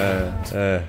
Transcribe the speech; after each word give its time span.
É, 0.00 0.32
é. 0.52 0.82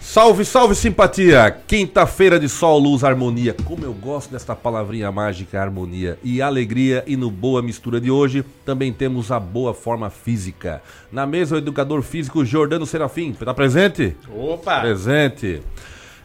Salve, 0.00 0.44
salve 0.44 0.74
simpatia! 0.74 1.50
Quinta-feira 1.66 2.38
de 2.38 2.46
sol, 2.46 2.78
luz, 2.78 3.02
harmonia. 3.02 3.56
Como 3.64 3.82
eu 3.82 3.94
gosto 3.94 4.30
desta 4.30 4.54
palavrinha 4.54 5.10
mágica, 5.10 5.58
harmonia 5.58 6.18
e 6.22 6.42
alegria. 6.42 7.02
E 7.06 7.16
no 7.16 7.30
Boa 7.30 7.62
Mistura 7.62 7.98
de 7.98 8.10
hoje 8.10 8.44
também 8.64 8.92
temos 8.92 9.32
a 9.32 9.40
boa 9.40 9.72
forma 9.72 10.10
física. 10.10 10.82
Na 11.10 11.26
mesa, 11.26 11.54
o 11.54 11.58
educador 11.58 12.02
físico 12.02 12.44
Jordano 12.44 12.84
Serafim. 12.84 13.32
Tá 13.32 13.54
presente? 13.54 14.14
Opa! 14.36 14.80
Presente. 14.80 15.62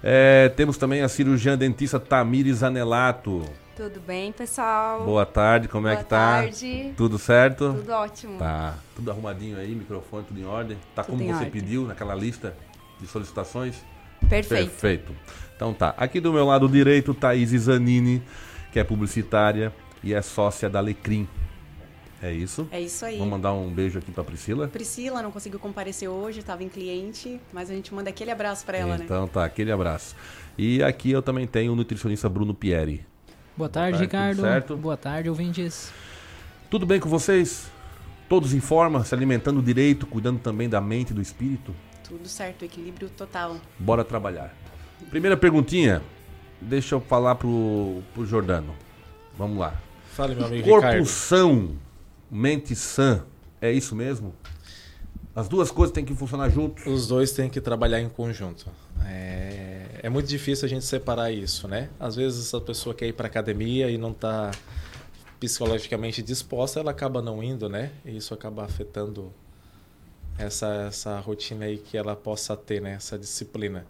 É, 0.03 0.49
temos 0.49 0.77
também 0.77 1.01
a 1.01 1.07
cirurgiã 1.07 1.57
dentista 1.57 1.97
Tamires 1.97 2.63
Anelato. 2.63 3.41
Tudo 3.77 3.99
bem, 3.99 4.31
pessoal? 4.31 5.05
Boa 5.05 5.23
tarde, 5.23 5.67
como 5.67 5.87
é 5.87 5.91
Boa 5.91 6.03
que 6.03 6.09
tá? 6.09 6.17
tarde. 6.17 6.93
Tudo 6.97 7.19
certo? 7.19 7.75
Tudo 7.75 7.91
ótimo. 7.91 8.39
Tá, 8.39 8.73
tudo 8.95 9.11
arrumadinho 9.11 9.55
aí, 9.55 9.75
microfone 9.75 10.23
tudo 10.23 10.39
em 10.39 10.45
ordem. 10.45 10.79
Tá 10.95 11.03
Tudo 11.03 11.15
como 11.15 11.23
você 11.27 11.45
ordem. 11.45 11.51
pediu 11.51 11.85
naquela 11.85 12.15
lista 12.15 12.57
de 12.99 13.05
solicitações? 13.05 13.75
Perfeito. 14.27 14.71
Perfeito. 14.71 15.15
Então 15.55 15.75
tá. 15.75 15.93
Aqui 15.95 16.19
do 16.19 16.33
meu 16.33 16.43
lado 16.43 16.67
direito, 16.67 17.13
Thaís 17.13 17.51
Zanini, 17.51 18.23
que 18.73 18.79
é 18.79 18.83
publicitária 18.83 19.71
e 20.03 20.11
é 20.11 20.23
sócia 20.23 20.67
da 20.67 20.79
Alecrim. 20.79 21.27
É 22.19 22.33
isso? 22.33 22.67
É 22.71 22.81
isso 22.81 23.05
aí. 23.05 23.19
Vamos 23.19 23.29
mandar 23.29 23.53
um 23.53 23.69
beijo 23.69 23.99
aqui 23.99 24.11
pra 24.11 24.23
Priscila. 24.23 24.67
Priscila 24.69 25.21
não 25.21 25.29
conseguiu 25.29 25.59
comparecer 25.59 26.09
hoje, 26.09 26.39
estava 26.39 26.63
em 26.63 26.69
cliente, 26.69 27.39
mas 27.53 27.69
a 27.69 27.75
gente 27.75 27.93
manda 27.93 28.09
aquele 28.09 28.31
abraço 28.31 28.65
para 28.65 28.79
ela, 28.79 28.97
né? 28.97 29.03
então 29.05 29.27
tá, 29.27 29.45
aquele 29.45 29.71
abraço. 29.71 30.15
E 30.57 30.81
aqui 30.81 31.11
eu 31.11 31.21
também 31.21 31.45
tenho 31.45 31.73
o 31.73 31.75
nutricionista 31.75 32.27
Bruno 32.27 32.55
Pieri. 32.55 33.05
Boa 33.57 33.69
tarde, 33.69 33.97
tarde, 33.97 34.07
tudo 34.07 34.17
Ricardo. 34.17 34.41
certo? 34.41 34.77
Boa 34.77 34.95
tarde, 34.97 35.29
ouvintes. 35.29 35.91
Tudo 36.69 36.85
bem 36.85 36.99
com 36.99 37.09
vocês? 37.09 37.71
Todos 38.29 38.53
em 38.53 38.59
forma, 38.59 39.03
se 39.03 39.15
alimentando 39.15 39.61
direito, 39.61 40.05
cuidando 40.05 40.39
também 40.39 40.69
da 40.69 40.79
mente 40.79 41.09
e 41.11 41.13
do 41.13 41.21
espírito? 41.21 41.73
Tudo 42.03 42.27
certo, 42.27 42.63
equilíbrio 42.63 43.09
total. 43.09 43.57
Bora 43.79 44.03
trabalhar. 44.03 44.53
Primeira 45.09 45.35
perguntinha, 45.35 46.01
deixa 46.61 46.95
eu 46.95 47.01
falar 47.01 47.35
pro, 47.35 48.01
pro 48.13 48.25
Jordano. 48.25 48.75
Vamos 49.37 49.57
lá. 49.57 49.73
Fale, 50.11 50.35
meu 50.35 50.45
amigo 50.45 50.67
Corpo 50.67 50.85
Ricardo. 50.85 51.05
são, 51.07 51.75
mente 52.29 52.75
sã, 52.75 53.23
é 53.61 53.71
isso 53.71 53.95
mesmo? 53.95 54.33
As 55.37 55.47
duas 55.47 55.69
coisas 55.69 55.93
têm 55.93 56.03
que 56.03 56.15
funcionar 56.15 56.49
juntos? 56.49 56.83
Os 56.87 57.05
dois 57.05 57.31
têm 57.31 57.47
que 57.47 57.61
trabalhar 57.61 58.01
em 58.01 58.09
conjunto. 58.09 58.65
É, 59.05 59.85
é 60.01 60.09
muito 60.09 60.27
difícil 60.27 60.65
a 60.65 60.67
gente 60.67 60.83
separar 60.83 61.31
isso, 61.31 61.67
né? 61.67 61.91
Às 61.99 62.15
vezes 62.15 62.51
a 62.55 62.59
pessoa 62.59 62.95
quer 62.95 63.05
ir 63.05 63.13
para 63.13 63.27
academia 63.27 63.87
e 63.87 63.99
não 63.99 64.09
está 64.09 64.49
psicologicamente 65.39 66.23
disposta, 66.23 66.79
ela 66.79 66.89
acaba 66.89 67.21
não 67.21 67.43
indo, 67.43 67.69
né? 67.69 67.91
E 68.03 68.17
isso 68.17 68.33
acaba 68.33 68.63
afetando 68.63 69.31
essa, 70.39 70.87
essa 70.87 71.19
rotina 71.19 71.65
aí 71.65 71.77
que 71.77 71.95
ela 71.95 72.15
possa 72.15 72.57
ter, 72.57 72.81
né? 72.81 72.93
Essa 72.93 73.15
disciplina. 73.15 73.85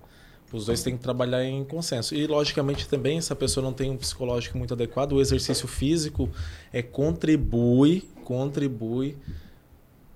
Os 0.52 0.66
dois 0.66 0.84
têm 0.84 0.98
que 0.98 1.04
trabalhar 1.04 1.46
em 1.46 1.64
consenso. 1.64 2.14
E, 2.14 2.28
logicamente, 2.28 2.90
também, 2.90 3.22
se 3.22 3.32
a 3.32 3.38
pessoa 3.38 3.64
não 3.64 3.72
tem 3.72 3.90
um 3.90 3.96
psicológico 3.96 4.58
muito 4.58 4.74
adequado, 4.74 5.14
o 5.14 5.22
exercício 5.22 5.66
físico 5.66 6.30
é, 6.74 6.82
contribui, 6.82 8.04
contribui 8.26 9.16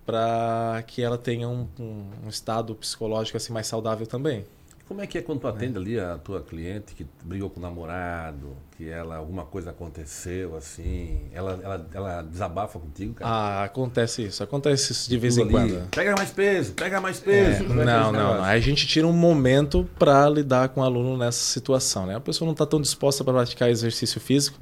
para 0.06 0.84
que 0.88 1.02
ela 1.02 1.18
tenha 1.18 1.48
um, 1.48 1.68
um, 1.80 2.30
estado 2.30 2.74
psicológico 2.76 3.38
assim 3.38 3.54
mais 3.54 3.68
saudável 3.68 4.08
também. 4.08 4.46
Como 4.88 5.02
é 5.02 5.08
que 5.08 5.18
é 5.18 5.22
quando 5.22 5.40
tu 5.40 5.48
atende 5.48 5.78
ali 5.78 5.98
a 5.98 6.18
tua 6.18 6.42
cliente 6.42 6.94
que 6.94 7.08
brigou 7.24 7.50
com 7.50 7.62
o 7.62 7.64
namorado, 7.64 8.58
que 8.76 8.90
ela 8.90 9.16
alguma 9.16 9.46
coisa 9.46 9.70
aconteceu 9.70 10.54
assim, 10.58 11.30
ela, 11.32 11.58
ela, 11.64 11.88
ela 11.94 12.22
desabafa 12.24 12.78
contigo, 12.78 13.14
cara? 13.14 13.32
Ah, 13.32 13.64
acontece 13.64 14.24
isso, 14.24 14.44
acontece 14.44 14.92
isso 14.92 15.10
de 15.10 15.18
vez 15.18 15.36
Tudo 15.36 15.50
em 15.50 15.56
ali, 15.56 15.72
quando. 15.72 15.90
Pega 15.92 16.14
mais 16.18 16.32
peso, 16.32 16.74
pega 16.74 17.00
mais 17.00 17.20
É, 17.20 17.24
peso. 17.24 17.64
É 17.64 17.66
que 17.68 17.72
é 17.72 17.86
não, 17.86 18.02
esse 18.02 18.12
não, 18.12 18.12
não. 18.12 18.44
Aí 18.44 18.58
a 18.58 18.62
gente 18.62 18.86
tira 18.86 19.08
um 19.08 19.14
momento 19.14 19.88
para 19.98 20.28
lidar 20.28 20.68
com 20.68 20.82
o 20.82 20.84
aluno 20.84 21.18
nessa 21.18 21.40
situação, 21.40 22.06
né? 22.06 22.18
A 22.18 22.20
pessoa 22.20 22.46
não 22.46 22.52
está 22.52 22.66
tão 22.66 22.82
disposta 22.82 23.24
para 23.24 23.32
praticar 23.32 23.70
exercício 23.70 24.20
físico, 24.20 24.60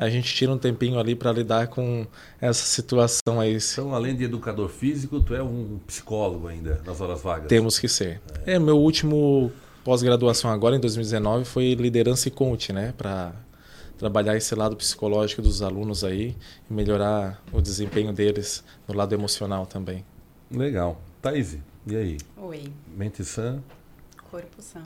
a 0.00 0.08
gente 0.08 0.34
tira 0.34 0.50
um 0.50 0.56
tempinho 0.56 0.98
ali 0.98 1.14
para 1.14 1.30
lidar 1.30 1.68
com 1.68 2.06
essa 2.40 2.64
situação 2.64 3.38
aí. 3.38 3.58
Então, 3.72 3.94
além 3.94 4.16
de 4.16 4.24
educador 4.24 4.68
físico, 4.68 5.20
tu 5.20 5.34
é 5.34 5.42
um 5.42 5.78
psicólogo 5.86 6.48
ainda 6.48 6.80
nas 6.86 7.00
horas 7.00 7.20
vagas. 7.20 7.48
Temos 7.48 7.78
que 7.78 7.86
ser. 7.86 8.20
É, 8.46 8.58
meu 8.58 8.78
último 8.78 9.52
pós-graduação 9.84 10.50
agora, 10.50 10.74
em 10.74 10.80
2019, 10.80 11.44
foi 11.44 11.74
liderança 11.74 12.28
e 12.28 12.30
coach, 12.30 12.72
né? 12.72 12.94
Para 12.96 13.32
trabalhar 13.98 14.36
esse 14.36 14.54
lado 14.54 14.74
psicológico 14.74 15.42
dos 15.42 15.60
alunos 15.60 16.02
aí 16.02 16.34
e 16.70 16.72
melhorar 16.72 17.42
o 17.52 17.60
desempenho 17.60 18.12
deles 18.12 18.64
no 18.88 18.94
lado 18.94 19.14
emocional 19.14 19.66
também. 19.66 20.02
Legal. 20.50 20.98
Thaís, 21.20 21.58
e 21.86 21.94
aí? 21.94 22.16
Oi, 22.38 22.72
Mente 22.96 23.22
sã 23.22 23.60
corpo 24.30 24.62
sã. 24.62 24.82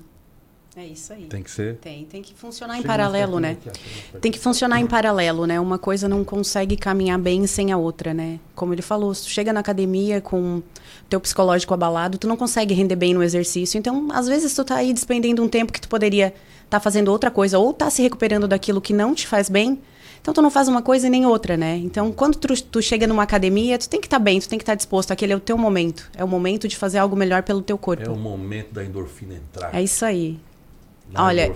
É 0.77 0.85
isso 0.85 1.13
aí. 1.13 1.27
tem 1.27 1.43
que 1.43 1.51
ser. 1.51 1.77
Tem, 1.77 2.05
tem 2.05 2.21
que 2.21 2.35
funcionar 2.35 2.75
em 2.75 2.79
Chega 2.79 2.89
paralelo, 2.89 3.41
mais 3.41 3.57
né? 3.57 3.71
aqui. 3.71 4.19
Tem 4.21 4.33
que 4.33 4.39
funcionar 4.41 4.81
em 4.81 4.87
paralelo, 4.87 5.47
né? 5.47 5.61
Uma 5.61 5.79
coisa 5.79 6.09
não 6.09 6.25
consegue 6.25 6.77
caminhar 6.77 7.19
bem 7.19 7.47
sem 7.47 7.71
a 7.71 7.77
outra, 7.77 8.13
né? 8.13 8.41
Como 8.57 8.75
ele 8.75 8.83
falou, 8.83 9.15
se 9.15 9.23
tu 9.23 9.29
chega 9.29 9.53
na 9.53 9.61
academia 9.61 10.21
com 10.21 10.63
teu 11.09 11.21
psicológico 11.21 11.73
abalado, 11.73 12.19
tu 12.19 12.27
não 12.27 12.37
consegue 12.37 12.75
render 12.75 12.97
bem 12.97 13.15
no 13.15 13.23
exercício. 13.23 13.79
Então, 13.79 14.09
às 14.11 14.27
vezes 14.27 14.53
tu 14.53 14.65
tá 14.65 14.77
aí 14.77 14.93
despendendo 14.93 15.45
um 15.45 15.49
tempo 15.49 15.73
que 15.73 15.81
tu 15.81 15.89
poderia 15.89 16.35
estar 16.65 16.81
fazendo 16.81 17.09
outra 17.09 17.31
coisa 17.31 17.57
ou 17.59 17.73
tá 17.73 17.89
se 17.89 18.03
recuperando 18.03 18.49
daquilo 18.49 18.81
que 18.81 18.93
não 18.93 19.15
te 19.15 19.29
faz 19.29 19.49
bem. 19.49 19.79
Então 20.21 20.33
tu 20.33 20.41
não 20.41 20.51
faz 20.51 20.69
uma 20.69 20.81
coisa 20.81 21.07
e 21.07 21.11
nem 21.11 21.27
outra, 21.27 21.55
né? 21.55 21.77
Então, 21.77 22.11
quando 22.11 22.37
tu, 22.37 22.49
tu 22.63 22.81
chega 22.81 23.07
numa 23.07 23.23
academia, 23.23 23.79
tu 23.79 23.87
tem 23.87 24.01
que 24.01 24.07
estar 24.07 24.19
bem, 24.19 24.41
tu 24.41 24.49
tem 24.49 24.59
que 24.59 24.63
estar 24.63 24.75
disposto. 24.75 25.11
Aquele 25.13 25.35
é 25.35 25.37
o 25.37 25.41
teu 25.41 25.59
momento. 25.59 26.11
É 26.17 26.25
o 26.25 26.29
momento 26.29 26.67
de 26.67 26.77
fazer 26.79 26.97
algo 26.97 27.15
melhor 27.15 27.43
pelo 27.43 27.61
teu 27.61 27.77
corpo. 27.77 28.03
É 28.03 28.09
o 28.09 28.17
momento 28.17 28.73
da 28.73 28.83
endorfina 28.83 29.35
entrar. 29.35 29.75
É 29.75 29.83
isso 29.83 30.03
aí. 30.03 30.41
Olha-. 31.15 31.53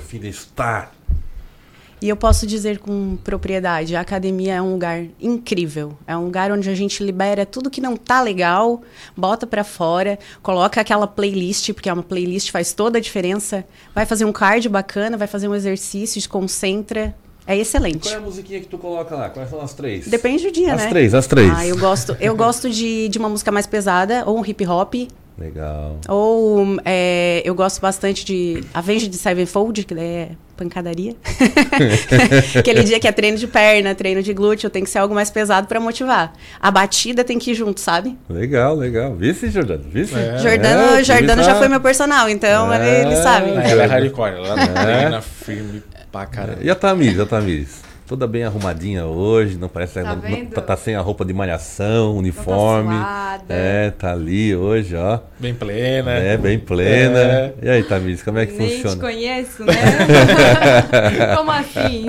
E 2.00 2.08
eu 2.08 2.16
posso 2.16 2.46
dizer 2.46 2.78
com 2.78 3.16
propriedade, 3.24 3.96
a 3.96 4.00
academia 4.00 4.54
é 4.54 4.62
um 4.62 4.72
lugar 4.72 5.04
incrível. 5.20 5.98
É 6.06 6.16
um 6.16 6.24
lugar 6.26 6.52
onde 6.52 6.70
a 6.70 6.74
gente 6.74 7.02
libera 7.02 7.44
tudo 7.44 7.68
que 7.68 7.80
não 7.80 7.96
tá 7.96 8.20
legal, 8.20 8.82
bota 9.16 9.48
pra 9.48 9.64
fora, 9.64 10.16
coloca 10.40 10.80
aquela 10.80 11.08
playlist, 11.08 11.72
porque 11.72 11.88
é 11.88 11.92
uma 11.92 12.04
playlist 12.04 12.50
faz 12.50 12.72
toda 12.72 12.98
a 12.98 13.00
diferença. 13.00 13.64
Vai 13.92 14.06
fazer 14.06 14.24
um 14.24 14.32
cardio 14.32 14.70
bacana, 14.70 15.16
vai 15.16 15.26
fazer 15.26 15.48
um 15.48 15.54
exercício, 15.56 16.22
se 16.22 16.28
concentra. 16.28 17.16
É 17.44 17.56
excelente. 17.56 18.02
Qual 18.02 18.14
é 18.14 18.18
a 18.18 18.20
musiquinha 18.20 18.60
que 18.60 18.68
tu 18.68 18.78
coloca 18.78 19.16
lá? 19.16 19.30
Quais 19.30 19.50
são 19.50 19.60
as 19.60 19.72
três? 19.72 20.06
Depende 20.06 20.44
do 20.44 20.52
dia, 20.52 20.74
As 20.74 20.82
né? 20.82 20.88
três, 20.90 21.14
as 21.14 21.26
três. 21.26 21.50
Ah, 21.50 21.66
eu 21.66 21.78
gosto, 21.78 22.16
eu 22.20 22.36
gosto 22.36 22.70
de, 22.70 23.08
de 23.08 23.18
uma 23.18 23.28
música 23.28 23.50
mais 23.50 23.66
pesada, 23.66 24.22
ou 24.24 24.38
um 24.38 24.44
hip 24.44 24.64
hop, 24.66 24.94
Legal. 25.38 25.98
ou 26.08 26.78
é, 26.84 27.42
eu 27.44 27.54
gosto 27.54 27.80
bastante 27.80 28.24
de 28.24 28.64
Avenged 28.74 29.14
Sevenfold, 29.14 29.84
que 29.84 29.94
daí 29.94 30.04
é 30.04 30.28
pancadaria. 30.56 31.14
Aquele 32.58 32.82
dia 32.82 32.98
que 32.98 33.06
é 33.06 33.12
treino 33.12 33.36
de 33.38 33.46
perna, 33.46 33.94
treino 33.94 34.22
de 34.22 34.32
glúteo, 34.34 34.68
tem 34.68 34.82
que 34.82 34.90
ser 34.90 34.98
algo 34.98 35.14
mais 35.14 35.30
pesado 35.30 35.66
pra 35.68 35.78
motivar. 35.78 36.32
A 36.60 36.70
batida 36.70 37.22
tem 37.22 37.38
que 37.38 37.52
ir 37.52 37.54
junto, 37.54 37.80
sabe? 37.80 38.18
Legal, 38.28 38.74
legal. 38.74 39.14
Vice, 39.14 39.48
Jordano? 39.50 39.84
Vice? 39.88 40.14
É. 40.14 40.38
Jordano, 40.38 40.96
É, 40.96 41.04
Jordano 41.04 41.42
já 41.44 41.54
foi 41.54 41.68
meu 41.68 41.80
personal, 41.80 42.28
então 42.28 42.72
É. 42.72 42.76
ele, 43.02 43.06
ele 43.12 43.16
sabe. 43.22 43.50
Ela 43.50 43.84
é 43.84 43.86
hardcore, 43.86 44.32
ela 44.34 44.56
treina 44.66 45.20
firme 45.22 45.82
pra 46.10 46.26
caramba. 46.26 46.58
E 46.62 46.70
a 46.70 46.74
Tamires, 46.74 47.20
a 47.20 47.26
Tamires? 47.26 47.87
Toda 48.08 48.26
bem 48.26 48.42
arrumadinha 48.42 49.04
hoje, 49.04 49.58
não 49.58 49.68
parece 49.68 50.02
Tá 50.02 50.16
não- 50.16 50.46
tá, 50.46 50.62
tá 50.62 50.76
sem 50.78 50.96
a 50.96 51.00
roupa 51.02 51.26
de 51.26 51.34
malhação, 51.34 52.16
uniforme. 52.16 52.94
suada. 52.94 53.44
é, 53.54 53.90
tá 53.90 54.12
ali 54.12 54.56
hoje, 54.56 54.96
ó. 54.96 55.20
Bem 55.38 55.54
plena. 55.54 56.12
É, 56.12 56.36
bem 56.38 56.58
plena. 56.58 57.18
É. 57.18 57.54
E 57.62 57.68
aí, 57.68 57.82
Tamires, 57.84 58.22
como 58.22 58.38
é 58.38 58.46
que 58.46 58.54
Nem 58.54 58.66
te 58.68 58.74
funciona? 58.76 59.00
conheço, 59.02 59.62
né? 59.64 59.74
Como 61.36 61.50
assim? 61.50 62.06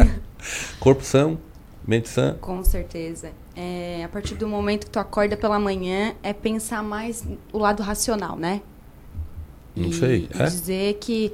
Corpo 0.80 1.04
são, 1.04 1.38
mente 1.86 2.08
sã. 2.08 2.36
Com 2.40 2.64
certeza. 2.64 3.32
É, 3.54 4.02
a 4.06 4.08
partir 4.08 4.36
do 4.36 4.48
momento 4.48 4.86
que 4.86 4.92
tu 4.92 5.00
acorda 5.00 5.36
pela 5.36 5.60
manhã, 5.60 6.14
é 6.24 6.32
pensar 6.32 6.82
mais 6.82 7.26
o 7.52 7.58
lado 7.58 7.84
racional, 7.84 8.38
né? 8.38 8.62
Não 9.76 9.90
E- 9.90 9.94
sei, 9.94 10.30
E 10.34 10.42
é? 10.42 10.46
dizer 10.46 10.94
que 11.02 11.34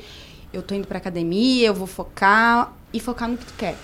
eu 0.52 0.64
tô 0.64 0.74
indo 0.74 0.88
pra 0.88 0.98
academia, 0.98 1.68
eu 1.68 1.74
vou 1.76 1.86
focar 1.86 2.74
e 2.92 3.00
focar 3.00 3.30
no 3.30 3.38
que 3.38 3.46
tu 3.46 3.54
quer. 3.56 3.76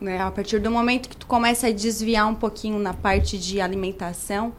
Né? 0.00 0.20
A 0.20 0.30
partir 0.30 0.58
do 0.60 0.70
momento 0.70 1.08
que 1.08 1.16
tu 1.16 1.26
começa 1.26 1.66
a 1.66 1.72
desviar 1.72 2.26
um 2.28 2.34
pouquinho 2.34 2.78
na 2.78 2.94
parte 2.94 3.36
de 3.38 3.60
alimentação, 3.60 4.52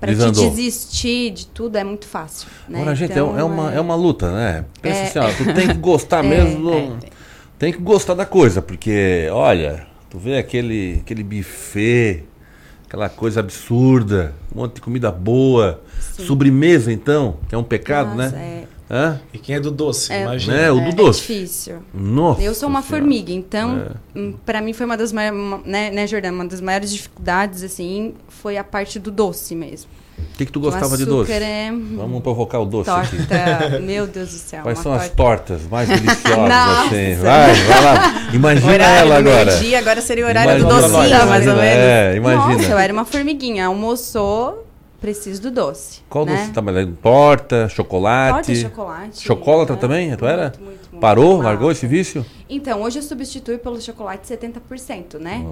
pra 0.00 0.14
te 0.14 0.30
desistir 0.32 1.30
de 1.30 1.46
tudo 1.46 1.76
é 1.76 1.84
muito 1.84 2.06
fácil. 2.06 2.48
Né? 2.68 2.80
Agora, 2.80 2.96
gente, 2.96 3.10
é, 3.10 3.14
Então, 3.14 3.38
é 3.38 3.44
uma, 3.44 3.72
é 3.74 3.80
uma 3.80 3.94
luta, 3.94 4.32
né? 4.32 4.64
Pensa 4.80 5.00
É. 5.00 5.02
assim, 5.04 5.18
ó, 5.18 5.32
tu 5.44 5.54
tem 5.54 5.68
que 5.68 5.74
gostar 5.74 6.24
É, 6.24 6.28
mesmo. 6.28 6.62
do- 6.70 6.76
é. 7.06 7.10
Tem 7.58 7.72
que 7.74 7.78
gostar 7.78 8.14
da 8.14 8.24
coisa, 8.24 8.62
porque, 8.62 9.28
olha, 9.30 9.86
tu 10.08 10.18
vê 10.18 10.38
aquele, 10.38 11.00
aquele 11.02 11.22
buffet, 11.22 12.24
aquela 12.86 13.10
coisa 13.10 13.40
absurda, 13.40 14.32
um 14.56 14.60
monte 14.60 14.76
de 14.76 14.80
comida 14.80 15.10
boa. 15.12 15.82
Sim. 16.00 16.24
Sobremesa, 16.24 16.90
então, 16.90 17.36
que 17.50 17.54
é 17.54 17.58
um 17.58 17.62
pecado, 17.62 18.14
Nossa, 18.16 18.34
né? 18.34 18.64
é. 18.64 18.79
Hã? 18.90 19.20
E 19.32 19.38
quem 19.38 19.54
é 19.54 19.60
do 19.60 19.70
doce, 19.70 20.12
É. 20.12 20.22
imagina. 20.22 20.56
É, 20.56 20.70
o 20.72 20.80
do 20.80 20.88
É 20.88 20.92
doce. 20.92 21.20
difícil. 21.20 21.76
Nossa. 21.94 22.42
Eu 22.42 22.52
sou 22.54 22.68
uma 22.68 22.82
Senhora. 22.82 23.02
formiga, 23.04 23.32
então, 23.32 23.86
É. 24.16 24.18
hum, 24.18 24.34
pra 24.44 24.60
mim 24.60 24.72
foi 24.72 24.84
uma 24.84 24.96
das 24.96 25.12
maiores, 25.12 25.38
uma- 25.38 25.60
né, 25.64 25.90
né, 25.90 26.06
Jordana, 26.08 26.34
uma 26.34 26.44
das 26.46 26.60
maiores 26.60 26.92
dificuldades, 26.92 27.62
assim, 27.62 28.14
foi 28.28 28.56
a 28.56 28.64
parte 28.64 28.98
do 28.98 29.10
doce 29.12 29.54
mesmo. 29.54 29.88
O 30.18 30.36
que, 30.36 30.44
que 30.44 30.52
tu 30.52 30.60
gostava 30.60 30.98
de 30.98 31.06
doce? 31.06 31.32
é 31.32 31.70
Vamos 31.96 32.20
provocar 32.22 32.58
o 32.58 32.66
doce 32.66 32.90
aqui. 32.90 33.16
torta, 33.26 33.78
meu 33.80 34.06
Deus 34.06 34.28
do 34.30 34.34
céu. 34.38 34.62
Quais 34.64 34.78
são 34.80 34.92
as 34.92 35.08
torta. 35.08 35.16
tortas 35.56 35.62
mais 35.70 35.88
deliciosas 35.88 36.36
Nossa. 36.48 36.84
assim? 36.86 37.14
Vai, 37.14 37.54
vai 37.54 37.84
lá. 37.84 38.14
Imagina 38.34 38.72
Horário 38.72 39.00
ela 39.12 39.22
do 39.22 39.28
agora. 39.30 39.44
meio-dia, 39.46 39.78
agora 39.78 40.00
seria 40.02 40.26
o 40.26 40.28
horário 40.28 40.52
do 40.62 40.68
Imagina, 40.68 40.80
docinho, 40.88 40.98
imagina, 41.06 41.26
mais 41.26 41.46
ou 41.46 41.54
menos. 41.54 41.68
É, 41.84 42.16
imagina. 42.16 42.46
Nossa, 42.54 42.70
eu 42.70 42.78
era 42.78 42.92
uma 42.92 43.04
formiguinha. 43.06 43.66
Almoçou, 43.66 44.66
preciso 45.00 45.40
do 45.42 45.50
doce. 45.50 46.00
Qual 46.08 46.24
né? 46.26 46.32
doce 46.32 46.42
você 46.44 46.48
tá 46.48 46.54
trabalhando? 46.54 46.96
Torta, 47.02 47.68
chocolate? 47.68 48.46
Torta, 48.46 48.54
chocolate. 48.54 49.22
Chocolatra 49.22 49.74
né? 49.74 49.80
também? 49.80 50.16
Tu 50.16 50.26
era? 50.26 50.42
Muito, 50.44 50.60
muito, 50.62 50.78
muito. 50.92 51.00
Parou? 51.00 51.34
Mal. 51.38 51.42
Largou 51.44 51.70
esse 51.72 51.86
vício? 51.86 52.24
Então, 52.48 52.82
hoje 52.82 52.98
eu 52.98 53.02
substituo 53.02 53.58
pelo 53.58 53.80
chocolate 53.80 54.26
70%, 54.32 55.18
né? 55.18 55.44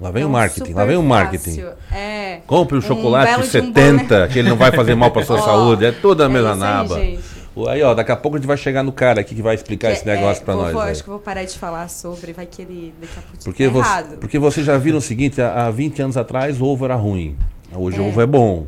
Lá 0.00 0.10
vem 0.12 0.22
o 0.22 0.26
Então, 0.26 0.30
marketing, 0.32 0.72
lá 0.74 0.84
vem 0.84 0.96
o 0.96 1.02
marketing. 1.02 1.64
É. 1.92 2.38
Compre 2.46 2.76
o 2.76 2.78
Um 2.78 2.82
chocolate 2.82 3.30
belo 3.32 3.42
de 3.42 3.48
um 3.48 3.50
70, 3.50 4.28
que 4.28 4.38
ele 4.38 4.48
não 4.48 4.56
vai 4.56 4.70
fazer 4.70 4.94
mal 4.94 5.10
pra 5.10 5.22
sua 5.26 5.36
Ó, 5.38 5.42
saúde. 5.42 5.84
É 5.86 5.90
toda 5.92 6.24
a 6.24 6.26
É 6.26 6.28
mesma 6.28 6.52
aí, 6.52 6.58
naba. 6.58 6.94
gente. 7.00 7.38
Aí, 7.68 7.82
ó, 7.82 7.92
daqui 7.92 8.12
a 8.12 8.16
pouco 8.16 8.36
a 8.36 8.38
gente 8.38 8.46
vai 8.46 8.56
chegar 8.56 8.84
no 8.84 8.92
cara 8.92 9.20
aqui 9.20 9.34
que 9.34 9.42
vai 9.42 9.56
explicar 9.56 9.90
esse 9.90 10.04
Que- 10.04 10.08
negócio 10.10 10.40
é, 10.40 10.44
pra 10.44 10.54
vou- 10.54 10.62
nós. 10.62 10.72
vou- 10.72 10.82
aí. 10.82 10.92
acho 10.92 11.02
que 11.02 11.08
eu 11.10 11.14
vou 11.14 11.20
parar 11.20 11.42
de 11.42 11.58
falar 11.58 11.88
sobre, 11.90 12.32
vai 12.32 12.46
que 12.46 12.62
ele 12.62 12.94
daqui 13.00 13.12
a 13.18 13.22
pouco 13.22 13.44
Porque, 13.44 13.64
tá 13.66 13.70
você, 13.72 13.78
errado. 13.80 14.18
porque 14.20 14.38
vocês 14.38 14.64
já 14.64 14.78
viram 14.78 14.98
o 14.98 15.00
seguinte, 15.00 15.42
há 15.42 15.66
há 15.66 15.70
20 15.72 16.00
anos 16.00 16.16
atrás 16.16 16.60
o 16.60 16.64
ovo 16.64 16.84
era 16.84 16.94
ruim. 16.94 17.36
Hoje 17.74 17.98
o 18.00 18.04
É. 18.04 18.08
ovo 18.08 18.20
é 18.22 18.26
bom. 18.26 18.66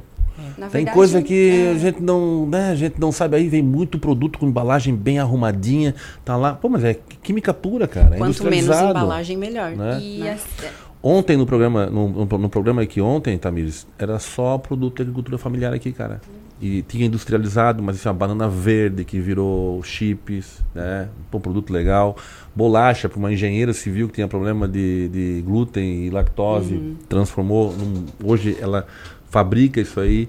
Na 0.58 0.66
Tem 0.68 0.80
verdade, 0.80 0.94
coisa 0.96 1.22
que 1.22 1.50
é, 1.50 1.70
a 1.70 1.78
gente 1.78 2.02
não, 2.02 2.46
né, 2.46 2.70
a 2.70 2.74
gente 2.74 3.00
não 3.00 3.10
sabe 3.12 3.36
aí, 3.36 3.48
vem 3.48 3.62
muito 3.62 3.98
produto 3.98 4.38
com 4.38 4.46
embalagem 4.46 4.94
bem 4.94 5.18
arrumadinha, 5.18 5.94
tá 6.24 6.36
lá. 6.36 6.52
Pô, 6.54 6.68
mas 6.68 6.84
é 6.84 6.96
química 7.22 7.52
pura, 7.54 7.86
cara, 7.86 8.14
é 8.16 8.18
Quanto 8.18 8.20
menos 8.20 8.40
industrializado. 8.40 8.90
embalagem, 8.90 9.36
melhor. 9.36 9.70
Né? 9.76 10.00
E 10.00 10.18
Né? 10.20 10.38
é, 10.64 10.68
Ontem 11.02 11.34
no 11.34 11.46
programa, 11.46 11.86
no, 11.86 12.08
no- 12.10 12.38
no 12.38 12.48
programa 12.50 12.82
aqui 12.82 13.00
ontem, 13.00 13.38
Tamires, 13.38 13.86
era 13.98 14.18
só 14.18 14.58
produto 14.58 14.96
de 14.96 15.02
agricultura 15.02 15.38
familiar 15.38 15.72
aqui, 15.72 15.92
cara. 15.92 16.20
E 16.60 16.82
tinha 16.82 17.06
industrializado, 17.06 17.82
mas 17.82 17.96
assim, 17.96 18.06
uma 18.06 18.14
banana 18.14 18.46
verde 18.46 19.02
que 19.02 19.18
virou 19.18 19.82
chips, 19.82 20.62
né? 20.74 21.08
Um 21.32 21.40
produto 21.40 21.72
legal. 21.72 22.18
Bolacha 22.54 23.08
para 23.08 23.18
uma 23.18 23.32
engenheira 23.32 23.72
civil 23.72 24.08
que 24.08 24.14
tinha 24.16 24.28
problema 24.28 24.68
de, 24.68 25.08
de 25.08 25.40
glúten 25.46 26.04
e 26.04 26.10
lactose, 26.10 26.94
transformou. 27.08 27.72
Num, 27.74 28.04
hoje 28.22 28.58
ela 28.60 28.86
fabrica 29.30 29.80
isso 29.80 29.98
aí. 30.00 30.28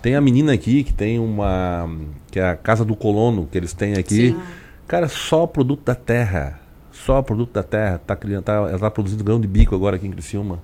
Tem 0.00 0.14
a 0.14 0.20
menina 0.20 0.52
aqui 0.52 0.84
que 0.84 0.92
tem 0.92 1.18
uma. 1.18 1.88
que 2.30 2.38
é 2.38 2.50
a 2.50 2.56
Casa 2.56 2.84
do 2.84 2.94
Colono, 2.94 3.48
que 3.50 3.58
eles 3.58 3.72
têm 3.72 3.94
aqui. 3.94 4.36
Cara, 4.86 5.08
só 5.08 5.46
produto 5.46 5.84
da 5.84 5.94
terra. 5.94 6.60
Só 6.90 7.22
produto 7.22 7.52
da 7.52 7.62
terra. 7.62 7.98
Tá, 7.98 8.14
tá, 8.16 8.52
ela 8.52 8.78
tá 8.78 8.90
produzindo 8.90 9.24
grão 9.24 9.40
de 9.40 9.48
bico 9.48 9.74
agora 9.74 9.96
aqui 9.96 10.06
em 10.06 10.10
Criciúma. 10.10 10.60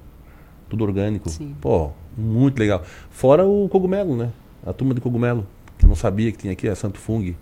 Tudo 0.69 0.85
orgânico. 0.85 1.31
Sim. 1.31 1.55
Pô, 1.61 1.91
muito 2.17 2.59
legal. 2.59 2.83
Fora 3.11 3.47
o 3.47 3.69
cogumelo, 3.69 4.17
né? 4.17 4.31
A 4.67 4.73
turma 4.73 4.93
de 4.93 5.01
cogumelo, 5.01 5.47
que 5.79 5.87
não 5.87 5.95
sabia 5.95 6.31
que 6.31 6.39
tinha 6.39 6.53
aqui, 6.53 6.69
a 6.69 6.75
Santo 6.75 6.99
Fung. 6.99 7.35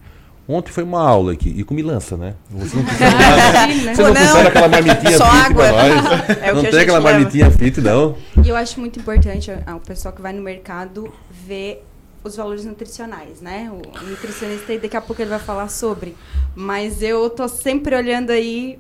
Ontem 0.49 0.71
foi 0.71 0.85
uma 0.85 1.01
aula 1.01 1.33
aqui, 1.33 1.49
e 1.57 1.65
comi 1.65 1.83
lança, 1.83 2.17
né? 2.17 2.35
Você 2.51 2.77
não 2.77 2.85
precisa, 2.85 3.05
Imagina. 3.11 3.95
você 3.95 4.03
não 4.03 4.09
Não, 4.09 4.15
precisa 4.15 4.43
aquela 4.49 4.69
marmitinha 4.69 5.19
só 5.19 5.25
fit 5.31 5.45
água. 5.47 5.65
pra 5.65 5.73
nós. 5.73 6.39
É 6.43 6.53
o 6.53 6.55
não 6.57 6.63
tem 6.63 6.81
aquela 6.81 6.99
leva. 6.99 7.11
marmitinha 7.11 7.51
fit, 7.51 7.81
não. 7.81 8.17
E 8.45 8.49
eu 8.49 8.55
acho 8.57 8.79
muito 8.79 8.99
importante 9.01 9.51
a- 9.51 9.75
o 9.75 9.81
pessoal 9.81 10.15
que 10.15 10.23
vai 10.23 10.33
no 10.33 10.43
mercado 10.43 11.13
ver 11.31 11.85
os 12.23 12.37
valores 12.37 12.65
nutricionais, 12.65 13.41
né? 13.41 13.71
O 13.73 14.05
nutricionista 14.05 14.71
aí, 14.73 14.79
daqui 14.79 14.97
a 14.97 15.01
pouco 15.01 15.21
ele 15.21 15.31
vai 15.31 15.39
falar 15.41 15.69
sobre. 15.69 16.17
Mas 16.55 17.03
eu 17.03 17.29
tô 17.31 17.49
sempre 17.49 17.97
olhando 17.97 18.31
aí, 18.31 18.79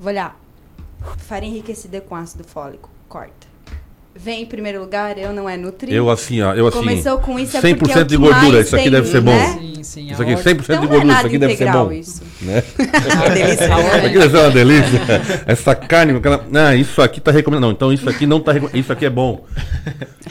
vou 0.00 0.08
olhar. 0.10 0.38
Farinha 1.18 1.52
enriquecida 1.52 2.00
com 2.00 2.14
ácido 2.14 2.44
fólico, 2.44 2.88
corta. 3.08 3.47
Vem 4.20 4.42
em 4.42 4.46
primeiro 4.46 4.80
lugar, 4.80 5.16
eu 5.16 5.32
não 5.32 5.48
é 5.48 5.56
nutri. 5.56 5.94
Eu 5.94 6.10
assim, 6.10 6.40
ó, 6.42 6.52
eu 6.52 6.66
assim. 6.66 6.78
Começou 6.78 7.18
com 7.18 7.38
isso 7.38 7.56
é 7.56 7.60
100% 7.60 7.78
porque 7.78 7.92
é 7.98 8.02
de 8.04 8.16
que 8.16 8.22
gordura, 8.22 8.60
isso 8.60 8.74
aqui 8.74 8.82
tem, 8.84 8.92
deve 8.92 9.08
ser 9.08 9.20
bom. 9.20 9.30
né? 9.30 9.46
Sim, 9.60 9.82
sim. 9.84 10.06
Isso 10.10 10.20
a 10.20 10.24
aqui, 10.24 10.34
ordem- 10.34 10.54
100% 10.54 10.62
Então 10.64 10.80
de 10.80 10.84
é 10.84 10.88
gordura, 10.88 11.04
nada 11.04 11.18
isso 11.18 11.26
aqui 11.28 11.38
deve 11.38 11.56
ser 11.56 11.72
bom. 11.72 11.92
isso. 11.92 12.22
Né? 12.42 12.62
Uma 13.14 13.28
delícia. 13.30 13.64
Isso 13.64 14.06
aqui 14.06 14.18
deve 14.18 14.30
ser 14.30 14.36
uma 14.38 14.50
delícia. 14.50 15.00
Essa 15.46 15.74
carne, 15.76 16.16
aquela... 16.16 16.44
não, 16.50 16.74
isso 16.74 17.00
aqui 17.00 17.20
tá 17.20 17.30
recomendado. 17.30 17.62
Não, 17.68 17.72
então 17.72 17.92
isso 17.92 18.08
aqui 18.10 18.26
não 18.26 18.40
tá 18.40 18.50
recomendado. 18.52 18.80
Isso 18.80 18.92
aqui 18.92 19.06
é 19.06 19.10
bom. 19.10 19.44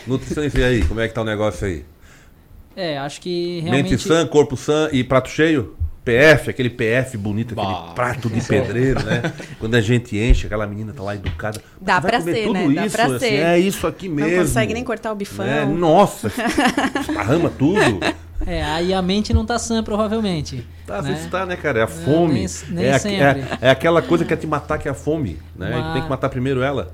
Nutricionista, 0.06 0.60
e 0.60 0.64
aí? 0.64 0.84
Como 0.86 1.00
é 1.00 1.08
que 1.08 1.14
tá 1.14 1.22
o 1.22 1.26
negócio 1.26 1.66
aí? 1.66 1.86
É, 2.76 2.98
acho 3.00 3.22
que 3.22 3.62
realmente... 3.62 3.92
Mente 3.92 4.04
sã, 4.04 4.28
corpo 4.28 4.56
sã 4.58 4.90
e 4.92 5.04
prato 5.04 5.30
cheio? 5.30 5.76
PF, 6.12 6.50
aquele 6.50 6.70
PF 6.70 7.18
bonito, 7.18 7.54
aquele 7.54 7.68
Bah. 7.74 7.92
prato 7.94 8.30
de 8.30 8.42
pedreiro, 8.48 9.04
né? 9.04 9.34
Quando 9.60 9.76
a 9.76 9.82
gente 9.82 10.18
enche, 10.18 10.46
aquela 10.48 10.66
menina 10.66 10.94
tá 10.94 11.04
lá 11.04 11.16
educada. 11.16 11.62
Dá 11.82 12.00
Vai 12.00 12.12
pra 12.12 12.20
comer 12.20 12.34
ser, 12.34 12.44
tudo 12.46 12.54
né? 12.54 12.74
Dá 12.76 12.86
isso, 12.86 12.96
pra 12.96 13.06
assim, 13.08 13.20
ser. 13.20 13.34
É 13.34 13.60
isso 13.60 13.88
aqui 13.88 14.08
Não 14.08 14.16
mesmo. 14.16 14.42
consegue 14.46 14.74
nem 14.74 14.84
cortar 14.84 15.12
o 15.12 15.16
bifão. 15.16 15.46
né? 15.46 15.66
Nossa, 15.66 16.32
esparrama 17.02 17.50
tudo. 17.50 18.00
É, 18.46 18.64
aí 18.64 18.94
a 18.94 19.02
mente 19.02 19.34
não 19.34 19.46
tá 19.46 19.60
sã, 19.60 19.84
provavelmente. 19.84 20.66
Tá, 20.86 20.98
às 21.00 21.06
né? 21.06 21.14
vezes 21.14 21.30
tá, 21.30 21.46
né, 21.46 21.56
cara? 21.56 21.80
É 21.80 21.84
a 21.84 21.88
fome. 21.88 22.34
nem- 22.36 22.48
nem 22.70 22.86
é, 22.86 22.94
a- 22.94 23.00
sempre. 23.00 23.24
é, 23.42 23.48
é 23.62 23.70
aquela 23.70 24.02
coisa 24.02 24.24
que 24.24 24.30
quer 24.30 24.38
te 24.38 24.48
matar, 24.48 24.78
que 24.78 24.88
é 24.88 24.92
a 24.92 24.94
fome. 24.94 25.38
Né? 25.56 25.76
Uma- 25.76 25.94
Tem 25.94 26.02
que 26.04 26.10
matar 26.10 26.30
primeiro 26.30 26.62
ela. 26.62 26.94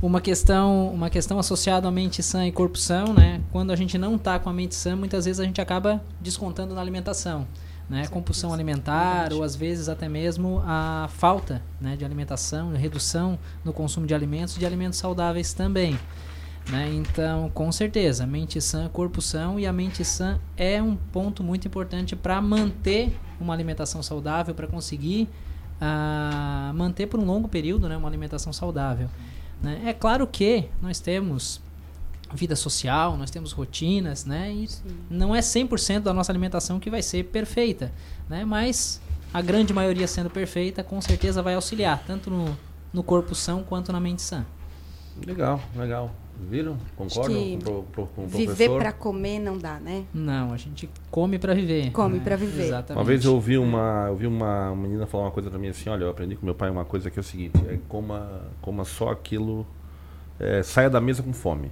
Uma 0.00 0.20
questão, 0.20 0.88
uma 0.92 1.08
questão 1.08 1.38
associada 1.38 1.86
à 1.86 1.90
mente 1.90 2.22
sã 2.22 2.44
e 2.46 2.50
corpo 2.52 2.76
são, 2.76 3.14
né? 3.14 3.40
Quando 3.52 3.72
a 3.72 3.76
gente 3.76 3.96
não 3.96 4.18
tá 4.18 4.38
com 4.38 4.50
a 4.50 4.52
mente 4.52 4.74
sã, 4.74 4.94
muitas 4.96 5.24
vezes 5.24 5.38
a 5.40 5.44
gente 5.44 5.60
acaba 5.60 6.00
descontando 6.20 6.74
na 6.74 6.80
alimentação, 6.80 7.46
né? 7.88 8.06
Compulsão 8.06 8.52
alimentar 8.52 9.32
ou 9.32 9.42
às 9.42 9.54
vezes 9.54 9.88
até 9.88 10.08
mesmo 10.08 10.62
a 10.64 11.08
falta, 11.10 11.62
né, 11.80 11.96
de 11.96 12.04
alimentação, 12.04 12.72
redução 12.72 13.38
no 13.64 13.72
consumo 13.72 14.06
de 14.06 14.14
alimentos, 14.14 14.56
de 14.56 14.64
alimentos 14.64 14.98
saudáveis 14.98 15.52
também. 15.52 15.98
Né? 16.70 16.92
Então, 16.94 17.50
com 17.50 17.70
certeza, 17.72 18.26
mente 18.26 18.60
sã, 18.60 18.88
corpo 18.88 19.20
são 19.20 19.58
e 19.58 19.66
a 19.66 19.72
mente 19.72 20.04
sã 20.04 20.38
é 20.56 20.80
um 20.80 20.94
ponto 20.94 21.42
muito 21.42 21.66
importante 21.66 22.14
para 22.14 22.40
manter 22.40 23.18
uma 23.40 23.52
alimentação 23.52 24.02
saudável, 24.02 24.54
para 24.54 24.68
conseguir 24.68 25.28
ah, 25.80 26.70
manter 26.74 27.06
por 27.06 27.18
um 27.18 27.24
longo 27.24 27.48
período 27.48 27.88
né, 27.88 27.96
uma 27.96 28.08
alimentação 28.08 28.52
saudável. 28.52 29.08
né? 29.60 29.82
É 29.84 29.92
claro 29.92 30.26
que 30.26 30.68
nós 30.80 31.00
temos 31.00 31.60
vida 32.34 32.56
social, 32.56 33.16
nós 33.16 33.30
temos 33.30 33.52
rotinas, 33.52 34.24
né? 34.24 34.50
E 34.52 34.68
não 35.10 35.34
é 35.34 35.40
100% 35.40 36.00
da 36.00 36.12
nossa 36.14 36.32
alimentação 36.32 36.78
que 36.80 36.90
vai 36.90 37.02
ser 37.02 37.24
perfeita, 37.24 37.92
né? 38.28 38.44
Mas 38.44 39.00
a 39.32 39.40
grande 39.40 39.72
maioria 39.72 40.06
sendo 40.06 40.30
perfeita, 40.30 40.82
com 40.82 41.00
certeza 41.00 41.42
vai 41.42 41.54
auxiliar, 41.54 42.02
tanto 42.06 42.30
no, 42.30 42.56
no 42.92 43.02
corpo 43.02 43.34
são 43.34 43.62
quanto 43.62 43.92
na 43.92 44.00
mente 44.00 44.22
sã. 44.22 44.44
Legal, 45.26 45.60
legal. 45.76 46.10
Viram? 46.48 46.76
Concordam 46.96 47.36
que 47.36 47.50
com, 47.50 47.56
o 47.56 47.62
pro- 47.62 47.82
pro- 47.92 48.06
com 48.16 48.24
o 48.24 48.26
Viver 48.26 48.46
professor? 48.46 48.80
pra 48.80 48.92
comer 48.92 49.38
não 49.38 49.58
dá, 49.58 49.78
né? 49.78 50.04
Não, 50.14 50.52
a 50.52 50.56
gente 50.56 50.88
come 51.10 51.38
para 51.38 51.54
viver. 51.54 51.92
Come 51.92 52.16
né? 52.18 52.24
pra 52.24 52.34
viver. 52.36 52.64
Exatamente. 52.64 52.98
Uma 52.98 53.04
vez 53.04 53.24
eu 53.24 53.34
ouvi 53.34 53.58
uma, 53.58 54.04
eu 54.06 54.12
ouvi 54.12 54.26
uma 54.26 54.74
menina 54.74 55.06
falar 55.06 55.24
uma 55.24 55.30
coisa 55.30 55.50
pra 55.50 55.58
mim 55.58 55.68
assim, 55.68 55.90
olha, 55.90 56.04
eu 56.04 56.10
aprendi 56.10 56.34
com 56.34 56.44
meu 56.46 56.54
pai 56.54 56.70
uma 56.70 56.84
coisa 56.86 57.10
que 57.10 57.18
é 57.18 57.20
o 57.20 57.22
seguinte, 57.22 57.52
é 57.68 57.78
coma, 57.88 58.40
coma 58.62 58.84
só 58.84 59.10
aquilo, 59.10 59.66
é, 60.40 60.62
saia 60.62 60.88
da 60.88 61.00
mesa 61.00 61.22
com 61.22 61.32
fome. 61.34 61.70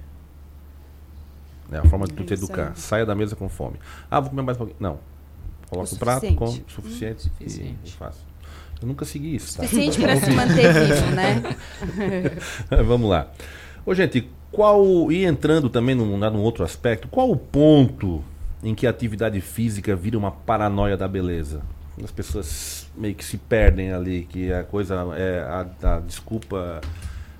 É 1.71 1.77
a 1.77 1.85
forma 1.85 2.05
de 2.05 2.13
tu 2.13 2.23
te 2.23 2.33
É 2.33 2.35
educar. 2.35 2.69
aí. 2.69 2.75
Saia 2.75 3.05
da 3.05 3.15
mesa 3.15 3.35
com 3.35 3.47
fome. 3.47 3.77
Ah, 4.09 4.19
vou 4.19 4.29
comer 4.29 4.41
mais 4.41 4.57
um 4.57 4.59
pouquinho. 4.59 4.77
Não. 4.79 4.99
Coloca 5.69 5.89
o, 5.91 5.95
O 5.95 5.97
prato, 5.99 6.35
come 6.35 6.63
o 6.67 6.71
suficiente, 6.71 7.31
e- 7.39 7.43
Suficiente. 7.45 7.77
E, 7.85 7.91
faço. 7.91 8.19
Eu 8.81 8.87
nunca 8.87 9.05
segui 9.05 9.35
isso, 9.35 9.55
tá? 9.57 9.63
Suficiente 9.63 10.01
pra 10.01 10.15
se 10.19 10.31
manter 10.31 10.73
vivo, 10.73 11.11
né? 11.15 11.41
Vamos 12.85 13.09
lá. 13.09 13.27
Ô, 13.85 13.93
gente, 13.93 14.27
qual. 14.51 15.11
E 15.11 15.23
entrando 15.23 15.69
também 15.69 15.95
num, 15.95 16.17
num 16.17 16.41
outro 16.41 16.63
aspecto, 16.63 17.07
qual 17.07 17.29
o 17.31 17.37
ponto 17.37 18.23
em 18.63 18.75
que 18.75 18.85
a 18.85 18.89
atividade 18.89 19.39
física 19.39 19.95
vira 19.95 20.17
uma 20.17 20.31
paranoia 20.31 20.97
da 20.97 21.07
beleza? 21.07 21.61
As 22.03 22.11
pessoas 22.11 22.89
meio 22.97 23.13
que 23.15 23.23
se 23.23 23.37
perdem 23.37 23.93
ali, 23.93 24.23
que 24.29 24.51
a 24.51 24.63
coisa 24.63 24.95
é 25.15 25.39
a, 25.41 25.95
a 25.95 25.99
desculpa 25.99 26.81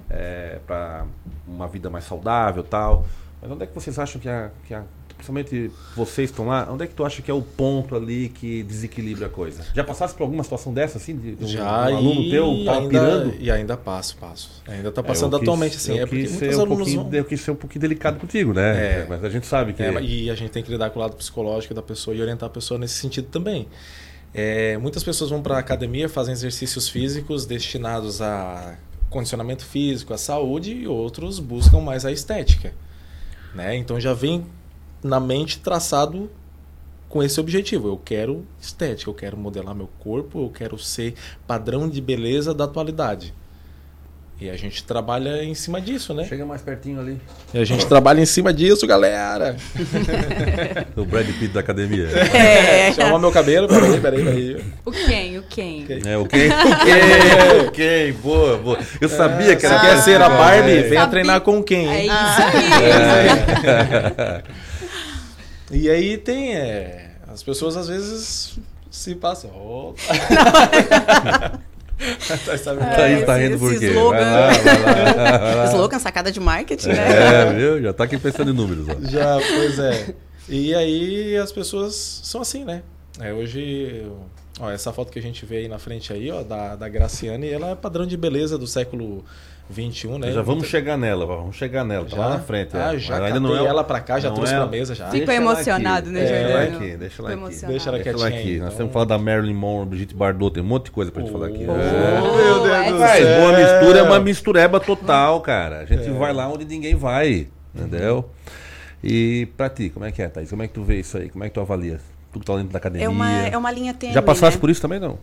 é, 0.09 0.59
para 0.67 1.05
uma 1.47 1.67
vida 1.67 1.89
mais 1.89 2.03
saudável 2.05 2.63
tal. 2.63 3.05
Mas 3.41 3.51
onde 3.51 3.63
é 3.63 3.67
que 3.67 3.73
vocês 3.75 3.97
acham 3.97 4.19
que 4.21 4.29
a. 4.29 4.51
Que 4.67 4.73
a 4.73 4.83
principalmente 5.15 5.69
vocês 5.95 6.31
estão 6.31 6.47
lá, 6.47 6.67
onde 6.71 6.83
é 6.83 6.87
que 6.87 6.95
tu 6.95 7.05
acha 7.05 7.21
que 7.21 7.29
é 7.29 7.33
o 7.33 7.43
ponto 7.43 7.95
ali 7.95 8.29
que 8.29 8.63
desequilibra 8.63 9.27
a 9.27 9.29
coisa? 9.29 9.63
Já 9.75 9.83
passasse 9.83 10.15
por 10.15 10.23
alguma 10.23 10.41
situação 10.43 10.73
dessa, 10.73 10.97
assim? 10.97 11.15
De, 11.15 11.35
de 11.35 11.45
um, 11.45 11.47
Já 11.47 11.63
um 11.63 11.97
aluno 11.97 12.29
teu 12.31 12.65
tá 12.65 12.77
ainda, 12.77 12.89
pirando? 12.89 13.33
E 13.39 13.51
ainda 13.51 13.77
passo, 13.77 14.17
passo. 14.17 14.49
Ainda 14.67 14.91
tá 14.91 15.01
É, 15.01 15.03
passando 15.03 15.33
eu 15.35 15.39
quis- 15.39 15.47
atualmente, 15.47 15.77
assim. 15.77 15.99
É 15.99 16.07
porque 16.07 16.27
muitos 16.27 16.57
um 16.57 16.61
alunos 16.61 16.77
pouquinho, 16.79 17.03
vão... 17.03 17.13
eu 17.13 17.25
quis 17.25 17.39
ser 17.41 17.51
um 17.51 17.55
pouquinho 17.55 17.81
delicado 17.81 18.19
contigo, 18.19 18.51
né? 18.51 19.01
É. 19.01 19.05
Mas 19.07 19.23
a 19.23 19.29
gente 19.29 19.45
sabe 19.45 19.73
que. 19.73 19.83
É, 19.83 20.01
e 20.01 20.27
a 20.31 20.33
gente 20.33 20.49
tem 20.49 20.63
que 20.63 20.71
lidar 20.71 20.89
com 20.89 20.97
o 20.97 21.01
lado 21.03 21.15
psicológico 21.15 21.75
da 21.75 21.83
pessoa 21.83 22.15
e 22.15 22.21
orientar 22.21 22.47
a 22.47 22.51
pessoa 22.51 22.79
nesse 22.79 22.95
sentido 22.95 23.27
também. 23.27 23.67
É, 24.33 24.75
muitas 24.79 25.03
pessoas 25.03 25.29
vão 25.29 25.43
para 25.43 25.57
a 25.57 25.59
academia, 25.59 26.09
fazem 26.09 26.31
exercícios 26.31 26.89
físicos 26.89 27.45
destinados 27.45 28.23
a 28.23 28.75
condicionamento 29.11 29.63
físico, 29.65 30.15
à 30.15 30.17
saúde, 30.17 30.71
e 30.73 30.87
outros 30.87 31.37
buscam 31.37 31.79
mais 31.81 32.05
a 32.05 32.11
estética. 32.11 32.73
Né? 33.53 33.75
Então 33.75 33.99
já 33.99 34.13
vem 34.13 34.45
na 35.03 35.19
mente 35.19 35.59
traçado 35.59 36.29
com 37.09 37.21
esse 37.21 37.39
objetivo. 37.39 37.89
Eu 37.89 37.97
quero 37.97 38.45
estética, 38.59 39.09
eu 39.09 39.13
quero 39.13 39.37
modelar 39.37 39.75
meu 39.75 39.89
corpo, 39.99 40.45
eu 40.45 40.49
quero 40.49 40.77
ser 40.79 41.13
padrão 41.45 41.89
de 41.89 42.01
beleza 42.01 42.53
da 42.53 42.63
atualidade. 42.63 43.33
E 44.41 44.49
a 44.49 44.57
gente 44.57 44.83
trabalha 44.83 45.43
em 45.43 45.53
cima 45.53 45.79
disso, 45.79 46.15
né? 46.15 46.25
Chega 46.25 46.43
mais 46.43 46.63
pertinho 46.63 46.99
ali. 46.99 47.21
E 47.53 47.59
a 47.59 47.63
gente 47.63 47.85
trabalha 47.85 48.21
em 48.21 48.25
cima 48.25 48.51
disso, 48.51 48.87
galera. 48.87 49.55
o 50.97 51.05
Brad 51.05 51.27
Pitt 51.27 51.49
da 51.49 51.59
academia. 51.59 52.07
É. 52.07 52.91
Chama 52.91 53.19
meu 53.19 53.31
cabelo, 53.31 53.67
peraí, 53.67 53.99
peraí, 53.99 54.23
peraí. 54.23 54.65
O 54.83 54.91
quem? 54.91 55.20
Quem? 55.51 55.85
É, 56.05 56.17
o 56.17 56.25
quem? 56.25 56.47
O 56.53 56.85
quem? 56.85 57.67
O 57.67 57.71
quem? 57.71 58.13
Boa, 58.13 58.57
boa. 58.57 58.79
Eu 58.99 59.07
sabia 59.09 59.55
que 59.55 59.61
Você 59.61 59.67
era 59.67 59.79
quer 59.81 59.91
pra- 59.93 60.01
ser 60.01 60.19
a 60.21 60.29
Barbie? 60.29 60.77
É. 60.77 60.81
Venha 60.83 61.07
treinar 61.07 61.41
com 61.41 61.61
quem? 61.61 61.87
É 61.89 61.99
hein? 62.01 62.07
isso 62.07 62.41
aí. 62.41 62.51
E 65.73 65.89
aí 65.89 66.17
tem. 66.17 66.53
é, 66.55 67.11
as 67.31 67.41
pessoas 67.43 67.77
às 67.77 67.87
vezes 67.87 68.57
se 68.89 69.15
passam. 69.15 69.51
Opa. 69.51 70.01
Tá? 72.27 72.35
Tá, 72.57 72.71
É, 73.07 73.21
tá 73.21 73.37
rindo 73.37 73.59
por 73.59 73.77
quê? 73.77 73.85
slogan. 73.89 74.17
Vai 74.17 74.31
lá, 74.31 74.49
vai 74.49 75.13
lá, 75.13 75.37
vai 75.37 75.55
lá. 75.55 75.65
Slogan, 75.65 75.99
sacada 75.99 76.31
de 76.31 76.39
marketing, 76.39 76.87
né? 76.87 77.43
É, 77.43 77.53
viu? 77.53 77.79
Já 77.79 77.93
tá 77.93 78.05
aqui 78.05 78.17
pensando 78.17 78.49
em 78.49 78.55
números. 78.55 78.87
Ó. 78.89 78.95
Já, 79.07 79.37
pois 79.39 79.77
é. 79.77 80.07
E 80.49 80.73
aí 80.73 81.37
as 81.37 81.51
pessoas 81.51 82.21
são 82.23 82.41
assim, 82.41 82.65
né? 82.65 82.81
É, 83.19 83.31
hoje, 83.31 84.03
ó, 84.61 84.69
essa 84.71 84.93
foto 84.93 85.11
que 85.11 85.19
a 85.19 85.21
gente 85.21 85.45
vê 85.45 85.57
aí 85.57 85.67
na 85.67 85.79
frente 85.79 86.13
aí, 86.13 86.31
ó, 86.31 86.43
da, 86.43 86.75
da 86.75 86.87
Graciane, 86.87 87.49
ela 87.49 87.71
é 87.71 87.75
padrão 87.75 88.05
de 88.05 88.15
beleza 88.15 88.57
do 88.57 88.67
século 88.67 89.23
XXI, 89.73 90.17
né? 90.19 90.31
Já 90.33 90.41
vamos 90.41 90.67
chegar 90.67 90.97
nela, 90.97 91.25
vamos 91.25 91.55
chegar 91.55 91.85
nela. 91.85 92.03
Tá 92.05 92.15
Já? 92.17 92.21
lá 92.25 92.29
na 92.35 92.39
frente. 92.39 92.71
Ah, 92.75 92.93
é. 92.93 92.99
já 92.99 93.19
Mas 93.19 93.33
catei 93.33 93.65
ela 93.65 93.83
pra 93.83 93.99
cá, 94.01 94.19
já 94.19 94.27
não 94.29 94.35
trouxe 94.35 94.53
é- 94.53 94.57
pra 94.57 94.65
mesa 94.67 94.93
já. 94.93 95.09
Ficou 95.09 95.33
emocionado, 95.33 96.09
né, 96.11 96.19
Deixa 96.19 96.33
ela 96.35 96.51
Jordano? 96.61 96.77
aqui, 96.77 96.97
deixa 96.97 97.21
ela 97.21 97.29
aqui. 97.29 97.37
emocionado. 97.39 97.71
Deixa 97.71 97.89
ela 97.89 97.97
Deixa 97.97 98.09
ela 98.09 98.19
quietinha. 98.19 98.39
aqui. 98.41 98.53
então. 98.55 98.65
Nós 98.65 98.75
temos 98.75 98.89
que 98.89 98.93
falar 98.93 99.05
da 99.05 99.17
Marilyn 99.17 99.53
Monroe, 99.53 99.85
Brigitte 99.85 100.13
Bardot, 100.15 100.53
tem 100.53 100.61
um 100.63 100.65
monte 100.67 100.85
de 100.85 100.91
coisa 100.91 101.11
pra 101.11 101.21
gente 101.21 101.31
falar 101.31 101.47
aqui. 101.47 101.65
Oh, 101.67 101.71
É. 101.71 102.21
meu 102.21 102.63
Deus 102.63 102.93
do 102.93 102.99
Mas 102.99 103.11
céu. 103.23 103.39
boa 103.41 103.57
mistura 103.57 103.99
é 103.99 104.03
uma 104.03 104.19
mistureba 104.19 104.79
total, 104.79 105.39
cara. 105.41 105.79
A 105.79 105.85
gente 105.85 106.09
vai 106.11 106.33
lá 106.33 106.47
onde 106.49 106.65
ninguém 106.65 106.95
vai, 106.95 107.47
entendeu? 107.73 108.29
E 109.03 109.47
pra 109.57 109.69
ti, 109.69 109.89
como 109.89 110.05
é 110.05 110.11
que 110.11 110.21
é, 110.21 110.27
Thaís? 110.27 110.49
Como 110.49 110.61
é 110.61 110.67
que 110.67 110.73
tu 110.73 110.83
vê 110.83 110.99
isso 110.99 111.17
aí? 111.17 111.29
Como 111.29 111.43
é 111.43 111.47
que 111.47 111.53
tu 111.55 111.61
avalia? 111.61 111.99
Tu 112.31 112.39
que 112.39 112.45
tá 112.45 112.55
dentro 112.55 112.71
da 112.71 112.77
academia. 112.77 113.05
É 113.05 113.09
uma, 113.09 113.29
é 113.29 113.57
uma 113.57 113.71
linha 113.71 113.93
tênue, 113.93 114.13
Já 114.13 114.21
passaste 114.21 114.57
né? 114.57 114.61
por 114.61 114.69
isso 114.69 114.81
também, 114.81 114.99
não? 114.99 115.17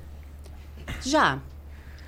Já. 1.03 1.38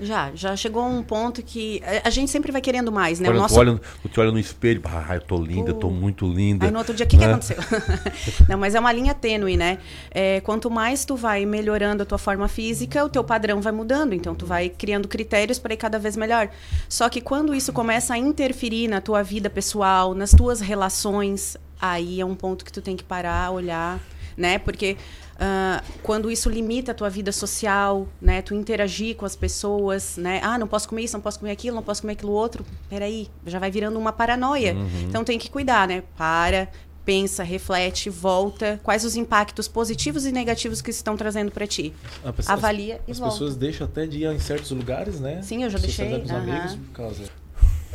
Já, 0.03 0.31
já 0.35 0.57
chegou 0.57 0.83
um 0.87 1.03
ponto 1.03 1.43
que 1.43 1.83
a, 1.85 2.09
a 2.09 2.11
gente 2.11 2.31
sempre 2.31 2.51
vai 2.51 2.63
querendo 2.63 2.91
mais, 2.91 3.21
né? 3.21 3.29
Quando 3.29 3.37
o 3.37 3.41
nosso 3.43 3.55
tu, 3.55 3.61
olha, 3.61 3.81
tu 4.11 4.21
olha 4.23 4.33
no 4.33 4.39
espelho, 4.39 4.81
ah, 4.87 5.15
eu 5.15 5.21
tô 5.21 5.37
linda, 5.37 5.73
eu 5.73 5.75
tô 5.75 5.91
muito 5.91 6.27
linda. 6.27 6.65
Aí 6.65 6.73
no 6.73 6.79
outro 6.79 6.95
dia, 6.95 7.05
o 7.05 7.09
que, 7.09 7.19
que 7.19 7.27
Né? 7.27 7.33
aconteceu? 7.33 7.59
Não, 8.49 8.57
mas 8.57 8.75
é 8.75 8.81
uma 8.81 8.91
linha 8.93 9.13
tênue, 9.13 9.59
né? 9.59 9.77
É, 10.11 10.41
quanto 10.41 10.71
mais 10.71 11.05
tu 11.05 11.17
vai 11.17 11.45
melhorando 11.45 12.03
a 12.03 12.07
tua 12.07 12.17
forma 12.17 12.49
física, 12.49 13.05
o 13.05 13.11
teu 13.11 13.23
padrão 13.23 13.61
vai 13.61 13.73
mudando. 13.73 14.15
Então, 14.15 14.35
tu 14.35 14.47
vai 14.47 14.71
criando 14.71 15.07
critérios 15.07 15.59
para 15.59 15.75
ir 15.75 15.77
cada 15.77 15.99
vez 15.99 16.17
melhor. 16.17 16.49
Só 16.89 17.11
que 17.11 17.21
quando 17.21 17.55
isso 17.55 17.71
começa 17.71 18.15
a 18.15 18.19
interferir 18.19 18.89
na 18.89 19.03
tua 19.03 19.23
vida 19.23 19.51
pessoal, 19.51 20.15
nas 20.15 20.31
tuas 20.31 20.63
relações, 20.63 21.59
aí 21.79 22.23
é 22.23 22.25
um 22.25 22.35
ponto 22.35 22.65
que 22.65 22.73
tu 22.73 22.81
tem 22.81 22.97
que 22.97 23.05
parar, 23.05 23.51
olhar, 23.51 24.01
né? 24.41 24.59
Porque 24.59 24.97
ah, 25.39 25.83
quando 26.03 26.31
isso 26.31 26.49
limita 26.51 26.93
a 26.93 26.95
tua 26.95 27.09
vida 27.09 27.31
social, 27.31 28.09
né? 28.21 28.43
Tu 28.43 28.55
interagir 28.55 29.15
com 29.17 29.25
as 29.25 29.37
pessoas, 29.37 30.17
né? 30.17 30.41
Ah, 30.43 30.59
não 30.59 30.67
posso 30.67 30.89
comer 30.89 31.03
isso, 31.03 31.15
não 31.15 31.21
posso 31.21 31.39
comer 31.39 31.53
aquilo, 31.53 31.77
não 31.77 31.83
posso 31.83 32.01
comer 32.01 32.15
aquilo 32.15 32.33
outro. 32.33 32.65
Peraí, 32.89 33.29
já 33.47 33.59
vai 33.59 33.71
virando 33.71 33.99
uma 33.99 34.13
paranoia. 34.13 34.77
Então 35.09 35.23
tem 35.25 35.39
que 35.39 35.51
cuidar, 35.51 35.87
né? 35.89 36.03
Para, 36.17 36.69
pensa, 37.05 37.43
reflete, 37.43 38.11
volta. 38.11 38.79
Quais 38.83 39.05
os 39.05 39.17
impactos 39.17 39.67
positivos 39.69 40.27
e 40.27 40.33
negativos 40.33 40.81
que 40.83 40.91
estão 40.91 41.17
trazendo 41.17 41.51
para 41.51 41.67
ti? 41.67 41.95
Pessoa- 42.37 42.55
Avalia 42.55 43.01
e 43.09 43.13
As 43.13 43.19
volta. 43.19 43.35
pessoas 43.35 43.57
deixam 43.57 43.87
até 43.87 44.07
de 44.07 44.19
ir 44.25 44.27
em 44.27 44.39
certos 44.39 44.71
lugares, 44.73 45.21
né? 45.21 45.41
Sim, 45.43 45.63
eu 45.65 45.71
já 45.71 45.79
deixei, 45.79 46.19
dos 46.19 46.31
amigos 46.31 46.75
por 46.77 46.93
causa. 46.93 47.25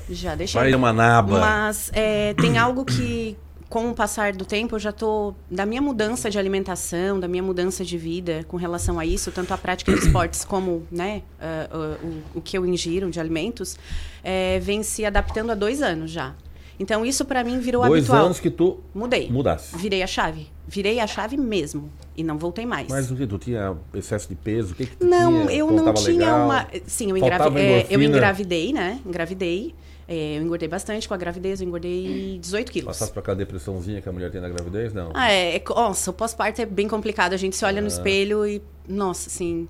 Já 0.09 0.35
deixei. 0.35 0.59
Vai 0.61 0.73
uma 0.75 0.93
naba. 0.93 1.39
Mas 1.39 1.89
é, 1.93 2.33
tem 2.35 2.57
algo 2.59 2.85
que, 2.85 3.35
com 3.69 3.89
o 3.89 3.93
passar 3.95 4.33
do 4.33 4.45
tempo, 4.45 4.75
eu 4.75 4.79
já 4.79 4.91
tô 4.91 5.33
da 5.49 5.65
minha 5.65 5.81
mudança 5.81 6.29
de 6.29 6.37
alimentação, 6.37 7.19
da 7.19 7.27
minha 7.27 7.43
mudança 7.43 7.83
de 7.83 7.97
vida 7.97 8.45
com 8.47 8.57
relação 8.57 8.99
a 8.99 9.05
isso, 9.05 9.31
tanto 9.31 9.53
a 9.53 9.57
prática 9.57 9.91
de 9.91 9.99
esportes 9.99 10.43
como, 10.45 10.83
né, 10.91 11.23
ah, 11.39 11.67
ah, 11.71 11.97
o, 12.33 12.39
o 12.39 12.41
que 12.41 12.57
eu 12.57 12.65
ingiro 12.65 13.09
de 13.09 13.19
alimentos, 13.19 13.77
é, 14.23 14.59
vem 14.59 14.83
se 14.83 15.03
adaptando 15.05 15.51
há 15.51 15.55
dois 15.55 15.81
anos 15.81 16.11
já. 16.11 16.33
Então 16.79 17.05
isso 17.05 17.23
para 17.25 17.43
mim 17.43 17.59
virou 17.59 17.85
Dois 17.85 18.03
habitual. 18.03 18.25
anos 18.25 18.39
que 18.39 18.49
tu 18.49 18.79
Mudei. 18.93 19.29
mudasse. 19.29 19.77
Virei 19.77 20.03
a 20.03 20.07
chave. 20.07 20.47
Virei 20.67 20.99
a 20.99 21.07
chave 21.07 21.37
mesmo 21.37 21.89
e 22.17 22.23
não 22.23 22.37
voltei 22.37 22.65
mais. 22.65 22.87
Mas 22.89 23.09
o 23.09 23.15
que? 23.15 23.25
Tu 23.25 23.37
tinha 23.37 23.77
excesso 23.93 24.27
de 24.27 24.35
peso? 24.35 24.73
O 24.73 24.75
que, 24.75 24.85
que 24.87 24.97
tu 24.97 25.05
Não, 25.05 25.47
tinha? 25.47 25.57
eu 25.57 25.71
não 25.71 25.93
tinha 25.93 26.17
legal? 26.17 26.45
uma. 26.45 26.67
Sim, 26.85 27.11
eu, 27.11 27.17
engravi... 27.17 27.59
é, 27.59 27.87
eu 27.89 28.01
engravidei, 28.01 28.73
né? 28.73 28.99
Engravidei. 29.05 29.73
É, 30.07 30.37
eu 30.37 30.43
engordei 30.43 30.67
bastante 30.67 31.07
com 31.07 31.13
a 31.13 31.17
gravidez, 31.17 31.61
eu 31.61 31.67
engordei 31.67 32.37
18 32.39 32.71
quilos. 32.71 32.87
Passasse 32.87 33.11
pra 33.11 33.21
aquela 33.21 33.35
depressãozinha 33.37 34.01
que 34.01 34.07
a 34.07 34.11
mulher 34.11 34.29
tem 34.31 34.39
na 34.39 34.49
gravidez? 34.49 34.93
Não. 34.93 35.11
Ah, 35.13 35.31
é, 35.31 35.55
é, 35.55 35.63
nossa, 35.67 36.11
o 36.11 36.13
pós-parto 36.13 36.61
é 36.61 36.65
bem 36.65 36.87
complicado. 36.87 37.33
A 37.33 37.37
gente 37.37 37.55
se 37.55 37.65
olha 37.65 37.81
no 37.81 37.87
Ah. 37.87 37.89
espelho 37.89 38.45
e, 38.45 38.61
nossa, 38.87 39.29
assim, 39.29 39.67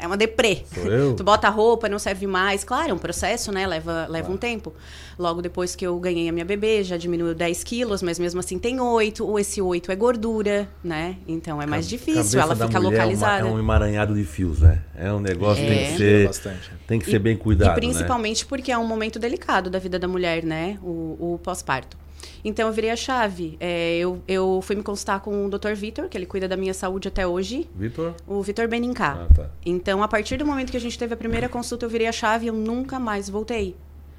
é 0.00 0.06
uma 0.06 0.16
deprê. 0.16 0.62
Sou 0.74 0.84
eu? 0.86 1.14
Tu 1.16 1.22
bota 1.24 1.46
a 1.46 1.50
roupa, 1.50 1.88
não 1.88 1.98
serve 1.98 2.26
mais. 2.26 2.64
Claro, 2.64 2.90
é 2.90 2.94
um 2.94 2.98
processo, 2.98 3.50
né? 3.52 3.66
Leva, 3.66 4.06
leva 4.08 4.30
um 4.32 4.36
tempo. 4.36 4.72
Logo 5.18 5.40
depois 5.40 5.74
que 5.74 5.86
eu 5.86 5.98
ganhei 5.98 6.28
a 6.28 6.32
minha 6.32 6.44
bebê, 6.44 6.82
já 6.84 6.96
diminuiu 6.96 7.34
10 7.34 7.64
quilos, 7.64 8.02
mas 8.02 8.18
mesmo 8.18 8.40
assim 8.40 8.58
tem 8.58 8.80
8. 8.80 9.26
Ou 9.26 9.38
esse 9.38 9.60
8 9.62 9.90
é 9.90 9.96
gordura, 9.96 10.68
né? 10.84 11.16
Então 11.26 11.60
é 11.60 11.66
mais 11.66 11.88
difícil, 11.88 12.40
ela 12.40 12.54
fica 12.54 12.66
mulher 12.66 12.76
é 12.76 12.80
uma- 12.80 12.90
localizada. 12.90 13.48
É 13.48 13.50
um 13.50 13.58
emaranhado 13.58 14.14
de 14.14 14.24
fios, 14.24 14.60
né? 14.60 14.82
É 14.94 15.12
um 15.12 15.20
negócio 15.20 15.62
que 15.62 15.68
tem 15.70 15.78
É. 15.84 15.90
que 15.92 15.96
ser, 15.96 16.26
Bastante. 16.26 16.70
tem 16.86 16.98
que 16.98 17.10
ser 17.10 17.18
bem 17.18 17.36
cuidado, 17.36 17.72
E 17.72 17.74
principalmente 17.80 18.44
porque 18.46 18.70
é 18.70 18.78
um 18.78 18.86
momento 18.86 19.18
delicado 19.18 19.70
da 19.70 19.78
vida 19.78 19.98
da 19.98 20.06
mulher, 20.08 20.42
né? 20.44 20.78
O, 20.82 21.34
o 21.34 21.40
pós-parto. 21.42 21.96
Então 22.44 22.66
eu 22.68 22.72
virei 22.72 22.90
a 22.90 22.96
chave. 22.96 23.56
É, 23.60 23.96
eu, 23.98 24.20
eu 24.26 24.60
fui 24.62 24.76
me 24.76 24.82
consultar 24.82 25.20
com 25.20 25.46
o 25.46 25.50
Dr. 25.50 25.72
Vitor, 25.74 26.08
que 26.08 26.16
ele 26.16 26.26
cuida 26.26 26.46
da 26.48 26.56
minha 26.56 26.74
saúde 26.74 27.08
até 27.08 27.26
hoje. 27.26 27.68
Vitor? 27.74 28.14
O 28.26 28.42
Vitor 28.42 28.68
Benincá. 28.68 29.26
Ah, 29.28 29.34
tá. 29.34 29.50
Então, 29.64 30.02
a 30.02 30.08
partir 30.08 30.36
do 30.36 30.46
momento 30.46 30.70
que 30.70 30.76
a 30.76 30.80
gente 30.80 30.98
teve 30.98 31.14
a 31.14 31.16
primeira 31.16 31.48
consulta, 31.48 31.84
eu 31.86 31.90
virei 31.90 32.06
a 32.06 32.12
chave 32.12 32.46
e 32.46 32.48
eu 32.48 32.54
nunca 32.54 32.98
mais 32.98 33.28
voltei. 33.28 33.76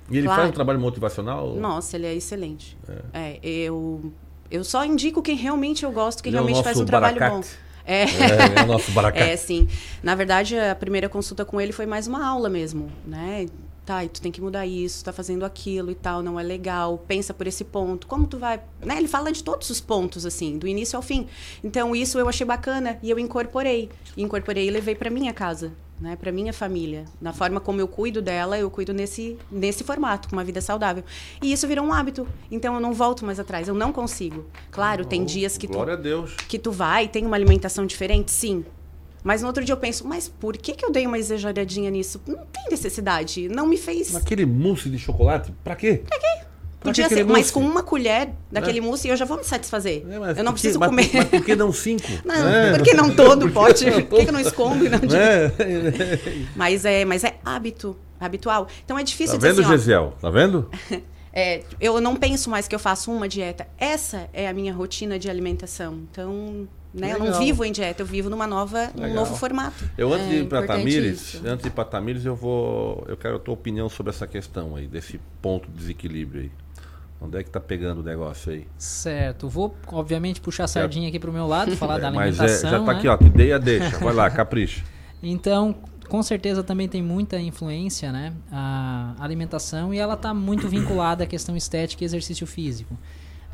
E 0.10 0.18
ele 0.18 0.26
Claro. 0.28 0.42
faz 0.42 0.52
um 0.52 0.54
trabalho 0.54 0.80
motivacional? 0.80 1.56
Nossa, 1.56 1.98
ele 1.98 2.06
é 2.08 2.14
excelente. 2.16 2.78
É, 3.14 3.40
eu, 3.44 4.12
eu 4.50 4.64
só 4.64 4.86
indico 4.86 5.22
quem 5.22 5.36
realmente 5.36 5.84
eu 5.84 5.92
gosto, 5.92 6.24
quem 6.24 6.30
Ele 6.30 6.38
é 6.38 6.40
realmente 6.42 6.64
faz 6.64 6.80
um 6.80 6.86
trabalho 6.86 7.20
baracate. 7.20 7.50
bom. 7.50 7.68
É. 7.86 8.04
É, 8.04 8.60
é 8.60 8.64
o 8.64 8.68
nosso 8.68 8.92
baracate. 8.94 9.30
É, 9.30 9.36
sim. 9.38 9.68
Na 10.04 10.14
verdade, 10.16 10.58
a 10.58 10.76
primeira 10.76 11.08
consulta 11.10 11.46
com 11.46 11.60
ele 11.60 11.72
foi 11.72 11.86
mais 11.86 12.06
uma 12.08 12.26
aula 12.26 12.50
mesmo, 12.50 12.90
né? 13.06 13.46
Tá, 13.88 14.04
e 14.04 14.10
tu 14.10 14.22
tem 14.22 14.34
que 14.34 14.42
mudar 14.42 14.66
isso, 14.66 15.02
tá 15.02 15.14
fazendo 15.14 15.46
aquilo 15.46 15.90
e 15.90 15.96
tal, 15.96 16.22
não 16.22 16.38
é 16.38 16.44
legal, 16.44 16.98
pensa 17.08 17.34
por 17.34 17.48
esse 17.48 17.64
ponto. 17.64 18.06
Como 18.06 18.28
tu 18.28 18.38
vai. 18.38 18.60
Né? 18.84 18.98
Ele 18.98 19.08
fala 19.08 19.32
de 19.32 19.42
todos 19.42 19.70
os 19.70 19.80
pontos, 19.80 20.26
assim, 20.26 20.58
do 20.58 20.68
início 20.68 20.98
ao 20.98 21.02
fim. 21.02 21.26
Então, 21.64 21.96
isso 21.96 22.20
eu 22.20 22.28
achei 22.28 22.46
bacana 22.46 23.00
e 23.02 23.10
eu 23.10 23.18
incorporei. 23.18 23.90
Incorporei 24.18 24.68
e 24.68 24.72
levei 24.72 24.94
pra 24.94 25.10
minha 25.10 25.32
casa, 25.32 25.72
né? 26.02 26.18
Pra 26.18 26.34
minha 26.34 26.52
família. 26.52 27.06
Na 27.22 27.32
forma 27.32 27.62
como 27.62 27.80
eu 27.80 27.88
cuido 27.88 28.22
dela, 28.22 28.60
eu 28.60 28.70
cuido 28.70 28.94
nesse, 28.94 29.38
nesse 29.50 29.86
formato, 29.86 30.28
com 30.28 30.36
uma 30.36 30.44
vida 30.44 30.60
saudável. 30.60 31.06
E 31.42 31.54
isso 31.54 31.66
virou 31.66 31.86
um 31.86 31.94
hábito. 31.94 32.28
Então, 32.52 32.74
eu 32.74 32.82
não 32.82 32.92
volto 32.92 33.26
mais 33.26 33.40
atrás, 33.40 33.70
eu 33.70 33.74
não 33.74 33.94
consigo. 33.94 34.48
Claro, 34.70 35.06
tem 35.06 35.24
dias 35.24 35.58
que 35.58 35.66
tu 35.66 35.82
a 35.82 35.96
Deus. 35.96 36.36
que 36.36 36.60
tu 36.60 36.74
vai 36.74 37.06
e 37.06 37.08
tem 37.08 37.26
uma 37.26 37.38
alimentação 37.38 37.86
diferente, 37.86 38.32
sim. 38.32 38.66
Mas 39.28 39.42
no 39.42 39.48
outro 39.48 39.66
dia 39.66 39.74
eu 39.74 39.78
penso, 39.78 40.08
mas 40.08 40.30
por 40.30 40.56
que, 40.56 40.72
que 40.74 40.86
eu 40.86 40.90
dei 40.90 41.06
uma 41.06 41.20
exageradinha 41.20 41.92
nisso? 41.92 42.22
Não 42.26 42.46
tem 42.46 42.64
necessidade. 42.72 43.50
Não 43.50 43.68
me 43.68 43.76
fez. 43.76 44.14
Naquele 44.14 44.46
mousse 44.46 44.90
de 44.90 44.98
chocolate, 44.98 45.54
pra 45.66 45.76
quê? 45.76 46.02
Pra 46.08 46.18
quê? 46.18 46.46
Podia 46.80 47.10
ser, 47.10 47.26
mas 47.26 47.52
com 47.52 47.60
uma 47.60 47.84
colher 47.84 48.30
daquele 48.50 48.80
mousse 48.80 49.10
eu 49.10 49.18
já 49.18 49.26
vou 49.26 49.36
me 49.36 49.44
satisfazer. 49.44 50.06
É, 50.10 50.40
eu 50.40 50.44
não 50.46 50.54
preciso 50.54 50.80
mas- 50.80 50.88
comer. 50.90 51.10
Mas 51.14 51.26
por 51.26 51.44
que 51.44 51.56
não 51.58 51.74
cinco? 51.74 52.08
Não, 52.24 52.36
É. 52.36 52.72
por 52.78 52.82
que 52.84 52.94
não 52.94 53.14
todo 53.14 53.52
pote? 53.52 53.84
Por 54.04 54.20
que, 54.20 54.24
que 54.24 54.30
eu 54.30 54.34
não 54.34 54.40
escondo 54.40 54.86
e 54.86 54.90
não 54.90 55.00
divido? 55.04 55.16
É. 55.18 55.52
Mas 56.56 56.86
é, 56.86 57.04
mas 57.04 57.26
é 57.26 57.36
hábito, 57.44 57.98
habitual. 58.18 58.70
Então 58.86 58.98
é 58.98 59.04
difícil 59.04 59.38
Tá 59.38 59.48
dizer 59.50 59.62
vendo, 59.62 59.66
assim, 59.66 59.74
ó, 59.74 59.78
Gesiel? 59.78 60.14
Tá 60.22 60.30
vendo? 60.30 60.70
é, 61.34 61.64
eu 61.82 62.00
não 62.00 62.16
penso 62.16 62.50
mais 62.50 62.66
que 62.66 62.76
eu 62.76 62.80
faço 62.80 63.12
uma 63.12 63.28
dieta. 63.28 63.68
Essa 63.78 64.30
é 64.32 64.48
a 64.48 64.54
minha 64.54 64.74
rotina 64.74 65.20
de 65.20 65.30
alimentação. 65.30 65.96
Então, 66.10 66.66
né, 66.94 67.14
eu 67.14 67.20
não 67.20 67.38
vivo 67.40 67.64
em 67.66 67.72
dieta, 67.72 68.02
eu 68.02 68.06
vivo 68.06 68.30
numa 68.30 68.48
nova, 68.48 68.92
num 68.96 69.02
Legal. 69.04 69.16
novo 69.18 69.36
formato. 69.36 69.84
Eu 69.98 70.12
antes 70.14 70.28
É, 70.28 70.30
de 70.30 70.36
ir 70.38 70.46
para 70.48 70.66
Tamires, 70.66 71.34
isso. 71.36 71.42
antes 71.48 71.64
de 71.64 71.68
ir 71.68 71.72
para 71.72 71.86
Tamires, 71.86 72.26
eu 72.26 72.36
vou, 72.36 73.04
eu 73.08 73.16
quero 73.18 73.36
a 73.36 73.40
tua 73.40 73.54
opinião 73.54 73.88
sobre 73.90 74.12
essa 74.12 74.26
questão 74.26 74.76
aí, 74.76 74.88
desse 74.88 75.20
ponto 75.42 75.70
de 75.70 75.78
desequilíbrio 75.78 76.44
aí. 76.44 76.52
Onde 77.20 77.38
é 77.40 77.44
que 77.44 77.50
tá 77.50 77.60
pegando 77.60 78.02
o 78.02 78.04
negócio 78.04 78.52
aí? 78.52 78.68
Certo. 78.78 79.50
Vou, 79.50 79.76
obviamente, 79.88 80.40
puxar 80.40 80.66
a 80.66 80.68
sardinha 80.68 81.10
aqui 81.10 81.18
pro 81.20 81.34
meu 81.34 81.48
lado, 81.48 81.76
falar 81.76 81.98
da 82.00 82.12
Mas 82.12 82.40
alimentação. 82.40 82.70
é, 82.70 82.72
já 82.74 82.80
tá 82.80 82.94
né? 82.94 82.98
aqui, 83.00 83.08
ó, 83.08 83.18
te 83.18 83.30
dei 83.30 83.52
a 83.54 83.58
deixa. 83.58 83.98
Vai 83.98 84.14
lá, 84.14 84.30
capricha. 84.32 84.84
Então, 85.24 85.76
com 86.08 86.22
certeza 86.22 86.64
também 86.64 86.88
tem 86.88 87.02
muita 87.02 87.40
influência, 87.40 88.12
né? 88.12 88.34
A 88.52 89.16
alimentação 89.20 89.92
e 89.94 89.98
ela 89.98 90.14
está 90.14 90.32
muito 90.32 90.68
vinculada 90.70 91.24
à 91.24 91.28
questão 91.28 91.58
estética 91.58 92.04
e 92.04 92.06
exercício 92.06 92.46
físico, 92.46 92.96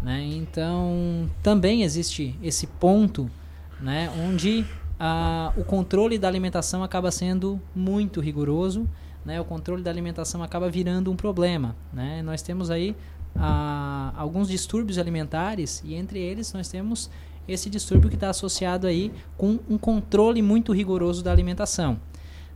né? 0.04 0.22
Então, 0.22 1.30
também 1.42 1.82
existe 1.82 2.38
esse 2.44 2.68
ponto 2.68 3.32
né, 3.80 4.12
onde 4.28 4.66
ah, 5.00 5.54
o 5.56 5.64
controle 5.64 6.18
da 6.18 6.28
alimentação 6.28 6.84
acaba 6.84 7.10
sendo 7.10 7.60
muito 7.74 8.20
rigoroso, 8.20 8.88
né, 9.26 9.40
o 9.40 9.46
controle 9.46 9.82
da 9.82 9.90
alimentação 9.90 10.44
acaba 10.44 10.70
virando 10.70 11.10
um 11.10 11.16
problema. 11.16 11.74
Né? 11.94 12.22
Nós 12.22 12.42
temos 12.42 12.70
aí 12.70 12.96
ah, 13.34 14.14
alguns 14.18 14.50
distúrbios 14.50 14.98
alimentares 14.98 15.82
e 15.86 15.96
entre 15.96 16.20
eles 16.20 16.52
nós 16.52 16.68
temos 16.68 17.10
esse 17.48 17.70
distúrbio 17.70 18.10
que 18.10 18.16
está 18.16 18.30
associado 18.30 18.88
aí 18.88 19.12
com 19.38 19.58
um 19.70 19.78
controle 19.78 20.42
muito 20.42 20.74
rigoroso 20.74 21.24
da 21.24 21.32
alimentação. 21.32 21.98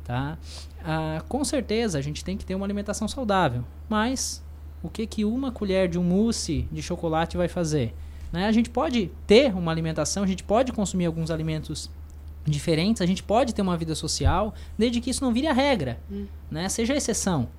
Tá? 0.04 0.38
Ah, 0.84 1.24
com 1.30 1.44
certeza 1.46 1.98
a 1.98 2.02
gente 2.02 2.26
tem 2.26 2.36
que 2.36 2.46
ter 2.46 2.56
uma 2.56 2.66
alimentação 2.66 3.08
saudável, 3.08 3.64
mas 3.90 4.44
o 4.82 4.90
que, 4.90 5.06
que 5.08 5.26
uma 5.26 5.52
colher 5.52 5.88
de 5.88 5.98
um 5.98 6.04
mousse 6.04 6.68
de 6.72 6.82
chocolate 6.82 7.38
vai 7.38 7.48
fazer? 7.48 7.94
Né? 8.32 8.46
A 8.46 8.52
gente 8.52 8.70
pode 8.70 9.12
ter 9.26 9.54
uma 9.56 9.72
alimentação, 9.72 10.24
a 10.24 10.28
gente 10.28 10.44
pode 10.44 10.72
consumir 10.72 11.06
alguns 11.06 11.32
alimentos 11.32 11.90
diferentes, 12.46 13.02
a 13.02 13.06
gente 13.06 13.24
pode 13.24 13.54
ter 13.54 13.62
uma 13.62 13.76
vida 13.76 13.96
social, 13.96 14.54
desde 14.78 15.02
que 15.02 15.10
isso 15.10 15.24
não 15.24 15.34
vire 15.34 15.48
a 15.48 15.54
regra, 15.54 16.00
hum. 16.10 16.26
né? 16.50 16.70
seja 16.70 16.94
a 16.94 16.98
exceção. 16.98 17.50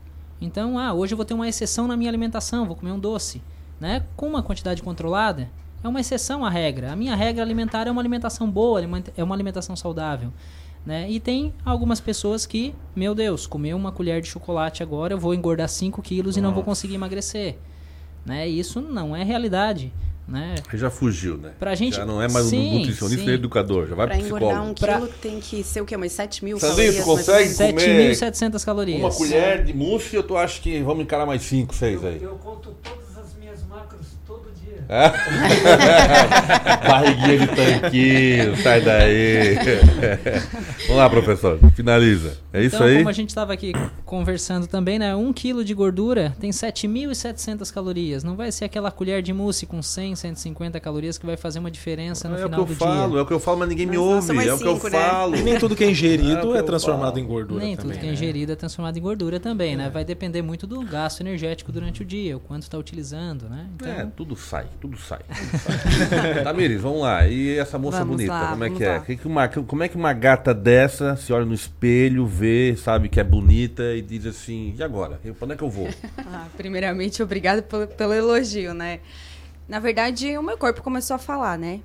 Então, 0.41 0.79
ah, 0.79 0.95
hoje 0.95 1.13
eu 1.13 1.17
vou 1.17 1.27
ter 1.27 1.35
uma 1.35 1.49
exceção 1.49 1.87
na 1.87 1.97
minha 1.97 2.11
alimentação, 2.11 2.65
vou 2.65 2.77
comer 2.77 2.93
um 2.93 2.99
doce, 2.99 3.43
né? 3.81 4.05
Com 4.17 4.29
uma 4.29 4.43
quantidade 4.43 4.83
controlada, 4.83 5.51
é 5.83 5.89
uma 5.89 6.01
exceção 6.01 6.45
à 6.45 6.51
regra. 6.51 6.93
A 6.93 6.97
minha 6.97 7.17
regra 7.17 7.43
alimentar 7.43 7.89
é 7.89 7.91
uma 7.91 8.01
alimentação 8.01 8.49
boa, 8.49 8.81
é 9.17 9.25
uma 9.25 9.35
alimentação 9.35 9.75
saudável. 9.75 10.33
Né? 10.87 11.11
E 11.11 11.20
tem 11.20 11.52
algumas 11.64 12.00
pessoas 12.00 12.47
que, 12.47 12.75
meu 12.97 13.14
Deus, 13.14 13.47
comer 13.47 13.75
uma 13.75 13.92
colher 13.92 14.23
de 14.23 14.28
chocolate 14.28 14.82
agora 14.82 15.12
eu 15.14 15.18
vou 15.18 15.35
engordar 15.35 15.68
5 15.68 16.00
quilos 16.00 16.37
Nossa. 16.37 16.38
e 16.38 16.42
não 16.42 16.54
vou 16.54 16.62
conseguir 16.62 16.94
emagrecer. 16.94 17.56
Né? 18.25 18.49
Isso 18.49 18.80
não 18.80 19.14
é 19.14 19.23
realidade. 19.23 19.92
Né? 20.26 20.56
Já 20.75 20.90
fugiu, 20.90 21.38
né? 21.38 21.52
Pra 21.58 21.75
gente, 21.75 21.97
já 21.97 22.04
não 22.04 22.20
é 22.20 22.28
mais 22.28 22.47
sim, 22.47 22.58
um 22.58 22.78
nutricionista 22.80 23.25
nem 23.25 23.35
educador, 23.37 23.87
já 23.87 23.94
vai 23.94 24.06
pra 24.06 24.16
pro 24.16 24.25
psicólogo. 24.25 24.52
engordar 24.52 24.70
um 24.70 24.75
quilo 24.75 25.08
pra... 25.08 25.18
tem 25.23 25.40
que 25.40 25.64
ser 25.64 25.80
o 25.80 25.87
quê? 25.87 25.97
Umas 25.97 26.12
7 26.12 26.44
mil 26.44 26.58
Sandrinho, 26.58 26.92
calorias? 26.92 27.04
tu 27.04 27.06
consegue 27.06 27.54
comer 27.54 28.12
7.700 28.12 28.64
calorias. 28.64 29.00
Uma 29.00 29.11
colher 29.11 29.64
de 29.64 29.73
mousse, 29.73 30.14
eu 30.14 30.23
tô, 30.23 30.37
acho 30.37 30.61
que 30.61 30.82
vamos 30.82 31.02
encarar 31.02 31.25
mais 31.25 31.40
5, 31.40 31.75
6 31.75 32.04
aí. 32.04 32.23
Eu, 32.23 32.32
eu 32.32 32.37
conto 32.37 32.76
todas 32.82 32.98
Barriguinha 36.88 37.38
de 37.38 37.47
tanquinho, 37.49 38.57
sai 38.57 38.80
daí. 38.80 39.57
Vamos 40.88 40.97
lá, 40.97 41.11
professor, 41.11 41.59
finaliza. 41.75 42.38
É 42.52 42.64
isso 42.64 42.76
então, 42.76 42.87
aí? 42.87 42.97
como 42.97 43.09
a 43.11 43.12
gente 43.12 43.28
estava 43.28 43.52
aqui 43.52 43.73
conversando 44.07 44.66
também, 44.66 44.99
né? 44.99 45.14
Um 45.14 45.33
quilo 45.33 45.62
de 45.62 45.75
gordura 45.75 46.35
tem 46.40 46.50
7.700 46.50 47.71
calorias. 47.73 48.25
Não 48.25 48.35
vai 48.35 48.50
ser 48.50 48.64
aquela 48.64 48.90
colher 48.90 49.21
de 49.21 49.33
mousse 49.33 49.66
com 49.66 49.83
100, 49.83 50.16
150 50.16 50.80
calorias 50.80 51.18
que 51.18 51.26
vai 51.26 51.37
fazer 51.37 51.59
uma 51.59 51.71
diferença 51.71 52.26
no 52.26 52.37
é 52.37 52.45
final 52.45 52.64
do 52.64 52.75
dia. 52.75 52.75
É 52.75 52.75
o 52.75 52.78
que 52.78 52.83
eu 52.83 52.88
falo, 52.88 53.18
é 53.18 53.23
o 53.23 53.26
que 53.26 53.33
eu 53.35 53.40
falo, 53.40 53.59
mas 53.59 53.68
ninguém 53.68 53.87
mas 53.87 53.95
me 53.95 53.99
ouve. 53.99 54.49
É 54.49 54.54
o 54.54 54.59
que 54.59 54.66
eu 54.66 54.90
né? 54.90 54.90
falo. 54.90 55.37
E 55.37 55.42
nem 55.42 55.59
tudo 55.59 55.76
que 55.76 55.85
é 55.85 55.90
ingerido 55.90 56.54
é, 56.57 56.61
é 56.61 56.62
transformado 56.62 57.14
falo. 57.14 57.18
em 57.18 57.26
gordura 57.26 57.61
Nem 57.62 57.76
também, 57.76 57.92
tudo 57.92 58.00
que 58.00 58.07
é 58.07 58.09
né? 58.09 58.14
ingerido 58.14 58.52
é 58.52 58.57
transformado 58.57 58.97
em 58.97 59.02
gordura 59.02 59.38
também, 59.38 59.76
né? 59.76 59.90
Vai 59.90 60.04
depender 60.04 60.40
muito 60.40 60.66
do 60.66 60.80
gasto 60.83 61.21
energético 61.21 61.71
durante 61.71 62.00
o 62.00 62.04
dia, 62.04 62.37
o 62.37 62.40
quanto 62.40 62.62
está 62.62 62.78
utilizando, 62.78 63.50
né? 63.50 63.66
Então... 63.75 63.88
É, 63.88 64.09
tudo 64.16 64.35
sai, 64.35 64.66
tudo 64.80 64.97
sai. 64.97 65.20
sai. 65.28 66.42
Tamires, 66.44 66.80
vamos 66.80 67.02
lá. 67.02 67.26
E 67.26 67.58
essa 67.58 67.78
moça 67.78 67.99
vamos 67.99 68.16
bonita, 68.16 68.32
lá, 68.32 68.50
como 68.50 68.64
é 68.64 68.70
que 68.70 68.85
lá. 68.85 68.94
é? 68.94 69.00
Que 69.00 69.16
que 69.16 69.26
uma, 69.26 69.49
como 69.49 69.82
é 69.82 69.88
que 69.88 69.97
uma 69.97 70.12
gata 70.12 70.54
dessa 70.54 71.16
se 71.16 71.32
olha 71.32 71.44
no 71.44 71.54
espelho, 71.54 72.26
vê, 72.26 72.75
sabe 72.76 73.08
que 73.08 73.18
é 73.20 73.25
bonita 73.25 73.82
e 73.94 74.02
diz 74.02 74.26
assim, 74.26 74.75
e 74.76 74.82
agora? 74.82 75.20
Pra 75.23 75.32
onde 75.42 75.54
é 75.54 75.56
que 75.56 75.64
eu 75.64 75.70
vou? 75.70 75.88
Ah, 76.30 76.47
primeiramente, 76.56 77.23
obrigado 77.23 77.62
pelo, 77.62 77.87
pelo 77.87 78.12
elogio, 78.12 78.75
né? 78.75 79.00
Na 79.68 79.78
verdade, 79.80 80.37
o 80.37 80.42
meu 80.42 80.58
corpo 80.58 80.82
começou 80.82 81.16
a 81.16 81.18
falar, 81.18 81.56
né? 81.58 81.80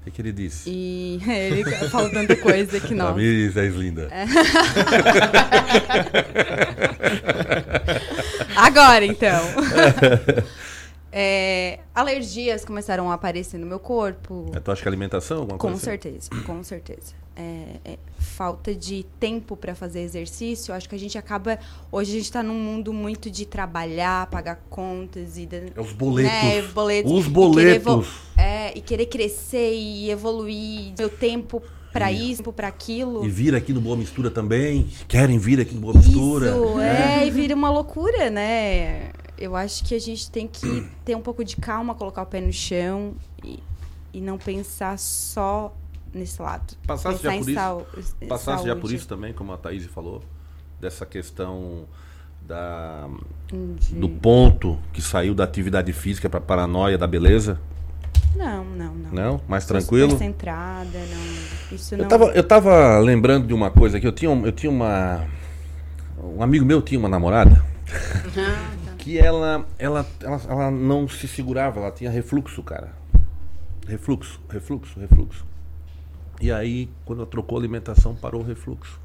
O 0.00 0.04
que, 0.04 0.10
que 0.10 0.22
ele 0.22 0.32
disse? 0.32 0.68
E 0.68 1.20
ele 1.28 1.64
falou 1.88 2.10
tanta 2.10 2.34
coisa 2.36 2.78
que 2.80 2.94
não. 2.94 3.06
Tamires, 3.06 3.56
és 3.56 3.74
linda. 3.74 4.08
É. 4.10 4.24
Agora, 8.56 9.04
então. 9.04 9.40
É, 11.12 11.80
alergias 11.94 12.64
começaram 12.64 13.10
a 13.10 13.14
aparecer 13.14 13.58
no 13.58 13.66
meu 13.66 13.78
corpo. 13.78 14.46
É, 14.54 14.60
tu 14.60 14.72
acha 14.72 14.80
que 14.80 14.88
é 14.88 14.90
alimentação? 14.90 15.40
Alguma 15.40 15.58
com 15.58 15.68
coisa 15.68 15.76
assim? 15.76 15.84
certeza, 15.84 16.30
com 16.46 16.64
certeza. 16.64 17.12
É, 17.36 17.80
é, 17.84 17.98
falta 18.18 18.74
de 18.74 19.04
tempo 19.20 19.56
para 19.56 19.74
fazer 19.74 20.00
exercício. 20.00 20.72
Acho 20.72 20.88
que 20.88 20.94
a 20.94 20.98
gente 20.98 21.18
acaba. 21.18 21.58
Hoje 21.90 22.12
a 22.12 22.14
gente 22.14 22.24
está 22.24 22.42
num 22.42 22.58
mundo 22.58 22.92
muito 22.92 23.30
de 23.30 23.44
trabalhar, 23.44 24.26
pagar 24.28 24.56
contas 24.70 25.36
e. 25.36 25.48
É 25.74 25.80
os 25.80 25.92
boletos. 25.92 26.32
Né, 26.32 26.62
boletos 26.62 27.12
os 27.12 27.26
boletos. 27.26 28.06
E 28.06 28.34
querer, 28.34 28.48
é, 28.48 28.78
e 28.78 28.80
querer 28.80 29.06
crescer 29.06 29.74
e 29.74 30.10
evoluir 30.10 30.94
meu 30.98 31.10
tempo 31.10 31.62
para 31.92 32.10
isso, 32.10 32.42
para 32.52 32.68
aquilo. 32.68 33.24
E 33.24 33.28
vir 33.28 33.54
aqui 33.54 33.72
no 33.72 33.80
Boa 33.80 33.96
Mistura 33.96 34.30
também. 34.30 34.88
Querem 35.06 35.38
vir 35.38 35.60
aqui 35.60 35.74
no 35.74 35.80
Boa 35.82 35.94
Mistura. 35.94 36.46
Isso, 36.46 36.80
é, 36.80 37.26
e 37.26 37.30
vira 37.30 37.54
uma 37.54 37.70
loucura, 37.70 38.30
né? 38.30 39.10
Eu 39.42 39.56
acho 39.56 39.82
que 39.84 39.92
a 39.92 39.98
gente 39.98 40.30
tem 40.30 40.46
que 40.46 40.86
ter 41.04 41.16
um 41.16 41.20
pouco 41.20 41.44
de 41.44 41.56
calma, 41.56 41.96
colocar 41.96 42.22
o 42.22 42.26
pé 42.26 42.40
no 42.40 42.52
chão 42.52 43.14
e, 43.44 43.60
e 44.14 44.20
não 44.20 44.38
pensar 44.38 44.96
só 44.96 45.74
nesse 46.14 46.40
lado. 46.40 46.76
Passasse 46.86 47.18
pensar 47.18 47.32
já 47.32 47.38
por 47.40 47.48
isso? 47.48 47.54
sal, 47.54 47.86
Passasse 48.28 48.66
já 48.66 48.76
por 48.76 48.92
isso 48.92 49.08
também, 49.08 49.32
como 49.32 49.52
a 49.52 49.56
Thaís 49.56 49.84
falou, 49.86 50.22
dessa 50.80 51.04
questão 51.04 51.86
da, 52.40 53.08
De- 53.48 53.94
do 53.96 54.08
ponto 54.08 54.78
que 54.92 55.02
saiu 55.02 55.34
da 55.34 55.42
atividade 55.42 55.92
física 55.92 56.30
para 56.30 56.40
paranoia 56.40 56.96
da 56.96 57.08
beleza? 57.08 57.60
Não, 58.36 58.64
não, 58.64 58.94
não. 58.94 59.10
Não? 59.12 59.40
Mais 59.48 59.66
tranquilo? 59.66 60.12
super 60.12 60.24
centrada, 60.24 60.98
não. 60.98 61.76
Isso 61.76 61.96
não. 61.96 62.04
Eu 62.04 62.08
tava, 62.08 62.24
eu 62.26 62.44
tava 62.44 62.98
lembrando 62.98 63.46
de 63.48 63.52
uma 63.54 63.70
coisa 63.72 63.98
que 63.98 64.06
eu 64.06 64.12
tinha, 64.12 64.30
eu 64.30 64.52
tinha 64.52 64.70
uma. 64.70 65.26
Um 66.22 66.42
amigo 66.42 66.64
meu 66.64 66.80
tinha 66.80 67.00
uma 67.00 67.08
namorada 67.08 67.64
que 69.02 69.18
ela, 69.18 69.66
ela, 69.80 70.06
ela, 70.20 70.40
ela 70.48 70.70
não 70.70 71.08
se 71.08 71.26
segurava, 71.26 71.80
ela 71.80 71.90
tinha 71.90 72.08
refluxo, 72.08 72.62
cara. 72.62 72.92
Refluxo, 73.86 74.40
refluxo, 74.48 75.00
refluxo. 75.00 75.44
E 76.40 76.52
aí, 76.52 76.88
quando 77.04 77.20
ela 77.20 77.28
trocou 77.28 77.58
a 77.58 77.60
alimentação, 77.60 78.14
parou 78.14 78.42
o 78.42 78.44
refluxo. 78.44 79.00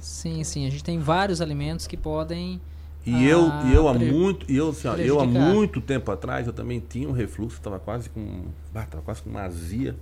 Sim, 0.00 0.42
sim. 0.42 0.66
A 0.66 0.70
gente 0.70 0.82
tem 0.82 0.98
vários 0.98 1.42
alimentos 1.42 1.86
que 1.86 1.98
podem. 1.98 2.60
E 3.04 3.14
Ah, 3.14 3.22
eu, 3.22 3.52
e 3.66 3.74
eu 3.74 3.88
há 3.88 3.94
muito, 3.94 4.50
e 4.50 4.56
eu, 4.56 4.70
assim, 4.70 4.88
ó, 4.88 4.94
eu 4.96 5.20
há 5.20 5.26
muito 5.26 5.80
tempo 5.80 6.10
atrás 6.10 6.46
eu 6.46 6.52
também 6.52 6.80
tinha 6.80 7.08
um 7.08 7.12
refluxo, 7.12 7.56
estava 7.56 7.78
quase 7.78 8.08
com, 8.10 8.44
tava 8.72 9.02
quase 9.02 9.22
com 9.22 9.28
uma 9.30 9.42
azia. 9.42 9.96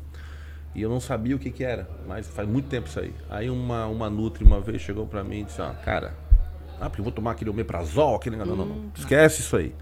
E 0.75 0.83
eu 0.83 0.91
não 0.91 1.01
sabia 1.01 1.35
o 1.35 1.39
que 1.39 1.51
que 1.51 1.65
era, 1.65 1.89
mas 2.07 2.29
faz 2.29 2.49
muito 2.49 2.69
tempo 2.69 2.89
isso 2.89 3.01
aí. 3.01 3.13
Aí 3.29 3.51
uma 3.51 3.87
uma 3.87 4.09
nutri 4.09 4.45
uma 4.45 4.61
vez 4.61 4.81
chegou 4.83 5.07
pra 5.07 5.25
mim 5.25 5.41
e 5.41 5.45
disse: 5.45 5.61
"Ó, 5.61 5.71
cara, 5.85 6.15
ah, 6.81 6.89
porque 6.89 7.01
eu 7.01 7.05
vou 7.05 7.13
tomar 7.13 7.33
aquele 7.33 7.51
omeprazol, 7.51 8.17
aquele 8.17 8.37
não, 8.37 8.47
não, 8.47 8.57
não, 8.57 8.67
não. 8.67 8.93
Esquece 8.97 9.41
isso 9.41 9.57
aí. 9.57 9.75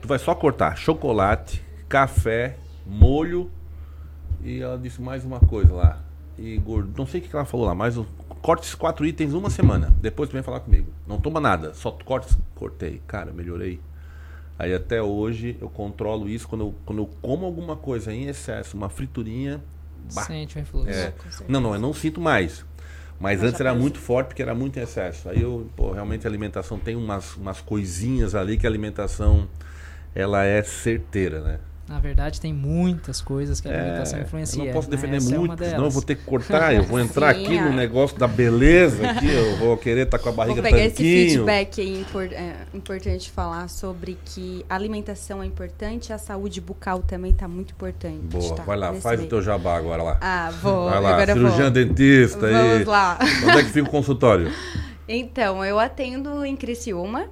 Tu 0.00 0.08
vai 0.08 0.18
só 0.18 0.34
cortar 0.34 0.76
chocolate, 0.76 1.62
café, 1.88 2.56
molho 2.86 3.50
e 4.42 4.60
ela 4.60 4.78
disse 4.78 5.00
mais 5.00 5.24
uma 5.24 5.40
coisa 5.40 5.74
lá. 5.74 6.02
E 6.38 6.56
gordo, 6.58 6.92
não 6.96 7.06
sei 7.06 7.20
o 7.20 7.24
que 7.24 7.34
ela 7.34 7.44
falou 7.44 7.66
lá, 7.66 7.74
mas 7.74 7.98
corte 8.40 8.62
esses 8.62 8.74
quatro 8.74 9.04
itens 9.04 9.34
uma 9.34 9.50
semana. 9.50 9.92
Depois 10.00 10.28
tu 10.30 10.32
vem 10.32 10.42
falar 10.42 10.60
comigo. 10.60 10.90
Não 11.06 11.20
toma 11.20 11.40
nada, 11.40 11.74
só 11.74 11.90
corte. 11.90 12.34
Cortei. 12.54 13.02
Cara, 13.06 13.32
melhorei. 13.32 13.80
Aí 14.58 14.74
até 14.74 15.02
hoje 15.02 15.56
eu 15.60 15.68
controlo 15.68 16.28
isso 16.28 16.48
quando 16.48 16.62
eu, 16.62 16.74
quando 16.84 16.98
eu 17.00 17.10
como 17.22 17.46
alguma 17.46 17.76
coisa 17.76 18.12
em 18.12 18.26
excesso, 18.26 18.76
uma 18.76 18.88
friturinha. 18.88 19.62
bah, 20.14 20.22
Sente 20.24 20.56
o 20.56 20.58
refluxo. 20.58 20.90
é. 20.90 21.12
Não, 21.48 21.60
não, 21.60 21.74
eu 21.74 21.80
não 21.80 21.92
sinto 21.92 22.20
mais. 22.20 22.64
Mas 23.20 23.40
Mas 23.40 23.50
antes 23.50 23.60
era 23.60 23.74
muito 23.74 23.98
forte 23.98 24.28
porque 24.28 24.42
era 24.42 24.54
muito 24.54 24.78
em 24.78 24.82
excesso. 24.82 25.28
Aí 25.28 25.42
eu, 25.42 25.70
pô, 25.76 25.92
realmente 25.92 26.26
a 26.26 26.30
alimentação 26.30 26.78
tem 26.78 26.96
umas, 26.96 27.36
umas 27.36 27.60
coisinhas 27.60 28.34
ali 28.34 28.56
que 28.56 28.66
a 28.66 28.70
alimentação 28.70 29.48
ela 30.14 30.44
é 30.44 30.62
certeira, 30.62 31.40
né? 31.42 31.60
Na 31.90 31.98
verdade, 31.98 32.40
tem 32.40 32.54
muitas 32.54 33.20
coisas 33.20 33.60
que 33.60 33.66
a 33.68 33.72
alimentação 33.72 34.20
É, 34.20 34.22
influencia. 34.22 34.62
eu 34.62 34.66
não 34.66 34.72
posso 34.72 34.88
né? 34.88 34.96
defender 34.96 35.16
é 35.16 35.20
uma 35.36 35.38
muito, 35.48 35.64
senão 35.64 35.84
eu 35.86 35.90
vou 35.90 36.02
ter 36.02 36.14
que 36.14 36.24
cortar. 36.24 36.72
Eu 36.72 36.84
vou 36.84 37.00
entrar 37.00 37.34
Sim, 37.34 37.42
aqui 37.44 37.60
no 37.60 37.70
é. 37.70 37.72
negócio 37.74 38.16
da 38.16 38.28
beleza 38.28 39.10
aqui, 39.10 39.28
eu 39.28 39.56
vou 39.58 39.76
querer 39.76 40.02
estar 40.04 40.20
com 40.20 40.28
a 40.28 40.32
barriga 40.32 40.62
Vou 40.62 40.70
pegar 40.70 40.84
esse 40.84 40.94
tanquinho. 40.94 41.28
feedback 41.44 41.80
aí, 41.80 42.06
é, 42.32 42.54
importante 42.72 43.28
falar 43.32 43.68
sobre 43.68 44.16
que 44.24 44.64
a 44.70 44.76
alimentação 44.76 45.42
é 45.42 45.46
importante, 45.46 46.12
a 46.12 46.18
saúde 46.18 46.60
bucal 46.60 47.00
também 47.00 47.32
está 47.32 47.48
muito 47.48 47.72
importante. 47.72 48.20
Boa, 48.22 48.54
tá? 48.54 48.62
vai 48.62 48.76
lá, 48.76 48.94
faz 48.94 49.16
o 49.16 49.22
meio. 49.22 49.28
teu 49.28 49.42
jabá 49.42 49.76
agora 49.76 50.00
lá. 50.04 50.18
Ah, 50.20 50.52
vou. 50.62 50.90
vai 50.90 51.00
lá, 51.00 51.10
agora 51.14 51.32
cirurgião 51.32 51.62
vou. 51.62 51.70
dentista 51.72 52.46
aí. 52.46 52.52
Vamos 52.54 52.86
lá. 52.86 53.18
Onde 53.48 53.58
é 53.58 53.64
que 53.64 53.70
fica 53.70 53.88
o 53.88 53.90
consultório? 53.90 54.48
Então, 55.12 55.64
eu 55.64 55.80
atendo 55.80 56.44
em 56.44 56.54
Criciúma, 56.54 57.26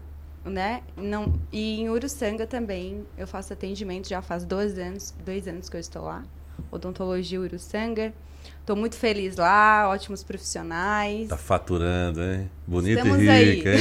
né? 0.44 0.82
Não, 0.96 1.32
e 1.52 1.80
em 1.80 1.88
Uruçanga 1.88 2.46
também 2.46 3.04
eu 3.16 3.26
faço 3.26 3.52
atendimento, 3.52 4.08
já 4.08 4.22
faz 4.22 4.44
dois 4.44 4.78
anos, 4.78 5.14
dois 5.24 5.46
anos 5.46 5.68
que 5.68 5.76
eu 5.76 5.80
estou 5.80 6.02
lá. 6.02 6.24
Odontologia 6.70 7.40
Uruçanga. 7.40 8.12
Estou 8.60 8.76
muito 8.76 8.96
feliz 8.96 9.36
lá, 9.36 9.88
ótimos 9.88 10.22
profissionais. 10.22 11.28
Tá 11.28 11.36
faturando, 11.36 12.22
hein? 12.22 12.50
Bonita 12.66 13.00
Estamos 13.00 13.22
e 13.22 13.28
aí. 13.28 13.54
rica, 13.56 13.70
hein? 13.74 13.80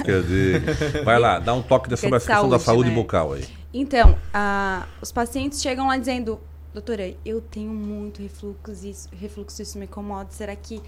É 0.00 0.02
que 0.04 0.10
eu 0.10 0.22
digo. 0.22 1.04
Vai 1.04 1.18
lá, 1.18 1.38
dá 1.38 1.52
um 1.54 1.62
toque 1.62 1.94
sobre 1.96 2.16
a 2.16 2.18
de 2.18 2.26
questão 2.26 2.48
da 2.48 2.58
saúde, 2.58 2.64
saúde 2.64 2.88
né? 2.90 2.94
bucal 2.94 3.32
aí. 3.34 3.46
Então, 3.74 4.18
ah, 4.32 4.86
os 5.00 5.12
pacientes 5.12 5.60
chegam 5.60 5.86
lá 5.86 5.98
dizendo: 5.98 6.40
Doutora, 6.72 7.14
eu 7.24 7.40
tenho 7.42 7.70
muito 7.70 8.22
refluxo, 8.22 8.86
isso, 8.86 9.08
refluxo, 9.12 9.60
isso 9.60 9.78
me 9.78 9.84
incomoda. 9.84 10.30
Será 10.30 10.56
que 10.56 10.80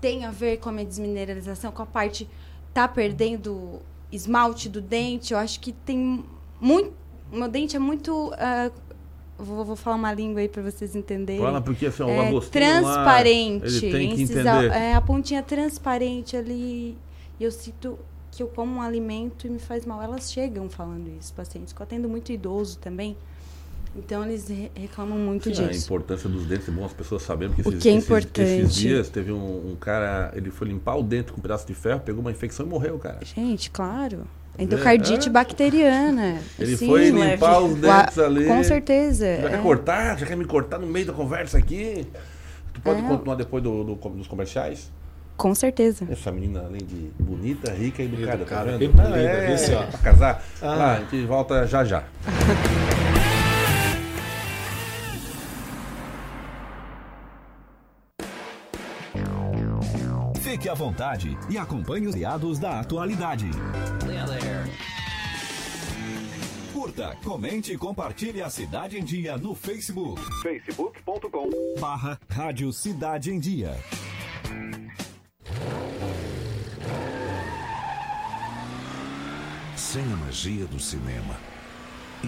tem 0.00 0.26
a 0.26 0.30
ver 0.30 0.58
com 0.58 0.68
a 0.68 0.72
minha 0.72 0.84
desmineralização, 0.84 1.72
com 1.72 1.82
a 1.82 1.86
parte 1.86 2.28
tá 2.74 2.86
perdendo 2.86 3.80
esmalte 4.10 4.68
do 4.68 4.80
dente? 4.80 5.32
Eu 5.32 5.38
acho 5.38 5.60
que 5.60 5.72
tem 5.72 6.24
muito. 6.60 6.92
Meu 7.30 7.48
dente 7.48 7.76
é 7.76 7.78
muito. 7.78 8.30
Uh, 8.30 8.72
vou, 9.38 9.64
vou, 9.64 9.76
falar 9.76 9.96
uma 9.96 10.12
língua 10.12 10.40
aí 10.40 10.48
para 10.48 10.62
vocês 10.62 10.94
entenderem. 10.94 11.42
Fala 11.42 11.60
porque 11.60 11.86
assim, 11.86 12.02
é, 12.02 12.06
uma 12.06 12.40
transparente. 12.40 13.90
Lá, 13.90 14.00
entender. 14.00 14.72
É, 14.72 14.94
a 14.94 15.00
pontinha 15.00 15.42
transparente 15.42 16.36
ali. 16.36 16.96
E 17.38 17.44
eu 17.44 17.50
sinto 17.50 17.98
que 18.30 18.42
eu 18.42 18.48
como 18.48 18.76
um 18.76 18.82
alimento 18.82 19.46
e 19.46 19.50
me 19.50 19.58
faz 19.58 19.84
mal. 19.84 20.02
Elas 20.02 20.30
chegam 20.30 20.68
falando 20.68 21.08
isso, 21.08 21.32
pacientes. 21.34 21.74
Eu 21.76 21.82
atendo 21.82 22.08
muito 22.08 22.30
idoso 22.32 22.78
também. 22.78 23.16
Então 23.96 24.24
eles 24.24 24.46
reclamam 24.74 25.18
muito 25.18 25.44
Sim, 25.44 25.66
disso. 25.66 25.84
A 25.84 25.86
importância 25.86 26.28
dos 26.28 26.44
dentes 26.46 26.68
é 26.68 26.70
bom 26.70 26.84
as 26.84 26.92
pessoas 26.92 27.22
saberem 27.22 27.54
porque 27.54 27.68
esses, 27.68 27.80
o 27.80 27.82
que 27.82 27.88
é 27.88 27.92
esses, 27.92 28.04
importante. 28.04 28.40
esses 28.40 28.74
dias 28.74 29.08
teve 29.08 29.32
um, 29.32 29.70
um, 29.70 29.76
cara, 29.76 30.32
ele 30.34 30.50
foi 30.50 30.68
limpar 30.68 30.96
o 30.96 31.02
dente 31.02 31.32
com 31.32 31.38
um 31.38 31.42
pedaço 31.42 31.66
de 31.66 31.74
ferro, 31.74 32.00
pegou 32.00 32.20
uma 32.20 32.30
infecção 32.30 32.66
e 32.66 32.68
morreu, 32.68 32.98
cara. 32.98 33.20
Gente, 33.22 33.70
claro. 33.70 34.26
Endocardite 34.58 35.28
é. 35.28 35.32
bacteriana. 35.32 36.38
Ele 36.58 36.76
Sim, 36.78 36.86
foi 36.86 37.10
limpar 37.10 37.58
leve. 37.58 37.74
os 37.74 37.80
dentes 37.80 38.18
ali. 38.18 38.46
Com 38.46 38.64
certeza. 38.64 39.24
Já 39.26 39.48
é. 39.48 39.50
quer 39.50 39.62
cortar? 39.62 40.18
Já 40.18 40.26
quer 40.26 40.36
me 40.36 40.46
cortar 40.46 40.78
no 40.78 40.86
meio 40.86 41.04
da 41.04 41.12
conversa 41.12 41.58
aqui? 41.58 42.06
Tu 42.72 42.80
pode 42.80 43.00
é. 43.00 43.02
continuar 43.02 43.34
depois 43.34 43.62
do, 43.62 43.84
do, 43.84 43.94
dos 43.94 44.26
comerciais? 44.26 44.90
Com 45.36 45.54
certeza. 45.54 46.06
Essa 46.10 46.32
menina, 46.32 46.60
além 46.60 46.80
de 46.80 47.10
bonita, 47.18 47.70
rica 47.70 48.02
e 48.02 48.06
educada, 48.06 48.44
tá 48.46 48.64
vendo? 48.64 48.78
Bem 48.78 48.88
bonita, 48.88 49.18
é, 49.18 49.52
é, 49.52 49.54
é, 49.54 49.86
pra 49.86 49.98
casar. 49.98 50.42
Ah. 50.62 50.74
Lá, 50.74 50.92
a 50.94 51.00
gente 51.00 51.26
volta 51.26 51.66
já 51.66 51.84
já. 51.84 52.04
vontade 60.76 61.36
e 61.48 61.56
acompanhe 61.56 62.06
os 62.06 62.14
criados 62.14 62.58
da 62.58 62.80
atualidade. 62.80 63.50
Curta, 66.72 67.16
comente 67.24 67.72
e 67.72 67.78
compartilhe 67.78 68.42
a 68.42 68.50
Cidade 68.50 68.98
em 68.98 69.02
Dia 69.02 69.38
no 69.38 69.54
Facebook. 69.54 70.20
facebook.com 70.42 71.48
barra 71.80 72.20
Rádio 72.28 72.70
Cidade 72.72 73.32
em 73.32 73.40
Dia. 73.40 73.74
Sem 79.74 80.04
a 80.04 80.16
magia 80.16 80.66
do 80.66 80.78
cinema, 80.78 81.36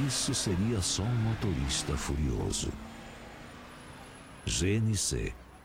isso 0.06 0.34
seria 0.34 0.80
só 0.80 1.02
um 1.02 1.16
motorista 1.16 1.96
furioso. 1.96 2.72
GNC 4.46 5.34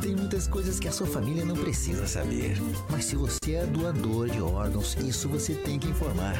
Tem 0.00 0.14
muitas 0.14 0.46
coisas 0.46 0.78
que 0.80 0.88
a 0.88 0.92
sua 0.92 1.06
família 1.06 1.44
não 1.44 1.56
precisa 1.56 2.06
saber. 2.06 2.56
Mas 2.90 3.04
se 3.06 3.16
você 3.16 3.54
é 3.54 3.66
doador 3.66 4.28
de 4.28 4.40
órgãos, 4.40 4.94
isso 4.96 5.28
você 5.28 5.54
tem 5.54 5.78
que 5.78 5.88
informar. 5.88 6.34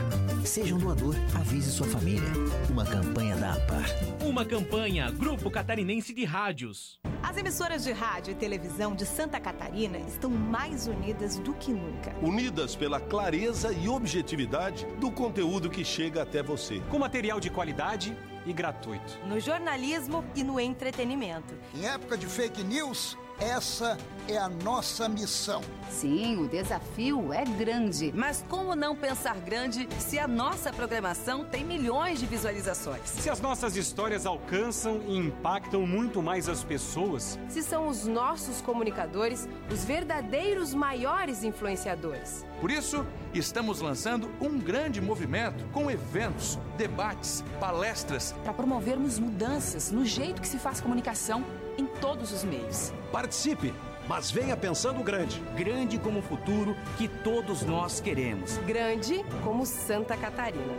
Seja 0.44 0.74
um 0.74 0.78
doador, 0.78 1.14
avise 1.34 1.70
sua 1.70 1.86
família. 1.86 2.28
Uma 2.70 2.84
campanha 2.84 3.36
da 3.36 3.54
APAR. 3.54 3.86
Uma 4.24 4.44
campanha 4.44 5.10
Grupo 5.10 5.50
Catarinense 5.50 6.12
de 6.12 6.24
Rádios. 6.24 6.98
As 7.22 7.36
emissoras 7.38 7.84
de 7.84 7.92
rádio 7.92 8.32
e 8.32 8.34
televisão 8.34 8.94
de 8.94 9.06
Santa 9.06 9.40
Catarina 9.40 9.98
estão 9.98 10.30
mais 10.30 10.86
unidas 10.86 11.38
do 11.38 11.54
que 11.54 11.72
nunca. 11.72 12.14
Unidas 12.22 12.76
pela 12.76 13.00
clareza 13.00 13.72
e 13.72 13.88
objetividade 13.88 14.86
do 15.00 15.10
conteúdo 15.10 15.70
que 15.70 15.84
chega 15.84 16.22
até 16.22 16.42
você. 16.42 16.80
Com 16.90 16.98
material 16.98 17.40
de 17.40 17.50
qualidade 17.50 18.16
e 18.44 18.52
gratuito. 18.52 19.18
No 19.26 19.40
jornalismo 19.40 20.24
e 20.34 20.42
no 20.42 20.58
entretenimento. 20.60 21.54
Em 21.74 21.86
época 21.86 22.16
de 22.16 22.26
fake 22.26 22.62
news, 22.62 23.16
essa 23.38 23.98
é 24.28 24.38
a 24.38 24.48
nossa 24.48 25.08
missão. 25.08 25.60
Sim, 25.90 26.38
o 26.38 26.48
desafio 26.48 27.32
é 27.32 27.44
grande. 27.44 28.12
Mas 28.14 28.44
como 28.48 28.74
não 28.76 28.94
pensar 28.94 29.36
grande 29.36 29.88
se 29.98 30.18
a 30.18 30.28
nossa 30.28 30.72
programação 30.72 31.44
tem 31.44 31.64
milhões 31.64 32.20
de 32.20 32.26
visualizações? 32.26 33.02
Se 33.04 33.28
as 33.28 33.40
nossas 33.40 33.76
histórias 33.76 34.24
alcançam 34.24 35.02
e 35.06 35.16
impactam 35.16 35.86
muito 35.86 36.22
mais 36.22 36.48
as 36.48 36.62
pessoas? 36.62 37.38
Se 37.48 37.62
são 37.62 37.88
os 37.88 38.06
nossos 38.06 38.60
comunicadores 38.60 39.48
os 39.70 39.84
verdadeiros 39.84 40.72
maiores 40.72 41.42
influenciadores? 41.42 42.46
Por 42.60 42.70
isso, 42.70 43.04
estamos 43.38 43.80
lançando 43.80 44.30
um 44.40 44.58
grande 44.58 45.00
movimento 45.00 45.64
com 45.72 45.90
eventos, 45.90 46.58
debates, 46.76 47.44
palestras. 47.58 48.32
Para 48.44 48.52
promovermos 48.52 49.18
mudanças 49.18 49.90
no 49.90 50.04
jeito 50.04 50.40
que 50.40 50.48
se 50.48 50.58
faz 50.58 50.80
comunicação 50.80 51.44
em 51.76 51.86
todos 51.86 52.32
os 52.32 52.44
meios. 52.44 52.92
Participe, 53.10 53.74
mas 54.08 54.30
venha 54.30 54.56
pensando 54.56 55.02
grande. 55.02 55.40
Grande 55.56 55.98
como 55.98 56.20
o 56.20 56.22
futuro 56.22 56.76
que 56.96 57.08
todos 57.08 57.62
nós 57.62 58.00
queremos. 58.00 58.58
Grande 58.58 59.24
como 59.42 59.66
Santa 59.66 60.16
Catarina. 60.16 60.74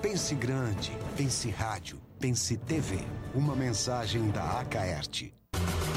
Pense 0.00 0.34
grande, 0.34 0.96
pense 1.16 1.50
rádio, 1.50 2.00
pense 2.18 2.56
TV. 2.56 2.98
Uma 3.34 3.54
mensagem 3.54 4.30
da 4.30 4.60
Acaerte. 4.60 5.39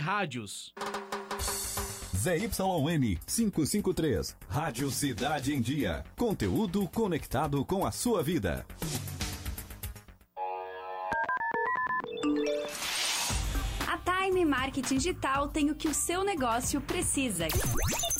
rádios. 0.00 0.74
ZYN 2.16 3.16
553. 3.26 4.36
Rádio 4.48 4.90
Cidade 4.90 5.54
em 5.54 5.60
Dia. 5.60 6.04
Conteúdo 6.16 6.88
conectado 6.88 7.64
com 7.64 7.86
a 7.86 7.92
sua 7.92 8.22
vida. 8.22 8.66
A 13.86 13.98
Time 13.98 14.44
Marketing 14.44 14.96
Digital 14.96 15.48
tem 15.48 15.70
o 15.70 15.74
que 15.74 15.88
o 15.88 15.94
seu 15.94 16.24
negócio 16.24 16.80
precisa: 16.80 17.46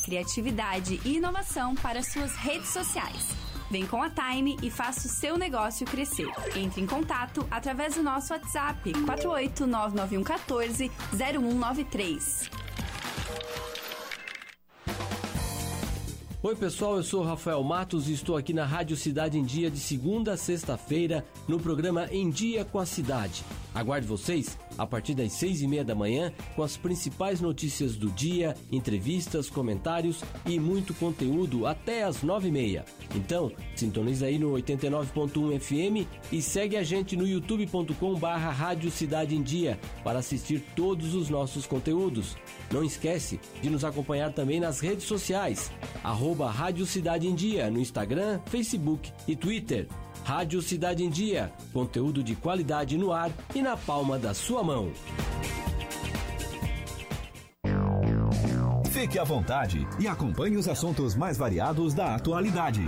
criatividade 0.04 1.00
e 1.04 1.16
inovação 1.16 1.74
para 1.74 2.02
suas 2.02 2.34
redes 2.36 2.68
sociais. 2.68 3.39
Vem 3.70 3.86
com 3.86 4.02
a 4.02 4.10
Time 4.10 4.58
e 4.62 4.68
faça 4.68 5.06
o 5.06 5.10
seu 5.10 5.38
negócio 5.38 5.86
crescer. 5.86 6.26
Entre 6.56 6.80
em 6.80 6.86
contato 6.86 7.46
através 7.48 7.94
do 7.94 8.02
nosso 8.02 8.32
WhatsApp 8.32 8.92
4899114 8.92 10.90
0193. 11.12 12.50
Oi 16.42 16.56
pessoal, 16.56 16.96
eu 16.96 17.02
sou 17.04 17.22
Rafael 17.22 17.62
Matos 17.62 18.08
e 18.08 18.14
estou 18.14 18.36
aqui 18.36 18.52
na 18.52 18.64
Rádio 18.64 18.96
Cidade 18.96 19.38
em 19.38 19.44
Dia 19.44 19.70
de 19.70 19.78
segunda 19.78 20.32
a 20.32 20.36
sexta-feira 20.36 21.24
no 21.46 21.60
programa 21.60 22.08
Em 22.10 22.30
Dia 22.30 22.64
com 22.64 22.78
a 22.78 22.86
Cidade. 22.86 23.44
Aguarde 23.74 24.06
vocês 24.06 24.58
a 24.78 24.86
partir 24.86 25.14
das 25.14 25.32
seis 25.32 25.62
e 25.62 25.66
meia 25.66 25.84
da 25.84 25.94
manhã 25.94 26.32
com 26.54 26.62
as 26.62 26.76
principais 26.76 27.40
notícias 27.40 27.96
do 27.96 28.10
dia, 28.10 28.54
entrevistas, 28.70 29.50
comentários 29.50 30.22
e 30.46 30.58
muito 30.58 30.94
conteúdo 30.94 31.66
até 31.66 32.04
as 32.04 32.22
nove 32.22 32.48
e 32.48 32.52
meia. 32.52 32.84
Então, 33.14 33.52
sintoniza 33.74 34.26
aí 34.26 34.38
no 34.38 34.52
89.1 34.52 35.60
FM 35.60 36.06
e 36.32 36.42
segue 36.42 36.76
a 36.76 36.82
gente 36.82 37.16
no 37.16 37.26
youtube.com 37.26 38.14
barra 38.14 38.50
Rádio 38.50 38.90
Cidade 38.90 39.34
em 39.34 39.42
Dia 39.42 39.78
para 40.04 40.18
assistir 40.18 40.62
todos 40.74 41.14
os 41.14 41.28
nossos 41.28 41.66
conteúdos. 41.66 42.36
Não 42.72 42.84
esquece 42.84 43.40
de 43.62 43.70
nos 43.70 43.84
acompanhar 43.84 44.32
também 44.32 44.60
nas 44.60 44.80
redes 44.80 45.04
sociais, 45.04 45.70
arroba 46.02 46.50
Rádio 46.50 46.86
Cidade 46.86 47.26
em 47.26 47.34
Dia 47.34 47.70
no 47.70 47.78
Instagram, 47.78 48.40
Facebook 48.46 49.12
e 49.26 49.34
Twitter. 49.34 49.86
Rádio 50.30 50.62
Cidade 50.62 51.02
em 51.02 51.10
Dia, 51.10 51.50
conteúdo 51.72 52.22
de 52.22 52.36
qualidade 52.36 52.96
no 52.96 53.12
ar 53.12 53.32
e 53.52 53.60
na 53.60 53.76
palma 53.76 54.16
da 54.16 54.32
sua 54.32 54.62
mão. 54.62 54.92
Fique 58.92 59.18
à 59.18 59.24
vontade 59.24 59.84
e 59.98 60.06
acompanhe 60.06 60.56
os 60.56 60.68
assuntos 60.68 61.16
mais 61.16 61.36
variados 61.36 61.94
da 61.94 62.14
atualidade. 62.14 62.84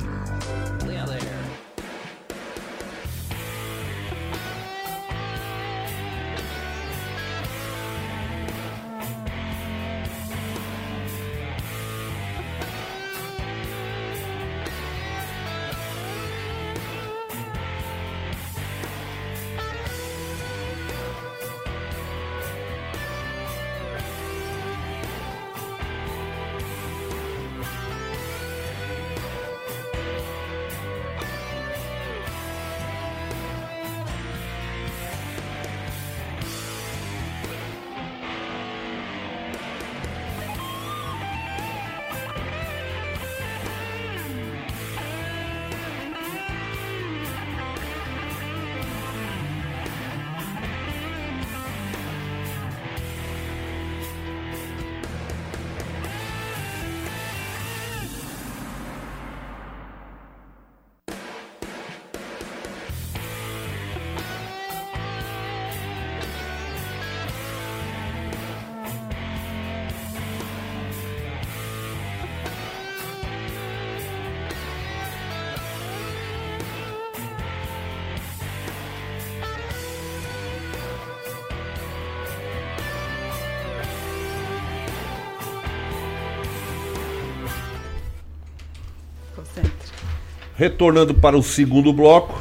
Retornando 90.63 91.13
para 91.13 91.37
o 91.37 91.43
segundo 91.43 91.93
bloco. 91.93 92.41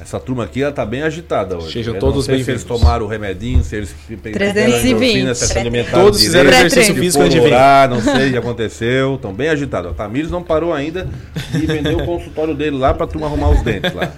Essa 0.00 0.18
turma 0.18 0.44
aqui 0.44 0.62
ela 0.62 0.72
tá 0.72 0.86
bem 0.86 1.02
agitada 1.02 1.58
hoje. 1.58 1.70
Sejam 1.70 1.92
Eu 1.92 2.00
todos 2.00 2.24
sei 2.24 2.38
se 2.38 2.44
bem-vindos. 2.46 2.62
eles 2.70 2.80
tomaram 2.80 3.04
o 3.04 3.08
remedinho, 3.08 3.62
se 3.62 3.76
eles 3.76 3.94
pegaram 4.22 4.54
320. 4.54 4.88
endorfina, 4.88 5.34
se 5.34 5.48
se 5.48 5.58
alimentaram 5.58 6.04
Todos 6.04 6.22
fizeram 6.22 6.48
exercício 6.48 6.94
se 6.94 7.00
físico 7.00 7.22
antes 7.22 7.34
de 7.34 7.40
vir. 7.40 7.50
não 7.90 8.00
sei 8.00 8.28
o 8.28 8.32
que 8.32 8.38
aconteceu. 8.38 9.16
Estão 9.16 9.34
bem 9.34 9.50
agitados. 9.50 9.90
O 9.90 9.94
Tamires 9.94 10.30
não 10.30 10.42
parou 10.42 10.72
ainda 10.72 11.06
e 11.54 11.66
vendeu 11.66 11.98
o 11.98 12.06
consultório 12.06 12.54
dele 12.54 12.78
lá 12.78 12.94
pra 12.94 13.06
turma 13.06 13.26
arrumar 13.26 13.50
os 13.50 13.60
dentes 13.60 13.92
lá. 13.92 14.10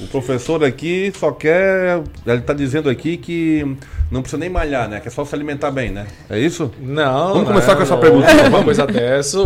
O 0.00 0.06
professor 0.06 0.62
aqui 0.62 1.12
só 1.18 1.32
quer. 1.32 2.00
Ele 2.24 2.42
tá 2.42 2.52
dizendo 2.52 2.88
aqui 2.88 3.16
que 3.16 3.76
não 4.08 4.22
precisa 4.22 4.38
nem 4.38 4.48
malhar, 4.48 4.88
né? 4.88 5.00
Que 5.00 5.08
é 5.08 5.10
só 5.10 5.24
se 5.24 5.34
alimentar 5.34 5.72
bem, 5.72 5.90
né? 5.90 6.06
É 6.30 6.38
isso? 6.38 6.70
Não. 6.80 7.32
Vamos 7.32 7.48
começar 7.48 7.72
não, 7.72 7.76
com 7.78 7.82
essa 7.82 7.94
não. 7.94 8.00
pergunta. 8.00 8.28
Uma 8.48 8.62
coisa 8.62 8.86
dessa, 8.86 9.38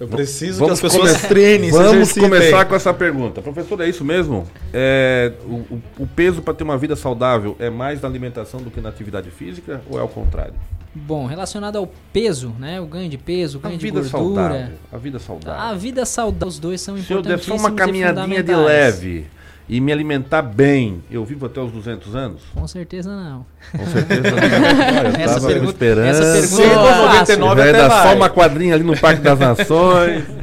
eu 0.00 0.08
preciso 0.08 0.58
Vamos 0.60 0.80
que 0.80 0.86
as 0.86 0.92
pessoas 0.92 1.16
come- 1.16 1.28
treinem, 1.28 1.70
Vamos 1.70 2.12
começar 2.12 2.64
com 2.64 2.74
essa 2.74 2.92
pergunta. 2.92 3.40
Professor, 3.40 3.80
é 3.80 3.88
isso 3.88 4.04
mesmo? 4.04 4.46
É, 4.72 5.32
o, 5.46 5.78
o- 5.98 6.06
peso 6.06 6.42
para 6.42 6.52
ter 6.54 6.64
uma 6.64 6.76
vida 6.76 6.96
saudável 6.96 7.56
é 7.58 7.70
mais 7.70 8.00
na 8.00 8.08
alimentação 8.08 8.60
do 8.60 8.70
que 8.70 8.80
na 8.80 8.88
atividade 8.88 9.30
física 9.30 9.80
ou 9.88 9.98
é 9.98 10.00
ao 10.02 10.08
contrário? 10.08 10.54
Bom, 10.96 11.26
relacionado 11.26 11.76
ao 11.76 11.88
peso, 12.12 12.54
né? 12.58 12.80
O 12.80 12.86
ganho 12.86 13.08
de 13.08 13.18
peso, 13.18 13.58
o 13.58 13.60
A 13.60 13.68
ganho 13.68 13.78
de 13.78 13.84
vida 13.84 14.00
gordura. 14.00 14.42
saudável. 14.48 14.76
A 14.92 14.96
vida 14.96 15.18
saudável. 15.18 15.60
A 15.60 15.74
vida 15.74 16.04
saudável, 16.06 16.48
os 16.48 16.58
dois 16.58 16.80
são 16.80 16.96
Se 16.98 17.12
eu 17.12 17.20
der 17.22 17.38
só 17.40 17.56
uma 17.56 17.72
caminhadinha 17.72 18.42
de 18.42 18.54
leve 18.54 19.26
e 19.68 19.80
me 19.80 19.90
alimentar 19.92 20.42
bem, 20.42 21.02
eu 21.10 21.24
vivo 21.24 21.46
até 21.46 21.60
os 21.60 21.72
200 21.72 22.14
anos? 22.14 22.42
Com 22.54 22.66
certeza 22.68 23.10
não. 23.14 23.46
Com 23.72 23.86
certeza 23.86 24.30
não. 24.30 24.38
Eu 25.18 25.24
Essa 25.24 25.40
pergunta- 25.46 25.72
esperando. 25.72 26.06
essa 26.06 26.22
pergunta 26.22 26.46
Cedo, 26.48 26.70
é 26.70 26.92
fácil. 27.08 27.38
99 27.38 27.60
até 27.62 27.72
Vai 27.72 27.80
dar 27.80 27.88
vai. 27.88 28.08
só 28.08 28.14
uma 28.16 28.30
quadrinha 28.30 28.74
ali 28.74 28.84
no 28.84 28.98
Parque 28.98 29.22
das 29.22 29.38
Nações. 29.38 30.24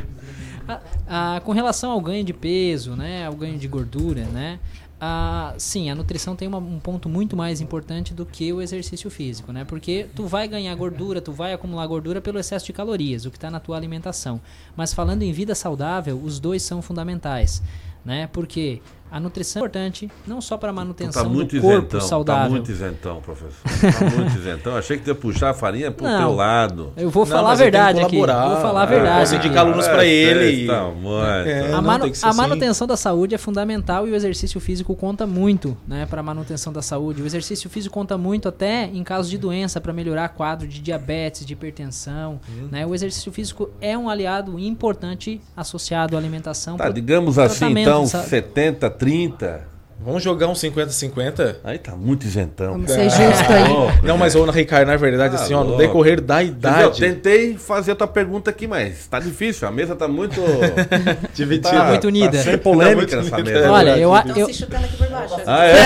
Ah, 1.13 1.41
com 1.43 1.51
relação 1.51 1.91
ao 1.91 1.99
ganho 1.99 2.23
de 2.23 2.31
peso, 2.31 2.95
né, 2.95 3.25
ao 3.25 3.33
ganho 3.33 3.57
de 3.57 3.67
gordura, 3.67 4.23
né, 4.23 4.59
ah, 4.97 5.53
sim, 5.57 5.89
a 5.89 5.95
nutrição 5.95 6.37
tem 6.37 6.47
uma- 6.47 6.57
um 6.57 6.79
ponto 6.79 7.09
muito 7.09 7.35
mais 7.35 7.59
importante 7.59 8.13
do 8.13 8.25
que 8.25 8.53
o 8.53 8.61
exercício 8.61 9.09
físico, 9.09 9.51
né, 9.51 9.65
porque 9.65 10.07
tu 10.15 10.25
vai 10.25 10.47
ganhar 10.47 10.73
gordura, 10.73 11.19
tu 11.19 11.33
vai 11.33 11.51
acumular 11.51 11.85
gordura 11.85 12.21
pelo 12.21 12.39
excesso 12.39 12.65
de 12.65 12.71
calorias, 12.71 13.25
o 13.25 13.29
que 13.31 13.35
está 13.35 13.51
na 13.51 13.59
tua 13.59 13.75
alimentação. 13.75 14.39
Mas 14.73 14.93
falando 14.93 15.23
em 15.23 15.33
vida 15.33 15.53
saudável, 15.53 16.17
os 16.23 16.39
dois 16.39 16.61
são 16.63 16.81
fundamentais, 16.81 17.61
né, 18.05 18.29
porque 18.31 18.81
a 19.11 19.19
nutrição 19.19 19.61
é 19.61 19.65
importante 19.65 20.09
não 20.25 20.39
só 20.41 20.57
para 20.57 20.69
a 20.69 20.73
manutenção 20.73 21.23
tá 21.23 21.29
muito 21.29 21.55
do 21.55 21.61
corpo 21.61 21.77
isentão, 21.87 22.01
saudável. 22.01 22.43
tá 22.43 22.49
muito 22.49 22.71
isentão, 22.71 23.21
professor. 23.21 23.51
Tá 23.99 24.05
muito 24.15 24.37
isentão. 24.37 24.75
Achei 24.77 24.97
que 24.97 25.03
tu 25.03 25.07
ia 25.09 25.15
puxar 25.15 25.49
a 25.49 25.53
farinha 25.53 25.91
pro 25.91 26.05
Não. 26.05 26.17
teu 26.19 26.35
lado. 26.35 26.93
Eu 26.95 27.09
vou 27.09 27.25
Não, 27.25 27.31
falar 27.31 27.51
a 27.51 27.55
verdade 27.55 27.99
aqui. 27.99 28.17
Vou 28.17 28.25
falar 28.27 28.81
a 28.81 28.83
É, 28.83 28.87
verdade. 28.87 29.19
posso 29.19 29.35
indicar 29.35 29.65
alunos 29.65 29.85
ele 29.87 30.67
muito. 30.95 31.21
É, 31.47 31.65
a, 31.65 31.67
não, 31.69 31.81
manu- 31.81 32.03
tem 32.05 32.11
que 32.11 32.17
ser 32.17 32.25
a 32.25 32.29
assim. 32.29 32.37
manutenção 32.37 32.87
da 32.87 32.95
saúde 32.97 33.35
é 33.35 33.37
fundamental 33.37 34.07
e 34.07 34.11
o 34.11 34.15
exercício 34.15 34.59
físico 34.59 34.95
conta 34.95 35.27
muito, 35.27 35.75
né, 35.87 36.05
para 36.09 36.21
a 36.21 36.23
manutenção 36.23 36.71
da 36.71 36.81
saúde. 36.81 37.21
O 37.21 37.25
exercício 37.25 37.69
físico 37.69 37.93
conta 37.93 38.17
muito 38.17 38.47
até 38.47 38.85
em 38.85 39.03
casos 39.03 39.29
de 39.29 39.37
doença 39.37 39.81
para 39.81 39.91
melhorar 39.93 40.29
quadro 40.29 40.67
de 40.67 40.79
diabetes, 40.79 41.45
de 41.45 41.53
hipertensão, 41.53 42.39
Uhum. 42.49 42.67
né? 42.71 42.85
O 42.85 42.93
exercício 42.95 43.31
físico 43.31 43.69
é 43.81 43.97
um 43.97 44.09
aliado 44.09 44.57
importante 44.59 45.41
associado 45.55 46.15
à 46.15 46.19
alimentação. 46.19 46.77
Tá, 46.77 46.89
digamos 46.89 47.37
assim, 47.39 47.71
então, 47.77 48.05
sabe? 48.05 48.27
70, 48.27 48.89
30. 49.01 49.80
Vamos 50.03 50.23
jogar 50.23 50.47
um 50.47 50.53
50-50? 50.53 51.57
Aí 51.63 51.77
tá 51.77 51.95
muito 51.95 52.25
isentão. 52.25 52.71
Vamos 52.73 52.91
ser 52.91 53.03
justo 53.09 53.51
aí. 53.51 54.01
Não, 54.03 54.17
mas, 54.17 54.35
ô, 54.35 54.43
Ricardo, 54.49 54.87
na 54.87 54.97
verdade, 54.97 55.35
Tá 55.35 55.43
assim, 55.43 55.53
ó, 55.53 55.59
no 55.59 55.69
louco. 55.69 55.81
decorrer 55.81 56.19
da 56.19 56.41
idade. 56.41 56.99
Tentei 56.99 57.55
fazer 57.55 57.91
a 57.91 57.95
tua 57.95 58.07
pergunta 58.07 58.49
aqui, 58.49 58.67
mas 58.67 59.05
tá 59.07 59.19
difícil. 59.19 59.67
A 59.67 59.71
mesa 59.71 59.95
tá 59.95 60.07
muito. 60.07 60.41
Dividida. 61.35 61.69
Tá 61.69 61.85
muito 61.85 62.07
unida. 62.07 62.37
Tá 62.37 62.43
sem 62.43 62.57
polêmica 62.57 63.07
Tá 63.07 63.21
muito 63.21 63.31
nessa 63.31 63.43
mesa. 63.43 63.71
Olha, 63.71 63.97
eu, 63.97 64.15
Estão 64.15 64.37
eu, 64.37 64.45
se 64.47 64.53
chutando 64.55 64.85
aqui 64.85 64.97
por 64.97 65.07
baixo. 65.09 65.35
Ah, 65.45 65.65
é? 65.65 65.81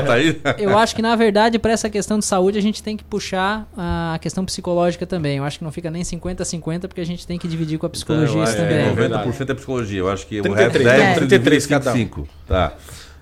Tá 0.06 0.12
aí. 0.14 0.40
eu 0.58 0.78
acho 0.78 0.94
que, 0.94 1.02
na 1.02 1.16
verdade, 1.16 1.58
para 1.58 1.72
essa 1.72 1.90
questão 1.90 2.18
de 2.18 2.24
saúde, 2.24 2.58
a 2.58 2.62
gente 2.62 2.82
tem 2.82 2.96
que 2.96 3.02
puxar 3.04 3.66
a 3.76 4.18
questão 4.20 4.44
psicológica 4.44 5.06
também. 5.06 5.38
Eu 5.38 5.44
acho 5.44 5.58
que 5.58 5.64
não 5.64 5.72
fica 5.72 5.90
nem 5.90 6.02
50-50, 6.02 6.82
porque 6.86 7.00
a 7.00 7.06
gente 7.06 7.26
tem 7.26 7.38
que 7.38 7.48
dividir 7.48 7.78
com 7.78 7.86
a 7.86 7.90
psicologia 7.90 8.30
Então, 8.30 8.44
isso 8.44 8.62
é, 8.62 8.92
também. 8.92 9.08
90% 9.10 9.50
é 9.50 9.54
psicologia. 9.54 9.98
Eu 10.00 10.08
acho 10.10 10.26
que 10.26 10.38
o 10.40 10.42
33, 10.42 10.84
resto 10.84 10.88
é. 10.88 11.06
10, 11.06 11.18
33 11.18 11.66
cada 11.66 11.90
um. 11.90 11.94
25. 11.94 12.28
Tá. 12.46 12.72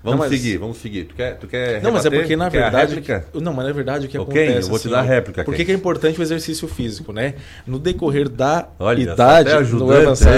Vamos 0.05 0.19
Não, 0.21 0.29
mas- 0.29 0.39
seguir, 0.39 0.57
vamos 0.57 0.77
seguir. 0.77 1.05
Tu 1.05 1.15
quer, 1.15 1.35
tu 1.37 1.47
quer 1.47 1.81
Não, 1.81 1.91
mas 1.91 2.01
é 2.05 2.09
rebater? 2.09 2.19
porque 2.19 2.35
na 2.35 2.47
verdade. 2.47 2.93
réplica? 2.93 3.25
Não, 3.33 3.51
mas 3.51 3.65
na 3.65 3.71
verdade 3.73 4.05
o 4.05 4.09
que 4.09 4.17
Ok, 4.19 4.43
acontece. 4.43 4.67
eu 4.67 4.69
vou 4.69 4.77
te 4.77 4.81
assim, 4.83 4.89
dar 4.91 4.99
a 4.99 5.01
réplica, 5.01 5.43
Por 5.43 5.55
que, 5.55 5.65
que 5.65 5.71
é 5.71 5.75
importante 5.75 6.19
o 6.19 6.21
exercício 6.21 6.67
físico, 6.67 7.11
né? 7.11 7.33
No 7.65 7.79
decorrer 7.79 8.29
da 8.29 8.67
Olha, 8.77 9.01
idade. 9.01 9.49
no 9.51 9.57
ajudante 9.57 10.01
avançar- 10.03 10.33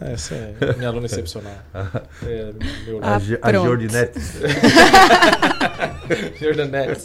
aí. 0.00 0.12
Essa 0.12 0.34
é 0.34 0.74
minha 0.76 0.88
aluna 0.88 1.06
excepcional. 1.06 1.52
É, 2.26 2.50
meu 2.86 2.98
A, 3.02 3.18
Ge- 3.20 3.38
a 3.40 3.48
pronto. 3.50 3.64
Jordinetes. 3.66 4.32
Jordanetes. 6.40 7.04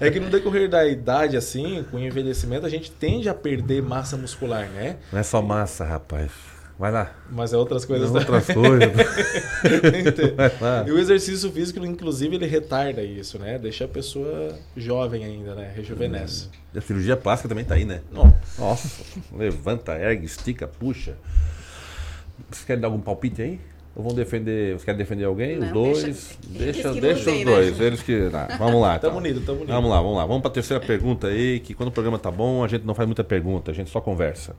É 0.00 0.10
que 0.10 0.20
no 0.20 0.30
decorrer 0.30 0.68
da 0.68 0.86
idade, 0.86 1.36
assim, 1.36 1.84
com 1.90 1.96
o 1.96 2.00
envelhecimento, 2.00 2.66
a 2.66 2.68
gente 2.68 2.90
tende 2.90 3.28
a 3.28 3.34
perder 3.34 3.82
massa 3.82 4.16
muscular, 4.16 4.68
né? 4.68 4.96
Não 5.12 5.18
é 5.18 5.22
só 5.22 5.42
massa, 5.42 5.84
rapaz. 5.84 6.30
Vai 6.78 6.92
lá. 6.92 7.10
Mas 7.30 7.52
é 7.54 7.56
outras 7.56 7.84
coisas. 7.86 8.14
É 8.14 8.18
outras 8.18 8.46
também. 8.46 8.70
coisas. 8.70 8.92
Vai 10.36 10.52
lá. 10.60 10.84
e 10.86 10.90
o 10.92 10.98
exercício 10.98 11.50
físico, 11.50 11.84
inclusive, 11.84 12.36
ele 12.36 12.46
retarda 12.46 13.02
isso, 13.02 13.38
né? 13.38 13.58
Deixa 13.58 13.86
a 13.86 13.88
pessoa 13.88 14.54
jovem 14.76 15.24
ainda, 15.24 15.54
né? 15.54 15.72
Rejuvenesce. 15.74 16.50
E 16.74 16.78
a 16.78 16.82
cirurgia 16.82 17.16
plástica 17.16 17.48
também 17.48 17.64
tá 17.64 17.74
aí, 17.76 17.84
né? 17.86 18.02
Nossa. 18.12 18.36
Nossa. 18.58 19.02
Levanta, 19.34 19.92
ergue, 19.98 20.26
estica, 20.26 20.66
puxa. 20.68 21.14
Vocês 22.50 22.64
querem 22.66 22.80
dar 22.82 22.88
algum 22.88 23.00
palpite 23.00 23.40
aí? 23.40 23.58
Ou 23.94 24.02
vão 24.04 24.12
defender. 24.14 24.72
Vocês 24.72 24.84
querem 24.84 24.98
defender 24.98 25.24
alguém? 25.24 25.56
os 25.58 25.64
Não, 25.64 25.72
dois? 25.72 26.02
deixa- 26.02 26.36
Deixa, 26.46 26.92
que 26.92 27.00
deixa 27.00 27.30
os 27.30 27.38
né? 27.38 27.44
dois. 27.46 27.80
Eles 27.80 28.02
que. 28.02 28.28
Tá, 28.30 28.48
vamos 28.58 28.82
lá. 28.82 28.98
Tamo 29.00 29.12
então. 29.12 29.18
unido, 29.18 29.40
tamo 29.46 29.58
unido. 29.60 29.72
Vamos 29.72 29.90
lá, 29.90 29.96
vamos 30.02 30.16
lá. 30.18 30.26
Vamos 30.26 30.42
pra 30.42 30.50
terceira 30.50 30.84
pergunta 30.84 31.28
aí, 31.28 31.58
que 31.60 31.72
quando 31.72 31.88
o 31.88 31.92
programa 31.92 32.18
tá 32.18 32.30
bom, 32.30 32.62
a 32.62 32.68
gente 32.68 32.84
não 32.84 32.94
faz 32.94 33.06
muita 33.08 33.24
pergunta, 33.24 33.70
a 33.70 33.74
gente 33.74 33.88
só 33.88 33.98
conversa. 34.02 34.54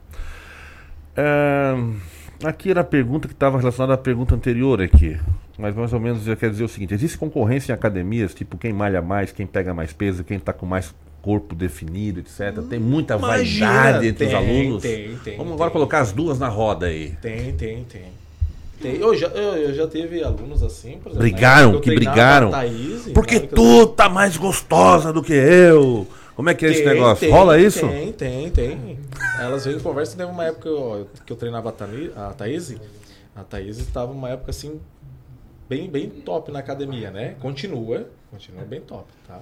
É, 1.17 2.47
aqui 2.47 2.69
era 2.69 2.81
a 2.81 2.83
pergunta 2.83 3.27
que 3.27 3.33
estava 3.33 3.57
relacionada 3.57 3.95
à 3.95 3.97
pergunta 3.97 4.35
anterior 4.35 4.81
aqui. 4.81 5.19
Mas 5.57 5.75
mais 5.75 5.91
ou 5.91 5.99
menos 5.99 6.23
quer 6.37 6.51
dizer 6.51 6.63
o 6.63 6.67
seguinte: 6.69 6.93
existe 6.93 7.17
concorrência 7.17 7.71
em 7.71 7.75
academias, 7.75 8.33
tipo 8.33 8.57
quem 8.57 8.71
malha 8.71 9.01
mais, 9.01 9.31
quem 9.31 9.47
pega 9.47 9.73
mais 9.73 9.91
peso, 9.91 10.23
quem 10.23 10.39
tá 10.39 10.53
com 10.53 10.67
mais 10.67 10.93
corpo 11.21 11.55
definido, 11.55 12.19
etc. 12.19 12.61
Tem 12.69 12.79
muita 12.79 13.15
Imagina, 13.15 13.67
vaidade 13.67 14.07
entre 14.07 14.25
os 14.25 14.31
tem, 14.31 14.37
alunos. 14.37 14.81
tem, 14.83 15.17
tem, 15.23 15.37
Vamos 15.37 15.53
agora 15.53 15.71
colocar 15.71 15.99
as 15.99 16.11
duas 16.11 16.37
na 16.37 16.47
roda 16.47 16.85
aí. 16.85 17.15
Tem, 17.21 17.53
tem, 17.53 17.83
tem. 17.83 18.03
Eu, 18.83 19.15
já, 19.15 19.27
eu, 19.29 19.55
eu 19.55 19.73
já 19.73 19.87
tive 19.87 20.23
alunos 20.23 20.61
assim, 20.61 20.99
por 20.99 21.09
exemplo. 21.09 21.17
Brigaram, 21.17 21.69
época 21.69 21.83
que 21.83 21.89
eu 21.89 21.95
brigaram. 21.95 22.51
Thaís, 22.51 23.09
Porque 23.11 23.35
época 23.37 23.55
tu 23.55 23.87
tá 23.87 24.07
mais 24.07 24.37
gostosa 24.37 25.11
do 25.11 25.23
que 25.23 25.33
eu. 25.33 26.07
Como 26.37 26.49
é 26.51 26.53
que 26.53 26.65
é 26.67 26.69
esse 26.69 26.83
Tem, 26.83 26.93
negócio? 26.93 27.19
tem, 27.19 27.31
Rola 27.31 27.59
isso? 27.59 27.87
Tem, 27.87 28.11
tem, 28.13 28.49
tem. 28.51 28.99
Elas 29.41 29.65
vêm 29.65 29.75
em 29.75 29.79
conversa. 29.79 30.15
Teve 30.15 30.29
uma 30.31 30.45
época 30.45 30.61
que 30.61 30.67
eu, 30.69 31.07
que 31.25 31.33
eu 31.33 31.35
treinava 31.35 31.69
a, 32.15 32.27
a 32.29 32.33
Thaís. 32.33 32.75
A 33.35 33.43
Thaís 33.43 33.79
estava 33.79 34.11
uma 34.11 34.29
época 34.29 34.51
assim, 34.51 34.79
bem, 35.67 35.89
bem 35.89 36.09
top 36.11 36.51
na 36.51 36.59
academia, 36.59 37.09
né? 37.09 37.33
Continua, 37.41 38.07
continua 38.29 38.63
bem 38.65 38.81
top, 38.81 39.05
tá? 39.27 39.39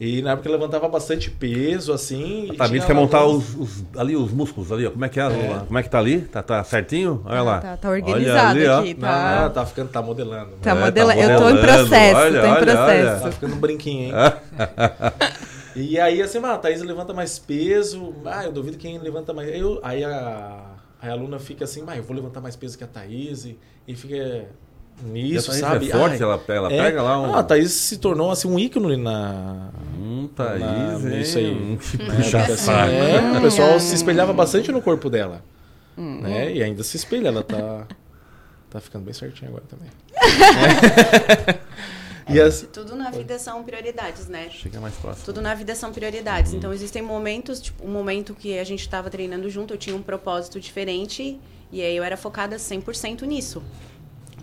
E 0.00 0.22
na 0.22 0.32
época 0.32 0.48
levantava 0.50 0.88
bastante 0.88 1.30
peso, 1.30 1.92
assim. 1.92 2.48
e 2.52 2.56
Tá, 2.56 2.66
tinha 2.66 2.80
quer 2.80 2.94
montar 2.94 3.26
os, 3.26 3.54
os- 3.54 3.84
ali 3.96 4.16
os 4.16 4.32
músculos 4.32 4.72
ali, 4.72 4.86
ó. 4.86 4.90
Como 4.90 5.04
é 5.04 5.08
que 5.10 5.20
é? 5.20 5.22
É. 5.26 5.60
Como 5.66 5.78
é 5.78 5.82
que 5.82 5.88
tá 5.90 5.98
ali? 5.98 6.22
Tá, 6.22 6.42
tá 6.42 6.64
certinho? 6.64 7.22
Olha 7.26 7.42
lá. 7.42 7.60
tá- 7.60 7.76
tá 7.76 7.88
Olha 7.90 8.02
organizado 8.02 8.50
ali, 8.58 8.66
aqui, 8.66 8.94
Não, 8.94 9.00
tá? 9.08 9.42
não, 9.42 9.50
tá 9.50 9.66
ficando, 9.66 9.88
tá 9.90 10.00
modelando. 10.02 10.52
Tá 10.62 10.70
É, 10.70 10.74
modela- 10.74 11.14
tá 11.14 11.20
Eu 11.20 11.28
tô 11.38 11.48
em 11.50 11.54
modelando. 11.54 11.60
processo, 11.88 12.16
Olha, 12.20 12.40
tô 12.40 12.46
em 12.46 12.50
olha, 12.50 12.60
processo. 12.62 13.10
olha. 13.12 13.20
Tá 13.20 13.30
ficando 13.32 13.54
um 13.54 13.58
brinquinho, 13.60 14.02
hein? 14.06 14.12
E 15.76 15.98
aí, 15.98 16.22
assim, 16.22 16.38
ah, 16.42 16.54
a 16.54 16.58
Thaís 16.58 16.80
levanta 16.82 17.12
mais 17.12 17.38
peso. 17.38 18.14
Ah, 18.24 18.44
eu 18.44 18.52
duvido 18.52 18.76
quem 18.78 18.98
levanta 18.98 19.32
mais. 19.32 19.48
Eu, 19.54 19.80
aí 19.82 20.04
a, 20.04 20.66
a 21.02 21.10
aluna 21.10 21.38
fica 21.38 21.64
assim, 21.64 21.82
ah, 21.86 21.96
eu 21.96 22.02
vou 22.02 22.14
levantar 22.14 22.40
mais 22.40 22.54
peso 22.56 22.78
que 22.78 22.84
a 22.84 22.86
Thaís. 22.86 23.44
E, 23.44 23.58
e 23.88 23.94
fica 23.96 24.46
nisso, 25.02 25.34
E 25.34 25.38
a 25.38 25.42
Thaís 25.42 25.60
sabe? 25.60 25.88
é 25.88 25.92
forte, 25.92 26.12
Ai, 26.14 26.22
ela- 26.22 26.42
ela 26.48 26.68
pega 26.68 27.02
lá 27.02 27.20
um- 27.20 27.34
Ah, 27.34 27.40
a 27.40 27.42
Thaís 27.42 27.72
se 27.72 27.96
tornou 27.98 28.30
assim 28.30 28.46
um 28.48 28.58
ícone 28.58 28.96
na. 28.96 29.70
Hum, 29.98 30.28
Thaís, 30.34 31.02
na? 31.02 31.16
Isso 31.20 31.38
aí. 31.38 31.50
Hum, 31.50 31.76
que 31.90 31.96
Né, 31.98 32.14
puxa 32.16 32.38
porque, 32.38 32.52
assim, 32.52 32.70
é, 32.70 33.38
o 33.38 33.40
pessoal 33.42 33.80
se 33.80 33.94
espelhava 33.94 34.32
bastante 34.32 34.70
no 34.70 34.80
corpo 34.80 35.10
dela. 35.10 35.42
Hum. 35.98 36.20
Né? 36.20 36.52
E 36.54 36.62
ainda 36.62 36.82
se 36.84 36.96
espelha, 36.96 37.28
ela 37.28 37.42
tá. 37.42 37.86
Tá 38.70 38.80
ficando 38.80 39.04
bem 39.04 39.14
certinho 39.14 39.50
agora 39.50 39.64
também. 39.68 39.88
Assim, 42.26 42.66
Tudo 42.66 42.96
na 42.96 43.10
vida 43.10 43.38
são 43.38 43.62
prioridades, 43.62 44.28
né? 44.28 44.48
Chega 44.50 44.80
mais 44.80 44.94
próximo. 44.94 45.24
Tudo 45.24 45.40
na 45.42 45.54
vida 45.54 45.74
são 45.74 45.92
prioridades. 45.92 46.52
Então 46.54 46.72
existem 46.72 47.02
momentos, 47.02 47.60
tipo, 47.60 47.86
um 47.86 47.90
momento 47.90 48.34
que 48.34 48.58
a 48.58 48.64
gente 48.64 48.80
estava 48.80 49.10
treinando 49.10 49.48
junto, 49.50 49.74
eu 49.74 49.78
tinha 49.78 49.94
um 49.94 50.02
propósito 50.02 50.58
diferente 50.58 51.38
e 51.70 51.82
aí 51.82 51.96
eu 51.96 52.04
era 52.04 52.16
focada 52.16 52.56
100% 52.56 53.22
nisso. 53.22 53.62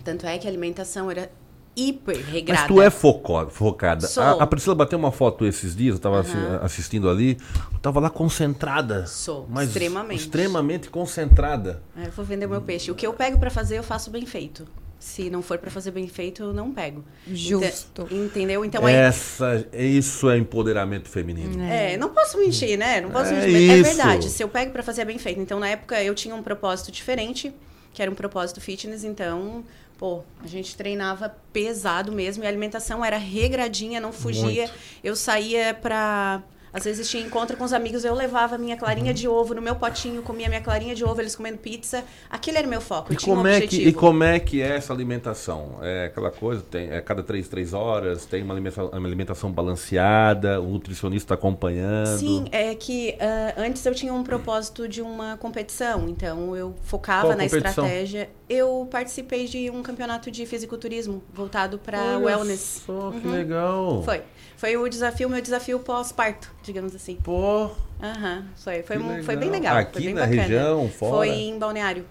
Tanto 0.04 0.26
é 0.26 0.38
que 0.38 0.46
a 0.46 0.50
alimentação 0.50 1.10
era 1.10 1.30
hiper 1.76 2.16
regrada. 2.24 2.60
Mas 2.60 2.68
tu 2.68 2.80
é 2.80 2.90
foco, 2.90 3.46
focada. 3.50 4.08
A, 4.16 4.42
a 4.42 4.46
Priscila 4.46 4.74
bateu 4.74 4.98
uma 4.98 5.12
foto 5.12 5.46
esses 5.46 5.74
dias, 5.74 5.94
eu 5.96 6.00
tava 6.00 6.20
Aham. 6.20 6.60
assistindo 6.62 7.08
ali. 7.08 7.38
Eu 7.72 7.78
tava 7.78 8.00
lá 8.00 8.10
concentrada. 8.10 9.06
Sou, 9.06 9.46
mas 9.48 9.68
extremamente. 9.68 10.20
Extremamente 10.20 10.90
concentrada. 10.90 11.82
É, 11.96 12.06
eu 12.06 12.12
vou 12.12 12.24
vender 12.24 12.46
meu 12.46 12.60
peixe. 12.60 12.90
O 12.90 12.94
que 12.94 13.06
eu 13.06 13.12
pego 13.12 13.38
pra 13.38 13.50
fazer, 13.50 13.78
eu 13.78 13.82
faço 13.82 14.10
bem 14.10 14.26
feito. 14.26 14.66
Se 15.02 15.28
não 15.28 15.42
for 15.42 15.58
pra 15.58 15.68
fazer 15.68 15.90
bem 15.90 16.06
feito, 16.06 16.44
eu 16.44 16.52
não 16.52 16.72
pego. 16.72 17.04
Justo. 17.26 18.02
Ente- 18.02 18.14
entendeu? 18.14 18.64
Então 18.64 18.86
aí 18.86 18.94
Essa, 18.94 19.66
isso 19.72 20.30
é 20.30 20.38
empoderamento 20.38 21.08
feminino. 21.08 21.60
É, 21.64 21.96
não 21.96 22.10
posso 22.10 22.38
mentir, 22.38 22.78
né? 22.78 23.00
Não 23.00 23.10
posso 23.10 23.32
É 23.32 23.40
mentir. 23.46 23.70
É 23.70 23.78
isso. 23.78 23.82
verdade. 23.96 24.30
Se 24.30 24.44
eu 24.44 24.48
pego 24.48 24.70
pra 24.70 24.80
fazer 24.80 25.02
é 25.02 25.04
bem 25.04 25.18
feito. 25.18 25.40
Então, 25.40 25.58
na 25.58 25.68
época, 25.70 26.00
eu 26.00 26.14
tinha 26.14 26.34
um 26.36 26.42
propósito 26.42 26.92
diferente, 26.92 27.52
que 27.92 28.00
era 28.00 28.08
um 28.08 28.14
propósito 28.14 28.60
fitness. 28.60 29.02
Então, 29.02 29.64
pô, 29.98 30.22
a 30.40 30.46
gente 30.46 30.76
treinava 30.76 31.34
pesado 31.52 32.12
mesmo. 32.12 32.44
E 32.44 32.46
a 32.46 32.48
alimentação 32.48 33.04
era 33.04 33.16
regradinha, 33.16 34.00
não 34.00 34.12
fugia. 34.12 34.44
Muito. 34.68 34.72
Eu 35.02 35.16
saía 35.16 35.74
pra. 35.74 36.44
Às 36.72 36.84
vezes 36.84 37.08
tinha 37.08 37.22
encontro 37.22 37.56
com 37.56 37.64
os 37.64 37.72
amigos, 37.72 38.04
eu 38.04 38.14
levava 38.14 38.56
minha 38.56 38.76
clarinha 38.76 39.12
de 39.12 39.28
ovo 39.28 39.54
no 39.54 39.60
meu 39.60 39.76
potinho, 39.76 40.22
comia 40.22 40.48
minha 40.48 40.60
clarinha 40.60 40.94
de 40.94 41.04
ovo, 41.04 41.20
eles 41.20 41.36
comendo 41.36 41.58
pizza. 41.58 42.02
Aquele 42.30 42.58
era 42.58 42.66
meu 42.66 42.80
foco. 42.80 43.12
E 43.12 43.16
tinha 43.16 43.32
um 43.34 43.36
como, 43.36 43.48
é 43.48 43.60
que, 43.60 43.76
e 43.88 43.92
como 43.92 44.24
é 44.24 44.38
que 44.40 44.62
é 44.62 44.76
essa 44.76 44.92
alimentação? 44.92 45.78
É 45.82 46.06
aquela 46.06 46.30
coisa, 46.30 46.62
tem, 46.62 46.90
é 46.90 47.00
cada 47.00 47.22
três, 47.22 47.46
três 47.48 47.74
horas, 47.74 48.24
tem 48.24 48.42
uma 48.42 48.54
alimentação, 48.54 48.88
uma 48.88 49.06
alimentação 49.06 49.52
balanceada, 49.52 50.60
o 50.60 50.68
nutricionista 50.68 51.34
acompanhando. 51.34 52.18
Sim, 52.18 52.44
é 52.50 52.74
que 52.74 53.16
ah, 53.20 53.54
antes 53.58 53.84
eu 53.84 53.94
tinha 53.94 54.12
um 54.14 54.22
propósito 54.22 54.88
de 54.88 55.02
uma 55.02 55.36
competição, 55.36 56.08
então 56.08 56.56
eu 56.56 56.74
focava 56.82 57.28
Qual 57.28 57.36
na 57.36 57.44
competição? 57.44 57.84
estratégia. 57.84 58.30
Eu 58.48 58.86
participei 58.90 59.46
de 59.46 59.70
um 59.70 59.82
campeonato 59.82 60.30
de 60.30 60.44
fisiculturismo 60.46 61.22
voltado 61.32 61.78
para 61.78 62.18
wellness. 62.18 62.82
só, 62.86 63.10
que 63.10 63.26
Uhum. 63.26 63.32
legal. 63.32 64.02
Foi. 64.04 64.22
Foi 64.56 64.76
o 64.76 64.88
desafio, 64.88 65.28
meu 65.28 65.40
desafio 65.40 65.80
pós-parto, 65.80 66.48
digamos 66.62 66.94
assim. 66.94 67.16
Pô. 67.16 67.70
Aham, 68.02 68.46
foi. 68.56 68.82
Foi, 68.82 68.98
um- 68.98 69.22
foi 69.22 69.36
bem 69.36 69.50
legal. 69.50 69.76
Aqui 69.76 69.92
foi 69.94 70.02
bem 70.04 70.14
na 70.14 70.20
bacana. 70.22 70.42
região, 70.42 70.88
fora? 70.88 71.12
Foi 71.16 71.28
em 71.30 71.58
Balneário. 71.58 72.06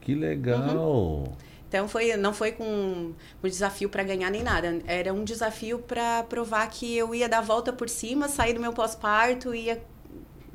Que 0.00 0.14
legal. 0.14 1.24
Então 1.68 1.88
foi, 1.88 2.16
não 2.16 2.32
foi 2.32 2.52
com 2.52 2.64
um 2.64 3.48
desafio 3.48 3.88
para 3.88 4.02
ganhar 4.04 4.30
nem 4.30 4.42
nada. 4.44 4.78
Era 4.86 5.12
um 5.12 5.24
desafio 5.24 5.78
para 5.80 6.22
provar 6.24 6.68
que 6.70 6.96
eu 6.96 7.12
ia 7.14 7.28
dar 7.28 7.38
a 7.38 7.42
volta 7.42 7.72
por 7.72 7.88
cima, 7.88 8.28
sair 8.28 8.52
do 8.54 8.60
meu 8.60 8.72
pós-parto, 8.72 9.52
ia 9.54 9.82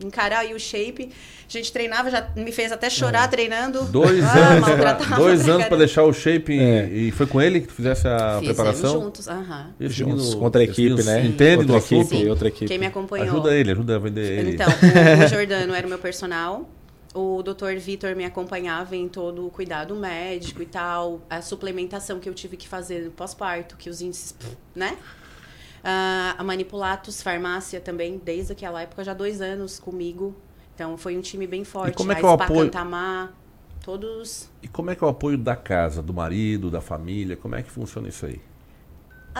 encarar 0.04 0.40
aí 0.40 0.54
o 0.54 0.60
shape. 0.60 1.10
A 1.48 1.52
gente 1.52 1.72
treinava, 1.74 2.12
já 2.12 2.30
me 2.36 2.52
fez 2.52 2.72
até 2.72 2.90
chorar 2.90 3.28
treinando. 3.28 3.84
Dois 3.86 4.24
Ah, 4.24 4.50
anos, 4.54 4.70
pra, 4.70 4.94
dois 5.18 5.40
anos 5.42 5.46
pra 5.46 5.58
caramba. 5.58 5.78
deixar 5.78 6.04
o 6.04 6.14
shape 6.14 6.54
e- 6.54 7.08
e 7.08 7.12
foi 7.12 7.26
com 7.26 7.42
ele 7.42 7.62
que 7.62 7.68
tu 7.68 7.74
fizesse 7.74 8.08
a 8.08 8.18
Fizemos 8.40 8.46
preparação? 8.48 9.02
juntos, 9.02 9.28
aham. 9.28 9.72
Esse 9.80 9.94
Juntos, 9.96 10.24
menino- 10.26 10.40
contra 10.42 10.62
a 10.62 10.64
equipe, 10.64 11.04
né? 11.04 11.26
Entende 11.26 11.66
do 11.66 11.74
Outra 11.74 11.96
equipe, 11.96 12.16
assunto? 12.16 12.30
outra 12.30 12.48
equipe. 12.50 12.66
Quem 12.68 12.78
me 12.78 12.86
acompanhou. 12.86 13.28
Ajuda 13.28 13.56
ele, 13.56 13.72
ajuda 13.72 13.96
a 13.96 14.00
vender 14.00 14.40
ele. 14.40 14.52
Então, 14.54 14.68
o, 15.22 15.26
o 15.26 15.28
Jordano 15.28 15.74
era 15.74 15.86
o 15.88 15.90
meu 15.90 16.00
personal. 16.00 16.70
O 17.12 17.42
Dr. 17.42 17.76
Vitor 17.80 18.16
me 18.16 18.24
acompanhava 18.24 18.96
em 18.96 19.08
todo 19.08 19.48
o 19.48 19.50
cuidado 19.50 19.96
médico 19.96 20.62
e 20.62 20.66
tal, 20.68 21.20
a 21.28 21.42
suplementação 21.42 22.20
que 22.20 22.30
eu 22.30 22.34
tive 22.36 22.56
que 22.56 22.68
fazer 22.68 23.06
no 23.06 23.10
pós-parto, 23.10 23.76
que 23.78 23.90
os 23.90 24.00
índices, 24.00 24.36
né? 24.76 24.96
Ah, 25.84 26.36
a 26.38 26.44
Manipulatos 26.44 27.22
Farmácia 27.22 27.80
também, 27.80 28.18
desde 28.24 28.54
aquela 28.54 28.82
época, 28.82 29.04
já 29.04 29.14
dois 29.14 29.42
anos 29.42 29.80
comigo. 29.80 30.36
Então, 30.76 30.98
foi 30.98 31.18
um 31.18 31.22
time 31.22 31.46
bem 31.46 31.64
forte. 31.64 31.96
como 31.96 32.12
é 32.12 32.16
que 32.16 32.24
é 32.24 32.28
o 32.28 32.32
apoio? 32.32 32.66
Cantamar, 32.66 33.34
todos... 33.84 34.50
E 34.64 34.68
como 34.68 34.90
é 34.90 34.96
que 34.96 35.04
é 35.04 35.08
o 35.08 35.10
apoio 35.10 35.38
da 35.38 35.56
casa, 35.56 36.02
do 36.02 36.14
marido, 36.14 36.70
da 36.72 36.82
família? 36.82 37.36
Como 37.36 37.56
é 37.56 37.62
que 37.62 37.70
funciona 37.70 38.08
isso 38.08 38.26
aí? 38.26 38.42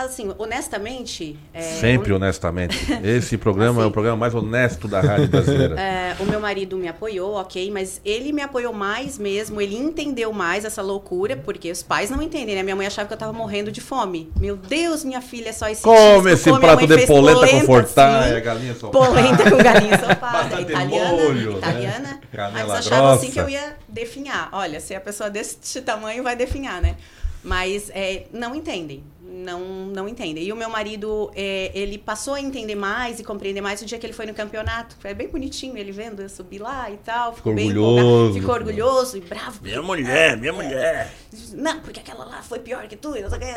Assim, 0.04 0.32
honestamente... 0.38 1.38
é, 1.52 1.60
Sempre 1.60 2.12
hon- 2.12 2.16
honestamente. 2.16 2.76
Esse 3.04 3.36
programa 3.36 3.82
é 3.82 3.86
o 3.86 3.90
programa 3.90 4.16
mais 4.16 4.34
honesto 4.34 4.88
da 4.88 5.00
rádio 5.00 5.28
brasileira. 5.28 5.78
É, 5.80 6.16
o 6.20 6.24
meu 6.24 6.40
marido 6.40 6.76
me 6.76 6.88
apoiou, 6.88 7.34
ok, 7.34 7.70
mas 7.70 8.00
ele 8.04 8.32
me 8.32 8.42
apoiou 8.42 8.72
mais 8.72 9.18
mesmo, 9.18 9.60
ele 9.60 9.76
entendeu 9.76 10.32
mais 10.32 10.64
essa 10.64 10.82
loucura, 10.82 11.36
porque 11.36 11.70
os 11.70 11.82
pais 11.82 12.10
não 12.10 12.22
entendem, 12.22 12.54
né? 12.54 12.62
Minha 12.62 12.76
mãe 12.76 12.86
achava 12.86 13.06
que 13.08 13.14
eu 13.14 13.18
tava 13.18 13.32
morrendo 13.32 13.70
de 13.70 13.80
fome. 13.80 14.30
Meu 14.38 14.56
Deus, 14.56 15.04
minha 15.04 15.20
filha, 15.20 15.50
é 15.50 15.52
só 15.52 15.68
esse 15.68 15.82
Come 15.82 15.96
disco. 15.96 16.28
esse 16.28 16.48
minha 16.48 16.60
prato 16.60 16.86
de 16.86 17.06
polenta 17.06 17.48
com 17.48 17.60
fortalha, 17.60 18.36
sim. 18.36 18.42
galinha. 18.42 18.74
Polenta 18.74 19.50
com 19.50 19.56
galinha. 19.56 19.98
Bastante 20.20 20.62
italiana, 20.62 21.10
molho, 21.12 21.52
né? 21.52 21.58
italiana. 21.58 22.20
Aí 22.32 22.60
eles 22.60 22.70
achavam 22.72 23.10
assim 23.10 23.30
grossa. 23.30 23.32
que 23.32 23.38
eu 23.40 23.48
ia 23.48 23.76
definhar. 23.88 24.48
Olha, 24.52 24.80
se 24.80 24.94
a 24.94 25.00
pessoa 25.00 25.28
desse 25.30 25.80
tamanho 25.82 26.22
vai 26.22 26.36
definhar, 26.36 26.80
né? 26.80 26.96
Mas 27.42 27.90
é, 27.94 28.26
não 28.32 28.54
entendem. 28.54 29.02
Não, 29.30 29.60
não 29.86 30.08
entendem. 30.08 30.44
E 30.44 30.52
o 30.52 30.56
meu 30.56 30.68
marido, 30.68 31.30
é, 31.36 31.70
ele 31.72 31.96
passou 31.96 32.34
a 32.34 32.40
entender 32.40 32.74
mais 32.74 33.20
e 33.20 33.24
compreender 33.24 33.60
mais 33.60 33.80
o 33.80 33.86
dia 33.86 33.98
que 33.98 34.04
ele 34.04 34.12
foi 34.12 34.26
no 34.26 34.34
campeonato. 34.34 34.96
Foi 34.98 35.14
bem 35.14 35.28
bonitinho 35.28 35.76
ele 35.76 35.92
vendo 35.92 36.20
eu 36.20 36.28
subir 36.28 36.58
lá 36.58 36.90
e 36.90 36.96
tal. 36.96 37.34
Ficou 37.34 37.54
bem 37.54 37.68
orgulhoso. 37.68 38.00
empolgado. 38.00 38.34
Ficou 38.40 38.54
orgulhoso 38.54 39.16
e 39.16 39.20
bravo. 39.20 39.60
Minha 39.62 39.82
mulher, 39.82 40.36
minha 40.36 40.52
mulher. 40.52 41.12
Não, 41.54 41.80
porque 41.80 42.00
aquela 42.00 42.24
lá 42.24 42.42
foi 42.42 42.58
pior 42.58 42.86
que 42.88 42.96
tu. 42.96 43.16
e 43.16 43.22
sei 43.30 43.38
o 43.38 43.40
quê. 43.40 43.54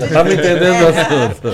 já 0.00 0.08
tava 0.08 0.34
entendendo 0.34 0.82
o 0.82 0.88
assunto. 0.90 1.48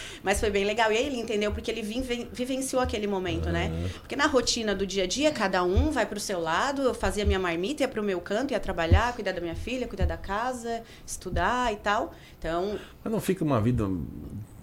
Mas 0.22 0.38
foi 0.40 0.50
bem 0.50 0.64
legal. 0.64 0.92
E 0.92 0.96
aí 0.96 1.06
ele 1.06 1.16
entendeu 1.18 1.50
porque 1.52 1.70
ele 1.70 1.82
vive- 1.82 2.28
vivenciou 2.32 2.82
aquele 2.82 3.06
momento, 3.06 3.48
né? 3.50 3.70
Porque 4.00 4.14
na 4.16 4.26
rotina 4.26 4.74
do 4.74 4.86
dia 4.86 5.04
a 5.04 5.06
dia, 5.06 5.30
cada 5.30 5.62
um 5.64 5.90
vai 5.90 6.04
pro 6.04 6.20
seu 6.20 6.40
lado, 6.40 6.82
eu 6.82 6.92
fazia 6.94 7.24
minha 7.24 7.38
marmita, 7.38 7.82
ia 7.82 7.88
pro 7.88 8.02
meu 8.02 8.20
canto, 8.20 8.52
ia 8.52 8.60
trabalhar, 8.60 9.14
cuidar 9.14 9.32
da 9.32 9.40
minha 9.40 9.54
filha, 9.54 9.88
cuidar 9.88 10.04
da 10.06 10.16
casa, 10.16 10.82
estudar 11.06 11.72
e 11.72 11.76
tal. 11.76 12.12
Então, 12.38 12.78
Mas 13.02 13.12
não 13.12 13.20
fica 13.20 13.42
uma 13.44 13.60
vida 13.60 13.88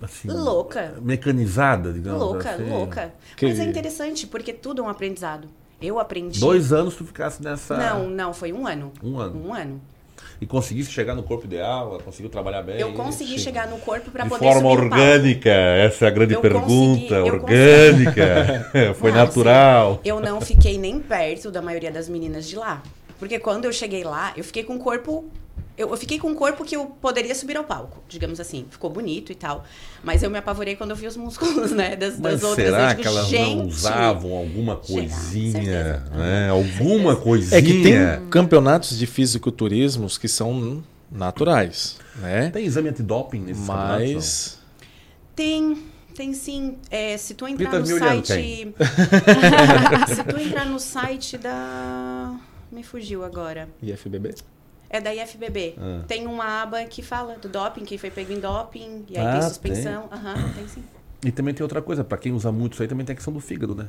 assim. 0.02 0.28
Louca. 0.30 0.96
Mecanizada, 1.02 1.92
digamos 1.92 2.20
louca, 2.22 2.52
assim. 2.52 2.70
louca. 2.70 3.14
Que- 3.36 3.48
Mas 3.48 3.60
é 3.60 3.64
interessante, 3.64 4.28
porque 4.28 4.54
tudo 4.54 4.82
é 4.82 4.86
um 4.86 4.90
aprendizado. 4.90 5.48
Eu 5.82 6.00
aprendi. 6.00 6.40
Dois 6.40 6.74
anos 6.74 6.96
tu 6.96 7.06
ficasse 7.06 7.42
nessa. 7.44 7.78
Não, 7.78 8.10
não, 8.10 8.34
foi 8.34 8.52
um 8.52 8.66
ano. 8.66 8.92
Um 9.04 9.20
ano. 9.20 9.46
Um 9.48 9.54
ano. 9.54 9.82
E 10.40 10.46
conseguisse 10.46 10.92
chegar 10.92 11.16
no 11.16 11.24
corpo 11.24 11.46
ideal, 11.46 12.00
conseguiu 12.06 12.30
trabalhar 12.30 12.62
bem. 12.62 12.80
Eu 12.80 12.94
consegui 12.94 13.40
chegar 13.40 13.68
no 13.68 13.78
corpo 13.80 14.12
para 14.12 14.24
De 14.24 14.30
poder 14.30 14.44
forma 14.44 14.70
orgânica, 14.70 15.50
essa 15.50 16.06
é 16.06 16.08
a 16.08 16.12
grande 16.12 16.36
Eu 16.36 16.42
pergunta. 16.42 16.68
consegui, 16.68 17.14
orgânica. 17.14 18.70
Foi 18.96 19.12
Não, 19.12 19.18
natural. 19.18 19.92
assim, 19.94 20.02
eu 20.06 20.20
não 20.20 20.40
fiquei 20.40 20.78
nem 20.78 21.00
perto 21.00 21.50
da 21.50 21.62
maioria 21.62 21.92
das 21.92 22.08
meninas 22.08 22.48
de 22.48 22.56
lá. 22.56 22.84
Porque 23.18 23.40
quando 23.40 23.66
eu 23.66 23.74
cheguei 23.74 24.04
lá, 24.04 24.34
eu 24.38 24.44
fiquei 24.44 24.64
com 24.64 24.74
um 24.74 24.80
corpo. 24.80 25.26
Eu, 25.78 25.92
eu 25.92 25.98
fiquei 25.98 26.18
com 26.18 26.30
um 26.30 26.34
corpo 26.34 26.66
que 26.66 26.76
eu 26.76 26.88
poderia 26.88 27.36
subir 27.36 27.56
ao 27.56 27.64
palco, 27.64 28.02
digamos 28.10 28.40
assim. 28.40 28.66
Ficou 28.72 28.90
bonito 28.90 29.32
e 29.32 29.36
tal. 29.36 29.64
Mas 30.04 30.24
eu 30.24 30.30
me 30.30 30.38
apavorei 30.40 30.76
quando 30.76 30.90
eu 30.90 30.96
vi 30.96 31.06
os 31.06 31.16
músculos, 31.16 31.72
né? 31.72 31.96
Das, 31.96 32.20
Mas 32.20 32.42
das 32.42 32.44
outras. 32.44 32.68
será 32.68 32.90
digo, 32.90 33.02
que 33.02 33.08
elas 33.08 33.28
gente, 33.28 33.56
não 33.56 33.68
usavam 33.68 34.34
alguma 34.34 34.76
coisinha? 34.76 36.00
né? 36.16 36.50
Alguma 36.50 37.16
coisinha? 37.16 37.60
É 37.60 37.62
que 37.62 37.84
tem 37.84 38.30
campeonatos 38.30 38.98
de 38.98 39.06
fisiculturismos 39.06 40.18
que 40.18 40.28
são 40.28 40.84
naturais, 41.12 41.98
né? 42.16 42.50
Tem 42.50 42.66
exame 42.66 42.90
antidoping 42.90 43.40
nesses 43.40 43.66
Mas 43.66 44.60
Tem, 45.36 45.78
tem 46.16 46.34
sim. 46.34 46.78
É, 46.90 47.16
se 47.18 47.36
tu 47.36 47.48
entrar 47.48 47.80
no 47.80 47.86
site. 47.86 48.74
se 50.16 50.24
tu 50.24 50.38
entrar 50.40 50.66
no 50.66 50.80
site 50.80 51.38
da. 51.38 52.36
Me 52.72 52.84
fugiu 52.84 53.24
agora. 53.24 53.70
IFBB? 53.82 54.34
É 54.90 55.02
da 55.02 55.14
IFBB. 55.14 55.76
Ah. 55.78 56.02
Tem 56.08 56.26
uma 56.26 56.62
aba 56.64 56.84
que 56.86 57.02
fala 57.02 57.36
do 57.42 57.50
doping, 57.50 57.84
quem 57.84 57.98
foi 57.98 58.10
pego 58.10 58.32
em 58.34 58.40
doping, 58.40 59.06
e 59.10 59.18
aí 59.18 59.26
Ah, 59.26 59.32
tem 59.32 59.40
tem? 59.40 59.50
suspensão. 59.50 60.10
Aham, 60.12 60.36
tem 60.56 60.68
sim. 60.68 60.84
E 61.26 61.32
também 61.32 61.54
tem 61.54 61.64
outra 61.64 61.82
coisa, 61.82 62.04
pra 62.04 62.18
quem 62.18 62.32
usa 62.32 62.52
muito 62.52 62.74
isso 62.74 62.82
aí, 62.84 62.88
também 62.88 63.06
tem 63.06 63.14
a 63.14 63.16
questão 63.16 63.34
do 63.34 63.40
fígado, 63.40 63.76
né? 63.76 63.88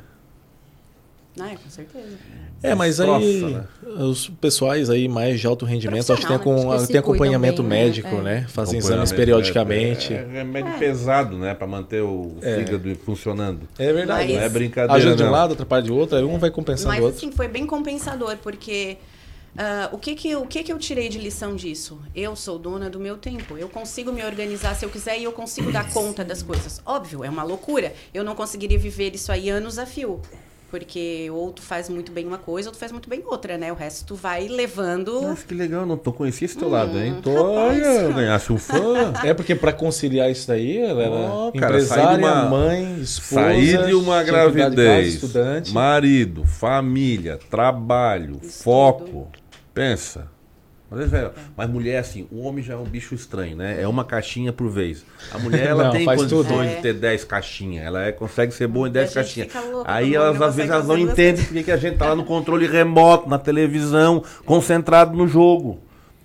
Ah, 1.40 1.52
é, 1.52 1.56
com 1.56 1.70
certeza. 1.70 2.16
É, 2.64 2.74
mas 2.74 2.98
aí 2.98 3.42
né? 3.44 3.64
os 4.00 4.28
pessoais 4.28 4.90
aí 4.90 5.06
mais 5.08 5.38
de 5.38 5.46
alto 5.46 5.64
rendimento, 5.64 6.12
acho 6.12 6.22
que 6.22 6.26
tem, 6.26 6.34
acom- 6.34 6.68
né? 6.68 6.74
Acho 6.74 6.86
que 6.86 6.92
tem 6.92 6.98
acompanhamento 6.98 7.62
bem, 7.62 7.70
né? 7.70 7.84
médico, 7.84 8.08
É. 8.08 8.22
né? 8.22 8.46
Fazem 8.48 8.78
exames 8.80 9.12
periodicamente. 9.12 10.12
É, 10.12 10.16
é 10.16 10.26
remédio 10.38 10.76
pesado, 10.80 11.36
né? 11.38 11.54
Pra 11.54 11.68
manter 11.68 12.02
o 12.02 12.34
É. 12.42 12.56
fígado 12.56 12.92
funcionando. 13.04 13.68
É 13.78 13.92
verdade. 13.92 14.32
Não 14.32 14.40
é 14.40 14.48
brincadeira. 14.48 14.94
Ajuda 14.94 15.14
de 15.14 15.22
um 15.22 15.30
lado, 15.30 15.52
atrapalha 15.52 15.82
de 15.84 15.92
outro, 15.92 16.16
aí 16.16 16.24
um 16.24 16.38
vai 16.40 16.50
compensando 16.50 16.88
Mas 16.88 17.00
o 17.00 17.04
outro. 17.04 17.18
assim, 17.18 17.30
foi 17.30 17.46
bem 17.46 17.64
compensador, 17.66 18.36
porque 18.38 18.96
ah, 19.58 19.88
o, 19.92 19.98
que 19.98 20.14
que, 20.14 20.30
eu- 20.30 20.42
o 20.42 20.46
que 20.46 20.62
que 20.62 20.72
eu 20.72 20.78
tirei 20.78 21.08
de 21.08 21.18
lição 21.18 21.56
disso? 21.56 22.00
Eu 22.14 22.36
sou 22.36 22.58
dona 22.58 22.88
do 22.88 23.00
meu 23.00 23.16
tempo. 23.18 23.58
Eu 23.58 23.68
consigo 23.68 24.12
me 24.12 24.24
organizar 24.24 24.74
se 24.76 24.84
eu 24.86 24.88
quiser 24.90 25.18
e 25.18 25.24
eu 25.24 25.32
consigo 25.32 25.72
dar 25.72 25.90
conta 25.92 26.24
das 26.24 26.42
coisas. 26.42 26.80
Óbvio, 26.86 27.24
é 27.24 27.28
uma 27.28 27.42
loucura. 27.42 27.92
Eu 28.14 28.22
não 28.22 28.34
conseguiria 28.34 28.78
viver 28.78 29.14
isso 29.14 29.32
aí 29.32 29.50
anos 29.50 29.78
a 29.78 29.84
fio. 29.84 30.20
Porque 30.70 31.30
ou 31.32 31.50
tu 31.50 31.62
faz 31.62 31.88
muito 31.88 32.12
bem 32.12 32.26
uma 32.26 32.36
coisa, 32.36 32.68
ou 32.68 32.74
tu 32.74 32.78
faz 32.78 32.92
muito 32.92 33.08
bem 33.08 33.22
outra, 33.24 33.56
né? 33.56 33.72
O 33.72 33.74
resto 33.74 34.04
tu 34.04 34.14
vai 34.14 34.46
levando. 34.48 35.18
Nossa, 35.22 35.46
que 35.46 35.54
legal, 35.54 35.86
não 35.86 35.96
tô 35.96 36.12
conhecia 36.12 36.44
esse 36.44 36.58
teu 36.58 36.68
lado, 36.68 36.98
hein? 36.98 37.16
Tô, 37.22 37.30
Hum, 37.30 37.54
rapaz. 37.54 37.86
olha, 37.86 38.12
ganhasse 38.12 38.52
um 38.52 38.58
fã. 38.58 39.14
É 39.24 39.32
porque 39.32 39.54
pra 39.54 39.72
conciliar 39.72 40.30
isso 40.30 40.46
daí, 40.46 40.76
ela 40.76 41.02
era 41.02 41.10
Ó, 41.14 41.52
cara, 41.52 41.80
sair 41.80 42.02
empresária, 42.02 42.18
de 42.18 42.22
uma- 42.22 42.44
mãe, 42.50 43.00
esposa, 43.00 43.40
Sair 43.46 43.86
de 43.86 43.94
uma 43.94 44.22
cuidar 44.22 44.24
de 44.24 44.30
casa, 44.30 44.50
gravidez, 44.50 45.14
estudante. 45.14 45.72
marido, 45.72 46.44
família, 46.44 47.38
trabalho, 47.48 48.38
foco. 48.42 49.26
Pensa. 49.78 50.28
Vezes, 50.90 51.10
velho, 51.10 51.32
mas 51.54 51.68
mulher, 51.68 51.98
assim, 51.98 52.26
o 52.32 52.40
homem 52.44 52.64
já 52.64 52.72
é 52.72 52.76
um 52.76 52.82
bicho 52.84 53.14
estranho, 53.14 53.54
né? 53.54 53.80
É 53.80 53.86
uma 53.86 54.04
caixinha 54.06 54.52
por 54.54 54.70
vez. 54.70 55.04
A 55.30 55.38
mulher, 55.38 55.66
ela 55.66 55.84
Não, 55.84 55.90
tem 55.92 56.06
condições 56.06 56.46
tudo. 56.46 56.66
de 56.66 56.76
ter 56.82 56.94
10 56.94 57.24
caixinhas. 57.24 57.84
Ela 57.84 58.06
é- 58.06 58.12
consegue 58.12 58.52
ser 58.54 58.66
boa 58.66 58.88
em 58.88 58.90
10 58.90 59.08
gente 59.12 59.14
caixinhas. 59.14 59.70
louca 59.70 59.92
Aí 59.92 60.14
elas, 60.14 60.40
às 60.40 60.56
vezes, 60.56 60.70
elas 60.70 60.88
não 60.88 60.96
entendem 60.96 61.44
porque 61.44 61.62
que 61.62 61.70
a 61.70 61.76
gente 61.76 61.98
tá 61.98 62.06
lá 62.06 62.16
no 62.16 62.24
controle 62.24 62.66
remoto, 62.66 63.28
na 63.28 63.38
televisão, 63.38 64.24
concentrado 64.46 65.14
no 65.14 65.28
jogo. 65.28 65.78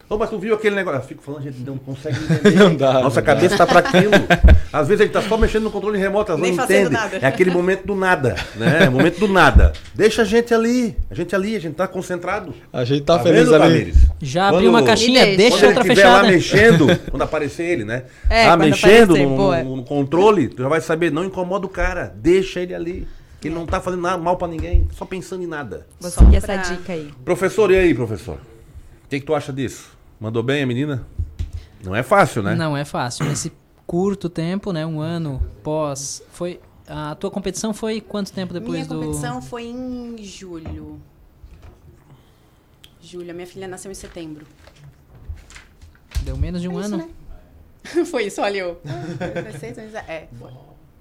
Ô, 0.10 0.18
mas 0.18 0.30
tu 0.30 0.38
viu 0.38 0.54
aquele 0.54 0.76
negócio? 0.76 1.00
Eu 1.00 1.04
fico 1.04 1.24
falando, 1.24 1.42
a 1.42 1.44
gente 1.52 1.60
não 1.62 1.78
consegue 1.78 2.18
entender. 2.24 2.56
Não 2.56 2.76
dá, 2.76 2.94
Nossa 3.02 3.20
não 3.22 3.26
cabeça 3.26 3.58
dá. 3.58 3.66
tá 3.66 3.68
pra 3.68 3.80
aquilo. 3.80 4.12
Às 4.72 4.88
vezes 4.88 5.02
a 5.02 5.04
gente 5.06 5.14
tá 5.14 5.22
só 5.22 5.38
mexendo 5.38 5.64
no 5.64 5.72
controle 5.72 5.98
remoto, 5.98 6.32
elas 6.32 6.42
Nem 6.42 6.54
não 6.56 6.64
entendem. 6.64 6.90
nada. 6.92 7.18
É 7.22 7.26
aquele 7.26 7.52
momento 7.52 7.86
do 7.86 7.96
nada, 7.96 8.36
né? 8.56 8.86
É 8.86 8.90
o 8.90 8.92
momento 8.92 9.20
do 9.20 9.28
nada. 9.28 9.72
Deixa 9.96 10.24
a 10.24 10.26
gente 10.26 10.54
ali. 10.54 10.96
A 11.10 11.16
gente 11.16 11.34
ali, 11.36 11.56
a 11.56 11.60
gente 11.60 11.76
tá 11.76 11.88
concentrado. 11.88 12.54
A 12.72 12.84
gente 12.84 13.02
tá, 13.04 13.18
Tá 13.18 13.24
feliz 13.24 13.44
vendo, 13.50 13.56
ali. 13.56 13.74
Tamires? 13.80 13.98
Já 14.22 14.50
abriu 14.50 14.70
uma 14.70 14.84
caixinha, 14.84 15.26
quando 15.26 15.38
deixa 15.38 15.58
ele 15.58 15.66
outra 15.68 15.82
estiver 15.82 15.96
fechada. 15.96 16.22
lá 16.22 16.28
mexendo, 16.32 16.88
quando 17.10 17.22
aparecer 17.22 17.64
ele, 17.64 17.84
né? 17.86 18.04
É, 18.30 18.44
tá 18.46 18.50
quando 18.52 18.60
mexendo 18.62 19.12
aparecer, 19.16 19.26
no, 19.28 19.64
no- 19.64 19.76
no 19.78 19.84
controle, 19.84 20.48
tu 20.50 20.62
já 20.64 20.68
vai 20.70 20.82
saber, 20.82 21.12
não 21.12 21.24
incomoda 21.24 21.66
o 21.66 21.70
cara, 21.70 22.14
deixa 22.16 22.60
ele 22.60 22.74
ali. 22.76 23.08
Que 23.40 23.48
ele 23.50 23.56
não 23.56 23.66
tá 23.66 23.80
fazendo 23.82 24.02
nada 24.02 24.18
mal 24.18 24.38
pra 24.38 24.48
ninguém, 24.48 24.88
só 24.98 25.06
pensando 25.06 25.44
em 25.44 25.48
nada. 25.48 25.86
Vou 26.00 26.10
Só 26.10 26.22
seguir 26.22 26.38
essa 26.38 26.56
dica 26.56 26.94
aí. 26.94 27.10
Professor, 27.26 27.70
e 27.72 27.76
aí, 27.76 27.94
professor? 27.94 28.38
O 29.14 29.16
que, 29.16 29.20
que 29.20 29.26
tu 29.28 29.36
acha 29.36 29.54
disso? 29.54 29.96
Mandou 30.20 30.42
bem 30.42 30.64
a 30.64 30.66
menina? 30.66 31.06
Não 31.84 31.96
é 31.96 32.02
fácil, 32.02 32.42
né? 32.42 32.56
Não 32.56 32.76
é 32.76 32.84
fácil. 32.84 33.26
Nesse 33.26 33.54
curto 33.86 34.28
tempo, 34.28 34.72
né? 34.74 34.84
Um 34.88 35.00
ano 35.00 35.40
pós. 35.62 36.24
Foi. 36.32 36.60
A 36.88 37.14
tua 37.14 37.30
competição 37.30 37.76
foi 37.76 38.02
quanto 38.02 38.34
tempo 38.34 38.56
depois 38.56 38.72
Minha 38.72 38.86
do. 38.86 38.96
competição 39.00 39.40
foi 39.40 39.66
em 39.66 40.18
julho. 40.24 41.00
Julho, 43.00 43.30
a 43.30 43.34
minha 43.36 43.46
filha 43.46 43.68
nasceu 43.68 43.92
em 43.92 43.94
setembro. 43.94 44.48
Deu 46.24 46.36
menos 46.36 46.60
de 46.60 46.68
um 46.68 46.80
É 46.80 46.82
isso, 46.84 46.96
ano? 46.96 46.98
né? 46.98 48.06
foi 48.10 48.26
isso, 48.26 48.42
olha 48.42 48.58
eu. 48.58 48.82
Meses. 48.84 49.94
É, 50.08 50.28
foi. 50.40 50.52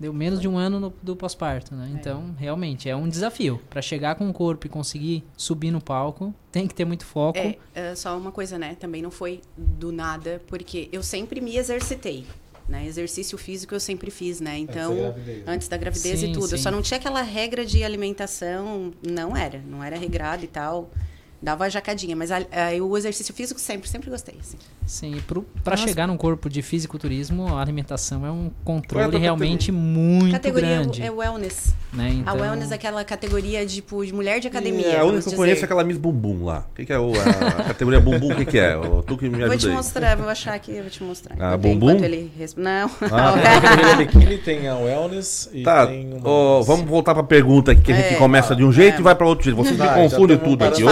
Deu 0.03 0.13
menos 0.13 0.41
de 0.41 0.49
um 0.49 0.59
ano 0.59 0.81
no- 0.81 0.93
do 1.01 1.15
pós-parto, 1.15 1.77
né? 1.77 1.89
Então, 1.95 2.35
realmente, 2.37 2.89
é 2.89 2.97
um 2.97 3.09
desafio. 3.09 3.61
Pra 3.71 3.81
chegar 3.81 4.17
com 4.17 4.29
o 4.29 4.33
corpo 4.33 4.67
e 4.67 4.69
conseguir 4.69 5.23
subir 5.37 5.71
no 5.71 5.81
palco, 5.81 6.35
tem 6.51 6.67
que 6.67 6.75
ter 6.75 6.85
muito 6.85 7.07
foco. 7.07 7.39
É, 7.39 7.57
é, 7.73 7.95
só 7.95 8.19
uma 8.19 8.33
coisa, 8.33 8.59
né? 8.59 8.77
Também 8.81 9.01
não 9.01 9.13
foi 9.13 9.41
do 9.57 9.93
nada, 9.93 10.43
porque 10.49 10.89
eu 10.91 11.05
sempre 11.05 11.41
me 11.41 11.57
exercitei. 11.57 12.27
Né? 12.69 12.85
Exercício 12.85 13.39
físico 13.39 13.77
eu 13.77 13.81
sempre 13.81 14.11
fiz, 14.11 14.41
né? 14.41 14.59
Então, 14.59 14.93
gravidez, 14.97 15.39
né? 15.39 15.45
antes 15.47 15.69
da 15.69 15.77
gravidez 15.77 16.19
Sim, 16.19 16.31
e 16.31 16.33
tudo. 16.33 16.53
Eu 16.53 16.59
sim. 16.59 16.65
só 16.65 16.71
não 16.73 16.83
tinha 16.83 16.99
aquela 16.99 17.23
regra 17.23 17.65
de 17.65 17.85
alimentação, 17.85 18.93
não 19.09 19.37
era. 19.37 19.63
Não 19.65 19.85
era 19.85 19.97
regrado 19.97 20.45
e 20.45 20.49
tal. 20.49 20.91
Dava 21.43 21.65
a 21.65 21.69
jacadinha. 21.69 22.15
Mas 22.15 22.31
a- 22.31 22.37
a- 22.39 22.83
o 22.83 22.97
exercício 22.97 23.35
físico 23.35 23.59
sempre, 23.61 23.89
sempre 23.89 24.09
gostei. 24.11 24.37
Assim. 24.41 24.57
Sim, 24.87 25.21
Nossa. 25.65 25.77
chegar 25.77 26.07
num 26.07 26.17
corpo 26.17 26.49
de 26.49 26.61
fisiculturismo, 26.63 27.49
a 27.57 27.61
alimentação 27.61 28.25
é 28.27 28.31
um 28.31 28.45
é 28.45 28.49
a 28.49 28.65
controle 28.65 29.11
tua 29.11 29.21
realmente 29.21 29.73
muito 29.73 30.33
categoria 30.33 30.69
grande. 30.81 31.03
é 31.03 31.11
wellness. 31.11 31.75
né? 31.93 32.11
Então, 32.15 32.33
A 32.33 32.37
wellness 32.37 32.71
é 32.71 32.75
aquela 32.75 33.05
categoria 33.05 33.65
tipo, 33.67 34.05
de 34.05 34.13
mulher 34.15 34.41
de 34.41 34.49
academia. 34.49 34.87
E 34.87 34.97
a 34.97 35.05
única 35.05 35.11
que 35.11 35.17
eu 35.17 35.23
dizer. 35.25 35.37
conheço 35.37 35.61
é 35.63 35.65
aquela 35.65 35.85
Miss 35.85 35.99
Bumbum 35.99 36.45
lá. 36.45 36.65
O 36.71 36.75
que, 36.75 36.87
que 36.87 36.93
é 36.93 36.99
o, 36.99 37.13
a, 37.15 37.61
a 37.61 37.65
categoria 37.65 38.01
Bumbum? 38.01 38.33
O 38.33 38.37
que, 38.37 38.45
que 38.45 38.59
é? 38.59 38.77
Ô, 38.77 39.03
Tu 39.03 39.17
que 39.19 39.25
me 39.29 39.37
Vou 39.37 39.45
ajuda 39.45 39.57
te 39.59 39.67
aí. 39.69 39.73
mostrar, 39.75 40.17
vou 40.17 40.29
achar 40.29 40.55
aqui, 40.55 40.73
vou 40.81 40.91
te 40.91 41.03
mostrar. 41.03 41.35
Ah, 41.39 41.55
Enquanto- 41.57 41.61
bumbum? 41.63 42.05
ele 42.05 42.31
resp- 42.39 42.59
Não. 42.59 42.91
Ah. 43.11 43.35
A 43.35 43.61
categoria 43.61 43.97
biquíni 43.97 44.39
tem 44.39 44.69
a 44.69 44.77
wellness 44.77 45.51
e 45.53 45.63
Tá, 45.63 45.87
tem 45.87 46.13
uma... 46.15 46.29
ó, 46.29 46.63
vamos 46.63 46.87
voltar 46.89 47.15
pra 47.15 47.23
pergunta 47.23 47.73
aqui, 47.73 47.83
que 47.83 47.93
a 47.93 47.97
gente 47.97 48.15
É, 48.15 48.17
começa 48.17 48.55
de 48.57 48.65
um 48.65 48.73
jeito 48.73 48.97
é. 48.97 49.01
e 49.01 49.03
vai 49.03 49.15
pra 49.15 49.27
outro 49.27 49.45
jeito. 49.45 49.57
Vocês 49.57 49.77
Tá, 49.77 49.97
me 49.97 50.03
confundem 50.03 50.39
tudo 50.39 50.65
aqui. 50.65 50.83
ô, 50.85 50.89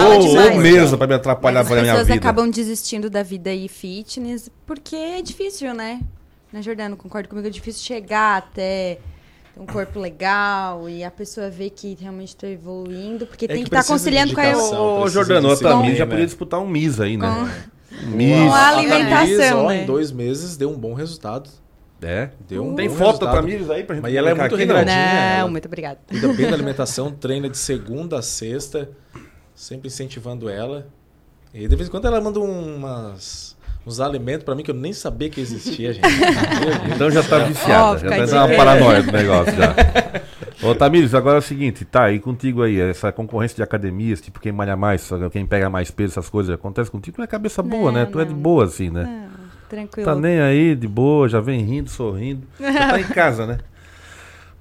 demais, 0.49 0.61
mesa 0.73 0.91
né? 0.91 0.97
pra 0.97 1.07
me 1.07 1.13
atrapalhar 1.13 1.61
As 1.61 1.67
pra 1.67 1.75
minha 1.81 1.85
pessoas 1.93 2.07
vida. 2.07 2.19
acabam 2.19 2.49
desistindo 2.49 3.09
da 3.09 3.23
vida 3.23 3.53
e 3.53 3.67
fitness 3.67 4.49
porque 4.65 4.95
é 4.95 5.21
difícil, 5.21 5.73
né? 5.73 6.01
Né, 6.51 6.61
Jordano? 6.61 6.97
Concorda 6.97 7.27
comigo? 7.29 7.47
É 7.47 7.51
difícil 7.51 7.83
chegar 7.83 8.37
até 8.37 8.99
ter 9.53 9.59
um 9.59 9.65
corpo 9.65 9.99
legal 9.99 10.89
e 10.89 11.03
a 11.03 11.11
pessoa 11.11 11.49
ver 11.49 11.69
que 11.69 11.97
realmente 11.99 12.35
tá 12.35 12.47
evoluindo, 12.47 13.25
porque 13.25 13.45
É 13.45 13.47
tem 13.49 13.63
que 13.63 13.69
estar 13.69 13.81
de 13.81 13.87
conciliando 13.87 14.33
com 14.33 14.39
a 14.41 14.43
dedicação. 14.43 15.01
Ô, 15.01 15.07
Jordano, 15.07 15.51
a 15.51 15.57
Tamir 15.57 15.95
já 15.95 16.05
podia 16.05 16.25
disputar 16.25 16.59
um 16.59 16.67
Miss 16.67 16.99
aí, 16.99 17.15
né? 17.17 17.27
Um 17.29 18.11
Com 18.11 18.17
Miss. 18.17 18.51
a 18.51 18.55
A 18.55 18.67
alimentação, 18.69 19.67
né? 19.67 19.83
Em 19.83 19.85
dois 19.85 20.11
meses 20.11 20.57
deu 20.57 20.69
um 20.69 20.77
bom 20.77 20.93
resultado. 20.93 21.49
É? 22.03 22.31
Deu 22.49 22.65
um 22.65 22.73
Tem 22.73 22.89
bom 22.89 22.95
foto 22.95 23.23
da. 23.25 23.31
Tamires 23.31 23.69
aí 23.69 23.83
pra 23.83 23.95
gente 23.95 24.01
Mas 24.01 24.15
ela 24.15 24.31
é 24.31 24.33
muito 24.33 24.55
aqui, 24.55 24.65
não? 24.65 24.75
regradinha. 24.75 24.95
Não, 25.05 25.39
ela 25.41 25.49
muito 25.51 25.65
obrigada. 25.67 25.99
Cuida 26.09 26.27
bem 26.33 26.47
da 26.47 26.53
alimentação, 26.55 27.11
treina 27.11 27.47
de 27.47 27.57
segunda 27.59 28.17
a 28.17 28.21
sexta, 28.23 28.89
sempre 29.61 29.87
incentivando 29.87 30.49
ela. 30.49 30.87
E 31.53 31.67
de 31.67 31.75
vez 31.75 31.87
em 31.87 31.91
quando 31.91 32.07
ela 32.07 32.19
manda 32.19 32.39
umas, 32.39 33.55
uns 33.85 33.99
alimentos 33.99 34.43
pra 34.43 34.55
mim 34.55 34.63
que 34.63 34.71
eu 34.71 34.75
nem 34.75 34.91
sabia 34.91 35.29
que 35.29 35.39
existia, 35.39 35.93
gente. 35.93 36.07
Então 36.95 37.11
já 37.11 37.21
tá 37.21 37.39
viciada, 37.39 37.83
Ó, 37.83 37.97
já 37.97 38.27
tá 38.27 38.45
uma 38.45 38.55
paranoia 38.55 39.03
do 39.03 39.11
negócio 39.11 39.53
já. 39.55 39.75
Ô, 40.67 40.75
Tamires, 40.75 41.13
agora 41.13 41.37
é 41.37 41.39
o 41.39 41.43
seguinte, 41.43 41.85
tá 41.85 42.05
aí 42.05 42.19
contigo 42.19 42.61
aí, 42.61 42.79
essa 42.79 43.11
concorrência 43.11 43.55
de 43.55 43.63
academias, 43.63 44.21
tipo 44.21 44.39
quem 44.39 44.51
malha 44.51 44.75
mais, 44.75 45.09
quem 45.31 45.45
pega 45.45 45.69
mais 45.69 45.89
peso, 45.89 46.13
essas 46.13 46.29
coisas, 46.29 46.53
acontece 46.53 46.89
contigo, 46.89 47.17
tu 47.17 47.23
é 47.23 47.27
cabeça 47.27 47.63
boa, 47.63 47.91
Não, 47.91 47.99
né? 47.99 48.05
Tu 48.05 48.19
é 48.19 48.25
de 48.25 48.33
não. 48.33 48.39
boa, 48.39 48.65
assim, 48.65 48.89
né? 48.89 49.27
Tranquilo. 49.69 50.05
Tá 50.05 50.15
nem 50.15 50.39
aí, 50.39 50.75
de 50.75 50.87
boa, 50.87 51.27
já 51.29 51.39
vem 51.39 51.61
rindo, 51.61 51.89
sorrindo. 51.89 52.45
Você 52.57 52.73
tá 52.73 52.99
em 52.99 53.03
casa, 53.05 53.45
né? 53.45 53.57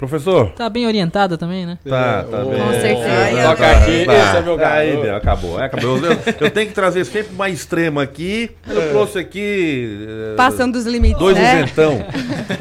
Professor? 0.01 0.51
Tá 0.53 0.71
bem 0.71 0.87
orientada 0.87 1.37
também, 1.37 1.67
né? 1.67 1.79
Tá, 1.87 2.25
tá 2.25 2.39
bem. 2.39 2.59
Com 2.59 2.71
certeza. 2.73 3.37
Tá, 3.37 3.43
Toca 3.51 3.57
tá, 3.57 3.71
aqui, 3.73 4.05
tá. 4.07 4.15
esse 4.15 4.37
é 4.39 4.43
meu 4.43 4.57
garoto. 4.57 5.03
Aí, 5.03 5.11
acabou, 5.11 5.61
é, 5.61 5.65
acabou. 5.67 5.99
Eu, 5.99 6.19
eu 6.41 6.51
tenho 6.51 6.69
que 6.69 6.73
trazer 6.75 7.05
sempre 7.05 7.35
uma 7.35 7.51
extrema 7.51 8.03
aqui. 8.03 8.51
Eu 8.67 8.89
trouxe 8.93 9.19
aqui. 9.19 10.07
eh, 10.09 10.35
Passando 10.39 10.73
dos 10.73 10.87
limites, 10.87 11.19
Dois 11.19 11.37
né? 11.37 11.63
isentão. 11.65 11.99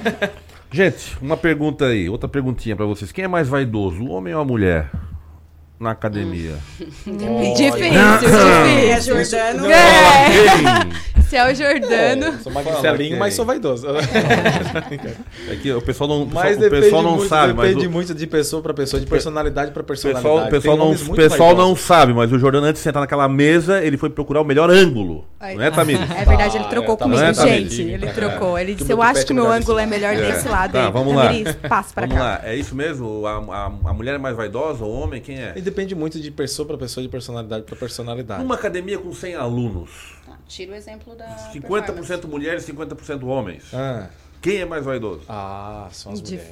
Gente, 0.69 1.17
uma 1.21 1.37
pergunta 1.37 1.85
aí, 1.85 2.09
outra 2.09 2.27
perguntinha 2.27 2.75
pra 2.75 2.85
vocês. 2.85 3.09
Quem 3.11 3.23
é 3.23 3.27
mais 3.29 3.47
vaidoso, 3.47 4.03
o 4.03 4.09
homem 4.09 4.35
ou 4.35 4.41
a 4.41 4.45
mulher? 4.45 4.89
Na 5.79 5.91
academia. 5.91 6.55
Difícil, 6.77 7.85
É 7.85 8.95
difícil. 8.95 9.15
Jordano. 9.15 9.71
É. 9.71 11.09
Se 11.29 11.37
é 11.37 11.51
o 11.51 11.53
Jordano. 11.55 12.39
Sou 12.41 12.51
magrincelinho, 12.51 13.17
mas 13.19 13.35
sou 13.35 13.45
vaidoso. 13.45 13.85
É 13.87 15.55
que 15.61 15.71
o 15.71 15.79
pessoal 15.81 16.09
não, 16.09 16.25
Mas 16.25 16.57
o 16.57 16.69
pessoal 16.69 17.03
não 17.03 17.11
muito, 17.17 17.27
sabe, 17.29 17.53
mas 17.53 17.67
depende 17.69 17.87
o, 17.87 17.91
muito 17.91 18.15
de 18.15 18.25
pessoa 18.27 18.63
pra 18.63 18.73
pessoa, 18.73 18.99
de 18.99 19.05
personalidade 19.05 19.71
pra 19.71 19.83
o 19.83 19.85
personalidade. 19.85 20.23
pessoal, 20.25 20.47
o 20.47 20.49
pessoal 20.49 20.77
Tem 20.77 20.87
não, 21.07 21.15
pessoal 21.15 21.55
não 21.55 21.75
sabe, 21.75 22.13
mas 22.13 22.31
o 22.31 22.39
Jordano 22.39 22.65
antes 22.65 22.81
de 22.81 22.83
sentar 22.83 23.01
naquela 23.01 23.29
mesa, 23.29 23.81
ele 23.83 23.95
foi 23.95 24.09
procurar 24.09 24.41
o 24.41 24.43
melhor 24.43 24.71
ângulo. 24.71 25.23
Ai. 25.39 25.55
Não 25.55 25.63
é, 25.63 25.69
Tamir? 25.71 25.99
É 26.19 26.25
verdade, 26.25 26.57
ele 26.57 26.65
trocou 26.65 26.93
eu 26.95 26.97
tava 26.97 27.11
comigo, 27.11 27.29
é, 27.29 27.33
gente. 27.33 27.81
Ele 27.83 28.05
É. 28.07 28.11
trocou. 28.11 28.57
Ele 28.57 28.73
disse: 28.73 28.91
Eu 28.91 29.01
acho 29.01 29.23
que 29.25 29.33
meu 29.33 29.49
ângulo 29.49 29.77
é 29.77 29.85
melhor 29.85 30.13
É. 30.13 30.31
desse 30.31 30.49
lado. 30.49 30.71
Tá, 30.73 30.89
vamos 30.89 31.15
lá. 31.15 31.29
Passa 31.69 31.93
Vamos 32.01 32.15
cá. 32.15 32.21
lá, 32.23 32.41
é 32.43 32.55
isso 32.55 32.75
mesmo? 32.75 33.25
A, 33.25 33.93
mulher 33.93 34.15
é 34.15 34.17
mais 34.17 34.35
vaidosa, 34.35 34.83
o 34.83 34.91
homem, 34.91 35.21
quem 35.21 35.37
é? 35.39 35.53
Depende 35.69 35.93
muito 35.95 36.19
de 36.19 36.31
pessoa 36.31 36.67
pra 36.67 36.77
pessoa, 36.77 37.03
de 37.03 37.09
personalidade 37.09 37.63
pra 37.63 37.75
personalidade. 37.75 38.41
Numa 38.41 38.55
academia 38.55 38.97
com 38.97 39.13
100 39.13 39.35
alunos, 39.35 40.15
Ah, 40.27 40.35
Tira 40.47 40.71
o 40.71 40.75
exemplo 40.75 41.15
da. 41.15 41.27
50% 41.53 42.25
mulheres, 42.27 42.63
50% 42.65 43.23
homens. 43.27 43.65
Ah, 43.73 44.09
Quem 44.41 44.57
é 44.57 44.65
mais 44.65 44.83
vaidoso? 44.85 45.21
ah, 45.29 45.87
são 45.91 46.11
as 46.13 46.21
mulheres. 46.21 46.47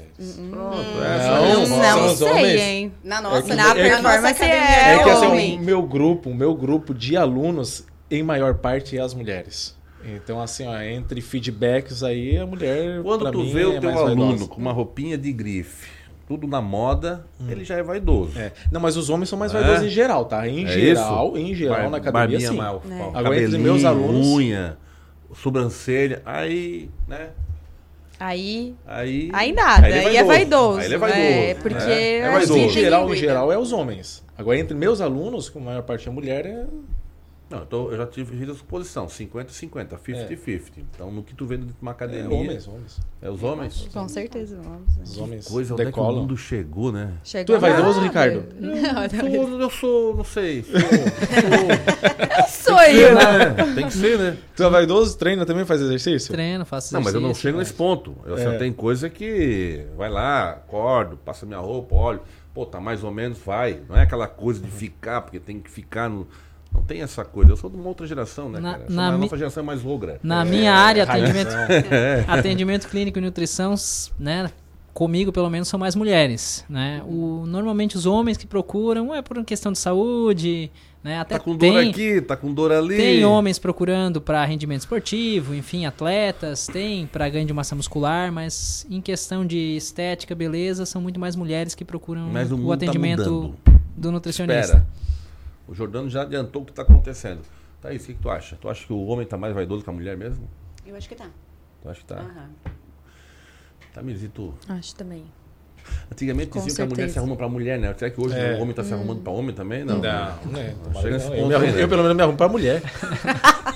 Pronto, 0.51 0.78
Não, 0.78 1.03
essa 1.03 1.32
Não, 1.41 1.65
são 1.65 1.78
não 2.01 2.05
os 2.13 2.18
sei, 2.20 2.28
homens. 2.30 2.61
hein? 2.61 2.93
Na 3.03 3.22
nossa, 3.22 3.41
que- 3.43 3.53
na, 3.55 3.70
é 3.72 3.74
que- 3.74 3.89
na 3.89 4.01
nossa 4.01 4.22
performance 4.22 4.43
academia 4.43 4.78
é 4.78 4.93
É 4.95 5.03
que 5.03 5.09
assim, 5.09 5.26
homem. 5.26 5.57
o 5.57 5.61
meu 5.63 5.82
grupo, 5.82 6.30
o 6.30 6.36
meu 6.36 6.53
grupo 6.53 6.93
de 6.93 7.18
alunos, 7.18 7.86
em 8.11 8.22
maior 8.22 8.53
parte, 8.55 8.97
é 8.97 9.01
as 9.01 9.13
mulheres. 9.15 9.76
Então, 10.05 10.39
assim, 10.39 10.65
ó, 10.68 10.80
entre 10.80 11.22
feedbacks 11.22 12.03
aí, 12.03 12.38
a 12.38 12.45
mulher. 12.45 13.01
Quando 13.01 13.22
pra 13.22 13.32
tu 13.32 13.39
mim, 13.39 13.51
vê 13.51 13.63
é 13.63 13.68
o 13.68 13.80
teu 13.80 13.91
mais 13.91 13.97
aluno 13.97 14.28
vaidosa. 14.28 14.47
com 14.49 14.61
uma 14.61 14.72
roupinha 14.72 15.18
de 15.18 15.34
grife, 15.34 15.89
tudo 16.28 16.45
na 16.45 16.61
moda, 16.61 17.25
ele 17.47 17.63
já 17.63 17.75
é 17.78 17.84
vaidoso. 17.84 18.38
É. 18.38 18.51
Não, 18.71 18.82
mas 18.82 18.97
os 18.97 19.09
homens 19.09 19.30
são 19.30 19.39
mais 19.39 19.53
É? 19.53 19.59
vaidosos 19.59 19.86
em 19.86 19.89
geral, 19.89 20.25
tá? 20.25 20.47
Em 20.47 20.65
É 20.65 20.67
geral, 20.67 21.28
isso? 21.38 21.38
em 21.38 21.55
geral, 21.55 21.78
Bar- 21.84 21.89
na 21.89 21.97
academia, 21.97 22.39
sim. 22.49 22.55
mal, 22.57 22.84
É. 22.89 22.93
Agora, 22.93 23.17
entre 23.17 23.23
cabelinho, 23.45 23.61
meus 23.63 23.86
alunos- 23.86 24.28
unha, 24.28 24.78
sobrancelha, 25.36 26.21
aí, 26.25 26.89
né? 27.07 27.30
Aí. 28.19 28.73
Aí, 28.86 29.30
Aí 29.32 29.53
nada, 29.53 29.88
ele 29.88 29.99
aí 29.99 30.17
é 30.17 30.23
vaidoso. 30.23 30.80
Aí 30.80 30.86
ele 30.86 30.95
é 30.95 30.97
vaidoso. 30.97 31.21
É, 31.21 31.53
porque 31.53 31.84
é, 31.91 32.19
é 32.19 32.28
em 32.28 32.32
vaidoso. 32.32 32.53
tem 32.55 32.69
geral, 32.69 33.13
em 33.13 33.17
geral, 33.17 33.51
é 33.51 33.57
os 33.57 33.71
homens. 33.71 34.23
Agora, 34.38 34.57
entre 34.57 34.75
meus 34.75 35.01
alunos, 35.01 35.49
com 35.49 35.59
a 35.59 35.61
maior 35.61 35.84
parte 35.84 36.07
é 36.07 36.11
mulher, 36.11 36.45
é. 36.45 36.65
Não, 37.50 37.60
eu, 37.60 37.66
tô- 37.66 37.91
eu 37.91 37.98
já 37.98 38.06
tive 38.06 38.36
fiz 38.38 38.50
essa 38.50 38.64
posição, 38.66 39.08
50-50, 39.08 39.98
50-50. 39.98 40.62
Então, 40.78 41.10
no 41.10 41.24
que 41.24 41.34
tu 41.34 41.45
vê 41.45 41.56
dentro 41.56 41.74
de 41.74 41.82
uma 41.82 41.91
é 41.91 41.93
academia... 41.93 42.38
homens, 42.38 42.68
homens. 42.68 43.00
É 43.22 43.30
os 43.30 43.41
homens? 43.41 43.88
Com 43.93 44.08
certeza, 44.10 44.60
vamos. 44.62 44.98
Os 45.02 45.18
homens 45.18 45.48
Coisa 45.48 45.74
onde 45.74 45.84
é 45.84 45.91
que 45.91 45.98
o 46.00 46.12
mundo 46.12 46.36
chegou, 46.36 46.91
né? 46.91 47.14
Tu 47.45 47.56
é 47.56 47.58
vaidoso, 47.58 48.02
Ricardo? 48.02 48.43
Não, 48.60 49.04
Eu 49.04 49.10
sou, 49.39 49.62
eu 49.62 49.70
sou, 49.70 50.16
não 50.18 50.24
sei. 50.26 50.66
sou 52.50 52.82
eu. 52.82 53.16
né? 53.16 53.74
Tem 53.76 53.86
que 53.88 53.93
ser, 53.93 54.18
né? 54.18 54.38
Tu 54.56 54.64
é 54.64 54.70
vaidoso? 54.70 55.18
Treina 55.18 55.45
também, 55.45 55.66
faz 55.66 55.82
exercício? 55.82 56.34
Treino, 56.34 56.66
faço 56.66 56.93
Não, 56.93 57.02
mas 57.02 57.14
eu 57.14 57.20
não 57.22 57.30
exercício, 57.30 57.50
chego 57.50 57.60
nesse 57.60 57.74
ponto. 57.74 58.16
Eu 58.26 58.36
assim, 58.36 58.48
É. 58.48 58.58
tem 58.58 58.74
coisa 58.74 59.10
que 59.10 59.86
vai 59.95 60.10
lá, 60.10 60.52
acordo, 60.52 61.18
passa 61.18 61.45
minha 61.45 61.60
roupa, 61.60 61.95
olho, 61.95 62.22
pô, 62.54 62.66
tá 62.66 62.80
mais 62.80 63.04
ou 63.04 63.12
menos, 63.12 63.38
vai. 63.39 63.82
Não 63.88 63.95
é 63.95 64.02
aquela 64.04 64.28
coisa 64.28 64.60
de 64.60 64.70
ficar, 64.70 65.22
porque 65.22 65.39
tem 65.39 65.60
que 65.60 65.70
ficar 65.70 66.10
no. 66.10 66.28
Não 66.74 66.82
tem 66.84 67.01
essa 67.01 67.24
coisa. 67.26 67.51
Eu 67.51 67.57
sou 67.57 67.70
de 67.70 67.76
uma 67.78 67.88
outra 67.88 68.05
geração, 68.05 68.49
né, 68.49 68.59
Na- 68.59 68.72
cara? 68.74 68.86
Na 68.89 69.11
mi- 69.13 69.20
nossa 69.26 69.38
geração 69.38 69.63
é 69.63 69.65
mais 69.65 69.86
ogra. 69.86 70.20
Na 70.24 70.43
minha 70.45 70.74
área, 70.74 71.03
atendimento, 71.03 71.49
É. 71.91 72.26
atendimento 72.28 72.88
clínico 72.88 73.18
e 73.18 73.22
nutrição, 73.22 73.74
né? 74.20 74.49
Comigo, 74.93 75.32
pelo 75.32 75.49
menos, 75.49 75.68
são 75.68 75.80
mais 75.80 75.95
mulheres, 75.95 76.65
né? 76.68 77.03
O, 77.05 77.43
normalmente 77.45 77.95
os 77.95 78.05
homens 78.07 78.36
que 78.36 78.47
procuram 78.47 79.13
é 79.13 79.22
por 79.22 79.38
uma 79.38 79.45
questão 79.45 79.72
de 79.72 79.78
saúde, 79.78 80.72
né? 81.03 81.20
Até 81.20 81.38
Tá 81.38 81.43
com 81.43 81.55
tem, 81.55 81.72
dor 81.72 81.84
aqui, 81.88 82.22
tá 82.22 82.36
com 82.36 82.51
dor 82.51 82.72
ali. 82.72 82.97
tem 82.97 83.24
homens 83.24 83.59
procurando 83.59 84.20
para 84.20 84.43
rendimento 84.43 84.80
esportivo, 84.80 85.53
enfim, 85.53 85.86
atletas, 85.86 86.65
tem 86.65 87.05
para 87.05 87.30
ganho 87.30 87.45
de 87.45 87.53
massa 87.53 87.76
muscular, 87.76 88.32
mas 88.32 88.88
em 88.89 88.99
questão 88.99 89.45
de 89.45 89.78
estética, 89.78 90.34
beleza, 90.34 90.84
são 90.84 90.99
muito 90.99 91.20
mais 91.20 91.36
mulheres 91.36 91.76
que 91.76 91.86
procuram 91.86 92.24
o 92.32 92.32
o, 92.65 92.68
tá 92.70 92.74
atendimento 92.74 93.20
mudando. 93.32 93.55
do 93.95 94.11
nutricionista. 94.11 94.61
Espera. 94.61 94.88
O 95.68 95.74
Jordano 95.74 96.09
já 96.09 96.22
adiantou 96.22 96.61
o 96.61 96.65
que 96.65 96.72
tá 96.72 96.82
acontecendo. 96.84 97.41
Tá 97.82 97.93
isso, 97.93 98.05
o 98.05 98.07
que, 98.07 98.13
que 98.15 98.22
tu 98.22 98.30
acha? 98.30 98.55
Tu 98.55 98.70
acha 98.70 98.86
que 98.86 98.93
o 98.93 99.05
homem 99.05 99.28
tá 99.28 99.38
mais 99.38 99.53
vaidoso 99.53 99.84
que 99.84 99.89
a 99.89 99.93
mulher 99.93 100.18
mesmo? 100.18 100.49
Eu 100.86 100.95
acho 100.95 101.09
que 101.09 101.15
tá. 101.15 101.30
Tu 101.82 101.89
acha 101.89 101.99
que 101.99 102.05
tá? 102.05 102.20
Aham. 102.20 102.49
Tá, 103.93 104.01
Miris, 104.01 104.30
tu? 104.34 104.53
Acho 104.70 104.95
também. 104.95 105.26
Antigamente 106.12 106.50
Com 106.50 106.60
diziam 106.62 106.76
que 106.88 106.94
a 106.94 106.96
mulher 106.96 107.10
se 107.10 107.20
arruma 107.20 107.36
pra 107.36 107.50
mulher, 107.50 107.78
né? 107.78 107.94
Será 107.98 108.10
que 108.10 108.20
hoje 108.20 108.34
É. 108.38 108.56
o 108.58 108.62
homem 108.62 108.74
tá 108.74 108.84
se 108.84 108.94
arrumando 108.94 109.22
pra 109.22 109.32
homem 109.34 109.54
também? 109.54 109.84
Não. 109.84 109.96
Não, 109.98 110.02
né? 110.52 110.74
Não 110.94 111.02
chega 111.02 111.16
a 111.16 111.18
esse 111.18 111.30
Não, 111.30 111.36
ponto, 111.36 111.52
eu, 111.52 111.60
né? 111.60 111.74
eu, 111.84 111.88
pelo 111.88 112.02
menos 112.02 112.16
me 112.18 112.24
arrumo 112.24 112.38
pra 112.38 112.48
mulher. 112.48 112.82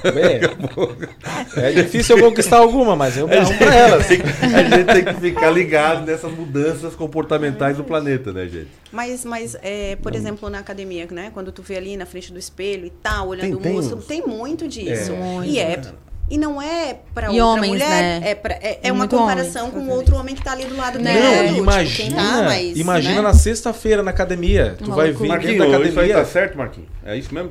Bem, 0.03 0.39
é 1.63 1.71
difícil 1.71 2.17
eu 2.17 2.23
conquistar 2.23 2.57
alguma, 2.57 2.95
mas 2.95 3.17
eu 3.17 3.27
me 3.27 3.35
arrumo 3.37 3.57
pra 3.57 3.75
elas. 3.75 4.07
Tem 4.07 4.19
que- 4.21 4.27
a 4.27 4.63
gente 4.63 4.85
tem 4.85 5.05
que 5.05 5.13
ficar 5.21 5.51
ligado 5.51 6.05
nessas 6.05 6.31
mudanças 6.31 6.95
comportamentais 6.95 7.77
do 7.77 7.83
planeta, 7.83 8.31
né, 8.33 8.47
gente? 8.47 8.69
Mas, 8.91 9.23
mas 9.25 9.55
é, 9.61 9.95
por 9.97 10.15
exemplo, 10.15 10.49
na 10.49 10.59
academia, 10.59 11.07
né? 11.11 11.31
Quando 11.33 11.51
tu 11.51 11.61
vê 11.61 11.77
ali 11.77 11.95
na 11.97 12.05
frente 12.05 12.31
do 12.33 12.39
espelho 12.39 12.85
e 12.85 12.89
tal, 12.89 13.27
olhando 13.29 13.57
Tem- 13.57 13.71
o 13.71 13.75
músculo, 13.75 14.01
tem 14.01 14.25
muito 14.25 14.67
disso. 14.67 15.11
É. 15.11 15.15
Muito. 15.15 15.49
E 15.49 15.59
é. 15.59 15.81
E 16.31 16.37
não 16.37 16.61
é 16.61 16.95
pra 17.13 17.25
E 17.27 17.41
outra 17.41 17.45
homens, 17.45 17.67
mulher, 17.73 18.21
né? 18.21 18.29
é, 18.29 18.35
pra- 18.35 18.53
é, 18.61 18.79
é 18.83 18.91
uma 18.91 19.05
comparação 19.07 19.63
homens 19.63 19.73
com 19.73 19.79
fazem 19.81 19.93
outro 19.97 20.15
homem 20.15 20.33
que 20.33 20.41
tá 20.41 20.53
ali 20.53 20.63
do 20.63 20.77
lado 20.77 20.97
Né? 20.97 21.13
dele. 21.13 21.25
Não, 21.27 21.41
tipo, 21.41 21.47
quem 21.53 21.59
imagina, 21.59 22.15
tá 22.15 22.41
mais, 22.43 22.79
imagina 22.79 23.15
né? 23.15 23.21
na 23.21 23.33
sexta-feira 23.33 24.01
na 24.01 24.11
academia. 24.11 24.75
Tu 24.79 24.85
Uma 24.85 24.95
vai 24.95 25.11
vir 25.11 25.17
dentro 25.17 25.27
da 25.27 25.35
Marquinhos, 25.35 25.59
isso 25.59 25.99
aí 25.99 26.05
academia. 26.05 26.15
tá 26.15 26.25
certo, 26.25 26.57
Marquinhos? 26.57 26.89
É 27.05 27.17
isso 27.17 27.33
mesmo? 27.33 27.49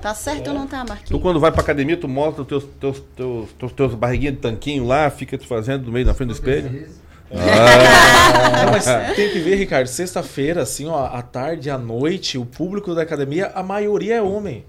Tá 0.00 0.14
certo 0.14 0.46
ou 0.48 0.54
não 0.54 0.66
tá, 0.68 0.78
Marquinhos? 0.78 1.10
Tu 1.10 1.18
quando 1.18 1.40
vai 1.40 1.50
pra 1.50 1.60
academia, 1.60 1.96
tu 1.96 2.06
mostra 2.06 2.42
os 2.42 2.46
teus, 2.48 2.64
teus, 2.80 3.02
teus, 3.16 3.48
teus, 3.58 3.72
teus 3.72 3.94
barriguinhas 3.96 4.34
de 4.36 4.40
tanquinho 4.42 4.86
lá, 4.86 5.10
fica 5.10 5.36
te 5.36 5.44
fazendo 5.46 5.86
no 5.86 5.90
meio, 5.92 6.06
na 6.06 6.14
frente 6.14 6.28
do 6.28 6.34
espelho. 6.34 6.86
Ah. 7.34 7.34
Não, 8.64 8.72
mas 8.72 8.86
tem 9.16 9.28
que 9.30 9.38
ver, 9.40 9.56
Ricardo, 9.56 9.86
sexta-feira, 9.88 10.62
assim, 10.62 10.86
ó, 10.86 11.06
à 11.06 11.20
tarde, 11.20 11.68
à 11.68 11.76
noite, 11.76 12.38
o 12.38 12.46
público 12.46 12.94
da 12.94 13.02
academia, 13.02 13.50
a 13.54 13.62
maioria 13.62 14.14
é 14.16 14.22
homem. 14.22 14.64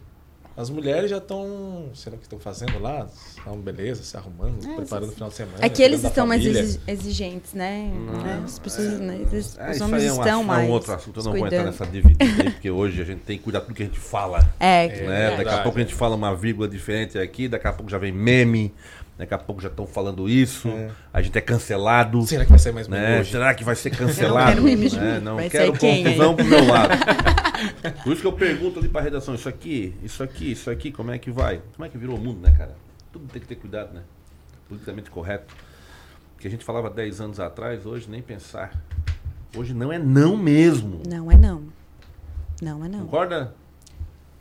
As 0.60 0.70
mulheres 0.70 1.10
já 1.10 1.20
estão. 1.20 1.90
Será 1.94 2.18
que 2.18 2.24
estão 2.24 2.38
fazendo 2.38 2.80
lá? 2.80 3.08
Estão 3.38 3.56
beleza, 3.56 4.04
se 4.04 4.18
arrumando, 4.18 4.58
É, 4.70 4.76
preparando 4.76 5.08
o 5.08 5.14
final 5.14 5.30
de 5.30 5.36
semana. 5.36 5.58
É 5.62 5.70
que 5.70 5.82
eles 5.82 6.04
estão 6.04 6.28
mais 6.28 6.44
exigentes, 6.86 7.54
né? 7.54 7.90
Né? 8.24 8.42
As 8.44 8.60
pessoas, 8.60 9.00
né? 9.00 9.20
Eles- 9.32 9.58
É, 9.58 9.70
os 9.70 9.76
isso 9.78 9.86
homens 9.86 10.04
aí 10.04 10.10
é 10.10 10.12
um, 10.12 10.20
estão 10.20 10.44
mais. 10.44 10.64
é 10.68 10.70
um 10.70 10.72
outro 10.74 10.94
assunto, 10.94 11.18
eu 11.22 11.24
não 11.24 11.32
vou 11.32 11.48
entrar 11.48 11.64
nessa 11.64 11.86
dividida 11.86 12.26
aí, 12.26 12.52
porque 12.52 12.70
hoje 12.70 13.02
a 13.02 13.06
gente 13.06 13.22
tem 13.22 13.38
que 13.38 13.44
cuidar 13.46 13.62
tudo 13.62 13.74
que 13.74 13.84
a 13.84 13.86
gente 13.86 14.00
fala. 14.02 14.54
É, 14.60 14.88
né? 15.08 15.38
Daqui 15.38 15.50
a 15.50 15.64
pouco 15.64 15.78
a 15.78 15.82
gente 15.82 15.96
fala 15.96 16.14
uma 16.18 16.36
vírgula 16.36 16.68
diferente 16.68 17.18
aqui, 17.18 17.48
daqui 17.48 17.66
a 17.66 17.72
pouco 17.72 17.90
já 17.90 17.98
vem 17.98 18.12
meme, 18.12 18.74
daqui 19.18 19.34
a 19.34 19.38
pouco 19.38 19.62
já 19.62 19.70
estão 19.70 19.88
falando 19.88 20.28
isso, 20.28 20.68
a 21.14 21.22
gente 21.22 21.38
é 21.38 21.42
cancelado. 21.42 22.22
Será 22.28 22.44
que 22.44 22.50
vai 22.50 22.60
ser 22.60 22.74
mais 22.74 22.86
meme 22.90 23.02
né? 23.02 23.20
hoje? 23.22 23.32
Será 23.32 23.54
que 23.54 23.64
vai 23.64 23.76
ser 23.78 23.92
Não 23.92 23.98
cancelado? 23.98 24.50
quero 24.52 24.64
meme, 24.64 24.90
né? 24.90 25.22
Não 25.24 25.38
quero 25.50 25.72
confusão 25.78 26.36
pro 26.36 26.44
meu 26.44 26.66
lado. 26.68 26.90
Por 28.04 28.14
isso 28.14 28.22
que 28.22 28.28
eu 28.28 28.34
pergunto 28.34 28.80
ali 28.80 28.88
pra 28.90 29.02
redação, 29.02 29.36
isso 29.36 29.50
aqui, 29.50 29.96
isso 30.04 30.22
aqui, 30.24 30.52
isso 30.52 30.70
aqui, 30.70 30.92
como 30.92 31.12
é 31.12 31.18
que 31.18 31.32
vai? 31.32 31.62
Como 31.76 31.86
é 31.86 31.90
que 31.90 31.98
virou 31.98 32.16
o 32.16 32.20
mundo, 32.20 32.40
né, 32.42 32.52
cara? 32.58 32.76
Tudo 33.12 33.26
tem 33.28 33.42
que 33.42 33.48
ter 33.48 33.56
cuidado, 33.56 33.94
né? 33.94 34.04
Politicamente 34.68 35.10
correto. 35.10 35.54
O 36.36 36.40
que 36.40 36.48
a 36.48 36.52
gente 36.52 36.64
falava 36.64 36.90
10 36.90 37.22
anos 37.22 37.40
atrás, 37.40 37.86
hoje 37.86 38.10
nem 38.10 38.22
pensar. 38.22 38.74
Hoje 39.58 39.74
não 39.74 39.92
é 39.92 39.98
não 40.00 40.38
mesmo. 40.38 41.02
Não 41.10 41.32
é 41.32 41.38
não. 41.38 41.64
Não 42.62 42.86
é 42.86 42.88
não. 42.88 43.00
Concorda? 43.02 43.54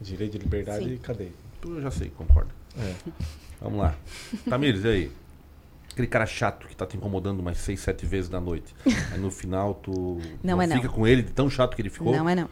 Direito 0.00 0.32
de 0.32 0.38
liberdade 0.38 0.84
Sim. 0.84 0.94
e 0.94 0.98
cadeia. 0.98 1.32
Eu 1.64 1.80
já 1.80 1.90
sei, 1.90 2.10
concordo. 2.10 2.50
É. 2.78 2.94
Vamos 3.60 3.80
lá. 3.80 3.94
Tamires, 4.48 4.84
e 4.84 4.88
aí? 4.88 5.12
Aquele 5.90 6.06
cara 6.06 6.26
chato 6.26 6.68
que 6.68 6.76
tá 6.76 6.86
te 6.86 6.96
incomodando 6.96 7.40
umas 7.40 7.58
6, 7.58 7.80
7 7.80 8.06
vezes 8.06 8.30
na 8.30 8.40
noite. 8.40 8.72
Aí 9.12 9.18
no 9.18 9.32
final 9.32 9.74
tu 9.74 10.20
Não 10.44 10.62
é 10.62 10.66
não. 10.66 10.76
fica 10.76 10.88
com 10.88 11.04
ele 11.04 11.22
de 11.22 11.32
tão 11.32 11.50
chato 11.50 11.74
que 11.74 11.82
ele 11.82 11.90
ficou. 11.90 12.12
Não 12.14 12.28
é 12.28 12.36
não. 12.36 12.48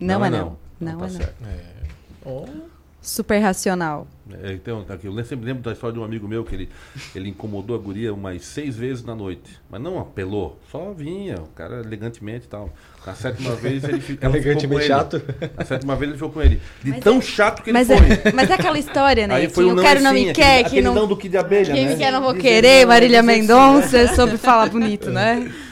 Não, 0.00 0.24
é 0.24 0.30
não. 0.30 0.56
Não, 0.80 0.92
Então 0.92 1.04
é 1.04 1.08
tá 1.08 1.12
não. 1.12 1.20
certo. 1.20 1.34
É. 1.46 1.60
Ó, 2.24 2.44
super 3.00 3.38
racional. 3.38 4.06
É, 4.42 4.52
então, 4.52 4.82
tá 4.82 4.94
aqui, 4.94 5.06
eu 5.06 5.24
sempre 5.24 5.46
lembro 5.46 5.62
da 5.62 5.70
história 5.72 5.94
de 5.94 6.00
um 6.00 6.04
amigo 6.04 6.26
meu 6.26 6.42
que 6.44 6.52
ele, 6.56 6.68
ele 7.14 7.28
incomodou 7.28 7.76
a 7.76 7.78
guria 7.78 8.12
umas 8.12 8.44
seis 8.44 8.76
vezes 8.76 9.04
na 9.04 9.14
noite. 9.14 9.60
Mas 9.70 9.80
não 9.80 10.00
apelou, 10.00 10.58
só 10.72 10.92
vinha, 10.92 11.36
o 11.36 11.46
cara 11.54 11.80
elegantemente 11.82 12.46
e 12.46 12.48
tal. 12.48 12.68
Na 13.06 13.14
sétima 13.14 13.54
vez 13.56 13.84
ele 13.84 14.00
ficou 14.00 14.28
com 14.28 14.36
Elegantemente 14.36 14.82
ele. 14.82 14.88
chato? 14.88 15.22
Na 15.56 15.64
sétima 15.64 15.94
vez 15.94 16.08
ele 16.10 16.18
ficou 16.18 16.32
com 16.32 16.42
ele. 16.42 16.60
De 16.82 16.90
Mas 16.90 17.04
tão 17.04 17.18
é- 17.18 17.20
chato 17.22 17.62
que 17.62 17.70
ele 17.70 17.78
mas 17.78 17.86
foi. 17.86 17.96
É, 17.96 18.32
mas 18.34 18.50
é 18.50 18.54
aquela 18.54 18.78
história, 18.78 19.26
né? 19.28 19.34
Aí 19.36 19.46
que 19.46 19.54
foi 19.54 19.64
um 19.66 19.74
não 19.74 19.84
e 19.84 20.00
não 20.00 20.12
me 20.12 20.18
aquele- 20.30 20.32
quer, 20.34 20.58
que 20.62 20.66
aquele 20.66 20.82
não, 20.82 20.94
não 20.96 21.06
do 21.06 21.16
Kid 21.16 21.30
de 21.30 21.38
Abelha, 21.38 21.72
quem 21.72 21.84
né? 21.84 21.90
me 21.92 21.96
quer 21.96 22.10
não 22.10 22.20
vou 22.20 22.34
querer, 22.34 22.80
não, 22.80 22.88
Marília. 22.88 23.22
Mendonça, 23.22 24.12
soube 24.16 24.36
falar 24.36 24.68
bonito, 24.68 25.10
né? 25.10 25.48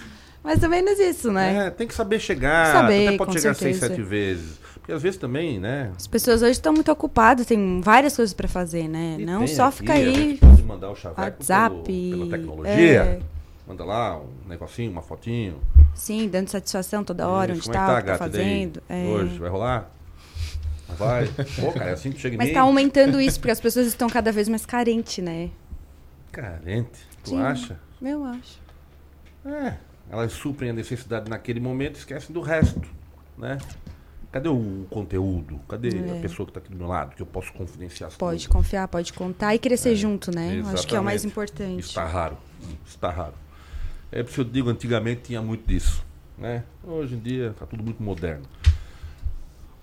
Mais 0.44 0.62
ou 0.62 0.68
menos 0.68 0.98
isso, 1.00 1.32
né? 1.32 1.66
É, 1.66 1.70
tem 1.70 1.88
que 1.88 1.94
saber 1.94 2.20
chegar. 2.20 2.70
Saber, 2.72 3.08
até 3.08 3.16
pode 3.16 3.32
chegar 3.32 3.54
seis, 3.54 3.78
certeza. 3.78 3.94
sete 3.96 4.06
vezes. 4.08 4.58
Porque 4.74 4.92
às 4.92 5.02
vezes 5.02 5.18
também, 5.18 5.58
né? 5.58 5.90
As 5.96 6.06
pessoas 6.06 6.42
hoje 6.42 6.50
estão 6.52 6.74
muito 6.74 6.92
ocupadas, 6.92 7.46
tem 7.46 7.80
várias 7.80 8.14
coisas 8.14 8.34
pra 8.34 8.46
fazer, 8.46 8.86
né? 8.86 9.16
E 9.18 9.24
não 9.24 9.46
só 9.46 9.70
ficar 9.70 9.94
a 9.94 9.96
aí. 9.96 10.36
pode 10.36 10.62
mandar 10.62 10.90
o 10.90 10.94
chaveco 10.94 11.20
WhatsApp. 11.22 11.74
pelo- 11.86 12.10
pela 12.28 12.30
tecnologia. 12.38 13.00
é, 13.02 13.20
Manda 13.66 13.82
lá 13.82 14.18
um 14.20 14.28
negocinho, 14.46 14.90
uma 14.92 15.00
fotinho. 15.00 15.58
sim, 15.94 16.28
dando 16.28 16.48
satisfação 16.50 17.02
toda 17.02 17.26
hora, 17.26 17.52
Isso, 17.54 17.66
onde 17.70 17.78
é 17.78 17.80
tá, 17.80 17.84
o 17.94 17.96
que 17.96 18.02
tá 18.02 18.12
gata, 18.12 18.28
daí? 18.28 18.42
fazendo. 18.44 18.82
é. 18.90 19.04
Hoje, 19.06 19.38
vai 19.38 19.48
rolar? 19.48 19.90
Não 20.86 20.96
vai? 20.96 21.26
Pô, 21.58 21.72
cara, 21.72 21.88
é 21.90 21.92
assim 21.94 22.12
que 22.12 22.20
chega 22.20 22.34
em 22.34 22.38
Mas 22.38 22.48
mim. 22.48 22.52
tá 22.54 22.60
aumentando 22.60 23.18
isso, 23.18 23.40
porque 23.40 23.50
as 23.52 23.60
pessoas 23.62 23.86
estão 23.86 24.06
cada 24.10 24.30
vez 24.30 24.50
mais 24.50 24.66
carentes, 24.66 25.24
né? 25.24 25.48
Carente, 26.30 27.00
tu 27.22 27.30
Sim. 27.30 27.40
acha? 27.40 27.78
Eu 28.02 28.22
acho. 28.22 28.60
É, 29.46 29.74
elas 30.10 30.32
suprem 30.32 30.70
a 30.70 30.72
necessidade 30.72 31.28
naquele 31.30 31.60
momento 31.60 31.96
e 31.96 31.98
esquecem 31.98 32.32
do 32.32 32.40
resto, 32.40 32.82
né? 33.36 33.58
Cadê 34.30 34.48
o 34.48 34.84
conteúdo? 34.90 35.60
Cadê 35.68 35.88
É. 35.96 36.18
a 36.18 36.20
pessoa 36.20 36.44
que 36.46 36.52
tá 36.52 36.58
aqui 36.58 36.68
do 36.70 36.76
meu 36.76 36.88
lado, 36.88 37.14
que 37.14 37.22
eu 37.22 37.26
posso 37.26 37.52
confidenciar 37.52 38.08
as 38.08 38.16
Pode 38.16 38.48
confiar, 38.48 38.88
pode 38.88 39.12
contar 39.12 39.54
e 39.54 39.58
crescer 39.60 39.94
junto, 39.94 40.34
né? 40.34 40.60
Eu 40.60 40.66
Acho 40.68 40.86
que 40.86 40.96
é 40.96 41.00
o 41.00 41.04
mais 41.04 41.24
Exatamente. 41.24 41.52
importante. 41.52 41.80
Isso 41.80 41.94
tá 41.94 42.04
raro. 42.04 42.36
Isso 42.84 42.98
tá 42.98 43.10
raro. 43.10 43.34
É 44.10 44.22
por 44.22 44.28
isso 44.30 44.34
que 44.34 44.40
eu 44.40 44.44
digo, 44.52 44.70
antigamente 44.70 45.22
tinha 45.22 45.40
muito 45.40 45.66
disso. 45.66 46.04
Né? 46.36 46.64
Hoje 46.82 47.14
em 47.14 47.18
dia 47.20 47.54
tá 47.56 47.64
tudo 47.64 47.82
muito 47.84 48.02
moderno. 48.02 48.42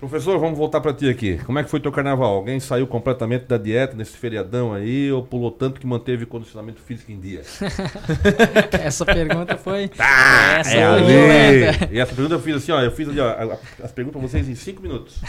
Professor, 0.02 0.40
vamos 0.40 0.58
voltar 0.58 0.82
para 0.82 0.92
ti 0.96 1.08
aqui. 1.08 1.38
Como 1.46 1.60
é 1.60 1.64
que 1.64 1.70
foi 1.70 1.80
teu 1.80 1.92
carnaval? 1.92 2.34
Alguém 2.34 2.60
saiu 2.60 2.88
completamente 2.88 3.46
da 3.46 3.56
dieta 3.56 3.96
nesse 3.96 4.18
feriadão 4.18 4.74
aí 4.74 5.12
ou 5.12 5.22
pulou 5.22 5.52
tanto 5.52 5.80
que 5.80 5.86
manteve 5.86 6.24
o 6.24 6.28
condicionamento 6.28 6.82
físico 6.82 7.12
em 7.12 7.20
dia? 7.20 7.44
Essa 8.82 9.06
pergunta 9.06 9.60
foi. 9.60 9.90
Tá, 9.90 10.58
essa 10.60 10.72
é 10.72 10.74
foi 10.74 10.84
ali. 10.84 11.06
violenta. 11.06 11.90
E 11.92 12.00
essa 12.00 12.16
pergunta 12.16 12.34
eu 12.34 12.40
fiz 12.40 12.56
assim, 12.56 12.72
ó, 12.72 12.82
eu 12.82 12.90
fiz 12.90 13.10
ali, 13.10 13.20
ó, 13.20 13.58
as 13.84 13.92
perguntas 13.92 14.20
pra 14.20 14.28
vocês 14.28 14.50
em 14.50 14.56
cinco 14.56 14.82
minutos. 14.82 15.20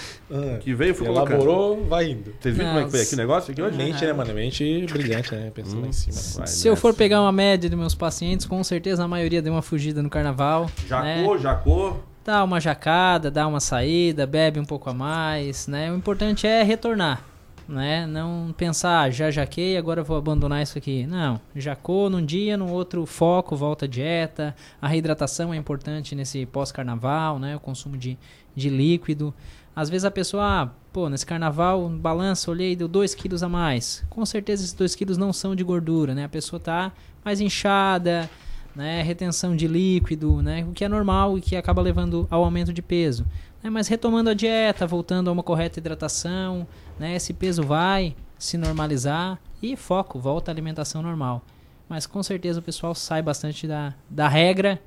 que 0.60 0.72
veio, 0.72 0.94
fui 0.94 1.06
colocando. 1.06 1.34
Elaborou, 1.34 1.84
vai 1.84 2.06
indo. 2.06 2.34
Vocês 2.40 2.56
viram 2.56 2.70
como 2.70 2.80
é 2.80 2.84
que 2.84 2.90
foi 2.92 3.00
aqui 3.02 3.12
o 3.12 3.18
negócio 3.18 3.52
aqui 3.52 3.60
hoje? 3.60 3.76
Mente, 3.76 4.06
né, 4.06 4.12
mano? 4.14 4.32
Mente 4.32 4.86
brilhante, 4.90 5.34
né? 5.34 5.52
Pensando 5.54 5.82
lá 5.82 5.88
em 5.88 5.92
cima. 5.92 6.16
né? 6.16 6.22
Vai 6.36 6.46
Se 6.46 6.66
eu 6.66 6.74
for 6.76 6.94
pegar 6.94 7.20
uma 7.20 7.32
média 7.32 7.68
dos 7.68 7.78
meus 7.78 7.94
pacientes, 7.94 8.46
com 8.46 8.64
certeza 8.64 9.04
a 9.04 9.08
maioria 9.08 9.42
deu 9.42 9.52
uma 9.52 9.60
fugida 9.60 10.02
no 10.02 10.08
carnaval. 10.08 10.70
Jacô, 10.88 11.34
né? 11.34 11.38
jacô. 11.42 12.13
Dá 12.24 12.42
uma 12.42 12.58
jacada, 12.58 13.30
dá 13.30 13.46
uma 13.46 13.60
saída, 13.60 14.26
bebe 14.26 14.58
um 14.58 14.64
pouco 14.64 14.88
a 14.88 14.94
mais, 14.94 15.66
né? 15.66 15.92
O 15.92 15.94
importante 15.94 16.46
é 16.46 16.62
retornar, 16.62 17.22
né? 17.68 18.06
Não 18.06 18.54
pensar, 18.56 19.02
ah, 19.02 19.10
já 19.10 19.30
jaquei, 19.30 19.76
agora 19.76 20.02
vou 20.02 20.16
abandonar 20.16 20.62
isso 20.62 20.78
aqui. 20.78 21.06
Não, 21.06 21.38
jacou 21.54 22.08
num 22.08 22.24
dia, 22.24 22.56
no 22.56 22.72
outro 22.72 23.04
foco, 23.04 23.54
volta 23.54 23.84
à 23.84 23.88
dieta. 23.88 24.56
A 24.80 24.88
reidratação 24.88 25.52
é 25.52 25.56
importante 25.58 26.14
nesse 26.14 26.46
pós-carnaval, 26.46 27.38
né? 27.38 27.56
O 27.56 27.60
consumo 27.60 27.94
de, 27.94 28.16
de 28.56 28.70
líquido. 28.70 29.34
Às 29.76 29.90
vezes 29.90 30.06
a 30.06 30.10
pessoa, 30.10 30.62
ah, 30.62 30.68
pô, 30.94 31.10
nesse 31.10 31.26
carnaval, 31.26 31.86
balança, 31.90 32.50
olhei, 32.50 32.74
deu 32.74 32.88
2 32.88 33.14
quilos 33.14 33.42
a 33.42 33.50
mais. 33.50 34.02
Com 34.08 34.24
certeza 34.24 34.62
esses 34.62 34.72
2 34.72 34.94
quilos 34.94 35.18
não 35.18 35.30
são 35.30 35.54
de 35.54 35.62
gordura, 35.62 36.14
né? 36.14 36.24
A 36.24 36.28
pessoa 36.30 36.58
tá 36.58 36.90
mais 37.22 37.38
inchada, 37.42 38.30
né, 38.74 39.02
retenção 39.02 39.54
de 39.54 39.66
líquido, 39.68 40.42
né, 40.42 40.64
o 40.68 40.72
que 40.72 40.84
é 40.84 40.88
normal 40.88 41.38
e 41.38 41.40
que 41.40 41.54
acaba 41.56 41.80
levando 41.80 42.26
ao 42.30 42.42
aumento 42.44 42.72
de 42.72 42.82
peso. 42.82 43.24
né, 43.62 43.70
mas 43.70 43.88
retomando 43.88 44.30
a 44.30 44.34
dieta, 44.34 44.86
voltando 44.86 45.28
a 45.30 45.32
uma 45.32 45.42
correta 45.42 45.78
hidratação, 45.78 46.66
né, 46.98 47.14
esse 47.16 47.32
peso 47.32 47.62
vai 47.62 48.14
se 48.38 48.58
normalizar 48.58 49.38
e 49.62 49.74
foco, 49.76 50.18
volta 50.18 50.50
à 50.50 50.52
alimentação 50.52 51.00
normal. 51.02 51.42
Mas 51.88 52.06
com 52.06 52.22
certeza 52.22 52.58
o 52.60 52.62
pessoal 52.62 52.94
sai 52.94 53.22
bastante 53.22 53.66
da, 53.66 53.94
da 54.10 54.28
regra 54.28 54.80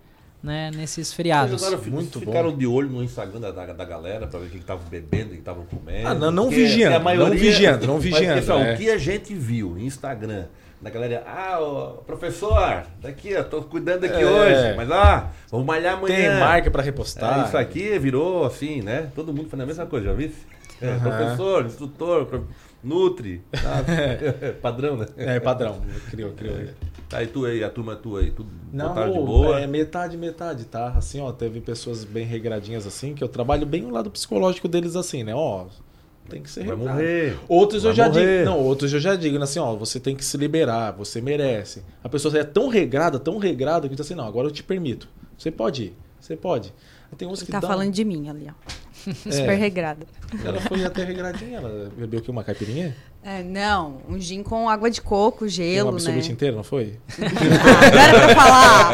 né, 0.43 0.69
nesses 0.75 1.11
feriados. 1.13 1.63
Agora 1.63 1.77
fi- 1.81 2.19
ficaram 2.19 2.55
de 2.55 2.67
olho 2.67 2.89
no 2.89 3.03
Instagram 3.03 3.39
da, 3.39 3.51
da, 3.51 3.65
da 3.73 3.85
galera 3.85 4.27
pra 4.27 4.39
ver 4.39 4.47
o 4.47 4.49
que 4.49 4.57
estavam 4.57 4.85
bebendo, 4.87 5.27
o 5.29 5.33
que 5.33 5.39
estavam 5.39 5.65
comendo. 5.65 6.07
Ah, 6.07 6.13
não- 6.13 6.31
não 6.31 6.49
vigiando, 6.49 6.95
a 6.95 6.99
maioria- 6.99 7.29
não 7.29 7.37
vigiando, 7.37 7.87
não 7.87 7.95
Mas, 7.97 8.03
vigiando, 8.03 8.39
pessoal, 8.39 8.59
né? 8.59 8.73
O 8.73 8.77
que 8.77 8.89
a 8.89 8.97
gente 8.97 9.33
viu 9.33 9.69
no 9.71 9.79
Instagram 9.79 10.45
da 10.81 10.89
galera, 10.89 11.23
ah, 11.25 11.59
ô, 11.59 11.87
professor, 12.03 12.83
daqui, 13.01 13.35
ó, 13.35 13.43
tô 13.43 13.63
cuidando 13.63 14.03
aqui 14.05 14.21
É. 14.21 14.25
hoje, 14.25 14.75
mas 14.75 14.91
ah, 14.91 15.31
vamos 15.49 15.65
malhar 15.65 15.95
amanhã. 15.97 16.15
Tem 16.15 16.39
marca 16.39 16.69
pra 16.69 16.83
repostar. 16.83 17.39
É, 17.39 17.47
isso 17.47 17.57
aqui 17.57 17.97
virou 17.97 18.45
assim, 18.45 18.81
né? 18.81 19.11
Todo 19.15 19.33
mundo 19.33 19.49
fazendo 19.49 19.63
a 19.63 19.65
mesma 19.67 19.85
coisa, 19.87 20.07
já 20.07 20.13
viu? 20.13 20.31
É, 20.79 20.89
Aham. 20.89 20.99
Professor, 21.01 21.65
instrutor, 21.65 22.43
Nutri, 22.83 23.41
tá? 23.51 23.83
padrão, 24.61 24.97
né? 24.97 25.07
É, 25.17 25.39
padrão. 25.39 25.81
Criou, 26.11 26.31
criou. 26.33 26.55
Tá, 27.09 27.23
e 27.23 27.27
tu 27.27 27.45
aí, 27.45 27.63
a 27.63 27.69
turma 27.69 27.95
tua 27.95 28.19
aí, 28.19 28.31
tudo 28.31 28.49
Não, 28.71 28.89
botaram 28.89 29.13
de 29.13 29.19
boa? 29.19 29.59
é 29.59 29.65
metade, 29.65 30.17
metade, 30.17 30.65
tá? 30.65 30.89
Assim, 30.89 31.21
ó, 31.21 31.31
teve 31.31 31.61
pessoas 31.61 32.03
bem 32.03 32.25
regradinhas 32.25 32.85
assim, 32.85 33.15
que 33.15 33.23
eu 33.23 33.29
trabalho 33.29 33.65
bem 33.65 33.85
o 33.85 33.89
lado 33.89 34.11
psicológico 34.11 34.67
deles 34.67 34.95
assim, 34.95 35.23
né? 35.23 35.33
Ó, 35.33 35.65
tem 36.29 36.41
que 36.41 36.49
ser 36.49 36.65
Vai 36.65 36.75
morrer. 36.75 37.37
Outros 37.47 37.83
eu 37.83 37.89
Vai 37.89 37.95
já 37.97 38.07
morrer. 38.09 38.39
digo, 38.39 38.49
não, 38.51 38.59
outros 38.59 38.93
eu 38.93 38.99
já 38.99 39.15
digo, 39.15 39.37
né, 39.37 39.43
assim, 39.43 39.59
ó, 39.59 39.75
você 39.75 39.99
tem 39.99 40.15
que 40.15 40.23
se 40.25 40.37
liberar, 40.37 40.91
você 40.91 41.21
merece. 41.21 41.83
A 42.03 42.09
pessoa 42.09 42.37
é 42.37 42.43
tão 42.43 42.67
regrada, 42.67 43.19
tão 43.19 43.37
regrada 43.37 43.87
que 43.87 43.95
diz 43.95 44.05
assim, 44.05 44.15
não, 44.15 44.25
agora 44.27 44.47
eu 44.47 44.51
te 44.51 44.63
permito. 44.63 45.07
Você 45.37 45.51
pode 45.51 45.83
ir, 45.85 45.93
você 46.19 46.35
pode. 46.35 46.73
Tem 47.17 47.27
uns 47.27 47.39
Ele 47.39 47.45
que 47.45 47.51
tá 47.53 47.59
dão- 47.61 47.69
falando 47.69 47.91
de 47.91 48.03
mim 48.03 48.29
ali, 48.29 48.47
ó. 48.49 48.53
É. 49.25 49.31
Super 49.31 49.55
regrada. 49.55 50.05
Ela 50.43 50.59
foi 50.59 50.83
até 50.83 51.01
regradinha, 51.05 51.59
ela 51.59 51.89
bebeu 51.97 52.19
aqui 52.19 52.29
uma 52.29 52.43
caipirinha? 52.43 52.93
É, 53.29 53.43
não, 53.43 53.97
um 54.07 54.17
gin 54.17 54.41
com 54.41 54.69
água 54.69 54.89
de 54.89 55.01
coco, 55.01 55.39
Tem 55.39 55.47
um 55.47 55.49
gelo, 55.49 55.91
né? 56.01 56.19
inteiro, 56.31 56.55
não 56.55 56.63
foi? 56.63 56.97
Agora 57.19 58.19
pra 58.19 58.35
falar. 58.35 58.91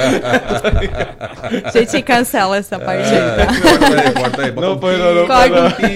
Gente, 1.72 2.02
cancela 2.02 2.58
essa 2.58 2.80
parte 2.80 3.10
aí, 3.14 3.36
tá? 3.38 3.46
Corta 3.62 4.02
aí, 4.02 4.14
corta 4.14 4.42
aí. 4.42 4.52
bota 4.52 4.68
Não 4.68 4.76
um 4.76 4.80
foi, 4.80 4.98
não, 4.98 5.14
não 5.14 5.28
corta 5.28 5.70
foi, 5.70 5.88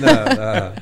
não. 0.00 0.72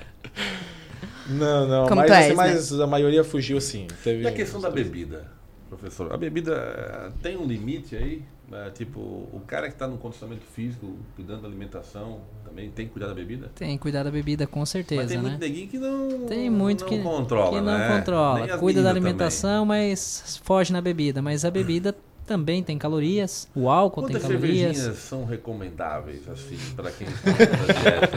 um 1.35 1.39
Não, 1.41 1.67
não, 1.67 1.89
Como 1.89 2.03
mas, 2.03 2.07
tu 2.09 2.13
assim, 2.13 2.29
és, 2.29 2.37
mas 2.37 2.81
a 2.81 2.87
maioria 2.87 3.25
fugiu 3.25 3.59
assim. 3.59 3.89
Teve 4.05 4.23
E 4.23 4.27
a 4.29 4.33
questão 4.33 4.61
da 4.61 4.71
bebida, 4.71 5.27
professor? 5.69 6.13
A 6.13 6.17
bebida 6.17 6.53
eh, 6.55 7.11
tem 7.21 7.37
um 7.37 7.45
limite 7.45 7.97
aí? 7.97 8.23
Eh, 8.53 8.71
tipo, 8.71 9.01
o 9.01 9.41
cara 9.47 9.67
que 9.69 9.73
está 9.75 9.87
no 9.89 9.97
condicionamento 9.97 10.45
físico, 10.47 10.95
cuidando 11.17 11.43
da 11.43 11.49
alimentação, 11.49 12.21
também 12.45 12.71
tem 12.71 12.87
que 12.87 12.93
cuidar 12.93 13.09
da 13.09 13.15
bebida? 13.15 13.51
Tem 13.55 13.73
que 13.77 13.79
cuidar 13.79 14.03
da 14.03 14.11
bebida 14.11 14.47
com 14.47 14.65
certeza, 14.67 15.03
Mas 15.03 15.11
tem 15.11 15.19
né? 15.23 15.29
muito 15.31 15.41
neguinho 15.41 15.69
que 15.69 15.79
não, 15.79 16.27
Tem 16.27 16.51
muito 16.51 16.81
não 16.83 16.89
que 16.89 16.99
controla, 17.03 17.51
que 17.51 17.65
não 17.65 17.79
né? 17.79 17.97
controla. 17.97 18.59
Cuida 18.59 18.83
da 18.83 18.91
alimentação, 18.91 19.65
mas 19.65 20.41
foge 20.45 20.73
na 20.73 20.81
bebida. 20.81 21.23
Mas 21.23 21.45
a 21.45 21.51
bebida 21.51 21.97
também 22.33 22.63
tem 22.63 22.79
calorias. 22.79 23.47
O 23.55 23.69
álcool 23.69 24.03
Quantas 24.05 24.23
tem 24.23 24.31
calorias. 24.31 24.77
cervejinhas 24.77 24.99
são 24.99 25.25
recomendáveis, 25.27 26.27
assim, 26.31 26.57
para 26.75 26.91
quem 26.91 27.07
está 27.07 27.31
na 27.31 27.73
dieta? 27.81 28.17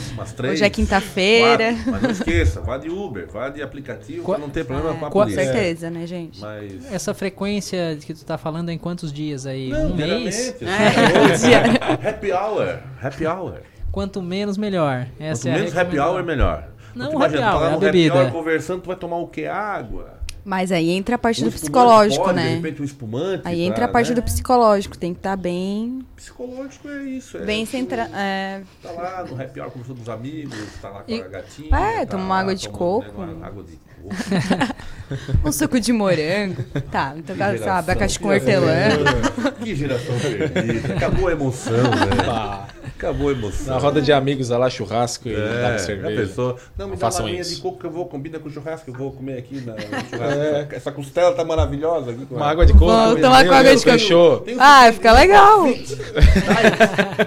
Umas 0.14 0.32
três. 0.32 0.54
Hoje 0.54 0.64
é 0.64 0.70
quinta-feira. 0.70 1.74
Mas 1.86 2.02
não 2.02 2.10
esqueça, 2.10 2.60
vá 2.60 2.76
de 2.76 2.88
Uber, 2.90 3.28
vá 3.30 3.48
de 3.48 3.62
aplicativo 3.62 4.24
Qua- 4.24 4.38
não 4.38 4.50
ter 4.50 4.64
problema 4.64 4.94
com 4.98 5.06
a 5.06 5.10
Com 5.10 5.20
polícia. 5.20 5.44
certeza, 5.44 5.90
né, 5.90 6.06
gente? 6.06 6.40
Mas 6.40 6.92
Essa 6.92 7.14
frequência 7.14 7.96
que 8.00 8.12
tu 8.14 8.24
tá 8.24 8.36
falando 8.36 8.70
é 8.70 8.72
em 8.72 8.78
quantos 8.78 9.12
dias 9.12 9.46
aí? 9.46 9.68
Não, 9.68 9.92
um 9.92 9.94
mês? 9.94 10.56
É, 10.60 10.66
assim, 11.32 11.48
diário. 11.48 11.72
Happy 12.08 12.32
hour, 12.32 12.78
happy 13.00 13.26
hour. 13.26 13.54
Quanto 13.92 14.20
menos, 14.20 14.56
melhor. 14.58 15.06
Essa 15.20 15.42
Quanto 15.48 15.54
é 15.54 15.58
menos 15.60 15.76
happy 15.76 15.98
hour, 15.98 16.24
melhor. 16.24 16.68
Não 16.94 17.06
o 17.06 17.08
happy 17.22 17.36
imagina, 17.36 17.52
hour, 17.52 17.52
tá 17.52 17.58
lá 17.60 17.64
é 17.64 17.68
a 17.68 17.70
no 17.70 17.76
happy 17.76 17.86
bebida. 17.86 18.14
hour 18.16 18.30
conversando, 18.32 18.80
tu 18.82 18.86
vai 18.88 18.96
tomar 18.96 19.18
o 19.18 19.28
quê? 19.28 19.46
Água. 19.46 20.19
Mas 20.50 20.72
aí 20.72 20.90
entra 20.90 21.14
a 21.14 21.18
parte 21.18 21.44
do 21.44 21.52
psicológico, 21.52 22.24
pode, 22.24 22.36
De 22.40 22.44
né? 22.44 22.54
repente 22.56 22.82
um 22.82 22.84
espumante. 22.84 23.42
Aí 23.46 23.54
pra, 23.58 23.64
entra 23.66 23.84
a 23.84 23.88
parte 23.88 24.08
né? 24.08 24.16
do 24.16 24.22
psicológico, 24.24 24.98
tem 24.98 25.14
que 25.14 25.20
estar 25.20 25.36
bem, 25.36 26.04
Psicológico 26.16 26.88
é 26.88 27.02
isso. 27.04 27.36
É 27.38 27.44
bem 27.44 27.64
centrado. 27.64 28.10
É, 28.16 28.60
Tá 28.82 28.90
lá 28.90 29.24
no 29.24 29.40
happy 29.40 29.60
hour 29.60 29.70
conversando 29.70 29.98
com 29.98 30.02
os 30.02 30.08
amigos, 30.08 30.58
tá 30.82 30.88
lá 30.90 31.02
com 31.04 31.12
E- 31.12 31.22
a 31.22 31.28
gatinha. 31.28 31.68
É, 31.76 32.00
tá 32.04 32.06
toma 32.10 32.24
uma 32.24 32.34
lá 32.34 32.40
água 32.40 32.54
de 32.56 32.68
coco. 32.68 33.24
né, 33.24 33.46
água 33.46 33.62
de 33.62 33.78
coco. 34.02 34.74
um 35.44 35.52
suco 35.52 35.80
de 35.80 35.92
morango. 35.92 36.62
Tá, 36.90 37.14
então 37.16 37.34
Que 37.34 37.38
sabe, 37.42 37.58
geração, 37.58 37.76
abacaxi 37.76 38.18
com 38.18 38.28
que 38.30 38.40
geração 38.40 38.62
hortelã. 38.68 39.52
Que 39.62 39.74
geração 39.74 40.14
perdida. 40.18 40.94
Acabou 40.94 41.28
a 41.28 41.32
emoção, 41.32 41.72
né? 41.82 42.10
Ah, 42.28 42.66
Acabou 42.96 43.30
a 43.30 43.32
emoção. 43.32 43.74
na 43.74 43.80
roda 43.80 44.02
de 44.02 44.12
amigos 44.12 44.50
lá, 44.50 44.68
churrasco 44.68 45.26
e 45.28 45.34
É, 45.34 45.74
a 45.74 45.78
cerveja. 45.78 46.20
pessoa. 46.20 46.56
Não, 46.76 46.86
me 46.88 46.96
dá 46.96 47.08
uma 47.08 47.30
linha 47.30 47.42
de 47.42 47.56
coco 47.56 47.78
que 47.78 47.86
eu 47.86 47.90
vou, 47.90 48.04
combina 48.06 48.38
com 48.38 48.48
o 48.48 48.52
churrasco 48.52 48.84
que 48.84 48.90
eu 48.90 48.94
vou 48.94 49.10
comer 49.12 49.38
aqui 49.38 49.60
na, 49.62 49.72
churrasco. 50.10 50.74
Essa 50.74 50.92
costela 50.92 51.32
tá 51.32 51.42
maravilhosa 51.42 52.10
aqui. 52.10 52.26
com 52.26 52.34
Uma 52.36 52.46
água 52.50 52.66
de 52.66 52.72
coco. 52.74 52.86
Vamos 52.86 53.14
meu 53.14 53.22
tomar 53.22 53.46
com 53.46 53.52
água 53.54 53.70
de 53.74 53.82
coco. 53.84 53.90
fechou. 53.98 54.44
Ah, 54.58 54.90
fica 54.92 55.12
legal. 55.12 55.62
Light. 55.64 55.98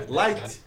Light. 0.10 0.62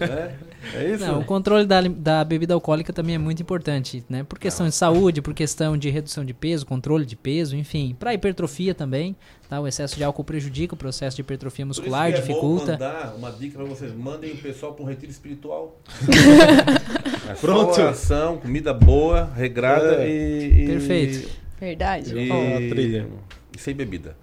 né? 0.00 0.30
É 0.74 0.90
isso? 0.90 1.04
Não, 1.06 1.20
o 1.20 1.24
controle 1.24 1.64
da, 1.66 1.80
da 1.82 2.24
bebida 2.24 2.52
alcoólica 2.54 2.92
também 2.92 3.14
é 3.14 3.18
muito 3.18 3.40
importante, 3.42 4.04
né? 4.08 4.24
Por 4.24 4.38
questão 4.38 4.66
de 4.66 4.74
saúde, 4.74 5.22
por 5.22 5.32
questão 5.34 5.76
de 5.76 5.88
redução 5.88 6.24
de 6.24 6.34
peso, 6.34 6.66
controle 6.66 7.06
de 7.06 7.14
peso, 7.16 7.56
enfim. 7.56 7.96
Para 7.98 8.12
hipertrofia 8.14 8.74
também, 8.74 9.14
tá? 9.48 9.60
O 9.60 9.66
excesso 9.68 9.96
de 9.96 10.02
álcool 10.04 10.24
prejudica 10.24 10.74
o 10.74 10.76
processo 10.76 11.16
de 11.16 11.22
hipertrofia 11.22 11.64
Por 11.64 11.72
isso 11.72 11.80
muscular, 11.82 12.08
que 12.12 12.18
é 12.18 12.20
dificulta. 12.20 12.76
Bom 12.76 12.84
mandar 12.84 13.14
uma 13.16 13.30
dica 13.32 13.56
pra 13.58 13.64
vocês: 13.66 13.94
mandem 13.94 14.32
o 14.32 14.36
pessoal 14.38 14.74
para 14.74 14.84
um 14.84 14.88
retiro 14.88 15.10
espiritual. 15.12 15.78
É 17.28 17.34
Pronto. 17.34 17.78
Oração, 17.78 18.38
comida 18.38 18.72
boa, 18.72 19.30
regrada 19.36 19.96
É. 20.02 20.08
e, 20.08 20.62
e- 20.64 20.66
Perfeito. 20.66 21.28
Verdade. 21.60 22.16
E, 22.18 22.68
trilha. 22.70 23.06
e 23.54 23.60
sem 23.60 23.74
bebida. 23.74 24.16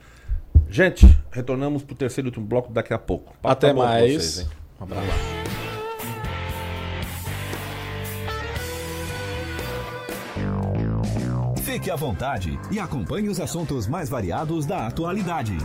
Gente, 0.67 1.05
retornamos 1.31 1.83
pro 1.83 1.95
terceiro 1.95 2.27
e 2.27 2.29
último 2.29 2.45
bloco 2.47 2.73
daqui 2.73 2.93
a 2.93 2.97
pouco. 2.97 3.31
O 3.31 3.33
papo 3.35 3.47
Até 3.49 3.67
tá 3.67 3.73
mais. 3.75 4.11
vocês, 4.11 4.39
hein? 4.39 4.47
Um 4.79 4.83
abraço. 4.85 5.64
Fique 11.75 11.91
à 11.91 11.95
vontade 11.97 12.57
e 12.71 12.79
acompanhe 12.79 13.27
os 13.27 13.37
assuntos 13.37 13.85
mais 13.85 14.07
variados 14.07 14.65
da 14.65 14.87
atualidade. 14.87 15.57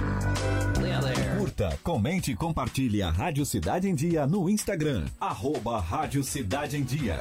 Curta, 1.39 1.79
comente 1.85 2.33
e 2.33 2.35
compartilhe 2.35 3.01
a 3.01 3.09
Rádio 3.09 3.47
Cidade 3.47 3.89
em 3.89 3.95
Dia 3.95 4.27
no 4.27 4.51
Instagram. 4.51 5.05
Arroba 5.21 5.79
Rádio 5.79 6.25
Cidade 6.25 6.77
em 6.77 6.83
Dia. 6.83 7.21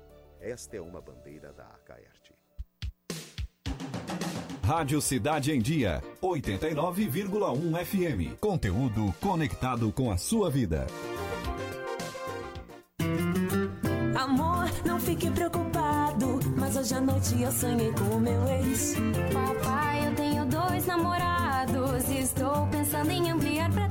Esta 0.41 0.77
é 0.77 0.81
uma 0.81 0.99
bandeira 0.99 1.53
da 1.53 1.65
Acaerte. 1.65 2.33
Rádio 4.63 4.99
Cidade 4.99 5.51
em 5.51 5.59
Dia, 5.59 6.01
89,1 6.19 7.85
FM. 7.85 8.39
Conteúdo 8.39 9.13
conectado 9.21 9.91
com 9.91 10.09
a 10.11 10.17
sua 10.17 10.49
vida. 10.49 10.87
Amor, 14.17 14.65
não 14.83 14.99
fique 14.99 15.29
preocupado. 15.29 16.39
Mas 16.57 16.75
hoje 16.75 16.95
à 16.95 17.01
noite 17.01 17.39
eu 17.39 17.51
sonhei 17.51 17.91
com 17.91 18.15
o 18.15 18.19
meu 18.19 18.47
ex. 18.47 18.95
Papai, 19.31 20.07
eu 20.07 20.15
tenho 20.15 20.45
dois 20.45 20.85
namorados 20.87 22.09
e 22.09 22.17
estou 22.19 22.67
pensando 22.67 23.11
em 23.11 23.29
ampliar 23.29 23.71
pra 23.71 23.90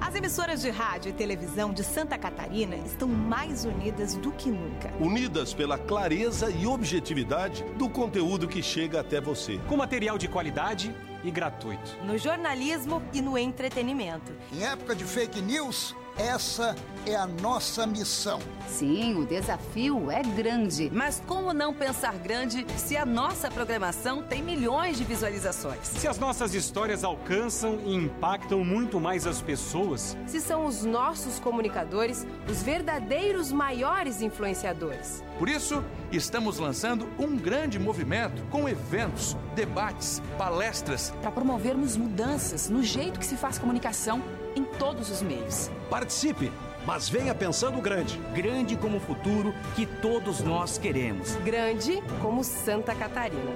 As 0.00 0.14
emissoras 0.14 0.60
de 0.60 0.70
rádio 0.70 1.10
e 1.10 1.12
televisão 1.12 1.72
de 1.72 1.82
Santa 1.82 2.18
Catarina 2.18 2.76
estão 2.76 3.08
mais 3.08 3.64
unidas 3.64 4.14
do 4.14 4.30
que 4.30 4.50
nunca. 4.50 4.92
Unidas 5.00 5.54
pela 5.54 5.78
clareza 5.78 6.50
e 6.50 6.66
objetividade 6.66 7.64
do 7.76 7.88
conteúdo 7.88 8.46
que 8.46 8.62
chega 8.62 9.00
até 9.00 9.20
você. 9.20 9.58
Com 9.68 9.76
material 9.76 10.18
de 10.18 10.28
qualidade 10.28 10.94
e 11.24 11.30
gratuito. 11.30 11.96
No 12.04 12.18
jornalismo 12.18 13.02
e 13.12 13.20
no 13.20 13.38
entretenimento. 13.38 14.32
Em 14.52 14.64
época 14.64 14.94
de 14.94 15.04
fake 15.04 15.40
news, 15.40 15.96
essa 16.18 16.74
é 17.06 17.14
a 17.14 17.26
nossa 17.26 17.86
missão. 17.86 18.40
Sim, 18.66 19.16
o 19.16 19.26
desafio 19.26 20.10
é 20.10 20.22
grande. 20.22 20.90
Mas 20.92 21.22
como 21.26 21.52
não 21.52 21.72
pensar 21.72 22.14
grande 22.14 22.66
se 22.76 22.96
a 22.96 23.06
nossa 23.06 23.50
programação 23.50 24.22
tem 24.22 24.42
milhões 24.42 24.98
de 24.98 25.04
visualizações? 25.04 25.86
Se 25.86 26.08
as 26.08 26.18
nossas 26.18 26.54
histórias 26.54 27.04
alcançam 27.04 27.78
e 27.84 27.94
impactam 27.94 28.64
muito 28.64 28.98
mais 28.98 29.26
as 29.26 29.40
pessoas, 29.40 30.16
Se 30.26 30.40
são 30.40 30.66
os 30.66 30.84
nossos 30.84 31.38
comunicadores 31.38 32.26
os 32.50 32.62
verdadeiros 32.62 33.52
maiores 33.52 34.20
influenciadores. 34.20 35.22
Por 35.38 35.48
isso, 35.48 35.84
estamos 36.10 36.58
lançando 36.58 37.06
um 37.18 37.36
grande 37.36 37.78
movimento 37.78 38.42
com 38.50 38.68
eventos, 38.68 39.36
debates, 39.54 40.22
palestras. 40.38 41.12
Para 41.20 41.30
promovermos 41.30 41.96
mudanças 41.96 42.68
no 42.68 42.82
jeito 42.82 43.18
que 43.18 43.26
se 43.26 43.36
faz 43.36 43.58
comunicação 43.58 44.22
em 44.56 44.64
todos 44.64 45.10
os 45.10 45.22
meios. 45.22 45.70
Participe, 45.88 46.50
mas 46.84 47.08
venha 47.08 47.34
pensando 47.34 47.80
grande. 47.80 48.18
Grande 48.34 48.76
como 48.76 48.96
o 48.96 49.00
futuro 49.00 49.54
que 49.76 49.86
todos 49.86 50.40
nós 50.40 50.78
queremos. 50.78 51.36
Grande 51.44 52.02
como 52.20 52.42
Santa 52.42 52.94
Catarina. 52.94 53.52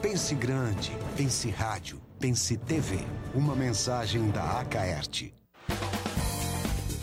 Pense 0.00 0.34
grande, 0.34 0.92
pense 1.16 1.50
rádio, 1.50 2.00
pense 2.20 2.56
TV. 2.58 2.98
Uma 3.34 3.56
mensagem 3.56 4.30
da 4.30 4.60
Acaerte. 4.60 5.34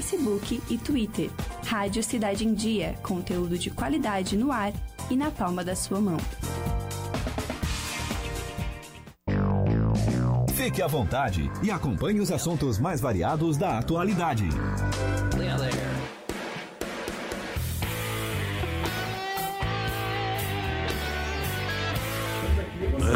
Facebook 0.00 0.62
e 0.70 0.78
Twitter. 0.78 1.30
Rádio 1.66 2.02
Cidade 2.02 2.46
em 2.46 2.54
Dia, 2.54 2.94
conteúdo 3.02 3.58
de 3.58 3.70
qualidade 3.70 4.34
no 4.34 4.50
ar 4.50 4.72
e 5.10 5.16
na 5.16 5.30
palma 5.30 5.62
da 5.62 5.76
sua 5.76 6.00
mão. 6.00 6.16
Fique 10.54 10.80
à 10.80 10.86
vontade 10.86 11.50
e 11.62 11.70
acompanhe 11.70 12.20
os 12.20 12.32
assuntos 12.32 12.78
mais 12.78 13.00
variados 13.00 13.58
da 13.58 13.78
atualidade. 13.78 14.48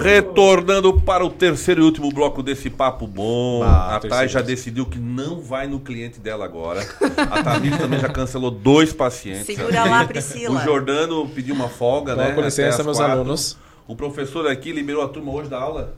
Retornando 0.03 1.01
para 1.01 1.24
o 1.24 1.30
terceiro 1.30 1.82
e 1.82 1.84
último 1.84 2.11
bloco 2.11 2.42
desse 2.42 2.70
papo 2.70 3.07
bom. 3.07 3.62
Ah, 3.62 3.97
a 3.97 4.01
Thay 4.01 4.28
já 4.28 4.40
decidiu 4.40 4.86
que 4.86 4.99
não 4.99 5.40
vai 5.40 5.66
no 5.66 5.80
cliente 5.80 6.20
dela 6.20 6.45
agora. 6.45 6.86
A 7.16 7.42
Tamir 7.42 7.76
também 7.78 7.99
já 8.01 8.09
cancelou 8.09 8.51
dois 8.51 8.92
pacientes. 8.92 9.47
Segura 9.47 9.84
lá, 9.84 10.05
Priscila. 10.05 10.61
O 10.61 10.64
Jordano 10.64 11.28
pediu 11.28 11.55
uma 11.55 11.68
folga, 11.68 12.14
né? 12.14 12.32
com 12.32 12.40
licença, 12.40 12.82
meus 12.82 12.97
quatro. 12.97 13.12
alunos. 13.12 13.57
O 13.86 13.95
professor 13.95 14.47
aqui 14.47 14.72
liberou 14.72 15.03
a 15.03 15.09
turma 15.09 15.32
hoje 15.32 15.49
da 15.49 15.59
aula. 15.59 15.95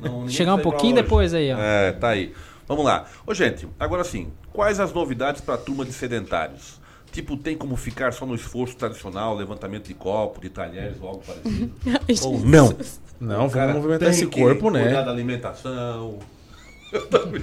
Não, 0.00 0.20
ninguém 0.20 0.28
Chegar 0.30 0.54
um 0.54 0.58
pouquinho 0.58 0.94
depois 0.94 1.34
aí, 1.34 1.52
ó. 1.52 1.58
É, 1.58 1.92
tá 1.92 2.08
aí. 2.08 2.32
Vamos 2.66 2.84
lá. 2.84 3.04
Ô, 3.26 3.34
gente, 3.34 3.68
agora 3.78 4.04
sim, 4.04 4.32
quais 4.52 4.80
as 4.80 4.92
novidades 4.92 5.40
para 5.40 5.54
a 5.54 5.58
turma 5.58 5.84
de 5.84 5.92
sedentários? 5.92 6.80
Tipo, 7.12 7.36
tem 7.36 7.56
como 7.56 7.76
ficar 7.76 8.12
só 8.12 8.24
no 8.26 8.34
esforço 8.34 8.74
tradicional, 8.74 9.36
levantamento 9.36 9.86
de 9.86 9.94
copo, 9.94 10.40
de 10.40 10.48
talheres 10.48 10.96
ou 11.00 11.08
algo 11.08 11.22
parecido? 11.24 11.70
ou 12.24 12.40
não? 12.40 12.74
Não, 13.20 13.34
O 13.34 13.38
vamos 13.38 13.52
cara 13.54 13.72
movimentar 13.74 14.08
tem 14.08 14.18
esse 14.18 14.26
que 14.26 14.40
corpo, 14.40 14.70
né? 14.70 14.82
Cuidar 14.84 15.02
da 15.02 15.10
alimentação. 15.10 16.18
Eu 16.90 17.06
também. 17.08 17.42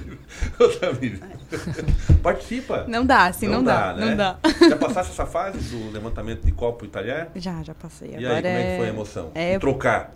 Eu 0.60 0.78
também. 0.78 1.18
Participa. 2.22 2.84
Não 2.86 3.04
dá, 3.06 3.26
assim, 3.26 3.48
não 3.48 3.64
dá, 3.64 3.94
não 3.94 4.16
dá. 4.16 4.38
Já 4.68 4.76
passaste 4.76 5.12
essa 5.12 5.26
fase 5.26 5.58
do 5.76 5.90
levantamento 5.92 6.44
de 6.44 6.52
copo 6.52 6.84
e 6.84 6.88
talher? 6.88 7.28
Já, 7.34 7.60
já 7.62 7.74
passei. 7.74 8.10
E 8.12 8.16
aí, 8.16 8.26
Agora 8.26 8.42
como 8.42 8.54
é 8.54 8.62
que 8.62 8.68
é- 8.68 8.76
foi 8.76 8.86
a 8.86 8.90
emoção? 8.90 9.30
É 9.34 9.58
Trocar. 9.58 10.12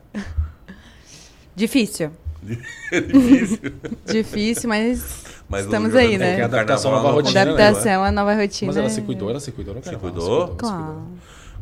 difícil. 1.55 2.11
É 2.93 3.01
difícil. 3.01 3.59
Difícil, 4.07 4.69
mas, 4.69 5.25
Mas 5.49 5.65
estamos 5.65 5.95
aí, 5.95 6.19
né? 6.19 6.37
que 6.37 6.43
Adaptação 6.43 6.91
à 6.93 6.97
nova 6.97 7.09
não 7.09 7.15
rotina. 7.17 7.45
né? 7.45 7.51
Adaptação 7.53 8.05
à 8.05 8.13
nova 8.13 8.35
rotina. 8.35 8.67
Mas 8.69 8.77
ela 8.77 8.87
é- 8.87 8.91
se 8.91 9.03
cuidou, 9.03 9.31
ela 9.31 9.41
se 9.41 9.53
cuidou 9.53 9.75
no 9.75 9.83
Se 9.83 9.97
cuidou? 9.97 10.49
Claro. 10.57 11.03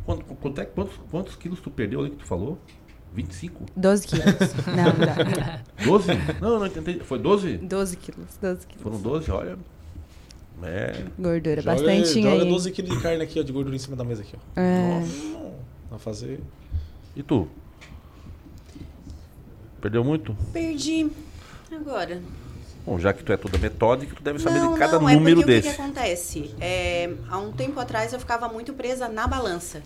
Quanto, 0.04 0.24
quanto 0.24 0.60
é, 0.60 0.64
quantos, 0.64 0.94
quantos 1.10 1.36
quilos 1.36 1.60
tu 1.60 1.70
perdeu 1.70 2.00
ali 2.00 2.10
que 2.10 2.16
tu 2.16 2.24
falou? 2.24 2.58
25? 3.14 3.66
12 3.76 4.06
quilos. 4.08 4.24
Não, 4.66 4.84
não 4.84 5.06
dá. 5.06 5.60
12? 5.84 6.08
Não, 6.40 6.58
não 6.58 6.66
entendi. 6.66 7.00
Foi 7.04 7.18
12? 7.18 7.58
12 7.58 7.96
quilos, 7.98 8.26
12 8.40 8.66
quilos. 8.66 8.82
Foram 8.82 8.98
12, 9.00 9.30
olha. 9.30 9.58
É. 10.62 11.04
Gordura, 11.18 11.60
Joga, 11.60 11.76
bastante 11.76 12.22
joga 12.22 12.42
aí. 12.42 12.48
12 12.48 12.70
quilos 12.70 12.96
de 12.96 13.02
carne 13.02 13.22
aqui, 13.22 13.38
ó, 13.38 13.42
de 13.42 13.52
gordura 13.52 13.74
em 13.76 13.78
cima 13.78 13.96
da 13.96 14.04
mesa 14.04 14.22
aqui, 14.22 14.34
ó. 14.36 14.60
É. 14.60 15.00
Nossa. 15.00 15.52
Vai 15.90 15.98
fazer... 15.98 16.40
E 17.14 17.22
tu? 17.22 17.46
Perdeu 19.82 20.04
muito? 20.04 20.36
Perdi. 20.52 21.10
Agora. 21.72 22.22
Bom, 22.86 22.98
já 23.00 23.12
que 23.12 23.24
tu 23.24 23.32
é 23.32 23.36
toda 23.36 23.58
metódica, 23.58 24.14
tu 24.14 24.22
deve 24.22 24.38
saber 24.38 24.60
não, 24.60 24.74
de 24.74 24.78
cada 24.78 24.98
não, 24.98 25.08
é 25.08 25.14
número 25.14 25.40
porque 25.40 25.52
desse. 25.52 25.68
o 25.68 25.70
que, 25.70 25.76
que 25.76 25.82
acontece? 25.82 26.54
É, 26.60 27.12
há 27.28 27.38
um 27.38 27.50
tempo 27.52 27.78
atrás 27.80 28.12
eu 28.12 28.20
ficava 28.20 28.48
muito 28.48 28.72
presa 28.72 29.08
na 29.08 29.26
balança. 29.26 29.82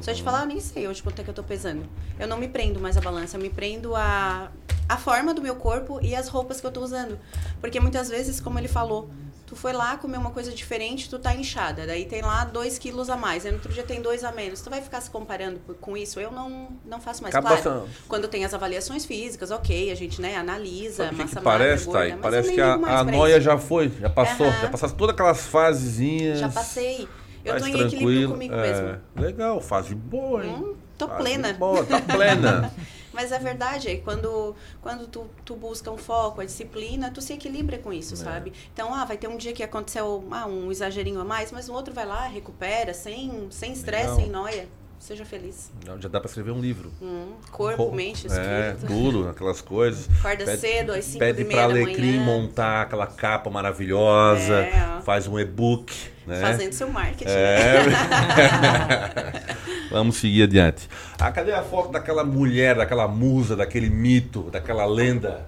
Se 0.00 0.10
eu 0.10 0.14
te 0.14 0.22
falar, 0.22 0.42
eu 0.42 0.46
nem 0.46 0.60
sei 0.60 0.86
hoje 0.86 1.02
quanto 1.02 1.20
é 1.20 1.24
que 1.24 1.30
eu 1.30 1.34
tô 1.34 1.42
pesando. 1.42 1.84
Eu 2.18 2.26
não 2.26 2.36
me 2.36 2.48
prendo 2.48 2.80
mais 2.80 2.96
à 2.96 3.00
balança, 3.00 3.36
eu 3.36 3.40
me 3.40 3.48
prendo 3.48 3.94
a, 3.94 4.50
a 4.88 4.96
forma 4.96 5.32
do 5.32 5.40
meu 5.40 5.56
corpo 5.56 6.00
e 6.02 6.14
as 6.14 6.28
roupas 6.28 6.60
que 6.60 6.66
eu 6.66 6.72
tô 6.72 6.82
usando. 6.82 7.18
Porque 7.60 7.78
muitas 7.80 8.08
vezes, 8.08 8.40
como 8.40 8.58
ele 8.58 8.68
falou, 8.68 9.08
tu 9.48 9.56
foi 9.56 9.72
lá 9.72 9.96
comer 9.96 10.18
uma 10.18 10.30
coisa 10.30 10.52
diferente, 10.52 11.08
tu 11.08 11.18
tá 11.18 11.34
inchada. 11.34 11.86
Daí 11.86 12.04
tem 12.04 12.20
lá 12.20 12.44
dois 12.44 12.78
quilos 12.78 13.08
a 13.08 13.16
mais, 13.16 13.46
aí 13.46 13.50
no 13.50 13.56
outro 13.56 13.72
dia 13.72 13.82
tem 13.82 14.02
dois 14.02 14.22
a 14.22 14.30
menos. 14.30 14.60
Tu 14.60 14.68
vai 14.68 14.82
ficar 14.82 15.00
se 15.00 15.10
comparando 15.10 15.58
com 15.80 15.96
isso? 15.96 16.20
Eu 16.20 16.30
não, 16.30 16.68
não 16.84 17.00
faço 17.00 17.22
mais. 17.22 17.34
Acaba 17.34 17.56
claro, 17.56 17.80
sendo- 17.86 17.88
quando 18.06 18.28
tem 18.28 18.44
as 18.44 18.52
avaliações 18.52 19.06
físicas, 19.06 19.50
ok, 19.50 19.90
a 19.90 19.94
gente 19.94 20.20
né, 20.20 20.36
analisa, 20.36 21.04
Sabe 21.06 21.16
massa 21.16 21.36
que 21.36 21.42
parece, 21.42 21.86
magra, 21.86 22.00
gorda, 22.00 22.16
mas 22.16 22.22
Parece 22.30 22.52
que 22.54 22.60
a, 22.60 22.74
a 22.74 23.04
noia 23.04 23.40
já 23.40 23.56
foi, 23.56 23.88
já 23.98 24.10
passou, 24.10 24.46
Aham. 24.46 24.60
já 24.60 24.68
passaram 24.68 24.94
todas 24.94 25.14
aquelas 25.14 25.46
fasezinhas. 25.46 26.38
Já 26.40 26.48
passei. 26.50 27.08
Eu 27.44 27.58
tô 27.58 27.66
em 27.66 27.70
equilíbrio 27.70 27.96
tranquilo, 27.98 28.32
comigo 28.32 28.54
é. 28.54 28.60
mesmo. 28.60 29.00
Legal, 29.16 29.60
fase 29.62 29.94
boa, 29.94 30.44
hein? 30.44 30.56
Hum, 30.58 30.74
tô 30.98 31.08
Fase 31.08 31.20
plena. 31.22 31.52
Boa, 31.54 31.84
tá 31.84 32.00
plena. 32.00 32.70
Mas 33.18 33.32
é 33.32 33.38
verdade, 33.40 33.88
é 33.88 33.96
quando, 33.96 34.54
quando 34.80 35.08
tu, 35.08 35.28
tu 35.44 35.56
busca 35.56 35.90
um 35.90 35.98
foco, 35.98 36.40
a 36.40 36.44
disciplina, 36.44 37.10
tu 37.10 37.20
se 37.20 37.32
equilibra 37.32 37.76
com 37.76 37.92
isso, 37.92 38.16
sabe? 38.16 38.52
Então, 38.72 38.94
ah, 38.94 39.04
vai 39.04 39.16
ter 39.16 39.26
um 39.26 39.36
dia 39.36 39.52
que 39.52 39.60
aconteceu 39.60 40.24
ah, 40.30 40.46
um 40.46 40.70
exagerinho 40.70 41.20
a 41.20 41.24
mais, 41.24 41.50
mas 41.50 41.68
o 41.68 41.72
outro 41.72 41.92
vai 41.92 42.06
lá, 42.06 42.28
recupera, 42.28 42.94
sem 42.94 43.48
sem 43.50 43.72
estresse, 43.72 44.04
Legal. 44.04 44.20
sem 44.20 44.30
noia. 44.30 44.68
Seja 44.98 45.24
feliz. 45.24 45.70
Já 46.00 46.08
dá 46.08 46.20
pra 46.20 46.28
escrever 46.28 46.50
um 46.50 46.60
livro. 46.60 46.90
Hum, 47.00 47.32
corpo, 47.52 47.84
Ro- 47.84 47.92
mente, 47.94 48.26
É, 48.30 48.72
espírito. 48.74 48.86
tudo, 48.86 49.28
aquelas 49.28 49.60
coisas. 49.60 50.08
Acorda 50.18 50.56
cedo, 50.56 50.92
às 50.92 51.04
cinco 51.04 51.18
Pede 51.20 51.44
meia 51.44 51.66
pra 51.66 51.68
da 51.68 51.74
Alecrim 51.80 52.18
montar 52.18 52.82
aquela 52.82 53.06
capa 53.06 53.48
maravilhosa, 53.48 54.54
É. 54.64 55.00
faz 55.04 55.28
um 55.28 55.38
e-book, 55.38 55.94
né? 56.26 56.40
Fazendo 56.40 56.72
seu 56.72 56.90
marketing. 56.90 57.30
É. 57.30 57.84
Vamos 59.90 60.16
seguir 60.16 60.42
adiante. 60.42 60.88
Ah, 61.18 61.32
cadê 61.32 61.52
a 61.52 61.62
foto 61.62 61.90
daquela 61.90 62.24
mulher, 62.24 62.76
daquela 62.76 63.08
musa, 63.08 63.56
daquele 63.56 63.88
mito, 63.88 64.50
daquela 64.50 64.84
lenda? 64.84 65.46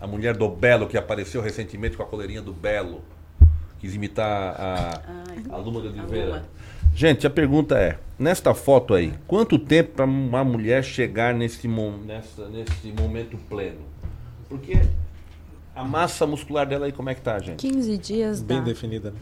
A 0.00 0.06
mulher 0.06 0.36
do 0.36 0.48
Belo 0.48 0.86
que 0.86 0.96
apareceu 0.96 1.40
recentemente 1.42 1.96
com 1.96 2.02
a 2.02 2.06
coleirinha 2.06 2.40
do 2.42 2.52
Belo. 2.52 3.02
Quis 3.78 3.94
imitar 3.94 4.54
a, 4.58 5.00
a 5.50 5.56
Luma 5.56 5.80
de 5.82 5.88
Oliveira. 5.88 6.44
Gente, 6.94 7.26
a 7.26 7.30
pergunta 7.30 7.76
é: 7.78 7.98
nesta 8.18 8.54
foto 8.54 8.94
aí, 8.94 9.14
quanto 9.26 9.58
tempo 9.58 9.92
para 9.92 10.04
uma 10.04 10.44
mulher 10.44 10.82
chegar 10.82 11.34
nesse, 11.34 11.66
nessa- 11.68 12.48
nesse 12.48 12.88
momento 12.98 13.36
pleno? 13.48 13.80
Porque 14.48 14.78
a 15.74 15.84
massa 15.84 16.26
muscular 16.26 16.66
dela 16.66 16.86
aí, 16.86 16.92
como 16.92 17.10
é 17.10 17.14
que 17.14 17.20
tá, 17.20 17.38
gente? 17.38 17.58
15 17.58 17.98
dias 17.98 18.40
Bem 18.42 18.58
dá. 18.58 18.64
definida, 18.64 19.10
né? 19.10 19.16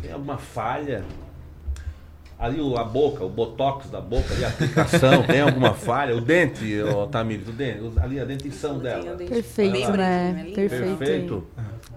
Tem 0.00 0.12
alguma 0.12 0.38
falha? 0.38 1.04
Ali 2.36 2.60
o- 2.60 2.76
a 2.76 2.82
boca, 2.82 3.24
o 3.24 3.28
botox 3.28 3.88
da 3.88 4.00
boca, 4.00 4.34
ali 4.34 4.44
a 4.44 4.48
aplicação, 4.48 5.22
tem 5.22 5.40
alguma 5.40 5.74
falha? 5.74 6.16
O 6.16 6.20
dente, 6.20 6.64
Tamires, 7.12 7.46
o 7.46 7.52
dente, 7.52 7.80
ali 8.00 8.18
a 8.18 8.24
dentição 8.24 8.80
dela. 8.80 9.14
Perfeito, 9.16 9.92
né? 9.92 10.50
Perfeito. 10.52 10.96
Perfeito. 10.98 11.46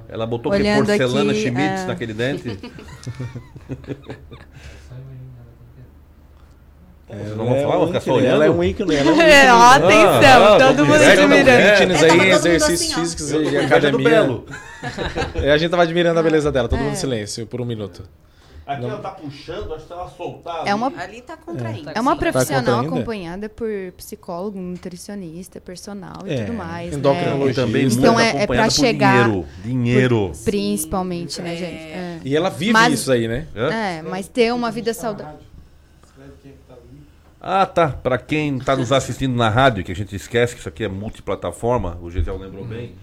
Ela 0.07 0.25
botou 0.25 0.51
que 0.51 0.57
porcelana 0.63 1.31
aqui, 1.31 1.41
Schmitz 1.41 1.81
é. 1.81 1.85
naquele 1.87 2.13
dente? 2.13 2.59
Vocês 7.07 7.37
não 7.37 7.45
vão 7.45 7.55
Ela 7.55 7.57
é 7.57 7.61
falar, 7.63 7.75
vão 7.75 7.83
um 7.83 7.87
ficar 7.87 7.99
só 8.01 8.13
olhando? 8.13 8.33
ela 8.33 8.45
é 8.45 8.49
um 8.49 8.63
ícone, 8.63 8.95
ela 8.95 9.09
é 9.09 9.13
um 9.13 9.21
É, 9.21 9.43
ícone. 9.45 9.51
ó, 9.51 9.71
atenção, 9.73 10.57
todo 10.57 10.85
mundo 10.85 11.03
admirando. 11.03 11.49
aí, 11.49 12.09
É, 12.09 12.15
mundo 12.15 12.33
exercícios 12.33 12.81
assim, 12.81 13.01
físicos 13.01 13.31
e 13.31 13.57
academia. 13.57 14.43
É, 15.35 15.51
a 15.51 15.57
gente 15.57 15.69
tava 15.69 15.83
admirando 15.83 16.19
a 16.19 16.23
beleza 16.23 16.51
dela, 16.51 16.67
todo 16.67 16.79
É. 16.79 16.81
mundo 16.83 16.93
em 16.93 16.97
silêncio, 16.97 17.45
por 17.45 17.61
um 17.61 17.65
minuto. 17.65 18.03
Aqui 18.67 18.83
ela 18.83 18.97
tá 18.99 19.11
puxando, 19.11 19.73
acho 19.75 19.85
que 19.85 19.93
ela 19.93 20.09
soltar. 20.09 20.65
É 20.67 20.73
uma, 20.73 20.87
Ali 20.97 21.21
tá 21.21 21.37
contraindo. 21.37 21.91
é 21.93 22.01
uma 22.01 22.15
Tá 22.15 22.19
profissional 22.19 22.63
contraindo? 22.63 22.95
acompanhada 22.95 23.47
por 23.49 23.69
psicólogo, 23.95 24.59
nutricionista, 24.59 25.61
personal 25.61 26.23
e 26.25 26.33
É, 26.33 26.43
tudo 26.45 26.57
mais. 26.57 26.91
Né? 26.91 26.97
endocrinologista. 26.97 27.61
Também 27.61 27.85
Então 27.85 28.19
é, 28.19 28.43
é 28.43 28.47
por 28.47 28.71
chegar. 28.71 29.25
dinheiro, 29.29 29.45
dinheiro. 29.63 30.31
por- 30.33 30.43
principalmente, 30.45 31.41
né, 31.43 31.55
gente? 31.55 31.73
É. 31.75 32.19
E 32.25 32.35
ela 32.35 32.49
vive 32.49 32.73
Mas- 32.73 32.93
isso 32.95 33.11
aí, 33.11 33.27
né? 33.27 33.47
É, 33.53 34.01
mas 34.01 34.27
ter 34.27 34.51
uma 34.51 34.71
vida 34.71 34.93
saudável. 34.95 35.37
Ah, 37.39 37.65
tá. 37.67 37.89
Para 37.89 38.17
quem 38.17 38.57
está 38.57 38.75
nos 38.75 38.91
assistindo 38.91 39.35
na 39.35 39.49
rádio, 39.49 39.83
que 39.83 39.91
a 39.91 39.95
gente 39.95 40.15
esquece 40.15 40.55
que 40.55 40.59
isso 40.59 40.69
aqui 40.69 40.83
é 40.83 40.87
multiplataforma, 40.87 41.97
o 42.01 42.09
Gisele 42.09 42.37
lembrou 42.39 42.65
bem. 42.65 42.95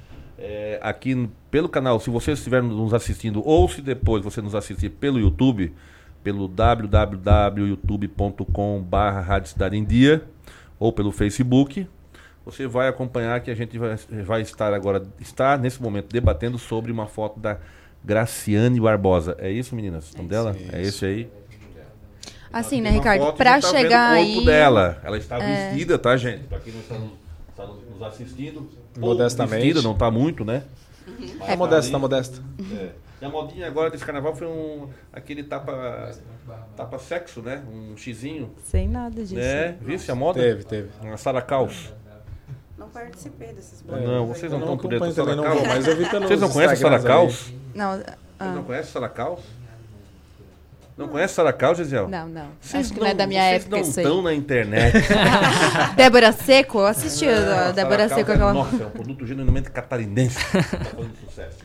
É, 0.44 0.78
aqui 0.82 1.28
pelo 1.50 1.68
canal, 1.68 2.00
se 2.00 2.10
você 2.10 2.32
estiver 2.32 2.60
nos 2.62 2.92
assistindo, 2.92 3.40
ou 3.46 3.68
se 3.68 3.80
depois 3.80 4.24
você 4.24 4.42
nos 4.42 4.54
assistir 4.56 4.90
pelo 4.90 5.18
YouTube, 5.20 5.72
pelo 6.24 6.48
www.youtube.com.br 6.48 8.96
Rádio 9.24 9.50
Cidade 9.50 9.76
em 9.76 9.84
Dia, 9.84 10.24
ou 10.78 10.92
pelo 10.92 11.12
Facebook, 11.12 11.86
você 12.44 12.66
vai 12.66 12.88
acompanhar 12.88 13.40
que 13.40 13.50
a 13.50 13.54
gente 13.54 13.78
vai, 13.78 13.96
vai 14.24 14.42
estar 14.42 14.74
agora, 14.74 15.04
está 15.20 15.56
nesse 15.56 15.80
momento 15.80 16.12
debatendo 16.12 16.58
sobre 16.58 16.90
uma 16.90 17.06
foto 17.06 17.38
da 17.38 17.58
Graciane 18.04 18.80
Barbosa. 18.80 19.36
É 19.38 19.48
isso, 19.50 19.76
meninas? 19.76 20.10
O 20.12 20.16
nome 20.16 20.28
dela? 20.28 20.56
É 20.72 20.82
esse 20.82 21.04
aí? 21.04 21.28
Assim, 22.52 22.80
né, 22.82 22.90
Ricardo? 22.90 23.32
que 23.32 23.42
tá 23.44 23.60
chegar 23.62 24.14
o 24.14 24.16
corpo 24.24 24.40
aí. 24.40 24.44
dela. 24.44 25.00
Ela 25.04 25.16
está 25.16 25.38
É. 25.38 25.70
vestida, 25.70 25.96
tá, 25.98 26.16
gente? 26.16 26.42
Pra 26.44 26.58
quem 26.60 26.72
não 26.72 26.80
está, 26.80 26.94
no- 26.98 27.04
está 27.06 27.06
no- 27.06 27.21
nos 28.02 28.14
assistindo. 28.14 28.68
pouco 28.94 29.00
Modestamente. 29.00 29.62
Vestida, 29.62 29.82
não 29.82 29.94
tá 29.94 30.10
muito, 30.10 30.44
né? 30.44 30.64
Mas 31.38 31.48
Tá 31.48 31.56
modesta, 31.56 31.92
tá 31.92 31.98
modesta. 31.98 32.42
É. 32.80 32.90
E 33.20 33.24
a 33.24 33.28
modinha 33.28 33.66
agora 33.66 33.90
desse 33.90 34.04
carnaval 34.04 34.34
foi 34.34 34.46
um 34.46 34.88
aquele 35.12 35.44
tapa 35.44 36.12
tapa 36.76 36.98
sexo, 36.98 37.40
né? 37.40 37.62
Um 37.72 37.96
xizinho. 37.96 38.52
Sem 38.64 38.88
nada 38.88 39.22
disso. 39.22 39.38
É, 39.38 39.76
visse 39.80 40.10
a 40.10 40.14
moda? 40.14 40.40
Teve, 40.40 40.64
teve. 40.64 40.90
Uma 41.00 41.16
Sara 41.16 41.40
Caos. 41.40 41.92
Não 42.76 42.88
participei 42.88 43.52
desses 43.52 43.84
Não, 43.84 44.26
vocês 44.26 44.50
não 44.50 44.58
estão 44.58 44.76
por 44.76 44.88
dentro 44.88 45.06
da 45.06 45.12
Sara 45.12 45.36
Caos? 45.36 46.24
Vocês 46.24 46.40
não 46.40 46.50
conhecem 46.50 46.74
a 46.74 46.80
Sara 46.80 46.96
Instagrams 46.96 47.04
Caos? 47.04 47.54
Não, 47.74 47.92
Vocês 47.92 48.16
ah, 48.40 48.52
não 48.52 48.64
conhecem 48.64 48.88
a 48.88 48.92
Sara 48.92 49.08
Caos? 49.08 49.40
Não 50.96 51.08
conhece 51.08 51.34
Sarah 51.34 51.52
Cal, 51.52 51.74
Gisele? 51.74 52.06
Não, 52.08 52.28
não. 52.28 52.48
Vocês 52.60 52.84
Acho 52.86 52.94
que 52.94 53.00
não 53.00 53.06
é 53.06 53.14
da 53.14 53.26
minha 53.26 53.42
vocês 53.42 53.62
época 53.62 53.76
não 53.76 53.82
isso 53.82 53.98
aí. 54.00 54.04
estão 54.06 54.22
na 54.22 54.34
internet. 54.34 54.94
Débora 55.96 56.32
Seco, 56.32 56.78
eu 56.80 56.86
assisti 56.86 57.24
Não, 57.26 57.58
a 57.68 57.70
Débora 57.72 58.08
Seco 58.08 58.30
é, 58.30 58.34
aquela. 58.34 58.52
Nossa, 58.52 58.82
é 58.82 58.86
um 58.86 58.90
produto 58.90 59.26
genuinamente 59.26 59.70
catarinense. 59.70 60.36
tá 60.52 60.62
fazendo 60.62 61.16
sucesso. 61.24 61.58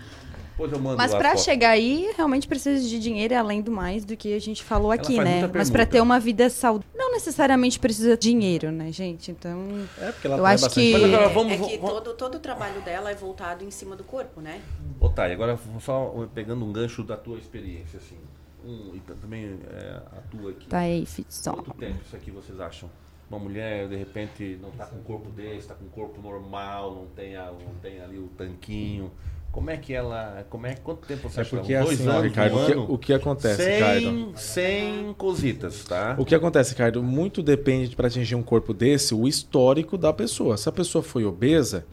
Depois 0.52 0.72
eu 0.72 0.80
mando 0.80 0.98
Mas 0.98 1.14
a 1.14 1.18
pra 1.20 1.32
foto. 1.32 1.42
chegar 1.44 1.70
aí, 1.70 2.12
realmente 2.18 2.48
precisa 2.48 2.82
de 2.88 3.00
dinheiro 3.00 3.36
além 3.38 3.62
do 3.62 3.72
mais 3.72 4.04
do 4.04 4.18
que 4.18 4.34
a 4.34 4.40
gente 4.42 4.64
falou 4.64 4.92
Ela 4.92 5.00
aqui, 5.02 5.16
faz 5.18 5.28
né? 5.30 5.40
muita 5.42 5.58
Mas 5.60 5.70
pra 5.70 5.80
permuta. 5.80 5.92
ter 5.92 6.02
uma 6.02 6.20
vida 6.20 6.50
saudável, 6.50 6.88
não 6.96 7.12
necessariamente 7.12 7.78
precisa 7.78 8.18
de 8.18 8.22
dinheiro, 8.32 8.72
né, 8.72 8.92
gente? 8.92 9.30
Então, 9.30 9.68
É, 10.02 10.12
porque 10.12 10.26
ela 10.26 10.38
eu 10.38 10.46
acho 10.48 10.68
que 10.72 10.94
Mas 10.94 11.04
agora 11.04 11.30
vamos- 11.30 11.54
é 11.54 11.58
que 11.58 11.78
vamos- 11.78 11.92
todo, 11.94 12.14
todo 12.16 12.36
o 12.36 12.40
trabalho 12.40 12.82
dela 12.82 13.12
é 13.12 13.14
voltado 13.14 13.64
em 13.64 13.70
cima 13.70 13.96
do 13.96 14.04
corpo, 14.04 14.42
né? 14.42 14.60
Ô, 15.00 15.10
Thay, 15.10 15.32
agora 15.32 15.60
só 15.80 16.28
pegando 16.34 16.66
um 16.66 16.72
gancho 16.74 17.04
da 17.04 17.16
tua 17.18 17.38
experiência, 17.38 18.00
assim. 18.04 18.18
Um, 18.66 18.96
e 18.96 19.00
também 19.00 19.58
é, 19.72 20.02
a 20.18 20.22
tua 20.32 20.52
aqui. 20.52 20.68
Tá 20.68 20.80
aí, 20.80 21.06
Fitson. 21.06 21.54
Quanto 21.54 21.74
tempo 21.76 22.00
isso 22.06 22.16
aqui 22.16 22.32
vocês 22.32 22.60
acham? 22.60 22.90
Uma 23.30 23.40
mulher, 23.40 23.88
de 23.88 23.96
repente, 23.96 24.58
não 24.62 24.72
tá 24.72 24.86
com 24.86 24.98
o 24.98 25.02
corpo 25.04 25.30
desse, 25.32 25.68
tá 25.68 25.76
com 25.76 25.86
o 25.86 25.90
corpo 25.90 26.22
normal, 26.22 26.96
não 26.96 27.06
tem, 27.08 27.36
a, 27.36 27.46
não 27.52 27.76
tem 27.82 28.02
ali 28.02 28.18
o 28.18 28.28
tanquinho. 28.38 29.12
Como 29.52 29.70
é 29.70 29.78
que 29.78 29.94
ela. 29.94 30.46
Como 30.50 30.66
é, 30.68 30.76
quanto 30.76 31.06
tempo 31.08 31.30
você 31.30 31.40
É 31.40 31.42
acha 31.42 31.50
que 31.50 31.56
porque 31.58 31.74
ela- 31.74 31.92
assim, 31.92 32.08
ó, 32.08 32.22
Ricardo, 32.22 32.56
um 32.56 32.62
o 32.62 32.66
que- 32.66 32.72
ano? 32.74 32.94
o 32.94 32.98
que 32.98 33.14
acontece, 33.14 33.64
sem, 33.64 33.74
Ricardo? 33.76 34.32
Sem 34.38 35.14
cositas, 35.14 35.84
tá? 35.86 36.16
O 36.20 36.26
que 36.26 36.36
acontece, 36.36 36.72
Ricardo? 36.72 37.02
Muito 37.04 37.42
depende 37.42 37.96
para 37.96 38.08
atingir 38.08 38.36
um 38.36 38.44
corpo 38.44 38.74
desse, 38.74 39.14
o 39.16 39.28
histórico 39.28 39.98
da 39.98 40.14
pessoa. 40.14 40.58
Se 40.58 40.68
a 40.70 40.72
pessoa 40.72 41.04
foi 41.04 41.26
obesa, 41.26 41.86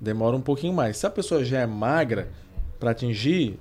demora 0.00 0.36
um 0.36 0.40
pouquinho 0.40 0.72
mais. 0.72 0.96
Se 0.96 1.06
a 1.06 1.10
pessoa 1.10 1.44
já 1.44 1.60
é 1.60 1.66
magra, 1.66 2.30
para 2.80 2.90
atingir, 2.90 3.58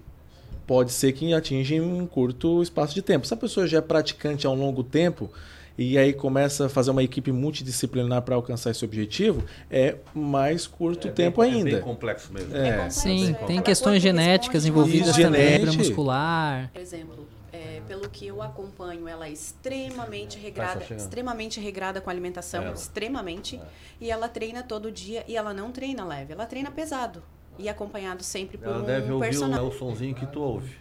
pode 0.68 0.92
ser 0.92 1.12
que 1.14 1.34
atinja 1.34 1.76
em 1.76 1.82
um 1.82 2.06
curto 2.08 2.62
espaço 2.62 2.94
de 2.94 3.02
tempo. 3.02 3.26
Se 3.28 3.34
a 3.34 3.38
pessoa 3.38 3.68
já 3.68 3.78
é 3.80 3.82
praticante 3.82 4.46
há 4.48 4.50
um 4.50 4.56
longo 4.56 4.84
tempo 4.84 5.30
e 5.78 5.98
aí 5.98 6.14
começa 6.14 6.68
a 6.68 6.70
fazer 6.70 6.92
uma 6.92 7.02
equipe 7.04 7.32
multidisciplinar 7.32 8.22
para 8.22 8.36
alcançar 8.36 8.70
esse 8.72 8.86
objetivo, 8.86 9.44
é 9.72 9.96
mais 10.14 10.68
curto 10.68 11.08
É 11.08 11.12
tempo 11.12 11.42
bem- 11.42 11.52
é 11.52 11.56
ainda. 11.56 11.72
bem 11.72 11.82
complexo 11.82 12.32
mesmo. 12.32 12.56
É. 12.56 12.90
Sim, 12.90 13.34
tem 13.48 13.56
Cada 13.58 13.62
questões 13.64 14.02
genéticas 14.02 14.66
envolvidas 14.66 15.10
Isso, 15.10 15.22
também, 15.22 15.42
genética. 15.42 15.72
fibra 15.72 15.84
muscular. 15.88 16.70
Por 16.72 16.80
exemplo, 16.82 17.28
é, 17.52 17.82
pelo 17.88 18.08
que 18.08 18.28
eu 18.28 18.42
acompanho, 18.42 19.08
ela 19.08 19.28
é 19.28 19.32
extremamente 19.32 20.38
regrada, 20.38 20.84
extremamente 20.96 21.60
regrada 21.60 22.00
com 22.00 22.10
a 22.10 22.14
alimentação, 22.14 22.72
extremamente. 22.72 23.60
E 24.00 24.12
ela 24.12 24.30
treina 24.30 24.62
todo 24.64 24.92
dia 24.92 25.24
e 25.28 25.36
ela 25.36 25.54
não 25.54 25.72
treina 25.72 26.06
leve, 26.06 26.34
ela 26.34 26.46
treina 26.46 26.70
pesado. 26.70 27.24
E 27.58 27.70
acompanhado 27.70 28.24
sempre 28.24 28.58
por 28.58 28.68
Ela 28.68 28.80
um 28.80 28.86
deve 28.86 29.12
ouvir 29.12 29.28
o, 29.28 29.30
personagem. 29.30 29.68
o 29.68 29.72
sonzinho 29.72 30.16
que 30.16 30.26
tu 30.26 30.42
ouve. 30.42 30.76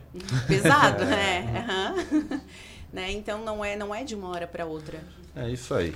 Pesado, 0.47 1.05
né? 1.07 1.65
Aham. 1.69 2.41
né? 2.93 3.13
Então 3.13 3.45
não 3.45 3.65
é, 3.65 3.77
não 3.77 3.95
é 3.95 4.05
de 4.05 4.15
uma 4.15 4.29
hora 4.29 4.47
para 4.47 4.65
outra. 4.65 5.01
É 5.37 5.49
isso 5.51 5.75
aí. 5.75 5.95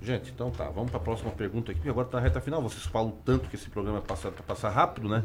Gente, 0.00 0.30
então 0.30 0.50
tá, 0.50 0.70
vamos 0.70 0.90
para 0.90 1.00
a 1.00 1.02
próxima 1.02 1.30
pergunta 1.32 1.72
aqui, 1.72 1.88
agora 1.88 2.06
tá 2.06 2.18
na 2.18 2.22
reta 2.22 2.40
final. 2.40 2.62
Vocês 2.62 2.84
falam 2.84 3.12
tanto 3.24 3.48
que 3.48 3.56
esse 3.56 3.68
programa 3.68 4.00
passa, 4.00 4.30
passa 4.30 4.68
rápido, 4.68 5.08
né? 5.08 5.24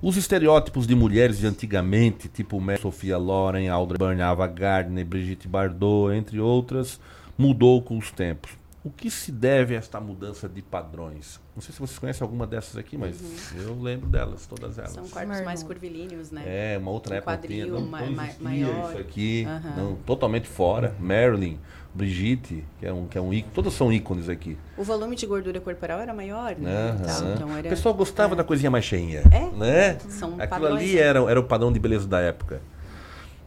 Os 0.00 0.16
estereótipos 0.16 0.88
de 0.88 0.94
mulheres 0.94 1.38
de 1.38 1.46
antigamente, 1.46 2.28
tipo 2.28 2.60
Mary 2.60 2.80
Sofia 2.80 3.16
Loren, 3.16 3.68
Audrey 3.68 3.98
Byrne, 3.98 4.22
Ava 4.22 4.46
Gardner, 4.48 5.06
Brigitte 5.06 5.46
Bardot, 5.46 6.12
entre 6.12 6.40
outras, 6.40 6.98
mudou 7.38 7.80
com 7.80 7.96
os 7.96 8.10
tempos. 8.10 8.50
O 8.84 8.90
que 8.90 9.08
se 9.08 9.30
deve 9.30 9.76
a 9.76 9.78
esta 9.78 10.00
mudança 10.00 10.48
de 10.48 10.60
padrões? 10.60 11.38
Não 11.54 11.62
sei 11.62 11.72
se 11.72 11.78
vocês 11.78 11.98
conhecem 12.00 12.24
alguma 12.24 12.48
dessas 12.48 12.76
aqui, 12.76 12.98
mas 12.98 13.16
eu 13.54 13.80
lembro 13.80 14.08
delas, 14.08 14.44
todas 14.44 14.76
elas. 14.76 14.90
São 14.90 15.06
corpos 15.08 15.40
mais 15.44 15.62
curvilíneos, 15.62 16.32
né? 16.32 16.42
É, 16.44 16.78
uma 16.78 16.90
outra 16.90 17.14
Um 17.14 17.18
época 17.18 17.32
não 17.32 17.40
tinha, 17.42 17.66
quadril 17.66 17.80
não, 17.80 17.86
ma- 17.88 18.00
não 18.00 18.34
maior. 18.40 18.88
isso 18.90 18.98
aqui, 18.98 19.44
Aham. 19.46 19.74
não, 19.76 19.94
totalmente 20.04 20.48
fora. 20.48 20.96
Marilyn, 20.98 21.58
Brigitte, 21.94 22.64
que 22.80 22.86
é 22.86 22.92
um, 22.92 23.06
que 23.06 23.16
é 23.16 23.20
um 23.20 23.32
ícone, 23.32 23.54
todas 23.54 23.72
são 23.72 23.92
ícones 23.92 24.28
aqui. 24.28 24.58
O 24.76 24.82
volume 24.82 25.14
de 25.14 25.26
gordura 25.26 25.60
corporal 25.60 26.00
era 26.00 26.12
maior, 26.12 26.56
né? 26.56 26.90
Aham. 26.90 27.02
Tal, 27.06 27.32
então 27.34 27.48
O 27.50 27.56
era... 27.56 27.68
pessoal 27.68 27.94
gostava 27.94 28.34
da 28.34 28.42
coisinha 28.42 28.70
mais 28.70 28.84
cheinha. 28.84 29.22
É, 29.30 29.48
né? 29.56 29.98
são 30.08 30.30
Aquilo 30.34 30.48
padrões, 30.48 30.80
ali 30.80 30.98
era, 30.98 31.20
era 31.30 31.38
o 31.38 31.44
padrão 31.44 31.72
de 31.72 31.78
beleza 31.78 32.08
da 32.08 32.18
época. 32.18 32.60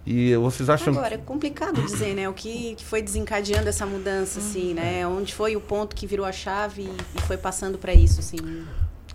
E 0.06 0.36
vocês 0.36 0.70
acham 0.70 0.93
Agora, 0.93 1.16
é 1.16 1.18
complicado 1.18 1.82
dizer, 1.82 2.14
né? 2.14 2.30
O 2.30 2.34
que, 2.34 2.76
que 2.76 2.86
foi 2.86 3.01
desencadeando 3.01 3.68
essa 3.68 3.86
mudança, 3.88 4.39
assim, 4.39 4.74
né? 4.74 5.06
Onde 5.08 5.34
foi 5.34 5.56
o 5.56 5.62
ponto 5.62 5.95
que 5.95 6.06
virou 6.06 6.26
a 6.26 6.32
chave 6.32 6.84
e, 6.84 7.18
e 7.18 7.22
foi 7.22 7.38
passando 7.38 7.78
para 7.78 7.91
isso, 7.91 8.20
assim. 8.20 8.38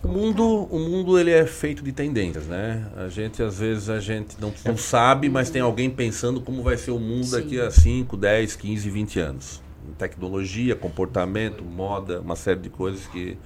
O 0.03 0.07
mundo, 0.07 0.43
o 0.43 0.79
mundo 0.79 1.17
ele 1.17 1.31
é 1.31 1.45
feito 1.45 1.81
de 1.81 1.93
tendências, 1.93 2.45
né? 2.47 2.87
A 2.97 3.07
gente 3.07 3.41
às 3.41 3.59
vezes 3.59 3.87
a 3.87 3.99
gente 3.99 4.35
não, 4.39 4.53
não 4.65 4.75
sabe, 4.75 5.29
mas 5.29 5.49
tem 5.49 5.61
alguém 5.61 5.89
pensando 5.89 6.41
como 6.41 6.61
vai 6.61 6.75
ser 6.75 6.91
o 6.91 6.99
mundo 6.99 7.29
daqui 7.31 7.61
a 7.61 7.71
5, 7.71 8.17
10, 8.17 8.55
15, 8.57 8.89
20 8.89 9.19
anos. 9.19 9.61
Em 9.87 9.93
Tecnologia, 9.93 10.75
comportamento, 10.75 11.63
moda, 11.63 12.19
uma 12.19 12.35
série 12.35 12.59
de 12.59 12.69
coisas 12.69 13.07
que 13.07 13.37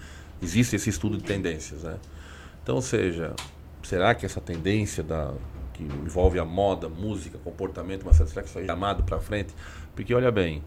existe 0.41 0.77
esse 0.77 0.89
estudo 0.89 1.17
de 1.17 1.23
tendências, 1.23 1.83
né? 1.83 1.97
Então, 2.63 2.75
ou 2.75 2.81
seja, 2.81 3.33
será 3.83 4.15
que 4.15 4.25
essa 4.25 4.41
tendência 4.41 5.03
da 5.03 5.31
que 5.75 5.83
envolve 5.83 6.39
a 6.39 6.45
moda, 6.45 6.87
música, 6.87 7.37
comportamento, 7.43 8.03
uma 8.03 8.13
série, 8.13 8.29
será 8.29 8.41
que 8.43 8.49
isso 8.49 8.57
aí 8.57 8.63
é 8.63 8.67
chamado 8.67 9.03
para 9.03 9.19
frente? 9.19 9.53
Porque 9.95 10.13
olha 10.13 10.31
bem, 10.31 10.63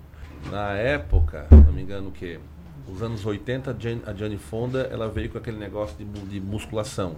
na 0.51 0.73
época, 0.75 1.47
se 1.49 1.55
não 1.57 1.73
me 1.73 1.83
engano 1.83 2.09
o 2.09 2.13
quê? 2.13 2.39
Os 2.87 3.03
anos 3.03 3.25
80, 3.25 3.77
a 4.07 4.15
Jane- 4.15 4.39
Fonda, 4.39 4.83
ela 4.91 5.09
veio 5.09 5.31
com 5.31 5.39
aquele 5.39 5.59
negócio 5.59 5.97
de, 5.97 6.05
de 6.05 6.41
musculação. 6.41 7.17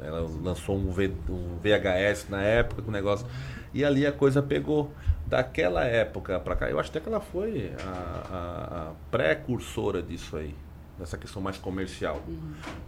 Ela 0.00 0.20
lançou 0.42 0.76
um, 0.76 0.90
V- 0.90 1.12
um 1.28 1.56
VHS 1.62 2.26
na 2.28 2.42
época 2.42 2.82
com 2.82 2.88
o 2.88 2.92
negócio. 2.92 3.26
E 3.72 3.84
ali 3.84 4.06
a 4.06 4.12
coisa 4.12 4.42
pegou. 4.42 4.90
Daquela 5.26 5.84
época 5.84 6.38
para 6.38 6.54
cá, 6.54 6.70
eu 6.70 6.78
acho 6.78 6.90
até 6.90 7.00
que 7.00 7.08
ela 7.08 7.20
foi 7.20 7.72
a, 7.84 7.90
a- 7.90 8.88
a 8.90 8.92
precursora 9.10 10.00
disso 10.02 10.36
aí, 10.36 10.54
dessa 10.98 11.16
questão 11.18 11.42
mais 11.42 11.56
comercial. 11.58 12.22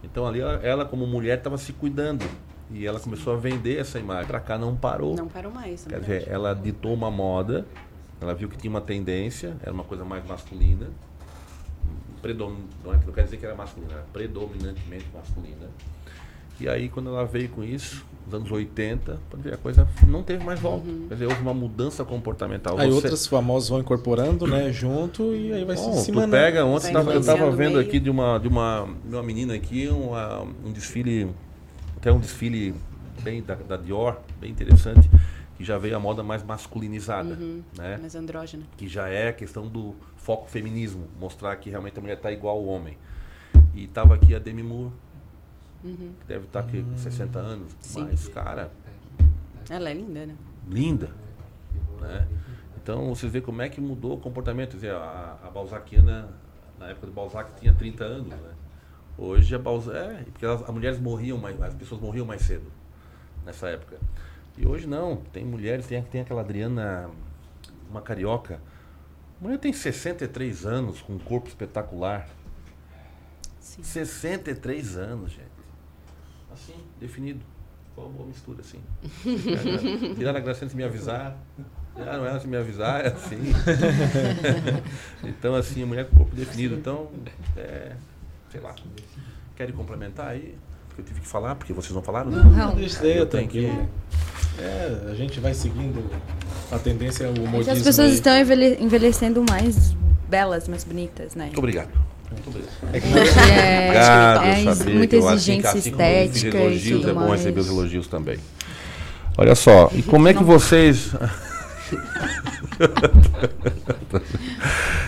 Então 0.03 0.25
ali 0.25 0.39
ela, 0.39 0.53
ela, 0.63 0.85
como 0.85 1.05
mulher 1.05 1.37
estava 1.39 1.57
se 1.57 1.73
cuidando. 1.73 2.23
E 2.71 2.85
ela 2.85 2.99
começou 2.99 3.33
a 3.33 3.37
vender 3.37 3.77
essa 3.79 3.97
imagem. 3.99 4.27
Para 4.27 4.39
cá 4.39 4.57
não 4.57 4.75
parou. 4.75 5.15
Não 5.15 5.27
parou 5.27 5.51
mais, 5.51 5.83
Quer 5.83 5.99
verdade. 5.99 6.19
dizer, 6.19 6.31
ela 6.31 6.53
ditou 6.53 6.93
uma 6.93 7.09
moda, 7.09 7.65
ela 8.21 8.33
viu 8.35 8.47
que 8.47 8.57
tinha 8.57 8.69
uma 8.69 8.81
tendência, 8.81 9.55
era 9.61 9.73
uma 9.73 9.83
coisa 9.83 10.05
mais 10.05 10.25
masculina. 10.27 10.87
Predom... 12.21 12.53
Não, 12.83 12.93
é, 12.93 12.99
não 13.05 13.13
quer 13.13 13.23
dizer 13.23 13.37
que 13.37 13.45
era 13.45 13.55
masculina, 13.55 13.93
era 13.93 14.05
predominantemente 14.13 15.05
masculina. 15.13 15.67
E 16.59 16.67
aí, 16.67 16.89
quando 16.89 17.07
ela 17.09 17.25
veio 17.25 17.47
com 17.47 17.63
isso, 17.63 18.05
nos 18.25 18.33
anos 18.35 18.51
80, 18.51 19.17
pode 19.29 19.41
ver, 19.43 19.53
a 19.53 19.57
coisa 19.57 19.87
não 20.05 20.21
teve 20.21 20.43
mais 20.43 20.59
volta. 20.59 20.85
Quer 21.07 21.13
dizer, 21.13 21.25
houve 21.27 21.41
uma 21.41 21.53
mudança 21.53 22.03
comportamental. 22.03 22.77
Aí 22.77 22.89
Você- 22.89 22.95
outras 22.95 23.25
famosas 23.25 23.69
vão 23.69 23.79
incorporando, 23.79 24.45
né, 24.45 24.69
junto 24.73 25.33
e 25.33 25.53
aí 25.53 25.63
vai 25.63 25.77
Bom, 25.77 25.93
se 25.95 26.11
tu 26.11 26.27
pega, 26.29 26.65
ontem 26.65 26.87
eu 26.87 26.93
tava 26.93 27.09
influenciando 27.11 27.51
vendo 27.55 27.75
meio. 27.75 27.79
aqui 27.87 27.97
de 27.99 28.09
uma, 28.09 28.37
de 28.37 28.49
uma, 28.49 28.89
de 29.05 29.15
uma 29.15 29.23
menina 29.23 29.53
aqui, 29.55 29.87
uma, 29.87 30.41
um 30.65 30.71
desfile, 30.73 31.29
até 31.99 32.11
um 32.11 32.19
desfile 32.19 32.73
bem 33.23 33.41
da, 33.43 33.55
da 33.55 33.77
Dior, 33.77 34.19
bem 34.39 34.49
interessante, 34.51 35.09
que 35.57 35.63
já 35.63 35.77
veio 35.77 35.95
a 35.95 35.99
moda 35.99 36.23
mais 36.23 36.41
masculinizada, 36.43 37.33
Uhum. 37.35 37.61
né? 37.77 37.97
Mais 37.97 38.15
andrógena. 38.15 38.63
Que 38.77 38.87
já 38.87 39.07
é 39.09 39.27
a 39.29 39.33
questão 39.33 39.67
do 39.67 39.93
foco 40.17 40.49
feminismo, 40.49 41.07
mostrar 41.19 41.55
que 41.57 41.69
realmente 41.69 41.97
a 41.97 42.01
mulher 42.01 42.15
está 42.17 42.31
igual 42.31 42.55
ao 42.57 42.65
homem. 42.65 42.97
E 43.75 43.87
tava 43.87 44.15
aqui 44.15 44.33
a 44.33 44.39
Demi 44.39 44.63
Moore, 44.63 44.91
Uhum. 45.83 46.11
que 46.19 46.25
deve 46.27 46.45
estar 46.45 46.61
aqui 46.61 46.81
com 46.83 46.97
60 46.97 47.39
anos, 47.39 47.75
Sim. 47.81 48.03
mas, 48.03 48.27
cara, 48.29 48.71
Ela 49.69 49.89
é 49.89 49.93
linda, 49.93 50.25
né? 50.25 50.35
linda. 50.67 51.09
Né? 52.01 52.27
Então 52.81 53.13
vocês 53.13 53.31
vê 53.31 53.39
como 53.41 53.61
é 53.61 53.69
que 53.69 53.79
mudou 53.81 54.13
o 54.15 54.17
comportamento. 54.19 54.69
Quer 54.71 54.75
dizer, 54.77 54.91
a, 54.95 55.37
a 55.43 55.49
Balzaciana, 55.49 56.29
na 56.79 56.87
época 56.89 57.05
do 57.07 57.13
Balzac, 57.13 57.51
tinha 57.59 57.73
30 57.73 58.03
anos. 58.03 58.29
Né? 58.29 58.51
Hoje 59.19 59.53
a 59.53 59.59
Balzac. 59.59 59.97
É, 59.97 60.23
porque 60.31 60.45
as, 60.45 60.61
as 60.63 60.69
mulheres 60.69 60.99
morriam 60.99 61.37
mais, 61.37 61.61
as 61.61 61.73
pessoas 61.73 61.99
morriam 61.99 62.25
mais 62.25 62.41
cedo 62.41 62.71
nessa 63.45 63.67
época. 63.67 63.97
E 64.57 64.65
hoje 64.65 64.87
não, 64.87 65.17
tem 65.17 65.43
mulheres, 65.43 65.85
tem, 65.87 66.01
tem 66.01 66.21
aquela 66.21 66.41
Adriana, 66.41 67.09
uma 67.89 68.01
carioca. 68.01 68.61
A 69.39 69.43
mulher 69.43 69.57
tem 69.57 69.73
63 69.73 70.65
anos, 70.65 71.01
com 71.01 71.13
um 71.13 71.19
corpo 71.19 71.49
espetacular. 71.49 72.29
63 73.59 74.97
anos, 74.97 75.31
gente. 75.31 75.49
Assim, 76.51 76.75
definido. 76.99 77.41
Foi 77.95 78.05
uma 78.05 78.13
boa 78.13 78.27
mistura, 78.27 78.61
assim. 78.61 78.81
Tirar 80.15 80.35
a 80.35 80.39
graça 80.39 80.63
antes 80.63 80.75
de 80.75 80.77
me 80.77 80.83
avisar. 80.83 81.37
Não 81.95 82.25
é 82.25 82.29
antes 82.29 82.43
de 82.43 82.47
me 82.47 82.57
avisar, 82.57 83.05
é 83.05 83.09
assim. 83.09 83.37
então, 85.23 85.55
assim, 85.55 85.83
a 85.83 85.85
mulher 85.85 86.09
com 86.09 86.17
corpo 86.17 86.35
definido. 86.35 86.75
Então, 86.75 87.09
é, 87.57 87.95
sei 88.51 88.61
lá. 88.61 88.73
Querem 89.55 89.73
complementar 89.73 90.27
aí? 90.29 90.55
Porque 90.87 91.01
eu 91.01 91.05
tive 91.05 91.19
que 91.21 91.27
falar, 91.27 91.55
porque 91.55 91.73
vocês 91.73 91.93
não 91.93 92.01
falaram? 92.01 92.31
né? 92.31 92.43
Não, 92.55 92.75
deixa 92.75 92.99
daí, 93.01 93.11
eu 93.11 93.17
eu 93.19 93.25
tenho 93.25 93.47
que. 93.47 93.61
tranquilo. 93.67 93.89
É, 94.59 95.11
a 95.11 95.15
gente 95.15 95.39
vai 95.39 95.53
seguindo 95.53 96.03
a 96.71 96.77
tendência 96.79 97.25
ao 97.27 97.31
É 97.31 97.35
que 97.35 97.47
modismo. 97.47 97.73
as 97.73 97.81
pessoas 97.81 98.09
aí. 98.09 98.13
estão 98.15 98.37
envelhe- 98.37 98.77
envelhecendo 98.81 99.43
mais 99.49 99.95
belas, 100.27 100.67
mais 100.67 100.83
bonitas, 100.83 101.33
né? 101.35 101.45
Muito 101.45 101.57
obrigado. 101.59 101.89
Muito 102.31 102.49
obrigado. 102.49 102.73
É, 102.93 103.85
Obrigado, 103.87 104.43
é 104.45 104.63
eu 104.65 104.75
sabia 104.75 104.93
muita 104.95 105.17
que 105.17 105.21
eu 105.23 105.27
acho 105.29 105.45
que 105.45 105.51
exigência 105.51 105.69
assim 105.71 105.89
estética 105.89 106.57
e 106.57 106.61
elogios, 106.61 107.07
é 107.07 107.13
bom 107.13 107.19
mais. 107.21 107.31
receber 107.41 107.59
os 107.61 107.67
elogios 107.69 108.07
também. 108.07 108.37
Olha 109.37 109.55
só, 109.55 109.89
e 109.93 110.03
como 110.03 110.27
é 110.27 110.33
que 110.33 110.43
vocês. 110.43 111.11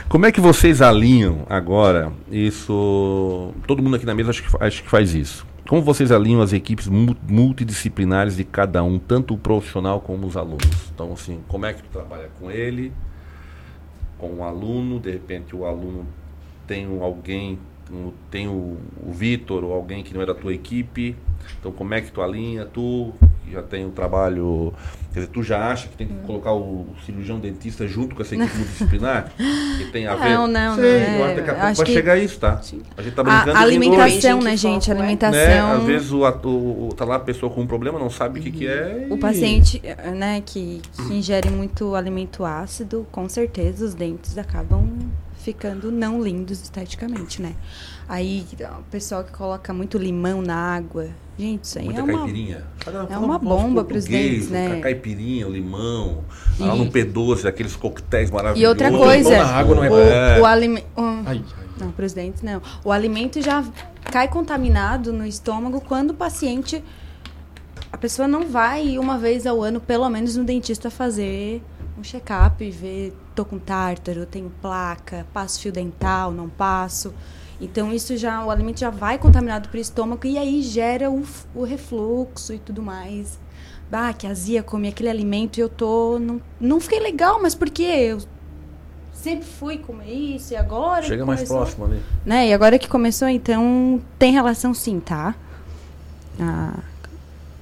Como 0.10 0.26
é 0.26 0.32
que 0.32 0.42
vocês 0.42 0.82
alinham 0.82 1.46
agora 1.50 2.12
isso? 2.32 3.54
Todo 3.66 3.82
mundo 3.82 3.96
aqui 3.96 4.06
na 4.06 4.14
mesa 4.14 4.30
acho 4.32 4.44
que, 4.44 4.64
acho 4.64 4.84
que 4.84 4.90
faz 4.90 5.14
isso. 5.14 5.46
Como 5.68 5.82
vocês 5.82 6.12
alinham 6.12 6.42
as 6.42 6.52
equipes 6.52 6.88
mu- 6.88 7.16
multidisciplinares 7.28 8.36
de 8.36 8.44
cada 8.44 8.84
um, 8.84 9.00
tanto 9.00 9.34
o 9.34 9.38
profissional 9.38 10.02
como 10.02 10.28
os 10.28 10.36
alunos? 10.36 10.68
Então, 10.94 11.14
assim, 11.14 11.40
como 11.48 11.66
é 11.66 11.74
que 11.74 11.82
tu 11.84 11.90
trabalha 11.90 12.30
com 12.40 12.52
ele, 12.52 12.92
com 14.18 14.28
o 14.36 14.44
aluno? 14.44 15.00
De 15.00 15.12
repente, 15.12 15.56
o 15.56 15.66
aluno 15.66 16.06
tem 16.68 16.86
alguém, 17.02 17.58
tem 18.30 18.48
o, 18.50 18.78
o 19.02 19.12
Vitor 19.14 19.64
ou 19.64 19.74
alguém 19.74 20.04
que 20.04 20.14
não 20.14 20.22
é 20.22 20.26
da 20.26 20.36
tua 20.36 20.54
equipe. 20.54 21.16
Então, 21.60 21.72
como 21.72 21.94
é 21.94 22.02
que 22.02 22.12
tu 22.12 22.22
alinha? 22.22 22.66
Tu 22.66 23.14
já 23.52 23.62
tem 23.62 23.86
o 23.86 23.90
trabalho, 23.92 24.74
quer 25.14 25.20
dizer, 25.22 25.32
tu 25.32 25.44
já 25.44 25.72
acha 25.72 25.88
que 25.88 25.96
tem 25.98 26.08
que 26.08 26.14
colocar 26.26 26.54
o 26.54 26.86
cirurgião 27.06 27.40
dentista 27.40 27.88
junto 27.88 28.16
com 28.16 28.22
essa 28.22 28.36
equipe 28.36 28.56
multidisciplinar? 28.56 29.32
Que 29.78 29.86
tem 29.92 30.08
a 30.08 30.16
ver? 30.16 30.30
Não, 30.34 30.48
não, 30.48 30.76
Sei, 30.76 30.84
não 31.00 31.08
eu 31.18 31.26
é. 31.26 31.26
acho 31.26 31.36
que 31.36 31.42
daqui 31.42 31.50
a 31.50 31.54
pouco 31.64 31.76
vai 31.78 31.86
que- 31.86 31.94
chegar 31.94 32.18
isso, 32.18 32.40
tá? 32.40 32.62
A 32.98 33.02
gente 33.02 33.14
tá 33.16 33.24
brincando. 33.24 33.52
A 33.58 33.60
alimentação, 33.62 34.40
né, 34.42 34.58
gente? 34.58 34.92
A 34.92 34.96
alimentação. 34.96 35.40
né? 35.40 35.60
Às 35.76 35.84
vezes 35.84 36.12
o, 36.12 36.22
o- 36.24 36.90
tá 36.96 37.06
lá 37.06 37.16
a 37.16 37.20
pessoa 37.20 37.52
com 37.52 37.62
um 37.62 37.68
problema, 37.68 38.00
não 38.00 38.10
sabe 38.10 38.40
o 38.40 38.44
que, 38.44 38.52
que 38.52 38.68
é. 38.68 39.08
O 39.10 39.16
e- 39.16 39.20
paciente, 39.20 39.82
né, 40.16 40.42
que, 40.46 40.82
que 40.96 41.14
ingere 41.14 41.50
muito 41.50 41.96
alimento 41.96 42.44
ácido, 42.46 43.06
com 43.12 43.28
certeza 43.28 43.86
os 43.86 43.94
dentes 43.94 44.38
acabam 44.38 44.88
ficando 45.40 45.92
não 45.92 46.22
lindos 46.22 46.62
esteticamente, 46.62 47.42
né? 47.42 47.54
Aí 48.12 48.46
o 48.78 48.84
pessoal 48.92 49.24
que 49.24 49.32
coloca 49.32 49.72
muito 49.74 49.98
limão 49.98 50.42
na 50.42 50.54
água, 50.54 51.08
gente, 51.40 51.64
isso 51.64 51.80
aí 51.80 51.86
Muita 51.86 52.02
é 52.02 52.04
uma 52.04 52.14
caipirinha. 52.18 52.64
É 53.10 53.18
uma 53.18 53.40
bomba 53.40 53.86
para 53.86 53.98
os 53.98 54.04
dentes, 54.04 54.50
né? 54.50 54.80
A 54.80 54.82
caipirinha, 54.82 55.48
o 55.48 55.50
limão, 55.50 56.26
E- 56.60 56.64
lá 56.64 56.76
no 56.76 56.92
P12, 56.92 57.46
aqueles 57.48 57.74
coquetéis 57.74 58.30
maravilhosos. 58.30 58.62
E 58.62 58.68
outra 58.68 58.92
coisa, 58.92 59.30
na 59.38 59.46
água 59.46 59.76
não 59.76 59.84
é 59.86 59.90
o, 59.90 59.98
É. 59.98 60.42
o 60.42 60.46
alimento. 60.46 60.88
Ai, 61.26 61.42
Não, 61.80 61.90
para 61.90 62.06
os 62.06 62.12
dentes 62.12 62.42
não. 62.42 62.62
O 62.84 62.92
alimento 62.92 63.42
já 63.42 63.64
cai 64.12 64.28
contaminado 64.28 65.14
no 65.14 65.26
estômago 65.26 65.80
quando 65.80 66.10
o 66.10 66.14
paciente. 66.14 66.84
A 67.94 67.98
pessoa 67.98 68.28
não 68.28 68.46
vai 68.50 69.00
uma 69.00 69.18
vez 69.18 69.48
ao 69.48 69.64
ano, 69.64 69.80
pelo 69.80 70.10
menos, 70.10 70.36
no 70.36 70.44
dentista 70.44 70.90
fazer 70.92 71.64
um 71.98 72.04
check-up 72.04 72.62
e 72.62 72.70
ver, 72.72 73.18
tô 73.34 73.46
com 73.46 73.58
tártaro, 73.58 74.26
tenho 74.26 74.52
placa, 74.62 75.26
passo 75.34 75.62
fio 75.62 75.72
dental, 75.72 76.30
não 76.34 76.50
passo. 76.50 77.14
Então 77.62 77.94
isso 77.94 78.18
já, 78.18 78.44
o 78.44 78.50
alimento 78.50 78.80
já 78.80 78.90
vai 78.90 79.18
contaminado 79.20 79.70
para 79.70 79.78
o 79.78 79.82
estômago 79.82 80.26
e 80.26 80.38
aí 80.38 80.62
gera 80.64 81.12
o, 81.12 81.24
o 81.54 81.64
refluxo 81.64 82.54
e 82.54 82.58
tudo 82.60 82.82
mais. 82.82 83.40
Ah, 83.92 84.12
que 84.14 84.26
azia, 84.26 84.64
comi 84.64 84.88
aquele 84.88 85.10
alimento 85.10 85.58
e 85.58 85.62
eu 85.62 85.70
tô. 85.70 86.18
Não, 86.18 86.42
não 86.60 86.80
fiquei 86.80 87.00
legal, 87.00 87.40
mas 87.42 87.54
por 87.54 87.70
quê? 87.70 87.84
Eu 88.12 88.20
sempre 89.14 89.46
fui 89.46 89.78
comer 89.78 90.12
isso 90.12 90.54
e 90.54 90.56
agora. 90.56 91.04
Chega 91.04 91.26
mais 91.26 91.42
começou- 91.42 91.58
próximo 91.58 91.86
ali. 91.86 92.02
Né? 92.26 92.48
E 92.48 92.54
agora 92.54 92.80
que 92.80 92.88
começou, 92.88 93.28
então 93.28 94.02
tem 94.18 94.32
relação 94.32 94.74
sim, 94.74 95.00
tá? 95.00 95.36
A 96.40 96.74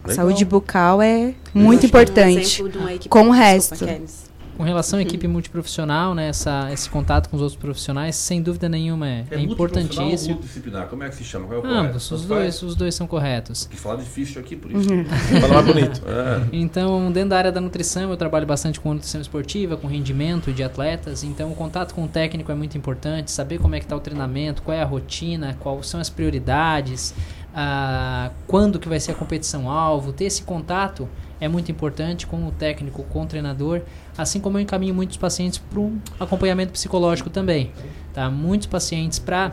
Legal. 0.08 0.16
saúde 0.16 0.46
bucal 0.46 1.02
é 1.02 1.34
muito 1.54 1.84
um 1.84 1.88
importante 1.88 2.62
equipe- 2.62 3.10
com 3.10 3.20
o 3.20 3.24
Desculpa, 3.24 3.36
resto. 3.36 3.86
Kelis. 3.86 4.29
Com 4.60 4.66
relação 4.66 5.00
à 5.00 5.02
equipe 5.02 5.26
multiprofissional, 5.26 6.14
né, 6.14 6.28
essa, 6.28 6.68
esse 6.74 6.90
contato 6.90 7.30
com 7.30 7.38
os 7.38 7.42
outros 7.42 7.58
profissionais, 7.58 8.18
sem 8.18 8.42
dúvida 8.42 8.68
nenhuma 8.68 9.08
é, 9.08 9.26
é 9.32 9.38
ou 9.38 9.42
importantíssimo. 9.44 10.34
multidisciplinar? 10.34 10.88
Como 10.88 11.02
é 11.02 11.08
que 11.08 11.16
se 11.16 11.24
chama? 11.24 11.48
Qual 11.48 11.64
é 11.64 11.66
o 11.66 11.66
Ambos, 11.66 12.12
os 12.12 12.26
dois, 12.26 12.62
os 12.62 12.76
dois 12.76 12.94
são 12.94 13.08
corretos. 13.08 13.66
Que 13.68 13.78
falar 13.78 13.96
difícil 13.96 14.42
aqui, 14.42 14.58
por 14.58 14.70
isso. 14.70 14.94
Uhum. 14.94 15.06
Fala 15.06 15.54
mais 15.54 15.66
bonito. 15.66 16.02
É. 16.10 16.42
Então, 16.52 17.10
dentro 17.10 17.30
da 17.30 17.38
área 17.38 17.52
da 17.54 17.62
nutrição, 17.62 18.10
eu 18.10 18.18
trabalho 18.18 18.46
bastante 18.46 18.82
com 18.82 18.94
nutrição 18.94 19.22
esportiva, 19.22 19.78
com 19.78 19.88
rendimento 19.88 20.52
de 20.52 20.62
atletas. 20.62 21.24
Então, 21.24 21.52
o 21.52 21.56
contato 21.56 21.94
com 21.94 22.04
o 22.04 22.08
técnico 22.10 22.52
é 22.52 22.56
muito 22.56 22.78
importante, 22.78 23.32
saber 23.32 23.60
como 23.60 23.76
é 23.76 23.80
que 23.80 23.86
está 23.86 23.96
o 23.96 24.00
treinamento, 24.02 24.62
qual 24.62 24.76
é 24.76 24.82
a 24.82 24.86
rotina, 24.86 25.56
quais 25.62 25.88
são 25.88 26.02
as 26.02 26.10
prioridades, 26.10 27.14
ah, 27.56 28.32
quando 28.46 28.78
que 28.78 28.90
vai 28.90 29.00
ser 29.00 29.12
a 29.12 29.16
competição 29.16 29.70
alvo. 29.70 30.12
Ter 30.12 30.26
esse 30.26 30.44
contato 30.44 31.08
é 31.40 31.48
muito 31.48 31.72
importante 31.72 32.28
com 32.28 32.48
o 32.48 32.52
técnico, 32.52 33.04
com 33.04 33.24
o 33.24 33.26
treinador, 33.26 33.82
assim 34.22 34.40
como 34.40 34.58
eu 34.58 34.62
encaminho 34.62 34.94
muitos 34.94 35.18
pacientes 35.18 35.58
para 35.58 35.80
um 35.80 35.98
acompanhamento 36.20 36.72
psicológico 36.72 37.30
também. 37.30 37.72
Tá? 38.14 38.30
Muitos 38.30 38.68
pacientes 38.68 39.18
para 39.20 39.52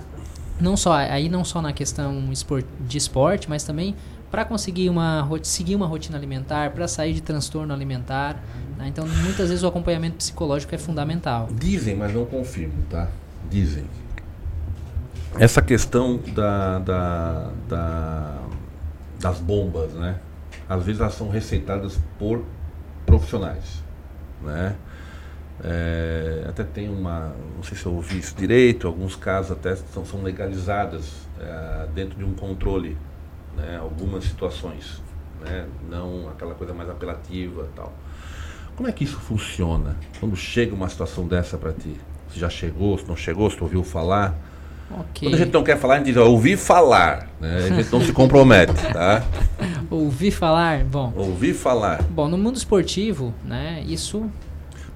não 0.61 0.77
só 0.77 0.95
aí 0.95 1.29
não 1.29 1.45
só 1.45 1.61
na 1.63 1.73
questão 1.73 2.23
de 2.81 2.99
esporte, 2.99 3.49
mas 3.49 3.63
também 3.65 3.95
para 4.31 4.45
conseguir 4.45 4.91
uma 4.91 5.27
seguir 5.43 5.77
uma 5.77 5.87
rotina 5.87 6.19
alimentar, 6.19 6.71
para 6.73 6.89
sair 6.89 7.13
de 7.15 7.21
transtorno 7.21 7.73
alimentar. 7.73 8.43
né? 8.77 8.89
Então, 8.89 9.07
muitas 9.07 9.49
vezes 9.49 9.63
o 9.63 9.69
acompanhamento 9.69 10.17
psicológico 10.17 10.75
é 10.75 10.79
fundamental. 10.79 11.49
Dizem, 11.53 11.95
mas 11.97 12.13
não 12.13 12.25
confirmo, 12.27 12.75
tá? 12.91 13.09
Dizem. 13.51 13.85
Essa 15.39 15.61
questão 15.63 16.19
da, 16.35 16.79
da, 16.81 17.51
da- 17.69 18.39
das 19.21 19.39
bombas, 19.39 19.93
né? 19.93 20.17
Às 20.69 20.83
vezes 20.83 21.01
elas 21.01 21.15
são 21.15 21.29
receitadas 21.29 21.99
por 22.19 22.43
profissionais, 23.05 23.83
né? 24.43 24.77
É, 25.65 26.45
até 26.49 26.63
tem 26.63 26.89
uma, 26.89 27.33
não 27.55 27.63
sei 27.63 27.77
se 27.77 27.87
eu 27.87 27.95
ouvi 27.95 28.19
isso 28.19 28.35
direito, 28.37 28.87
alguns 28.87 29.17
casos 29.17 29.53
até 29.53 29.75
são, 29.75 30.05
são 30.05 30.23
legalizadas 30.23 31.27
é, 31.41 31.89
dentro 31.95 32.19
de 32.19 32.25
um 32.25 32.35
controle, 32.35 32.97
né? 33.57 33.79
Algumas 33.81 34.25
situações, 34.25 35.03
né? 35.41 35.67
Não 35.89 36.29
aquela 36.29 36.55
coisa 36.55 36.75
mais 36.75 36.91
apelativa 36.91 37.67
tal. 37.75 37.93
Como 38.77 38.87
é 38.87 38.93
que 38.93 39.05
isso 39.05 39.19
funciona? 39.19 39.97
Quando 40.21 40.37
chega 40.37 40.75
uma 40.75 40.89
situação 40.89 41.27
dessa 41.27 41.57
para 41.57 41.73
ti? 41.73 41.99
Se 42.31 42.39
já 42.39 42.51
chegou, 42.51 42.99
se 42.99 43.09
não 43.09 43.17
chegou, 43.17 43.49
se 43.49 43.57
tu 43.57 43.65
ouviu 43.65 43.83
falar? 43.83 44.35
Ok. 44.91 45.29
Quando 45.29 45.35
a 45.35 45.39
gente 45.39 45.53
não 45.53 45.65
quer 45.65 45.79
falar, 45.79 45.95
a 45.95 45.97
gente 45.99 46.07
diz, 46.07 46.17
ó, 46.17 46.27
ouvi 46.27 46.57
falar, 46.57 47.29
né? 47.41 47.57
A 47.57 47.75
gente 47.75 47.93
não 47.93 48.01
se 48.01 48.13
compromete, 48.13 48.73
tá? 48.93 49.25
Ouvi 49.91 50.33
falar, 50.33 50.85
bom. 50.85 51.13
Ouvi 51.17 51.55
falar. 51.55 52.03
Bom, 52.03 52.29
no 52.29 52.37
mundo 52.37 52.57
esportivo, 52.57 53.33
né, 53.45 53.85
isso 53.87 54.29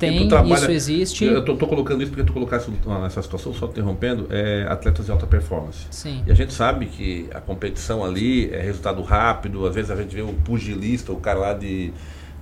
tem, 0.00 0.26
isso 0.26 0.70
existe. 0.70 1.24
Eu 1.26 1.44
tô, 1.44 1.54
tô 1.54 1.66
colocando 1.66 2.02
isso 2.02 2.10
porque 2.10 2.24
tu 2.24 2.32
colocasse 2.32 2.70
nessa 3.02 3.20
situação, 3.20 3.52
só 3.52 3.66
interrompendo, 3.66 4.26
é 4.30 4.66
atletas 4.66 5.04
de 5.04 5.12
alta 5.12 5.26
performance. 5.26 5.86
Sim. 5.90 6.24
E 6.26 6.32
a 6.32 6.34
gente 6.34 6.54
sabe 6.54 6.86
que 6.86 7.28
a 7.34 7.40
competição 7.40 8.02
ali 8.02 8.50
é 8.50 8.62
resultado 8.62 9.02
rápido, 9.02 9.66
às 9.66 9.74
vezes 9.74 9.90
a 9.90 9.96
gente 9.96 10.14
vê 10.14 10.22
o 10.22 10.32
pugilista, 10.32 11.12
o 11.12 11.16
cara 11.16 11.38
lá 11.38 11.52
de, 11.52 11.92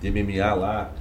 de 0.01 0.11
MMA 0.11 0.55
lá, 0.55 0.93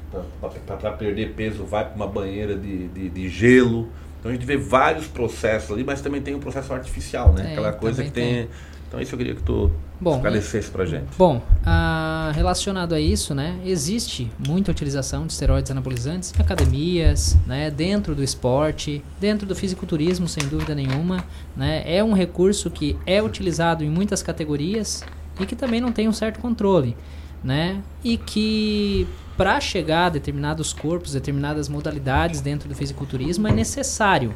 para 0.65 0.91
perder 0.93 1.33
peso, 1.33 1.63
vai 1.63 1.85
para 1.85 1.95
uma 1.95 2.07
banheira 2.07 2.55
de, 2.57 2.87
de, 2.87 3.09
de 3.09 3.29
gelo. 3.29 3.87
Então 4.19 4.31
a 4.31 4.33
gente 4.33 4.45
vê 4.45 4.57
vários 4.57 5.07
processos 5.07 5.71
ali, 5.71 5.83
mas 5.83 6.01
também 6.01 6.21
tem 6.21 6.35
um 6.35 6.39
processo 6.39 6.73
artificial, 6.73 7.33
né? 7.33 7.43
Tem, 7.43 7.51
Aquela 7.53 7.73
coisa 7.73 8.03
que 8.03 8.11
também 8.11 8.43
tem. 8.45 8.49
Então 8.87 9.01
isso 9.01 9.13
eu 9.13 9.17
queria 9.17 9.35
que 9.35 9.43
tu 9.43 9.69
Bom, 9.99 10.15
esclarecesse 10.15 10.71
pra 10.71 10.85
gente. 10.85 11.07
Bom, 11.17 11.41
ah, 11.65 12.31
relacionado 12.33 12.93
a 12.93 12.99
isso, 12.99 13.35
né, 13.35 13.59
existe 13.65 14.31
muita 14.47 14.71
utilização 14.71 15.25
de 15.25 15.33
esteroides 15.33 15.69
anabolizantes 15.71 16.33
em 16.37 16.41
academias, 16.41 17.37
né, 17.45 17.69
dentro 17.69 18.15
do 18.15 18.23
esporte, 18.23 19.03
dentro 19.19 19.45
do 19.45 19.53
fisiculturismo, 19.55 20.27
sem 20.27 20.47
dúvida 20.47 20.73
nenhuma. 20.73 21.25
Né, 21.55 21.83
é 21.85 22.01
um 22.01 22.13
recurso 22.13 22.69
que 22.69 22.97
é 23.05 23.21
utilizado 23.21 23.83
em 23.83 23.89
muitas 23.89 24.23
categorias 24.23 25.03
e 25.39 25.45
que 25.45 25.55
também 25.55 25.81
não 25.81 25.91
tem 25.91 26.07
um 26.07 26.13
certo 26.13 26.39
controle. 26.39 26.95
Né, 27.43 27.81
e 28.03 28.17
que 28.17 29.07
para 29.37 29.61
chegar 29.61 30.07
a 30.07 30.09
determinados 30.09 30.73
corpos, 30.73 31.13
determinadas 31.13 31.69
modalidades 31.69 32.41
dentro 32.41 32.67
do 32.67 32.73
fisiculturismo 32.73 33.47
é 33.47 33.51
necessário. 33.51 34.33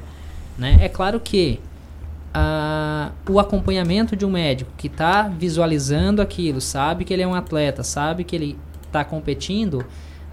Né? 0.58 0.78
É 0.80 0.88
claro 0.88 1.20
que 1.20 1.60
ah, 2.34 3.12
o 3.28 3.40
acompanhamento 3.40 4.16
de 4.16 4.26
um 4.26 4.30
médico 4.30 4.72
que 4.78 4.88
está 4.88 5.24
visualizando 5.24 6.22
aquilo, 6.22 6.62
sabe 6.62 7.04
que 7.04 7.14
ele 7.14 7.24
é 7.24 7.28
um 7.28 7.34
atleta, 7.34 7.84
sabe 7.84 8.24
que 8.24 8.36
ele 8.36 8.58
está 8.86 9.04
competindo, 9.04 9.84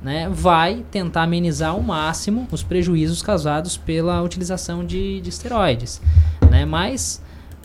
né, 0.03 0.29
vai 0.31 0.85
tentar 0.91 1.23
amenizar 1.23 1.71
ao 1.71 1.83
máximo 1.83 2.47
os 2.53 2.63
prejuízos 2.63 3.23
causados 3.23 3.77
pela 3.77 4.23
utilização 4.23 4.85
de, 4.85 5.21
de 5.21 5.29
esteroides. 5.29 6.01
Né? 6.51 6.65
Mas 6.65 7.23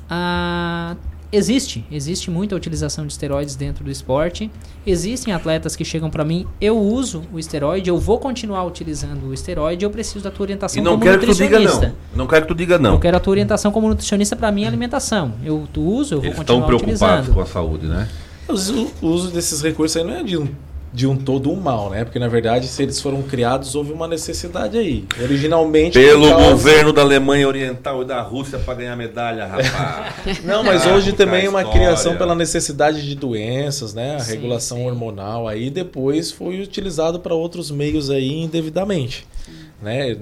ah, 0.09 0.95
existe, 1.35 1.83
existe 1.91 2.29
muita 2.31 2.55
utilização 2.55 3.05
de 3.05 3.11
esteroides 3.11 3.55
dentro 3.55 3.83
do 3.83 3.89
esporte. 3.91 4.49
Existem 4.85 5.33
atletas 5.33 5.75
que 5.75 5.83
chegam 5.83 6.09
para 6.09 6.23
mim, 6.23 6.45
eu 6.61 6.77
uso 6.79 7.23
o 7.33 7.39
esteroide, 7.39 7.89
eu 7.89 7.97
vou 7.97 8.19
continuar 8.19 8.63
utilizando 8.63 9.27
o 9.27 9.33
esteroide, 9.33 9.83
eu 9.83 9.89
preciso 9.89 10.23
da 10.23 10.31
tua 10.31 10.43
orientação 10.43 10.79
E 10.79 10.83
não 10.83 10.91
como 10.93 11.03
quero 11.03 11.19
que 11.19 11.25
tu 11.25 11.33
diga 11.33 11.59
nutricionista. 11.59 11.87
não. 12.11 12.17
Não 12.23 12.27
quero 12.27 12.41
que 12.43 12.47
tu 12.47 12.55
diga 12.55 12.77
não. 12.79 12.93
Eu 12.93 12.99
quero 12.99 13.17
a 13.17 13.19
tua 13.19 13.31
orientação 13.31 13.71
como 13.71 13.87
nutricionista 13.89 14.35
para 14.35 14.51
minha 14.51 14.67
alimentação. 14.67 15.33
Eu 15.43 15.67
tu 15.73 15.81
uso, 15.81 16.15
eu 16.15 16.19
vou 16.19 16.27
Eles 16.29 16.39
estão 16.39 16.61
continuar 16.61 16.67
preocupados 16.67 17.27
utilizando. 17.27 17.33
com 17.35 17.41
a 17.41 17.45
saúde, 17.45 17.87
né? 17.87 18.07
O 18.47 19.07
uso 19.07 19.31
desses 19.31 19.61
recursos 19.61 19.97
aí 19.97 20.03
não 20.03 20.13
é 20.13 20.23
de 20.23 20.37
um 20.37 20.47
de 20.93 21.07
um 21.07 21.17
todo 21.17 21.51
um 21.51 21.55
mal, 21.59 21.89
né? 21.89 22.03
Porque 22.05 22.19
na 22.19 22.27
verdade, 22.27 22.67
se 22.67 22.83
eles 22.83 23.01
foram 23.01 23.23
criados, 23.23 23.73
houve 23.73 23.91
uma 23.91 24.07
necessidade 24.07 24.77
aí. 24.77 25.05
Originalmente. 25.21 25.97
Pelo 25.97 26.29
causa- 26.29 26.49
governo 26.51 26.93
da 26.93 27.01
Alemanha 27.01 27.47
Oriental 27.47 28.03
e 28.03 28.05
da 28.05 28.21
Rússia 28.21 28.59
para 28.59 28.75
ganhar 28.75 28.95
medalha, 28.95 29.47
rapaz. 29.47 30.41
Não, 30.45 30.63
mas 30.63 30.85
Ah, 30.85 30.93
hoje 30.93 31.09
contar 31.11 31.25
também 31.25 31.45
é 31.45 31.49
uma 31.49 31.61
história. 31.61 31.81
criação 31.81 32.15
pela 32.15 32.35
necessidade 32.35 33.01
de 33.03 33.15
doenças, 33.15 33.93
né? 33.95 34.17
A 34.17 34.19
Sim, 34.19 34.33
regulação 34.35 34.85
hormonal 34.85 35.47
aí 35.47 35.71
depois 35.71 36.31
foi 36.31 36.61
utilizado 36.61 37.19
para 37.19 37.33
outros 37.33 37.71
meios 37.71 38.11
aí 38.11 38.31
indevidamente, 38.43 39.25
né? 39.81 40.15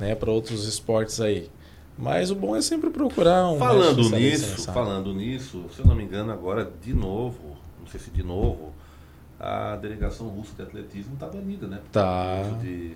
né? 0.00 0.14
Para 0.14 0.30
outros 0.30 0.66
esportes 0.66 1.20
aí. 1.20 1.48
Mas 1.98 2.30
o 2.30 2.34
bom 2.34 2.56
é 2.56 2.62
sempre 2.62 2.88
procurar 2.90 3.48
um 3.50 3.58
Falando 3.58 4.00
especialista 4.02 4.46
nisso, 4.52 4.72
falando 4.72 5.14
nisso, 5.14 5.64
se 5.74 5.80
eu 5.80 5.86
não 5.86 5.94
me 5.94 6.04
engano, 6.04 6.30
agora 6.32 6.70
de 6.82 6.92
novo, 6.94 7.56
não 7.80 7.86
sei 7.90 7.98
se 8.00 8.10
de 8.10 8.22
novo, 8.22 8.74
a 9.38 9.76
delegação 9.76 10.28
russa 10.28 10.52
de 10.56 10.62
atletismo 10.62 11.14
está 11.14 11.26
banida, 11.26 11.66
né? 11.66 11.78
Tá. 11.92 12.42
De, 12.60 12.92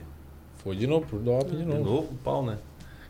Foi 0.62 0.74
de 0.76 0.86
novo, 0.86 1.06
pro 1.06 1.18
doping 1.18 1.50
de 1.50 1.56
de 1.58 1.64
novo. 1.64 1.84
novo, 1.84 2.08
pau, 2.24 2.44
né? 2.44 2.56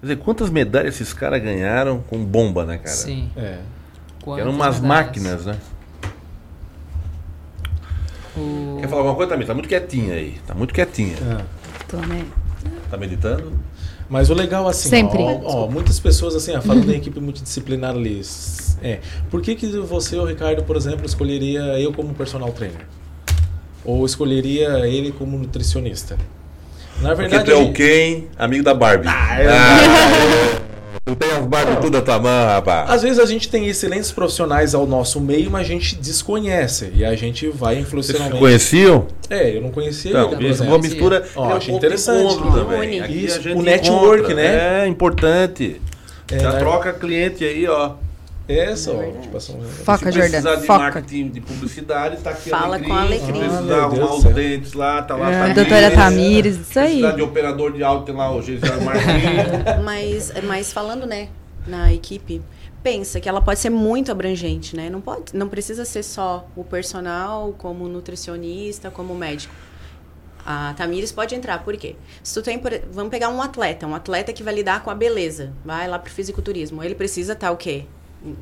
Quer 0.00 0.06
dizer, 0.06 0.16
quantas 0.18 0.50
medalhas 0.50 0.94
esses 0.94 1.12
caras 1.12 1.42
ganharam 1.42 2.00
com 2.00 2.24
bomba, 2.24 2.64
né, 2.64 2.78
cara? 2.78 2.88
Sim. 2.96 3.30
É. 3.36 3.60
Que 4.22 4.30
eram 4.40 4.50
umas 4.50 4.80
máquinas, 4.80 5.46
né? 5.46 5.58
O- 8.36 8.78
Quer 8.80 8.88
falar 8.88 9.00
alguma 9.00 9.16
coisa, 9.16 9.30
Tamir? 9.30 9.46
Tá 9.46 9.54
muito 9.54 9.68
quietinha 9.68 10.14
aí. 10.14 10.38
Tá 10.46 10.54
muito 10.54 10.72
quietinha. 10.72 11.16
Tô, 11.88 11.96
né? 11.98 12.24
Tá 12.90 12.96
meditando? 12.96 13.52
Mas 14.08 14.28
o 14.30 14.34
legal 14.34 14.66
assim, 14.66 14.88
Sempre. 14.88 15.22
Ó, 15.22 15.64
ó, 15.66 15.70
muitas 15.70 16.00
pessoas 16.00 16.34
assim, 16.34 16.54
ó, 16.56 16.60
falando 16.60 16.86
da 16.86 16.94
equipe 16.94 17.20
multidisciplinar 17.20 17.90
ali, 17.94 18.20
é, 18.82 19.00
por 19.30 19.40
que 19.40 19.54
que 19.54 19.66
você, 19.78 20.16
o 20.16 20.24
Ricardo, 20.24 20.64
por 20.64 20.76
exemplo, 20.76 21.06
escolheria 21.06 21.60
eu 21.78 21.92
como 21.92 22.12
personal 22.14 22.50
trainer? 22.52 22.86
Ou 23.84 24.04
escolheria 24.04 24.86
ele 24.86 25.12
como 25.12 25.38
nutricionista? 25.38 26.16
Na 27.00 27.10
Porque 27.14 27.28
verdade, 27.28 27.44
tu 27.44 27.50
é 27.50 27.54
o 27.56 27.72
Ken, 27.72 28.24
amigo 28.38 28.62
da 28.62 28.74
Barbie. 28.74 29.08
Ah, 29.08 29.38
tu 31.04 31.16
tem 31.16 31.30
as 31.30 31.46
Barbie 31.46 31.76
tudo 31.76 31.90
da 31.92 32.02
tua 32.02 32.18
mão, 32.18 32.46
rapaz. 32.46 32.90
às 32.90 33.02
vezes 33.02 33.18
a 33.18 33.24
gente 33.24 33.48
tem 33.48 33.66
excelentes 33.66 34.12
profissionais 34.12 34.74
ao 34.74 34.86
nosso 34.86 35.18
meio, 35.18 35.50
mas 35.50 35.62
a 35.62 35.68
gente 35.68 35.96
desconhece 35.96 36.92
e 36.94 37.02
a 37.04 37.14
gente 37.14 37.48
vai 37.48 37.76
Vocês 37.76 37.86
influencialmente. 37.86 38.38
conheciam? 38.38 39.06
É, 39.30 39.56
eu 39.56 39.62
não 39.62 39.70
conhecia 39.70 40.12
Não, 40.12 40.32
ele, 40.34 40.48
é 40.50 40.62
uma 40.62 40.78
mistura. 40.78 41.24
Ó, 41.34 41.50
é 41.50 41.54
um 41.54 41.56
achei 41.56 41.70
de 41.70 41.76
interessante. 41.78 42.36
também. 42.36 43.24
Isso, 43.24 43.48
a 43.48 43.52
o 43.56 43.62
network, 43.62 44.18
encontra. 44.24 44.34
né? 44.34 44.84
É 44.84 44.86
importante. 44.86 45.80
É, 46.30 46.38
Já 46.38 46.52
né? 46.52 46.58
troca 46.58 46.92
cliente 46.92 47.42
aí, 47.44 47.66
ó. 47.66 47.92
É 48.58 48.74
só, 48.74 48.92
tipo 49.20 49.36
assim, 49.36 49.60
Foca, 49.84 50.10
Se 50.10 50.18
precisar 50.18 50.54
de 50.56 50.66
Foca. 50.66 50.78
marketing 50.78 51.28
de 51.28 51.40
publicidade, 51.40 52.16
tá 52.22 52.30
aqui 52.30 52.50
Fala 52.50 52.76
Alecrim. 52.76 52.88
com 52.88 52.94
a 52.94 53.00
Alecrim. 53.02 53.26
Se 53.26 53.30
Ah, 53.32 53.38
precisar 53.38 53.62
meu 53.62 53.84
arrumar 53.84 54.14
os 54.14 54.24
dentes 54.24 54.72
lá, 54.72 55.02
tá 55.02 55.14
lá. 55.16 55.30
É, 55.30 55.38
Tamires. 55.38 55.54
doutora 55.54 55.90
Tamires, 55.92 56.56
isso 56.56 56.72
Se 56.72 56.78
aí. 56.78 56.86
precisar 56.88 57.12
de 57.12 57.22
operador 57.22 57.72
de 57.72 57.82
áudio, 57.84 58.06
tem 58.06 58.14
lá 58.16 58.34
o 58.34 58.42
Gisele 58.42 58.80
Marquinhos. 58.84 59.84
Mas, 59.84 60.32
mas 60.44 60.72
falando, 60.72 61.06
né, 61.06 61.28
na 61.66 61.92
equipe, 61.92 62.42
pensa 62.82 63.20
que 63.20 63.28
ela 63.28 63.40
pode 63.40 63.60
ser 63.60 63.70
muito 63.70 64.10
abrangente, 64.10 64.74
né? 64.74 64.88
Não 64.90 65.00
pode, 65.00 65.34
não 65.34 65.48
precisa 65.48 65.84
ser 65.84 66.02
só 66.02 66.46
o 66.56 66.64
personal, 66.64 67.54
como 67.58 67.88
nutricionista, 67.88 68.90
como 68.90 69.14
médico. 69.14 69.54
A 70.44 70.72
Tamires 70.74 71.12
pode 71.12 71.34
entrar, 71.34 71.62
por 71.62 71.76
quê? 71.76 71.94
Se 72.22 72.32
tu 72.34 72.42
tem, 72.42 72.58
por- 72.58 72.72
vamos 72.90 73.10
pegar 73.10 73.28
um 73.28 73.42
atleta, 73.42 73.86
um 73.86 73.94
atleta 73.94 74.32
que 74.32 74.42
vai 74.42 74.54
lidar 74.54 74.82
com 74.82 74.90
a 74.90 74.94
beleza, 74.94 75.52
vai 75.64 75.86
lá 75.86 75.98
pro 75.98 76.10
fisiculturismo, 76.10 76.82
ele 76.82 76.94
precisa 76.94 77.34
estar 77.34 77.50
o 77.50 77.56
quê? 77.58 77.84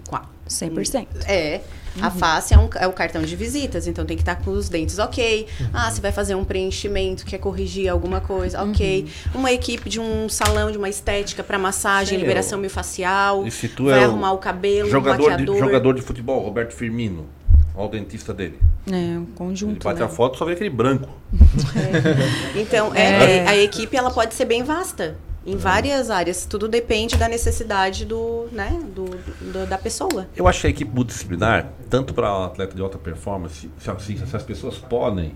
Com 0.09 0.17
a- 0.17 0.25
100%. 0.49 1.07
É. 1.27 1.61
A 2.01 2.11
face 2.11 2.55
é, 2.55 2.59
um- 2.59 2.69
é 2.77 2.87
o 2.87 2.93
cartão 2.93 3.23
de 3.23 3.35
visitas, 3.35 3.87
então 3.87 4.05
tem 4.07 4.17
que 4.17 4.23
estar 4.23 4.37
com 4.37 4.51
os 4.53 4.69
dentes 4.69 4.99
ok. 4.99 5.47
Ah, 5.75 5.91
você 5.91 6.01
vai 6.01 6.13
fazer 6.13 6.35
um 6.37 6.45
preenchimento, 6.45 7.25
quer 7.27 7.39
corrigir 7.39 7.89
alguma 7.89 8.21
coisa, 8.21 8.63
ok. 8.63 9.07
Uma 9.35 9.51
equipe 9.53 9.91
de 9.91 9.99
um 10.01 10.29
salão 10.29 10.71
de 10.71 10.79
uma 10.79 10.89
estética 10.89 11.43
para 11.43 11.59
massagem, 11.59 12.19
liberação 12.19 12.59
miofascial. 12.59 13.47
E 13.47 13.51
se 13.51 13.69
tu 13.69 13.85
vai 13.87 14.01
é 14.01 14.05
arrumar 14.05 14.33
o 14.33 14.39
cabelo, 14.39 14.89
jogador 14.89 15.23
o 15.23 15.25
de, 15.25 15.31
maquiador. 15.31 15.59
jogador 15.59 15.95
de 15.95 16.03
futebol, 16.03 16.41
Roberto 16.43 16.73
Firmino. 16.73 17.27
Olha 17.75 17.87
o 17.87 17.91
dentista 17.91 18.33
dele. 18.35 18.59
É, 18.87 18.93
um 18.93 19.23
Ele 19.23 19.27
conjunto, 19.37 19.85
bate 19.85 20.01
né? 20.01 20.07
a 20.07 20.09
foto 20.09 20.39
só 20.39 20.45
vê 20.45 20.53
aquele 20.53 20.71
branco. 20.71 21.09
Então, 22.57 22.95
é, 22.95 23.39
É. 23.39 23.49
a 23.49 23.57
equipe 23.57 23.97
ela 23.97 24.11
pode 24.11 24.35
ser 24.35 24.45
bem 24.45 24.63
vasta. 24.63 25.17
Em 25.51 25.57
várias 25.57 26.11
áreas. 26.11 26.45
Tudo 26.45 26.69
depende 26.69 27.17
da 27.17 27.29
necessidade 27.29 28.05
do, 28.05 28.49
né, 28.53 28.79
do, 28.95 29.05
do- 29.53 29.67
da 29.67 29.79
pessoa. 29.79 30.27
Eu 30.37 30.47
acho 30.47 30.61
que 30.61 30.67
a 30.67 30.71
equipe 30.71 30.91
multidisciplinar, 30.95 31.69
tanto 31.89 32.13
para 32.13 32.45
atleta 32.45 32.75
de 32.77 32.83
alta 32.83 32.99
performance, 32.99 33.71
se, 33.79 33.91
assim, 33.91 34.17
se 34.25 34.37
as 34.37 34.43
pessoas 34.43 34.77
podem 34.79 35.33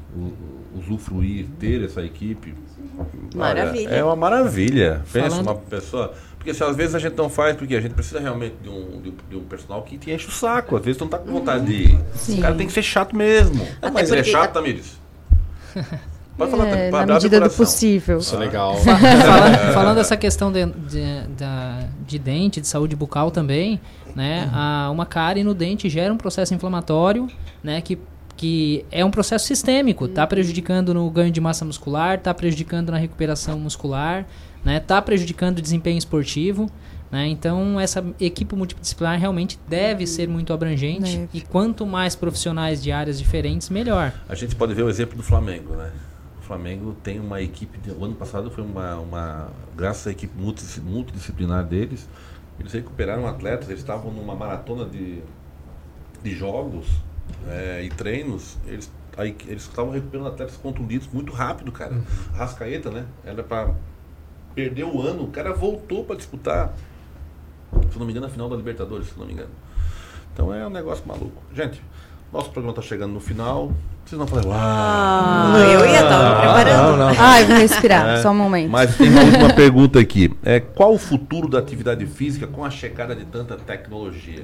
usufruir, 0.76 1.46
ter 1.58 1.82
essa 1.84 2.02
equipe. 2.02 2.54
olha, 2.98 3.08
Maravilha. 3.34 3.88
é 3.90 4.04
uma 4.04 4.16
maravilha. 4.16 5.02
Pensa 5.12 5.30
Falando- 5.30 5.46
uma 5.48 5.54
pessoa. 5.56 6.12
Porque 6.36 6.52
se 6.52 6.64
às 6.64 6.74
vezes 6.76 6.94
a 6.94 6.98
gente 6.98 7.16
não 7.16 7.28
faz, 7.30 7.56
porque 7.56 7.74
a 7.76 7.80
gente 7.80 7.94
precisa 7.94 8.18
realmente 8.18 8.56
de 8.62 8.68
um, 8.68 9.00
de 9.00 9.08
um, 9.10 9.14
de 9.30 9.36
um 9.36 9.44
personal 9.44 9.82
que 9.82 9.96
te 9.96 10.10
enche 10.10 10.26
o 10.26 10.30
saco. 10.32 10.76
Às 10.76 10.84
vezes 10.84 10.98
tu 10.98 11.04
não 11.04 11.10
tá 11.10 11.18
com 11.18 11.30
vontade 11.30 11.64
de. 11.66 11.98
Sim. 12.18 12.38
O 12.38 12.42
cara 12.42 12.54
tem 12.56 12.66
que 12.66 12.72
ser 12.72 12.82
chato 12.82 13.14
mesmo. 13.14 13.62
Até 13.80 13.90
mas 13.92 14.10
é 14.10 14.16
porque- 14.16 14.30
chato, 14.30 14.52
Tamires? 14.52 15.00
Pode 16.36 16.50
falar, 16.50 16.66
É, 16.68 16.90
na 16.90 17.06
medida 17.06 17.40
do 17.40 17.50
possível. 17.50 18.18
Isso 18.18 18.34
é 18.34 18.38
legal. 18.38 18.76
Fa- 18.78 18.96
falando, 19.74 19.96
dessa 20.00 20.16
questão 20.16 20.50
de, 20.50 20.64
de, 20.66 21.26
da- 21.38 21.84
de 22.06 22.18
dente, 22.18 22.60
de 22.60 22.66
saúde 22.66 22.96
bucal 22.96 23.30
também, 23.30 23.80
né? 24.16 24.50
A, 24.52 24.88
uma 24.90 25.04
cárie 25.06 25.44
no 25.44 25.52
dente 25.54 25.88
gera 25.88 26.12
um 26.12 26.16
processo 26.16 26.54
inflamatório, 26.54 27.28
né? 27.62 27.80
Que, 27.80 27.98
que 28.36 28.84
é 28.90 29.04
um 29.04 29.10
processo 29.10 29.46
sistêmico, 29.46 30.08
tá 30.08 30.26
prejudicando 30.26 30.94
no 30.94 31.08
ganho 31.10 31.30
de 31.30 31.40
massa 31.40 31.64
muscular, 31.64 32.18
tá 32.18 32.32
prejudicando 32.32 32.90
na 32.90 32.96
recuperação 32.98 33.58
muscular, 33.58 34.24
né? 34.64 34.80
Tá 34.80 35.00
prejudicando 35.02 35.58
o 35.58 35.62
desempenho 35.62 35.98
esportivo. 35.98 36.70
Né? 37.10 37.26
Então, 37.28 37.78
essa 37.78 38.02
equipe 38.18 38.56
multidisciplinar 38.56 39.20
realmente 39.20 39.58
deve 39.68 40.06
ser 40.06 40.26
muito 40.26 40.50
abrangente 40.50 41.18
Deve. 41.18 41.28
e 41.34 41.40
quanto 41.42 41.84
mais 41.84 42.16
profissionais 42.16 42.82
de 42.82 42.90
áreas 42.90 43.18
diferentes, 43.18 43.68
melhor. 43.68 44.14
A 44.26 44.34
gente 44.34 44.56
pode 44.56 44.72
ver 44.72 44.82
o 44.82 44.88
exemplo 44.88 45.14
do 45.14 45.22
Flamengo, 45.22 45.74
né? 45.76 45.90
O 46.52 46.54
Flamengo 46.54 46.94
tem 47.02 47.18
uma 47.18 47.40
equipe. 47.40 47.78
de- 47.78 47.92
o 47.92 48.04
ano 48.04 48.14
passado 48.14 48.50
foi 48.50 48.62
uma, 48.62 48.96
uma. 48.96 49.48
Graças 49.74 50.06
à 50.06 50.10
equipe 50.10 50.38
multidis- 50.38 50.78
multidisciplinar 50.84 51.64
deles, 51.64 52.06
eles 52.60 52.70
recuperaram 52.74 53.26
atletas, 53.26 53.70
eles 53.70 53.80
estavam 53.80 54.12
numa 54.12 54.34
maratona 54.36 54.84
de, 54.84 55.22
de 56.22 56.34
jogos 56.34 56.86
é, 57.48 57.82
e 57.82 57.88
treinos. 57.88 58.58
Eles, 58.66 58.92
aí, 59.16 59.34
eles 59.46 59.62
estavam 59.62 59.92
recuperando 59.92 60.26
atletas 60.26 60.58
contundidos 60.58 61.08
muito 61.10 61.32
rápido, 61.32 61.72
cara. 61.72 62.02
Rascaeta, 62.34 62.90
né? 62.90 63.06
Era 63.24 63.42
pra 63.42 63.74
perder 64.54 64.84
o 64.84 65.00
ano, 65.00 65.24
o 65.24 65.28
cara 65.30 65.54
voltou 65.54 66.04
pra 66.04 66.14
disputar. 66.16 66.74
Se 67.90 67.98
não 67.98 68.04
me 68.04 68.12
engano, 68.12 68.26
a 68.26 68.28
final 68.30 68.50
da 68.50 68.56
Libertadores, 68.56 69.08
se 69.08 69.18
não 69.18 69.24
me 69.24 69.32
engano. 69.32 69.50
Então 70.34 70.52
é 70.52 70.66
um 70.66 70.70
negócio 70.70 71.02
maluco. 71.08 71.42
Gente, 71.54 71.82
nosso 72.32 72.50
programa 72.50 72.74
tá 72.74 72.82
chegando 72.82 73.12
no 73.12 73.20
final. 73.20 73.72
Vocês 74.04 74.18
não 74.18 74.26
falam, 74.26 74.50
Ah, 74.52 75.52
eu 75.58 75.86
ia 75.86 76.02
estar 76.02 76.34
me 76.34 76.40
preparando. 76.40 76.96
não, 76.96 76.96
não. 76.96 77.14
Ai, 77.18 77.44
vou 77.44 77.56
respirar, 77.56 78.08
É, 78.08 78.22
só 78.22 78.30
um 78.30 78.34
momento. 78.34 78.70
Mas 78.70 78.96
tem 78.96 79.08
uma 79.10 79.22
última 79.22 79.52
pergunta 79.54 80.00
aqui. 80.00 80.30
É, 80.42 80.58
qual 80.60 80.92
o 80.94 80.98
futuro 80.98 81.48
da 81.48 81.58
atividade 81.58 82.04
física 82.06 82.46
com 82.46 82.64
a 82.64 82.70
chegada 82.70 83.14
de 83.14 83.24
tanta 83.24 83.56
tecnologia? 83.56 84.42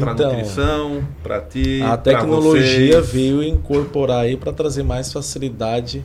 Para 0.00 0.12
Então, 0.12 0.28
nutrição, 0.30 1.04
para 1.22 1.40
ti, 1.42 1.82
a 1.82 1.96
tecnologia 1.96 3.02
vocês. 3.02 3.08
veio 3.12 3.42
incorporar 3.42 4.20
aí 4.20 4.36
para 4.36 4.50
trazer 4.52 4.82
mais 4.82 5.12
facilidade 5.12 6.02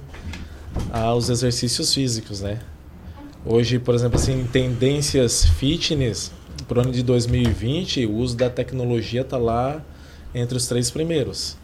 aos 0.92 1.30
exercícios 1.30 1.94
físicos, 1.94 2.42
né? 2.42 2.60
Hoje, 3.46 3.80
por 3.80 3.96
exemplo, 3.96 4.18
assim, 4.20 4.46
tendências 4.52 5.46
fitness 5.46 6.32
para 6.68 6.80
o 6.80 6.82
ano 6.82 6.92
de 6.92 7.02
2020, 7.04 8.06
o 8.06 8.16
uso 8.16 8.36
da 8.36 8.50
tecnologia 8.50 9.22
está 9.22 9.38
lá 9.38 9.82
entre 10.34 10.58
os 10.58 10.68
três 10.68 10.90
primeiros. 10.92 11.58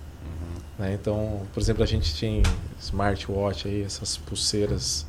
né? 0.78 0.94
Então, 1.00 1.42
por 1.54 1.62
exemplo, 1.62 1.84
a 1.84 1.86
gente 1.86 2.20
tem 2.20 2.44
smartwatch 2.82 3.68
aí, 3.68 3.82
essas 3.84 4.18
pulseiras. 4.18 5.06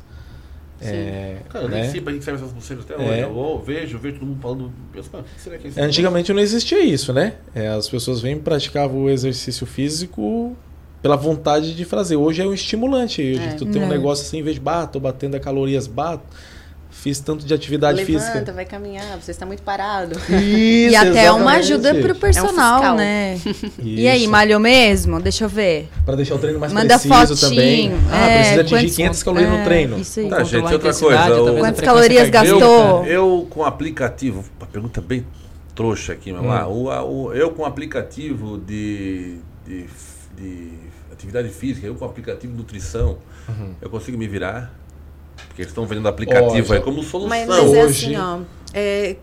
É, 0.79 1.39
Cara, 1.49 1.65
eu 1.65 1.69
né? 1.69 1.81
nem 1.81 1.89
sei 1.91 2.01
pra 2.01 2.13
que 2.13 2.21
serve 2.21 2.39
essas 2.39 2.53
pulseiras 2.53 2.85
até 2.85 2.95
hoje. 2.95 3.09
É. 3.19 3.23
Eu 3.23 3.33
ou- 3.33 3.59
vejo, 3.59 3.97
vejo 3.97 4.19
todo 4.19 4.27
mundo 4.27 4.39
falando. 4.41 4.71
Penso, 4.93 5.09
"Ah, 5.13 5.17
o 5.19 5.23
que 5.23 5.41
será 5.41 5.57
que 5.57 5.67
é? 5.79 5.83
Antigamente 5.83 6.31
não 6.31 6.39
existia 6.39 6.79
isso, 6.83 7.11
né? 7.11 7.33
É, 7.55 7.67
as 7.69 7.89
pessoas 7.89 8.21
vêm 8.21 8.37
praticavam 8.37 9.03
o 9.03 9.09
exercício 9.09 9.65
físico 9.65 10.55
pela 11.01 11.15
vontade 11.15 11.73
de 11.75 11.83
fazer. 11.83 12.15
Hoje 12.15 12.43
é 12.43 12.45
um 12.45 12.53
estimulante. 12.53 13.21
Hoje 13.21 13.39
É. 13.41 13.53
tu 13.53 13.65
tem 13.65 13.81
um 13.81 13.85
É. 13.85 13.89
negócio 13.89 14.23
assim, 14.25 14.37
em 14.37 14.43
vez 14.43 14.55
de 14.55 14.61
bato, 14.61 14.99
batendo 14.99 15.35
a 15.35 15.39
calorias, 15.39 15.87
bato. 15.87 16.23
Fiz 17.01 17.19
tanto 17.19 17.45
de 17.45 17.53
atividade 17.53 17.97
Levanta, 18.03 18.31
física. 18.31 18.51
vai 18.53 18.65
caminhar, 18.65 19.17
você 19.21 19.29
está 19.31 19.45
muito 19.45 19.61
parado. 19.61 20.17
Isso, 20.19 20.31
e 20.91 20.95
até 20.95 21.31
uma 21.31 21.57
exatamente. 21.59 21.59
ajuda 21.73 21.95
pro 21.95 22.15
personal, 22.15 22.79
fiscal. 22.79 22.95
né? 22.95 23.39
E 23.79 24.07
aí, 24.07 24.21
Isso. 24.23 24.31
malhou 24.31 24.59
mesmo? 24.59 25.19
Deixa 25.21 25.45
eu 25.45 25.49
ver. 25.49 25.89
Pra 26.03 26.15
deixar 26.15 26.35
o 26.35 26.39
treino 26.39 26.59
mais 26.59 26.73
Manda 26.73 26.97
preciso 26.99 27.37
fotinho. 27.37 27.49
também. 27.49 27.93
Ah, 28.11 28.17
É, 28.27 28.37
precisa 28.39 28.61
atingir 28.61 28.75
quantos- 28.81 28.95
500 28.95 29.23
calorias 29.23 29.49
é, 29.51 29.57
no 29.57 29.63
treino. 29.63 29.99
Isso 29.99 30.19
aí. 30.19 30.29
Tá, 30.29 30.43
gente, 30.43 30.73
outra 30.73 30.93
coisa. 30.93 31.41
o- 31.43 31.57
Quantas 31.59 31.81
calorias 31.85 32.29
cardíaca. 32.29 32.59
gastou? 32.59 33.05
Eu 33.05 33.47
com 33.49 33.63
aplicativo, 33.63 34.43
uma 34.59 34.67
pergunta 34.67 34.99
bem 34.99 35.25
trouxa 35.75 36.13
aqui, 36.13 36.33
meu 36.33 36.41
Hum. 36.41 36.47
lá. 36.47 36.67
O, 36.67 37.25
o- 37.25 37.33
eu 37.33 37.51
com 37.51 37.63
aplicativo 37.63 38.57
de, 38.57 39.37
de, 39.67 39.85
de 40.35 40.69
atividade 41.13 41.49
física, 41.49 41.85
eu 41.85 41.93
com 41.95 42.05
aplicativo 42.05 42.51
de 42.53 42.57
nutrição, 42.57 43.19
Uhum. 43.47 43.73
eu 43.79 43.89
consigo 43.89 44.17
me 44.17 44.27
virar? 44.27 44.73
Porque 45.57 45.63
eles 45.63 45.71
estão 45.71 45.87
vendendo 45.87 46.07
aplicativo 46.07 46.69
Olha, 46.69 46.79
aí 46.79 46.83
como 46.83 47.01
solução. 47.01 47.27
Mas, 47.27 47.47
mas 47.47 47.73
é 47.73 47.81
assim, 47.81 48.15
ó. 48.15 48.41
é, 48.71 49.15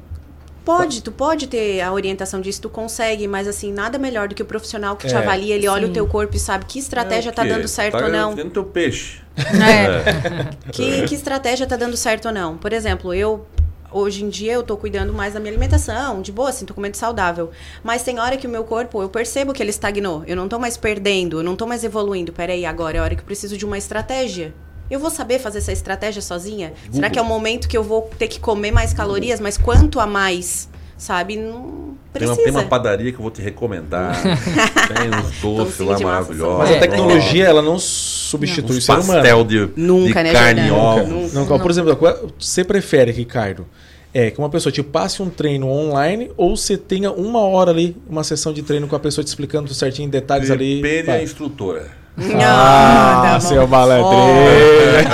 pode, 0.64 1.00
tu 1.00 1.12
pode 1.12 1.46
ter 1.46 1.80
a 1.80 1.92
orientação 1.92 2.40
disso, 2.40 2.60
tu 2.62 2.68
consegue, 2.68 3.28
mas 3.28 3.46
assim, 3.46 3.72
nada 3.72 4.00
melhor 4.00 4.26
do 4.26 4.34
que 4.34 4.42
o 4.42 4.44
profissional 4.44 4.96
que 4.96 5.06
te 5.06 5.14
É, 5.14 5.18
avalia, 5.18 5.54
ele 5.54 5.68
olha 5.68 5.84
sim. 5.84 5.92
o 5.92 5.94
teu 5.94 6.08
corpo 6.08 6.34
e 6.34 6.40
sabe 6.40 6.64
que 6.64 6.76
estratégia 6.80 7.30
tá 7.30 7.42
É 7.42 7.46
quê? 7.46 7.52
dando 7.52 7.68
certo 7.68 7.98
tá 7.98 8.06
ou 8.06 8.10
não. 8.10 8.30
vendendo 8.30 8.50
teu 8.50 8.64
peixe. 8.64 9.22
É. 9.36 10.50
Que, 10.72 11.02
que 11.04 11.14
estratégia 11.14 11.68
tá 11.68 11.76
dando 11.76 11.96
certo 11.96 12.26
ou 12.26 12.32
não? 12.34 12.56
Por 12.56 12.72
exemplo, 12.72 13.14
eu 13.14 13.46
hoje 13.92 14.24
em 14.24 14.28
dia 14.28 14.54
eu 14.54 14.64
tô 14.64 14.76
cuidando 14.76 15.12
mais 15.12 15.34
da 15.34 15.38
minha 15.38 15.52
alimentação, 15.52 16.20
de 16.20 16.32
boa, 16.32 16.48
assim, 16.48 16.66
tô 16.66 16.74
comendo 16.74 16.96
saudável. 16.96 17.52
Mas 17.84 18.02
tem 18.02 18.18
hora 18.18 18.36
que 18.36 18.48
o 18.48 18.50
meu 18.50 18.64
corpo, 18.64 19.00
eu 19.00 19.08
percebo 19.08 19.52
que 19.52 19.62
ele 19.62 19.70
estagnou. 19.70 20.24
Eu 20.26 20.34
não 20.34 20.48
tô 20.48 20.58
mais 20.58 20.76
perdendo, 20.76 21.38
eu 21.38 21.44
não 21.44 21.54
tô 21.54 21.64
mais 21.64 21.84
evoluindo. 21.84 22.32
Peraí, 22.32 22.66
agora 22.66 22.96
é 22.96 23.00
a 23.00 23.04
hora 23.04 23.14
que 23.14 23.20
eu 23.20 23.24
preciso 23.26 23.56
de 23.56 23.64
uma 23.64 23.78
estratégia. 23.78 24.52
Eu 24.90 24.98
vou 25.00 25.10
saber 25.10 25.38
fazer 25.38 25.58
essa 25.58 25.72
estratégia 25.72 26.20
sozinha? 26.20 26.72
Será 26.92 27.08
que 27.08 27.18
é 27.18 27.22
o 27.22 27.24
momento 27.24 27.68
que 27.68 27.76
eu 27.76 27.82
vou 27.82 28.10
ter 28.18 28.28
que 28.28 28.38
comer 28.38 28.70
mais 28.70 28.92
calorias? 28.92 29.40
Mas 29.40 29.56
quanto 29.56 29.98
a 29.98 30.06
mais? 30.06 30.68
Sabe? 30.96 31.36
Não 31.36 31.96
Tem 32.12 32.26
uma, 32.28 32.34
precisa. 32.36 32.42
tem 32.42 32.50
uma 32.52 32.62
padaria 32.64 33.10
que 33.10 33.18
eu 33.18 33.22
vou 33.22 33.30
te 33.30 33.42
recomendar. 33.42 34.14
tem 34.22 35.08
uns 35.08 35.40
doces 35.40 35.76
Pãozinho 35.76 35.88
lá 35.88 35.96
de 35.96 36.04
massa 36.04 36.04
maravilhosos. 36.04 36.58
Mas 36.58 36.68
a 36.68 36.72
Tem 36.72 36.80
tecnologia, 36.90 37.44
ela 37.46 37.62
não 37.62 37.78
substitui 37.78 38.76
Uns 38.76 38.78
o 38.78 38.80
ser 38.86 38.92
humano. 38.92 39.06
pastel 39.14 39.44
de- 39.44 39.70
Nunca, 39.76 40.22
de 40.22 40.28
né, 40.28 40.32
carne 40.32 40.60
Nunca. 40.68 41.02
Não, 41.02 41.42
Nunca. 41.42 41.58
Por 41.58 41.70
exemplo, 41.70 41.98
você 42.38 42.62
prefere, 42.62 43.10
Ricardo, 43.10 43.66
é 44.12 44.30
que 44.30 44.38
uma 44.38 44.48
pessoa 44.48 44.72
te 44.72 44.82
passe 44.82 45.20
um 45.20 45.28
treino 45.28 45.66
online 45.68 46.30
ou 46.36 46.56
você 46.56 46.76
tenha 46.76 47.10
uma 47.10 47.40
hora 47.40 47.70
ali, 47.72 47.96
uma 48.08 48.22
sessão 48.22 48.52
de 48.52 48.62
treino 48.62 48.86
com 48.86 48.94
a 48.94 49.00
pessoa 49.00 49.24
te 49.24 49.28
explicando 49.28 49.66
tudo 49.66 49.74
certinho 49.76 50.06
em 50.06 50.10
detalhes 50.10 50.50
ali? 50.50 50.80
Depende 50.80 51.06
da 51.08 51.22
instrutora. 51.22 52.03
Ah, 52.16 53.38
seu 53.40 53.66
malandreiro. 53.66 55.08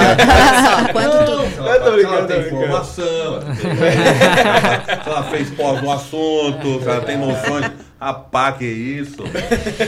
quanto 0.93 1.25
tu... 1.25 1.41
Ela, 1.65 2.10
ela 2.21 2.29
tem 2.29 2.41
informação, 2.47 3.05
ela, 3.25 3.41
tem- 3.45 5.07
ela 5.13 5.23
fez 5.25 5.51
pós 5.51 5.83
no 5.83 5.91
assunto, 5.91 6.81
ela 6.85 7.01
tem 7.01 7.17
noções. 7.19 7.71
Rapá, 8.01 8.53
que 8.53 8.65
isso? 8.65 9.23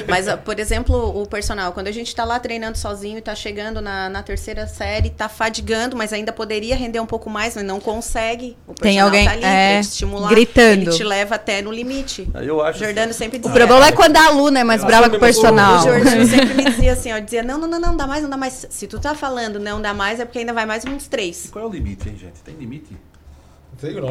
Mas, 0.07 0.27
por 0.45 0.61
exemplo, 0.61 1.19
o 1.23 1.27
personal, 1.27 1.73
quando 1.73 1.87
a 1.87 1.91
gente 1.91 2.15
tá 2.15 2.25
lá 2.27 2.39
treinando 2.39 2.77
sozinho 2.77 3.17
e 3.17 3.23
tá 3.23 3.35
chegando 3.35 3.81
na, 3.81 4.11
na 4.11 4.23
terceira 4.23 4.67
série, 4.67 5.09
tá 5.09 5.31
fadigando, 5.31 5.97
mas 5.97 6.13
ainda 6.13 6.31
poderia 6.31 6.77
render 6.77 7.01
um 7.01 7.07
pouco 7.07 7.31
mais, 7.31 7.57
mas 7.57 7.65
não 7.65 7.81
consegue. 7.81 8.55
O 8.69 8.75
Tem 8.75 8.97
personal 8.99 9.07
alguém, 9.07 9.25
tá 9.25 9.33
ali 9.33 9.45
é, 9.45 9.81
estimular. 9.81 10.29
gritando. 10.29 10.83
Ele 10.83 10.91
te 10.91 11.03
leva 11.03 11.37
até 11.37 11.63
no 11.63 11.73
limite. 11.73 12.29
Eu 12.35 12.61
acho. 12.63 12.83
O 12.83 12.85
Jordano 12.85 13.15
sempre 13.15 13.39
O 13.39 13.41
dizia. 13.41 13.55
problema 13.57 13.87
é 13.87 13.93
quando 13.93 14.15
a 14.19 14.27
aluna 14.27 14.61
é 14.61 14.65
mais 14.65 14.85
brava 14.85 15.09
que 15.09 15.17
o 15.17 15.19
personal. 15.21 15.79
O 15.79 15.83
Jordano 15.83 16.27
sempre 16.29 16.53
me 16.55 16.65
dizia 16.65 16.93
assim, 16.93 17.15
ó, 17.15 17.19
dizia, 17.19 17.43
não, 17.43 17.57
não, 17.57 17.67
não, 17.67 17.81
não, 17.81 17.97
dá 17.97 18.07
mais, 18.07 18.23
não 18.23 18.29
dá 18.29 18.37
mais. 18.37 18.67
Se 18.69 18.87
tu 18.87 19.01
tá 19.01 19.15
falando 19.15 19.59
não 19.59 19.81
dá 19.81 19.95
mais, 19.95 20.21
é 20.21 20.27
porque 20.27 20.41
ainda 20.41 20.53
vai 20.53 20.67
mais 20.67 20.85
uns 20.85 21.07
três. 21.09 21.49
Qual 21.51 21.65
é 21.65 21.67
o 21.69 21.71
limite, 21.71 22.11
hein, 22.11 22.17
gente? 22.23 22.41
Tem 22.43 22.55
limite? 22.55 22.97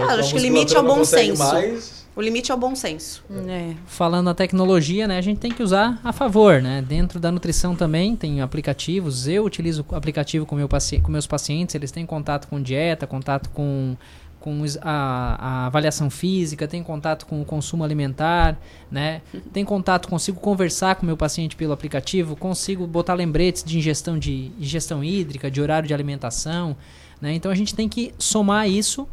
Ah, 0.08 0.16
acho 0.16 0.34
que 0.34 0.40
o 0.40 0.42
limite 0.42 0.76
é 0.76 0.80
o 0.80 0.84
bom 0.84 1.04
senso. 1.06 2.02
O 2.14 2.22
limite 2.22 2.52
é 2.52 2.56
o 2.56 2.58
bom 2.58 2.76
senso. 2.76 3.24
É. 3.48 3.74
Falando 3.86 4.26
na 4.26 4.34
tecnologia, 4.34 5.08
né, 5.08 5.18
a 5.18 5.22
gente 5.22 5.40
tem 5.40 5.52
que 5.52 5.64
usar 5.64 6.00
a 6.04 6.12
favor, 6.12 6.62
né? 6.62 6.82
Dentro 6.82 7.20
da 7.20 7.32
nutrição 7.32 7.74
também 7.74 8.16
tem 8.16 8.42
aplicativos. 8.42 9.28
Eu 9.28 9.46
utilizo 9.46 9.86
o 9.88 9.96
aplicativo 9.96 10.46
com, 10.46 10.56
meu 10.56 10.68
paci 10.68 11.00
com 11.00 11.12
meus 11.12 11.26
pacientes, 11.26 11.74
eles 11.74 11.92
têm 11.92 12.06
contato 12.06 12.48
com 12.48 12.62
dieta, 12.62 13.08
contato 13.08 13.50
com, 13.52 13.96
com 14.42 14.62
a, 14.82 15.38
a 15.40 15.66
avaliação 15.68 16.10
física, 16.10 16.68
tem 16.68 16.84
contato 16.84 17.26
com 17.26 17.42
o 17.42 17.46
consumo 17.46 17.84
alimentar, 17.84 18.60
né? 18.92 19.22
Tem 19.54 19.64
contato, 19.64 20.10
consigo 20.10 20.40
conversar 20.42 20.96
com 20.96 21.04
o 21.04 21.06
meu 21.06 21.16
paciente 21.16 21.56
pelo 21.56 21.72
aplicativo, 21.72 22.36
consigo 22.36 22.86
botar 22.86 23.14
lembretes 23.14 23.64
de 23.64 23.78
ingestão 23.78 24.20
de 24.20 24.52
ingestão 24.60 25.02
hídrica, 25.02 25.50
de 25.50 25.62
horário 25.62 25.88
de 25.88 25.94
alimentação, 25.94 26.76
né? 27.22 27.34
Então 27.34 27.52
a 27.52 27.56
gente 27.56 27.76
tem 27.76 27.88
que 27.88 28.14
somar 28.18 28.68
isso 28.70 29.08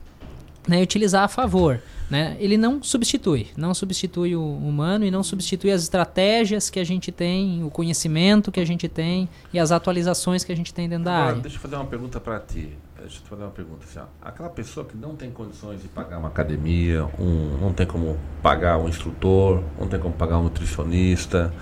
né, 0.66 0.80
e 0.80 0.82
utilizar 0.82 1.24
a 1.24 1.28
favor. 1.28 1.80
Né? 2.10 2.36
Ele 2.40 2.56
não 2.56 2.82
substitui, 2.82 3.48
não 3.54 3.74
substitui 3.74 4.34
o 4.34 4.42
humano 4.42 5.04
e 5.04 5.10
não 5.10 5.22
substitui 5.22 5.70
as 5.70 5.82
estratégias 5.82 6.70
que 6.70 6.80
a 6.80 6.84
gente 6.84 7.12
tem, 7.12 7.62
o 7.62 7.70
conhecimento 7.70 8.50
que 8.50 8.60
a 8.60 8.64
gente 8.64 8.88
tem 8.88 9.28
e 9.52 9.58
as 9.58 9.70
atualizações 9.70 10.42
que 10.42 10.50
a 10.50 10.56
gente 10.56 10.72
tem 10.72 10.88
dentro 10.88 11.04
da 11.04 11.12
Agora, 11.12 11.28
área. 11.30 11.42
deixa 11.42 11.58
eu 11.58 11.60
fazer 11.60 11.76
uma 11.76 11.84
pergunta 11.84 12.18
para 12.18 12.40
ti. 12.40 12.72
Deixa 12.98 13.18
eu 13.18 13.22
te 13.22 13.28
fazer 13.28 13.42
uma 13.42 13.50
pergunta 13.50 13.84
assim. 13.84 14.00
Aquela 14.22 14.48
pessoa 14.48 14.86
que 14.86 14.96
não 14.96 15.14
tem 15.14 15.30
condições 15.30 15.82
de 15.82 15.88
pagar 15.88 16.18
uma 16.18 16.28
academia, 16.28 17.04
um, 17.18 17.58
não 17.60 17.72
tem 17.72 17.86
como 17.86 18.18
pagar 18.42 18.78
um 18.78 18.88
instrutor, 18.88 19.62
não 19.78 19.86
tem 19.86 20.00
como 20.00 20.14
pagar 20.14 20.38
um 20.38 20.44
nutricionista, 20.44 21.52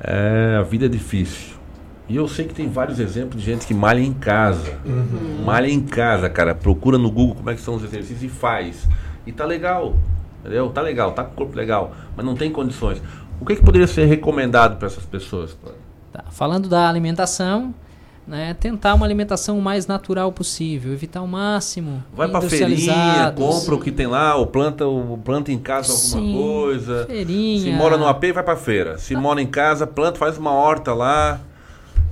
é, 0.00 0.56
a 0.58 0.62
vida 0.62 0.86
é 0.86 0.88
difícil. 0.88 1.59
E 2.10 2.16
eu 2.16 2.26
sei 2.26 2.44
que 2.44 2.52
tem 2.52 2.68
vários 2.68 2.98
exemplos 2.98 3.40
de 3.40 3.48
gente 3.52 3.64
que 3.64 3.72
malha 3.72 4.00
em 4.00 4.12
casa. 4.12 4.80
Uhum. 4.84 5.44
Malha 5.44 5.68
em 5.68 5.80
casa, 5.80 6.28
cara. 6.28 6.56
Procura 6.56 6.98
no 6.98 7.08
Google 7.08 7.36
como 7.36 7.48
é 7.50 7.54
que 7.54 7.60
são 7.60 7.76
os 7.76 7.84
exercícios 7.84 8.24
e 8.24 8.28
faz. 8.28 8.88
E 9.24 9.30
tá 9.30 9.44
legal. 9.44 9.94
Entendeu? 10.40 10.68
Tá 10.70 10.80
legal, 10.80 11.12
tá 11.12 11.22
com 11.22 11.34
o 11.34 11.36
corpo 11.36 11.56
legal, 11.56 11.92
mas 12.16 12.26
não 12.26 12.34
tem 12.34 12.50
condições. 12.50 13.00
O 13.40 13.46
que, 13.46 13.54
que 13.54 13.62
poderia 13.62 13.86
ser 13.86 14.06
recomendado 14.06 14.76
para 14.76 14.88
essas 14.88 15.04
pessoas? 15.04 15.56
Tá, 16.12 16.24
Falando 16.30 16.68
da 16.68 16.88
alimentação, 16.88 17.72
né, 18.26 18.54
tentar 18.54 18.94
uma 18.94 19.06
alimentação 19.06 19.56
o 19.56 19.62
mais 19.62 19.86
natural 19.86 20.32
possível, 20.32 20.92
evitar 20.92 21.22
o 21.22 21.28
máximo 21.28 22.02
Vai 22.12 22.26
pra 22.28 22.40
feirinha, 22.40 23.32
compra 23.36 23.74
o 23.76 23.80
que 23.80 23.92
tem 23.92 24.08
lá, 24.08 24.34
ou 24.34 24.48
planta, 24.48 24.84
ou 24.84 25.16
planta 25.16 25.52
em 25.52 25.58
casa 25.58 25.92
alguma 25.92 26.20
Sim, 26.20 26.36
coisa. 26.36 27.06
feirinha. 27.06 27.60
Se 27.60 27.72
mora 27.72 27.96
no 27.96 28.08
AP, 28.08 28.32
vai 28.32 28.42
pra 28.42 28.56
feira. 28.56 28.98
Se 28.98 29.14
mora 29.14 29.40
em 29.40 29.46
casa, 29.46 29.86
planta, 29.86 30.18
faz 30.18 30.36
uma 30.36 30.52
horta 30.52 30.92
lá. 30.92 31.40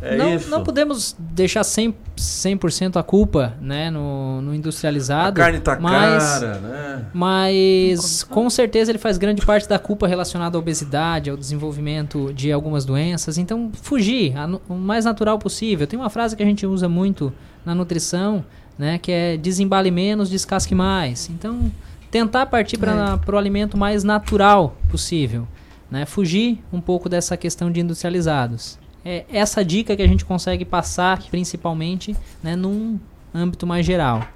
É 0.00 0.16
não, 0.16 0.34
isso. 0.34 0.48
não 0.48 0.62
podemos 0.62 1.16
deixar 1.18 1.62
100%, 1.62 1.94
100 2.16 2.58
a 2.94 3.02
culpa 3.02 3.54
né, 3.60 3.90
no, 3.90 4.40
no 4.40 4.54
industrializado. 4.54 5.40
A 5.40 5.44
carne 5.44 5.60
tá 5.60 5.78
mas, 5.80 6.38
cara, 6.38 6.58
né? 6.58 7.06
Mas 7.12 8.22
com 8.22 8.48
certeza 8.48 8.90
ele 8.90 8.98
faz 8.98 9.18
grande 9.18 9.44
parte 9.44 9.68
da 9.68 9.78
culpa 9.78 10.06
relacionada 10.06 10.56
à 10.56 10.60
obesidade, 10.60 11.30
ao 11.30 11.36
desenvolvimento 11.36 12.32
de 12.32 12.52
algumas 12.52 12.84
doenças. 12.84 13.38
Então, 13.38 13.70
fugir 13.82 14.34
o 14.68 14.74
mais 14.74 15.04
natural 15.04 15.38
possível. 15.38 15.86
Tem 15.86 15.98
uma 15.98 16.10
frase 16.10 16.36
que 16.36 16.42
a 16.42 16.46
gente 16.46 16.64
usa 16.64 16.88
muito 16.88 17.32
na 17.64 17.74
nutrição, 17.74 18.44
né, 18.78 18.98
que 18.98 19.10
é 19.10 19.36
desembale 19.36 19.90
menos, 19.90 20.30
descasque 20.30 20.74
mais. 20.74 21.28
Então, 21.28 21.70
tentar 22.10 22.46
partir 22.46 22.78
para 22.78 23.20
o 23.32 23.36
alimento 23.36 23.76
mais 23.76 24.04
natural 24.04 24.76
possível. 24.88 25.46
Né? 25.90 26.06
Fugir 26.06 26.62
um 26.72 26.80
pouco 26.80 27.08
dessa 27.08 27.36
questão 27.36 27.70
de 27.70 27.80
industrializados. 27.80 28.78
É 29.04 29.24
essa 29.30 29.64
dica 29.64 29.96
que 29.96 30.02
a 30.02 30.06
gente 30.06 30.24
consegue 30.24 30.64
passar, 30.64 31.22
principalmente, 31.30 32.16
né, 32.42 32.56
num 32.56 32.98
âmbito 33.34 33.66
mais 33.66 33.86
geral. 33.86 34.26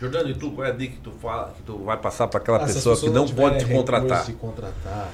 Jordano, 0.00 0.28
e 0.30 0.34
tu, 0.34 0.50
qual 0.50 0.66
é 0.66 0.70
a 0.70 0.74
dica 0.74 0.94
que 0.94 1.00
tu, 1.00 1.12
fala, 1.12 1.52
que 1.56 1.62
tu 1.62 1.78
vai 1.78 1.96
passar 1.96 2.26
para 2.28 2.40
aquela 2.40 2.58
Ah, 2.58 2.66
pessoa 2.66 2.96
que 2.98 3.08
não 3.10 3.26
tiverem 3.26 3.52
pode 3.52 3.64
te 3.64 3.72
contratar? 3.72 4.32
contratar, 4.34 5.10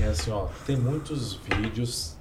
é 0.00 0.04
assim, 0.06 0.30
ó, 0.30 0.46
tem 0.64 0.76
muitos 0.76 1.34
vídeos 1.34 2.16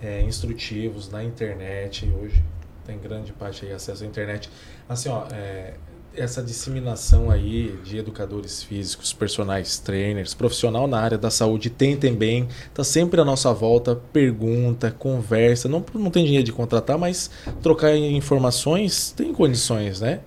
é, 0.00 0.22
instrutivos 0.22 1.10
na 1.10 1.22
internet 1.24 2.10
hoje. 2.20 2.42
Tem 2.84 2.98
grande 2.98 3.32
parte 3.32 3.66
aí 3.66 3.72
acesso 3.72 4.04
à 4.04 4.06
internet. 4.06 4.48
Assim, 4.88 5.08
ó, 5.08 5.26
é, 5.32 5.74
essa 6.16 6.42
disseminação 6.42 7.30
aí 7.30 7.78
de 7.84 7.98
educadores 7.98 8.62
físicos, 8.62 9.12
personagens 9.12 9.78
trainers, 9.78 10.34
profissional 10.34 10.86
na 10.86 10.98
área 10.98 11.18
da 11.18 11.30
saúde, 11.30 11.70
tentem 11.70 12.14
bem, 12.14 12.48
tá 12.74 12.82
sempre 12.82 13.20
à 13.20 13.24
nossa 13.24 13.52
volta, 13.52 13.94
pergunta, 14.12 14.90
conversa, 14.90 15.68
não, 15.68 15.84
não 15.94 16.10
tem 16.10 16.24
dinheiro 16.24 16.44
de 16.44 16.52
contratar, 16.52 16.98
mas 16.98 17.30
trocar 17.62 17.94
informações 17.96 19.12
tem 19.12 19.32
condições, 19.32 20.00
né? 20.00 20.20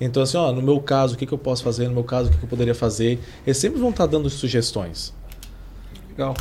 Então, 0.00 0.22
assim, 0.22 0.36
ó, 0.36 0.52
no 0.52 0.60
meu 0.60 0.80
caso, 0.80 1.14
o 1.14 1.18
que, 1.18 1.26
que 1.26 1.32
eu 1.32 1.38
posso 1.38 1.62
fazer? 1.62 1.88
No 1.88 1.94
meu 1.94 2.04
caso, 2.04 2.28
o 2.28 2.32
que, 2.32 2.38
que 2.38 2.44
eu 2.44 2.48
poderia 2.48 2.74
fazer? 2.74 3.20
Eles 3.46 3.58
sempre 3.58 3.80
vão 3.80 3.90
estar 3.90 4.06
dando 4.06 4.28
sugestões. 4.28 5.14
Legal. 6.10 6.34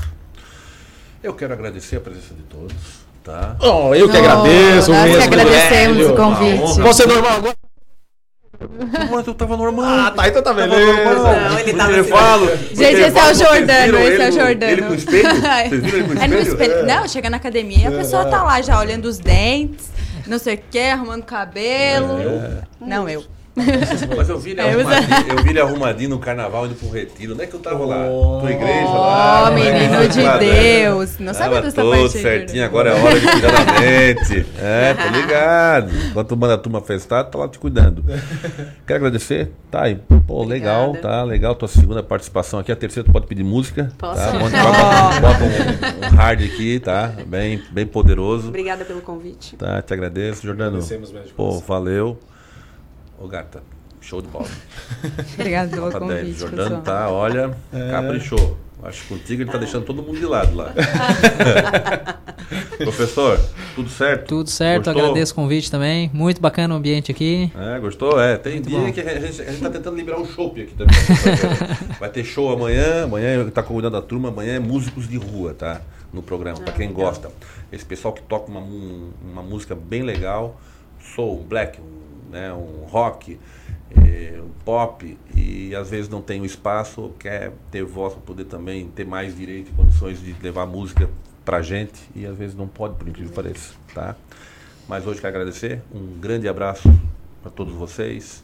Eu 1.21 1.33
quero 1.33 1.53
agradecer 1.53 1.97
a 1.97 2.01
presença 2.01 2.33
de 2.33 2.41
todos, 2.43 2.75
tá? 3.23 3.55
Oh, 3.61 3.93
eu 3.95 4.09
que 4.09 4.17
agradeço 4.17 4.91
nós 4.91 5.03
que 5.03 5.09
mesmo, 5.09 5.23
agradecemos 5.23 5.97
velho. 5.97 6.13
o 6.13 6.15
convite. 6.15 6.81
Você 6.81 7.03
é 7.03 7.07
normal 7.07 7.31
agora? 7.37 7.62
Mas 9.11 9.27
eu 9.27 9.33
tava 9.33 9.55
normal. 9.57 9.85
Ah, 9.85 10.11
tá, 10.11 10.27
então 10.27 10.41
tá 10.41 10.53
beleza. 10.53 11.03
normal. 11.03 11.35
Não, 11.35 11.59
ele 11.59 11.73
tava 11.73 11.91
intervalo, 11.91 12.45
assim. 12.45 12.69
no 12.69 12.75
Gente, 12.75 13.01
esse 13.01 13.17
é 13.17 13.31
o 13.31 13.33
Jordano, 13.33 13.99
esse 13.99 14.21
é 14.21 14.29
o 14.29 14.31
Jordano. 14.31 14.71
Ele 14.71 14.81
com 14.81 14.93
espelho? 14.93 15.29
Vocês 15.29 15.83
viram 15.83 15.97
ele 15.99 16.03
com 16.07 16.13
o 16.13 16.23
É 16.23 16.27
no 16.27 16.39
espelho? 16.39 16.61
espelho. 16.71 16.85
Não, 16.85 17.07
chega 17.07 17.29
na 17.29 17.37
academia, 17.37 17.89
a 17.89 17.91
pessoa 17.91 18.25
tá 18.25 18.43
lá 18.43 18.61
já 18.61 18.79
olhando 18.79 19.05
os 19.05 19.17
dentes, 19.19 19.91
não 20.27 20.39
sei 20.39 20.55
o 20.55 20.59
que, 20.69 20.79
arrumando 20.79 21.23
cabelo. 21.23 22.19
É. 22.19 22.61
Não, 22.81 23.07
eu. 23.07 23.23
Mas 23.55 24.29
eu 24.29 24.39
vi 24.39 24.51
ele 24.51 24.61
É, 24.61 24.69
arrumadinho, 24.71 25.37
eu 25.37 25.43
vi 25.43 25.49
ele 25.51 25.59
arrumadinho 25.61 26.09
no 26.09 26.19
carnaval 26.19 26.65
indo 26.65 26.75
pro 26.75 26.89
retiro. 26.89 27.33
Onde 27.33 27.43
é 27.43 27.47
que 27.47 27.53
eu 27.53 27.59
tava 27.59 27.85
lá? 27.85 28.07
Tua 28.39 28.51
igreja 28.51 28.89
lá? 28.89 29.47
Oh, 29.49 29.53
menino 29.53 30.07
de 30.09 30.21
né? 30.23 30.37
Deus. 30.39 31.19
Não 31.19 31.33
Tava 31.33 31.61
dessa 31.61 31.81
tudo 31.81 31.91
parte 31.91 32.17
aí, 32.17 32.23
certinho, 32.23 32.65
agora 32.65 32.89
é 32.89 32.93
hora 33.01 33.19
de 33.19 33.27
cuidar 33.27 33.51
da 33.51 33.79
mente. 33.79 34.45
É, 34.59 34.93
tô 34.95 35.09
ligado. 35.09 35.91
Enquanto 36.09 36.35
manda 36.35 36.53
a 36.55 36.57
turma 36.57 36.81
festar, 36.81 37.25
tá 37.25 37.37
lá 37.37 37.47
te 37.47 37.59
cuidando. 37.59 38.03
Quero 38.87 38.97
agradecer, 38.97 39.51
tá 39.69 39.83
aí. 39.83 39.99
Pô, 40.27 40.43
legal, 40.43 40.95
tá 40.95 41.23
legal. 41.23 41.53
Tua 41.55 41.67
segunda 41.67 42.01
participação 42.01 42.59
aqui. 42.59 42.71
A 42.71 42.75
terceira 42.75 43.07
tu 43.07 43.11
pode 43.11 43.27
pedir 43.27 43.43
música. 43.43 43.91
Posso? 43.97 44.19
Tá? 44.19 44.31
Bota, 44.31 44.57
bota- 44.57 45.19
bota 45.21 45.43
um, 45.43 46.13
um 46.13 46.15
hard 46.17 46.41
aqui, 46.43 46.79
tá? 46.79 47.11
Bem, 47.27 47.61
bem 47.71 47.85
poderoso. 47.85 48.47
Obrigada 48.47 48.83
pelo 48.83 49.01
convite. 49.01 49.55
Tá, 49.57 49.81
te 49.81 49.93
agradeço, 49.93 50.41
Jordano. 50.45 50.69
Agradecemos 50.77 51.11
mesmo 51.11 51.29
Pô, 51.35 51.59
valeu. 51.59 52.17
Ô, 53.23 53.27
gata, 53.29 53.63
show 54.01 54.21
de 54.21 54.27
bola. 54.27 54.45
Obrigada 55.39 55.69
pelo 55.69 55.85
Nota 55.85 55.99
10. 56.01 56.11
convite, 56.21 56.39
Jordano 56.39 56.81
pessoal. 56.81 56.81
tá, 56.81 57.09
olha, 57.09 57.55
É. 57.71 57.91
caprichou. 57.91 58.57
Acho 58.83 59.03
que 59.03 59.07
contigo 59.07 59.43
ele 59.43 59.49
tá 59.49 59.57
deixando 59.57 59.85
todo 59.85 60.03
mundo 60.03 60.19
de 60.19 60.25
lado 60.25 60.53
lá. 60.57 60.73
Professor, 62.77 63.39
tudo 63.75 63.89
certo? 63.89 64.27
Tudo 64.27 64.49
certo, 64.49 64.85
Gostou? 64.87 65.03
agradeço 65.03 65.31
o 65.31 65.35
convite 65.35 65.71
também. 65.71 66.11
Muito 66.13 66.41
bacana 66.41 66.73
o 66.73 66.77
ambiente 66.77 67.09
aqui. 67.09 67.49
É, 67.55 67.79
gostou? 67.79 68.21
É, 68.21 68.35
tem 68.37 68.55
Muito 68.55 68.67
dia 68.67 68.79
bom. 68.79 68.91
que 68.91 68.99
a 68.99 69.19
gente, 69.21 69.41
a 69.41 69.45
gente 69.51 69.61
tá 69.61 69.69
tentando 69.69 69.95
liberar 69.95 70.19
um 70.19 70.25
show 70.25 70.47
aqui 70.51 70.65
também. 70.77 70.93
Vai 71.97 72.09
ter 72.09 72.25
show 72.25 72.51
amanhã, 72.51 73.05
amanhã 73.05 73.49
tá 73.51 73.63
convidando 73.63 73.95
a 73.95 74.01
turma, 74.01 74.27
amanhã 74.27 74.55
é 74.55 74.59
músicos 74.59 75.07
de 75.07 75.15
rua, 75.15 75.53
tá? 75.53 75.79
No 76.11 76.21
programa, 76.21 76.59
pra 76.59 76.73
quem 76.73 76.91
gosta. 76.91 77.31
Esse 77.71 77.85
pessoal 77.85 78.13
que 78.13 78.21
toca 78.23 78.51
uma, 78.51 78.59
uma 78.59 79.41
música 79.41 79.73
bem 79.75 80.01
legal, 80.03 80.59
soul, 81.15 81.41
black, 81.47 81.79
um, 81.79 82.02
né, 82.33 82.51
um 82.51 82.83
rock, 82.85 83.39
eh, 83.95 84.41
um 84.43 84.49
pop, 84.65 85.17
e 85.35 85.73
às 85.75 85.89
vezes 85.89 86.09
não 86.09 86.21
tem 86.21 86.41
o 86.41 86.45
espaço, 86.45 87.13
quer 87.19 87.53
ter 87.71 87.83
voz 87.83 88.13
para 88.13 88.21
poder 88.23 88.45
também 88.45 88.87
ter 88.89 89.05
mais 89.05 89.37
direito 89.37 89.69
e 89.69 89.73
condições 89.73 90.19
de 90.19 90.35
levar 90.41 90.65
música 90.65 91.09
pra 91.45 91.61
gente, 91.61 92.01
e 92.15 92.25
às 92.25 92.35
vezes 92.35 92.55
não 92.55 92.67
pode, 92.67 92.95
por 92.95 93.07
incrível 93.07 93.29
que 93.29 93.35
pareça, 93.35 93.73
tá? 93.93 94.15
Mas 94.87 95.07
hoje 95.07 95.21
quero 95.21 95.35
agradecer, 95.35 95.81
um 95.93 96.19
grande 96.19 96.47
abraço 96.47 96.91
para 97.41 97.51
todos 97.51 97.73
vocês. 97.73 98.43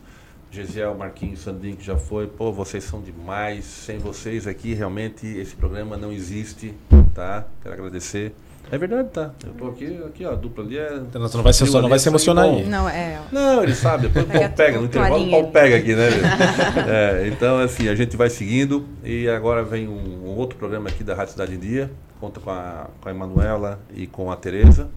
Gesiel, 0.52 0.95
Marquinhos, 0.95 1.41
Sandrinho, 1.41 1.78
que 1.78 1.84
já 1.84 1.95
foi. 1.95 2.26
Pô, 2.26 2.52
vocês 2.52 2.84
são 2.84 3.02
demais. 3.02 3.66
Sem 3.66 3.99
vocês 3.99 4.48
aqui, 4.48 4.74
realmente, 4.74 5.28
esse 5.28 5.56
programa 5.56 5.95
não 5.95 6.11
existe, 6.11 6.74
tá? 7.14 7.45
Quero 7.61 7.76
agradecer. 7.76 8.34
É 8.72 8.78
verdade, 8.78 9.10
tá? 9.10 9.32
Eu 9.46 9.54
tô 9.54 9.68
aqui, 9.70 10.00
aqui 10.06 10.26
ó, 10.26 10.32
a 10.32 10.36
dupla 10.36 10.64
ali 10.64 10.78
é... 10.78 10.94
Então, 10.96 11.22
não 11.22 11.44
vai 11.44 11.54
se- 11.54 11.66
só 11.66 11.82
não 11.82 11.90
vai 11.90 11.98
se 11.98 12.08
emocionar 12.08 12.46
aí. 12.46 12.66
Não, 12.66 12.88
é. 12.88 13.20
Não, 13.32 13.64
ele 13.64 13.74
sabe, 13.74 14.08
depois 14.08 14.26
o 14.26 14.30
pau 14.30 14.50
pega, 14.56 14.78
no 14.80 14.86
intervalo 14.86 15.28
o 15.28 15.32
pau 15.32 15.48
pega 15.52 15.76
aqui, 15.78 15.96
né? 15.96 16.08
É, 16.88 17.28
então, 17.28 17.58
assim, 17.60 17.88
a 17.90 17.96
gente 17.96 18.16
vai 18.16 18.30
seguindo 18.30 18.86
e 19.04 19.28
agora 19.28 19.64
vem 19.64 19.88
um, 19.88 20.26
um 20.26 20.36
outro 20.38 20.58
programa 20.58 20.90
aqui 20.90 21.04
da 21.04 21.16
Rádio 21.16 21.32
Cidade 21.34 21.56
em 21.56 21.60
Dia, 21.60 21.91
conta 22.20 22.40
com 22.40 22.50
a, 22.52 22.88
com 23.02 23.10
a 23.10 23.12
Emanuela 23.12 23.80
e 23.94 24.06
com 24.08 24.32
a 24.32 24.36
Tereza. 24.36 24.88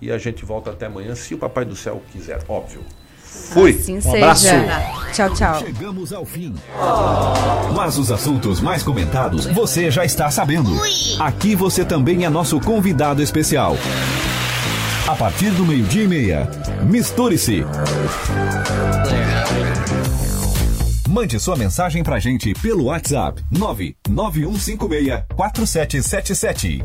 E 0.00 0.10
a 0.10 0.16
gente 0.16 0.44
volta 0.44 0.70
até 0.70 0.86
amanhã, 0.86 1.14
se 1.14 1.34
o 1.34 1.38
Papai 1.38 1.64
do 1.64 1.76
Céu 1.76 2.00
quiser, 2.12 2.38
óbvio. 2.48 2.80
Fui! 3.30 3.70
Assim 3.70 3.96
Um 3.98 4.00
seja. 4.00 4.16
abraço. 4.16 4.46
Tchau, 5.12 5.30
tchau. 5.34 5.58
Chegamos 5.60 6.12
ao 6.12 6.24
fim. 6.24 6.54
Mas 7.74 7.98
os 7.98 8.10
assuntos 8.10 8.60
mais 8.60 8.82
comentados 8.82 9.46
você 9.46 9.90
já 9.90 10.04
está 10.04 10.30
sabendo. 10.30 10.70
Aqui 11.18 11.54
você 11.54 11.84
também 11.84 12.24
é 12.24 12.28
nosso 12.30 12.60
convidado 12.60 13.22
especial. 13.22 13.76
A 15.06 15.14
partir 15.16 15.50
do 15.50 15.64
meio-dia 15.66 16.04
e 16.04 16.08
meia, 16.08 16.48
misture-se. 16.84 17.64
Mande 21.08 21.40
sua 21.40 21.56
mensagem 21.56 22.04
pra 22.04 22.20
gente 22.20 22.52
pelo 22.54 22.84
WhatsApp 22.84 23.42
99156 23.50 25.24
4777. 25.34 26.84